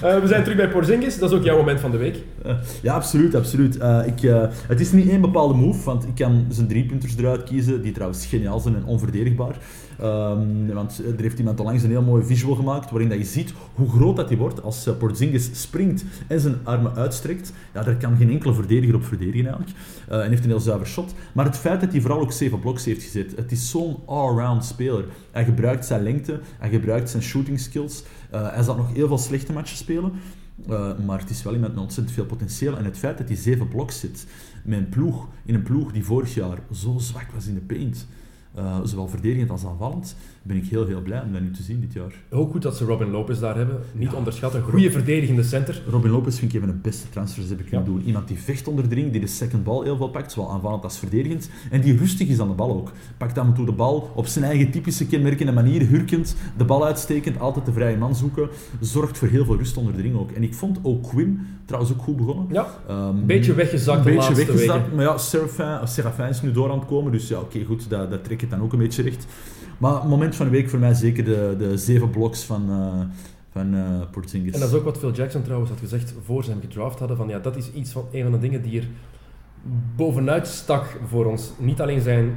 Eh, 0.03 0.21
we 0.21 0.27
zijn 0.27 0.43
terug 0.43 0.59
bij 0.59 0.69
Porzingis, 0.69 1.19
dat 1.19 1.31
is 1.31 1.39
ook 1.39 1.45
jouw 1.45 1.57
moment 1.57 1.81
van 1.81 1.91
de 1.91 1.97
week. 1.97 2.23
Eh, 2.43 2.55
ja, 2.83 2.95
absoluut, 2.95 3.35
absoluut. 3.35 3.75
Ik, 4.07 4.21
het 4.67 4.81
is 4.81 4.93
niet 4.93 5.09
één 5.09 5.21
bepaalde 5.21 5.55
move, 5.55 5.85
want 5.85 6.05
ik 6.05 6.15
kan 6.15 6.47
zijn 6.49 6.67
driepunters 6.67 7.17
eruit 7.17 7.43
kiezen, 7.43 7.83
die 7.83 7.93
trouwens 7.93 8.27
geniaal 8.27 8.61
zijn 8.61 8.75
en 8.75 8.85
onverdedigbaar. 8.85 9.57
Ehm, 9.99 10.67
want 10.73 11.03
er 11.17 11.23
heeft 11.23 11.39
iemand 11.39 11.61
onlangs 11.61 11.83
een 11.83 11.91
heel 11.91 12.03
mooie 12.03 12.25
visual 12.25 12.55
gemaakt, 12.55 12.91
waarin 12.91 13.09
dat 13.09 13.19
je 13.19 13.25
ziet 13.25 13.53
hoe 13.75 13.89
groot 13.91 14.17
dat 14.17 14.29
hij 14.29 14.39
wordt 14.39 14.63
als 14.63 14.87
uh, 14.87 14.97
Porzingis 14.97 15.51
springt 15.53 16.05
en 16.27 16.41
zijn 16.41 16.57
armen 16.63 16.95
uitstrekt. 16.95 17.53
Ja, 17.75 17.83
daar 17.83 17.97
kan 17.97 18.17
geen 18.17 18.31
enkele 18.31 18.55
verdediger 18.55 18.95
op 18.95 19.05
verdedigen 19.05 19.47
eigenlijk. 19.47 19.77
En 20.09 20.31
heeft 20.31 20.45
een 20.45 20.51
heel 20.51 20.61
zuiver 20.61 20.87
shot. 20.87 21.15
Maar 21.33 21.45
het 21.45 21.59
feit 21.65 21.81
dat 21.81 21.93
hij 21.93 22.01
vooral 22.01 22.21
ook 22.21 22.33
zeven 22.33 22.61
blocks 22.61 22.85
heeft 22.85 23.03
gezet, 23.03 23.37
het 23.37 23.53
is 23.53 23.71
zo'n 23.71 23.97
all-round 24.07 24.65
speler. 24.65 25.05
Hij 25.31 25.45
gebruikt 25.45 25.87
zijn 25.87 26.03
lengte, 26.03 26.41
hij 26.59 26.71
gebruikt 26.71 27.11
zijn 27.11 27.23
shooting 27.23 27.61
skills. 27.61 28.03
Eh, 28.31 28.53
hij 28.53 28.63
zal 28.63 28.77
nog 28.77 28.93
heel 28.93 29.07
veel 29.07 29.19
slechte 29.19 29.53
matches 29.53 29.79
spelen. 29.79 30.13
Uh, 30.69 30.99
maar 31.07 31.19
het 31.19 31.31
is 31.31 31.43
wel 31.43 31.53
iemand 31.55 31.73
met 31.73 31.83
ontzettend 31.83 32.17
veel 32.17 32.27
potentieel. 32.27 32.77
En 32.77 32.85
het 32.85 32.99
feit 32.99 33.19
dat 33.19 33.29
hij 33.29 33.37
zeven 33.37 33.69
bloks 33.69 34.01
zit 34.01 34.27
met 34.65 34.79
een 34.79 34.89
ploeg, 34.89 35.29
in 35.45 35.55
een 35.55 35.63
ploeg 35.63 35.93
die 35.93 36.05
vorig 36.05 36.35
jaar 36.35 36.59
zo 36.73 36.99
zwak 36.99 37.27
was 37.35 37.47
in 37.47 37.55
de 37.55 37.61
paint, 37.61 38.07
uh, 38.57 38.81
zowel 38.85 39.09
verdedigend 39.09 39.51
als 39.51 39.65
aanvallend, 39.65 40.17
ben 40.47 40.57
ik 40.57 40.65
heel, 40.65 40.87
heel 40.87 41.03
blij 41.03 41.21
om 41.21 41.33
dat 41.33 41.41
nu 41.41 41.51
te 41.51 41.63
zien 41.63 41.81
dit 41.81 41.93
jaar. 41.93 42.15
Ook 42.31 42.51
goed 42.51 42.63
dat 42.63 42.77
ze 42.77 42.85
Robin 42.85 43.11
Lopez 43.11 43.39
daar 43.39 43.57
hebben. 43.57 43.79
Niet 43.93 44.11
ja. 44.11 44.17
onderschatten. 44.17 44.61
Een 44.61 44.67
goede 44.67 44.91
verdedigende 44.91 45.43
center. 45.43 45.83
Robin 45.89 46.11
Lopez 46.11 46.39
vind 46.39 46.55
ik 46.55 46.61
een 46.61 46.67
van 46.67 46.77
de 46.77 46.83
beste 46.83 47.09
transfers 47.11 47.49
heb 47.49 47.61
ik 47.61 47.67
kunnen 47.67 47.87
ja. 47.87 47.93
doen. 47.93 48.03
Iemand 48.03 48.29
die 48.29 48.39
vecht 48.39 48.69
onder 48.69 48.89
de 48.89 48.95
ring, 48.95 49.13
die 49.13 49.21
de 49.21 49.27
second 49.27 49.65
bal 49.65 49.83
heel 49.83 49.97
veel 49.97 50.09
pakt, 50.09 50.33
zowel 50.33 50.51
aanvallend 50.51 50.85
als 50.85 50.99
verdedigend. 50.99 51.51
En 51.71 51.81
die 51.81 51.97
rustig 51.97 52.29
is 52.29 52.41
aan 52.41 52.49
de 52.49 52.55
bal 52.55 52.71
ook. 52.71 52.93
Pakt 53.17 53.39
af 53.39 53.47
en 53.47 53.55
toe 53.55 53.67
de 53.67 53.73
bal 53.73 54.11
op 54.15 54.27
zijn 54.27 54.45
eigen 54.45 54.71
typische 54.71 55.07
kenmerkende 55.07 55.53
manier, 55.53 55.87
hurkend, 55.87 56.37
de 56.57 56.65
bal 56.65 56.85
uitstekend, 56.87 57.41
altijd 57.41 57.67
de 57.67 57.73
vrije 57.73 57.97
man 57.97 58.15
zoeken. 58.15 58.49
Zorgt 58.81 59.19
voor 59.19 59.29
heel 59.29 59.45
veel 59.45 59.57
rust 59.57 59.77
onder 59.77 59.97
de 59.97 60.03
ring 60.03 60.17
ook. 60.17 60.31
En 60.31 60.43
ik 60.43 60.55
vond 60.55 60.79
ook 60.83 61.03
Quim 61.03 61.47
trouwens 61.65 61.93
ook 61.93 62.03
goed 62.03 62.17
begonnen. 62.17 62.47
Ja, 62.51 62.67
um, 62.91 62.97
een 62.97 63.27
beetje 63.27 63.55
weggezakt 63.55 63.99
Een 63.99 64.05
de 64.05 64.11
beetje 64.11 64.29
laatste 64.29 64.47
weggezakt, 64.47 64.81
weken. 64.81 64.97
maar 64.97 65.05
ja, 65.05 65.19
Serafin, 65.19 65.89
Serafin 65.89 66.29
is 66.29 66.43
nu 66.43 66.53
door 66.53 66.71
aan 66.71 66.79
het 66.79 66.89
komen, 66.89 67.13
dus 67.13 67.29
ja, 67.29 67.37
oké, 67.39 67.47
okay, 67.47 67.65
goed, 67.65 67.91
dat, 67.91 68.11
dat 68.11 68.25
trek 68.25 68.43
ik 68.43 68.51
dan 68.51 68.63
ook 68.63 68.73
een 68.73 68.79
beetje 68.79 69.03
recht. 69.03 69.27
Maar 69.79 70.07
moment 70.07 70.37
van 70.37 70.47
de 70.47 70.53
week 70.53 70.69
voor 70.69 70.79
mij 70.79 70.95
zeker 70.95 71.25
de, 71.25 71.55
de 71.59 71.77
zeven 71.77 72.11
bloks 72.11 72.45
van, 72.45 72.71
uh, 72.71 73.01
van 73.51 73.75
uh, 73.75 74.01
Porzingis. 74.11 74.55
En 74.55 74.61
dat 74.61 74.69
is 74.69 74.75
ook 74.75 74.85
wat 74.85 74.99
Phil 74.99 75.13
Jackson 75.13 75.43
trouwens 75.43 75.71
had 75.71 75.81
gezegd 75.81 76.15
voor 76.25 76.45
ze 76.45 76.51
hem 76.51 76.61
gedraft 76.61 76.99
hadden, 76.99 77.17
van 77.17 77.29
ja, 77.29 77.39
dat 77.39 77.57
is 77.57 77.73
iets 77.73 77.93
van, 77.93 78.05
een 78.13 78.23
van 78.23 78.33
de 78.33 78.39
dingen 78.39 78.63
die 78.63 78.81
er 78.81 78.87
bovenuit 79.97 80.47
stak 80.47 81.01
voor 81.07 81.27
ons. 81.27 81.53
Niet 81.59 81.81
alleen 81.81 82.01
zijn 82.01 82.37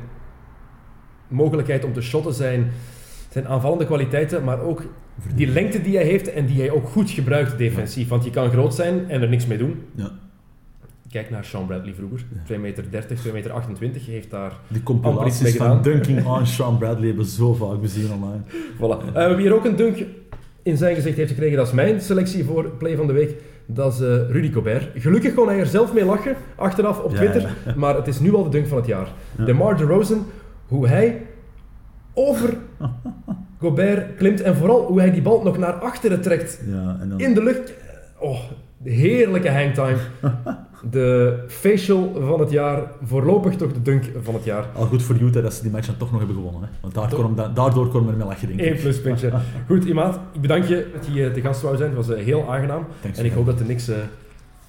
mogelijkheid 1.28 1.86
om 1.86 1.94
te 1.94 2.02
shotten, 2.02 2.34
zijn, 2.34 2.72
zijn 3.30 3.48
aanvallende 3.48 3.86
kwaliteiten, 3.86 4.44
maar 4.44 4.60
ook 4.62 4.84
die 5.36 5.48
lengte 5.48 5.82
die 5.82 5.96
hij 5.96 6.06
heeft 6.06 6.32
en 6.32 6.46
die 6.46 6.60
hij 6.60 6.72
ook 6.72 6.88
goed 6.88 7.10
gebruikt 7.10 7.58
defensief. 7.58 8.08
Want 8.08 8.24
je 8.24 8.30
kan 8.30 8.50
groot 8.50 8.74
zijn 8.74 9.10
en 9.10 9.22
er 9.22 9.30
niks 9.30 9.48
mee 9.48 9.58
doen. 9.58 9.82
Ja. 9.96 10.12
Kijk 11.10 11.30
naar 11.30 11.46
Sean 11.46 11.66
Bradley 11.66 11.94
vroeger. 11.94 12.26
2 12.46 12.60
meter 12.60 12.92
30, 12.92 13.20
2 13.20 13.34
meter 13.34 13.52
28. 13.52 14.06
Hij 14.06 14.14
heeft 14.14 14.30
daar 14.30 14.52
Die 14.68 14.84
compilaties 14.84 15.56
van 15.56 15.82
dunking 15.82 16.26
on 16.26 16.48
Sean 16.48 16.78
Bradley 16.78 17.08
hebben 17.08 17.26
zo 17.26 17.54
vaak 17.54 17.82
bezien 17.82 18.12
online. 18.12 18.42
Voilà. 18.78 19.06
Uh, 19.06 19.14
we 19.14 19.20
hebben 19.20 19.40
hier 19.40 19.54
ook 19.54 19.66
een 19.66 19.76
dunk 19.76 20.06
in 20.64 20.78
zijn 20.78 20.96
gezicht 20.96 21.18
heeft 21.18 21.30
gekregen. 21.32 21.58
Dat 21.58 21.68
is 21.68 21.74
mijn 21.74 22.02
selectie 22.02 22.44
voor 22.44 22.70
Play 22.70 22.96
van 22.96 23.08
de 23.08 23.14
Week. 23.14 23.36
Dat 23.66 23.94
is 23.94 24.02
uh, 24.02 24.08
Rudy 24.30 24.52
Gobert. 24.52 25.02
Gelukkig 25.02 25.34
kon 25.34 25.48
hij 25.48 25.60
er 25.60 25.66
zelf 25.66 25.94
mee 25.94 26.06
lachen, 26.06 26.36
achteraf 26.56 27.00
op 27.00 27.16
Twitter. 27.16 27.42
Ja, 27.42 27.50
ja. 27.66 27.74
Maar 27.84 27.96
het 27.96 28.08
is 28.08 28.20
nu 28.20 28.36
al 28.36 28.44
de 28.44 28.50
dunk 28.50 28.68
van 28.68 28.78
het 28.78 28.88
jaar. 28.88 29.08
Ja. 29.38 29.46
DeMar 29.46 29.78
DeRozan, 29.78 30.26
hoe 30.68 30.88
hij 30.88 31.22
over 32.14 32.58
Gobert 33.60 34.16
klimt 34.16 34.42
en 34.42 34.56
vooral 34.56 34.86
hoe 34.86 35.00
hij 35.00 35.12
die 35.12 35.22
bal 35.22 35.44
nog 35.44 35.58
naar 35.58 35.74
achteren 35.74 36.22
trekt. 36.22 36.60
Dan... 37.10 37.20
In 37.20 37.34
de 37.34 37.44
lucht. 37.44 37.74
Oh, 38.20 38.40
de 38.78 38.90
heerlijke 38.90 39.52
hangtime. 39.52 39.98
De 40.90 41.40
facial 41.48 42.22
van 42.28 42.40
het 42.40 42.52
jaar. 42.52 42.92
Voorlopig 43.04 43.56
toch 43.56 43.74
de 43.74 43.82
dunk 43.82 44.04
van 44.24 44.34
het 44.34 44.44
jaar. 44.44 44.66
Al 44.76 44.86
goed 44.86 45.04
voor 45.04 45.16
Utah 45.16 45.44
dat 45.44 45.54
ze 45.54 45.62
die 45.62 45.72
match 45.72 45.86
dan 45.86 45.98
toch 45.98 46.12
nog 46.12 46.20
hebben 46.20 46.38
gewonnen. 46.38 46.62
Hè? 46.62 46.68
Want 46.82 46.94
daardoor, 46.94 47.24
kon, 47.24 47.36
daardoor 47.54 47.88
kon 47.88 48.06
men 48.06 48.18
met 48.18 48.28
lachen, 48.28 48.48
denk 48.48 48.60
ik. 48.60 48.66
Eén 48.66 48.82
pluspuntje. 48.82 49.32
goed, 49.68 49.86
Imaat, 49.86 50.20
ik 50.34 50.42
bedank 50.42 50.64
je 50.64 50.88
dat 50.94 51.08
je 51.14 51.32
te 51.32 51.42
gast 51.42 51.62
wou 51.62 51.78
zijn. 51.78 51.96
Het 51.96 52.08
was 52.08 52.18
uh, 52.18 52.24
heel 52.24 52.52
aangenaam. 52.52 52.86
Thanks 53.02 53.18
en 53.18 53.26
ik 53.26 53.32
hoop 53.32 53.46
dat 53.46 53.58
de 53.58 53.64
Knicks 53.64 53.90
uh, 53.90 53.96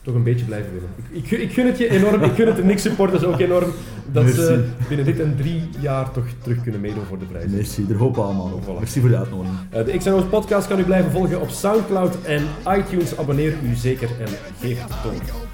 toch 0.09 0.16
een 0.16 0.22
beetje 0.22 0.44
blijven 0.44 0.72
winnen. 0.72 0.90
Ik, 1.11 1.30
ik, 1.30 1.38
ik, 1.40 1.52
gun 1.52 1.66
het 1.66 1.78
je 1.78 1.88
enorm. 1.90 2.22
ik 2.22 2.32
gun 2.32 2.46
het 2.46 2.56
de 2.56 2.62
Knicks 2.62 2.82
supporters 2.82 3.24
ook 3.24 3.38
enorm. 3.38 3.72
Dat 4.12 4.24
Merci. 4.24 4.40
ze 4.40 4.64
binnen 4.88 5.06
dit 5.06 5.20
en 5.20 5.36
drie 5.36 5.68
jaar 5.80 6.11
toch 6.11 6.24
terug 6.42 6.62
kunnen 6.62 6.80
meedoen 6.80 7.04
voor 7.04 7.18
de 7.18 7.24
prijs. 7.24 7.50
Merci, 7.50 7.86
er 7.88 7.96
hopen 7.96 8.22
allemaal 8.22 8.50
op. 8.52 8.62
Voilà. 8.64 8.78
Merci 8.78 9.00
voor 9.00 9.09
de 9.09 9.16
uitnodiging. 9.16 9.59
Uh, 9.74 9.84
de 9.84 9.96
XNO's 9.98 10.24
podcast 10.30 10.68
kan 10.68 10.78
u 10.78 10.82
blijven 10.84 11.11
volgen 11.11 11.40
op 11.40 11.50
Soundcloud 11.50 12.22
en 12.22 12.42
iTunes. 12.78 13.16
Abonneer 13.16 13.54
u 13.62 13.74
zeker 13.74 14.09
en 14.20 14.28
geef 14.61 14.82
het 14.82 15.02
toon. 15.02 15.46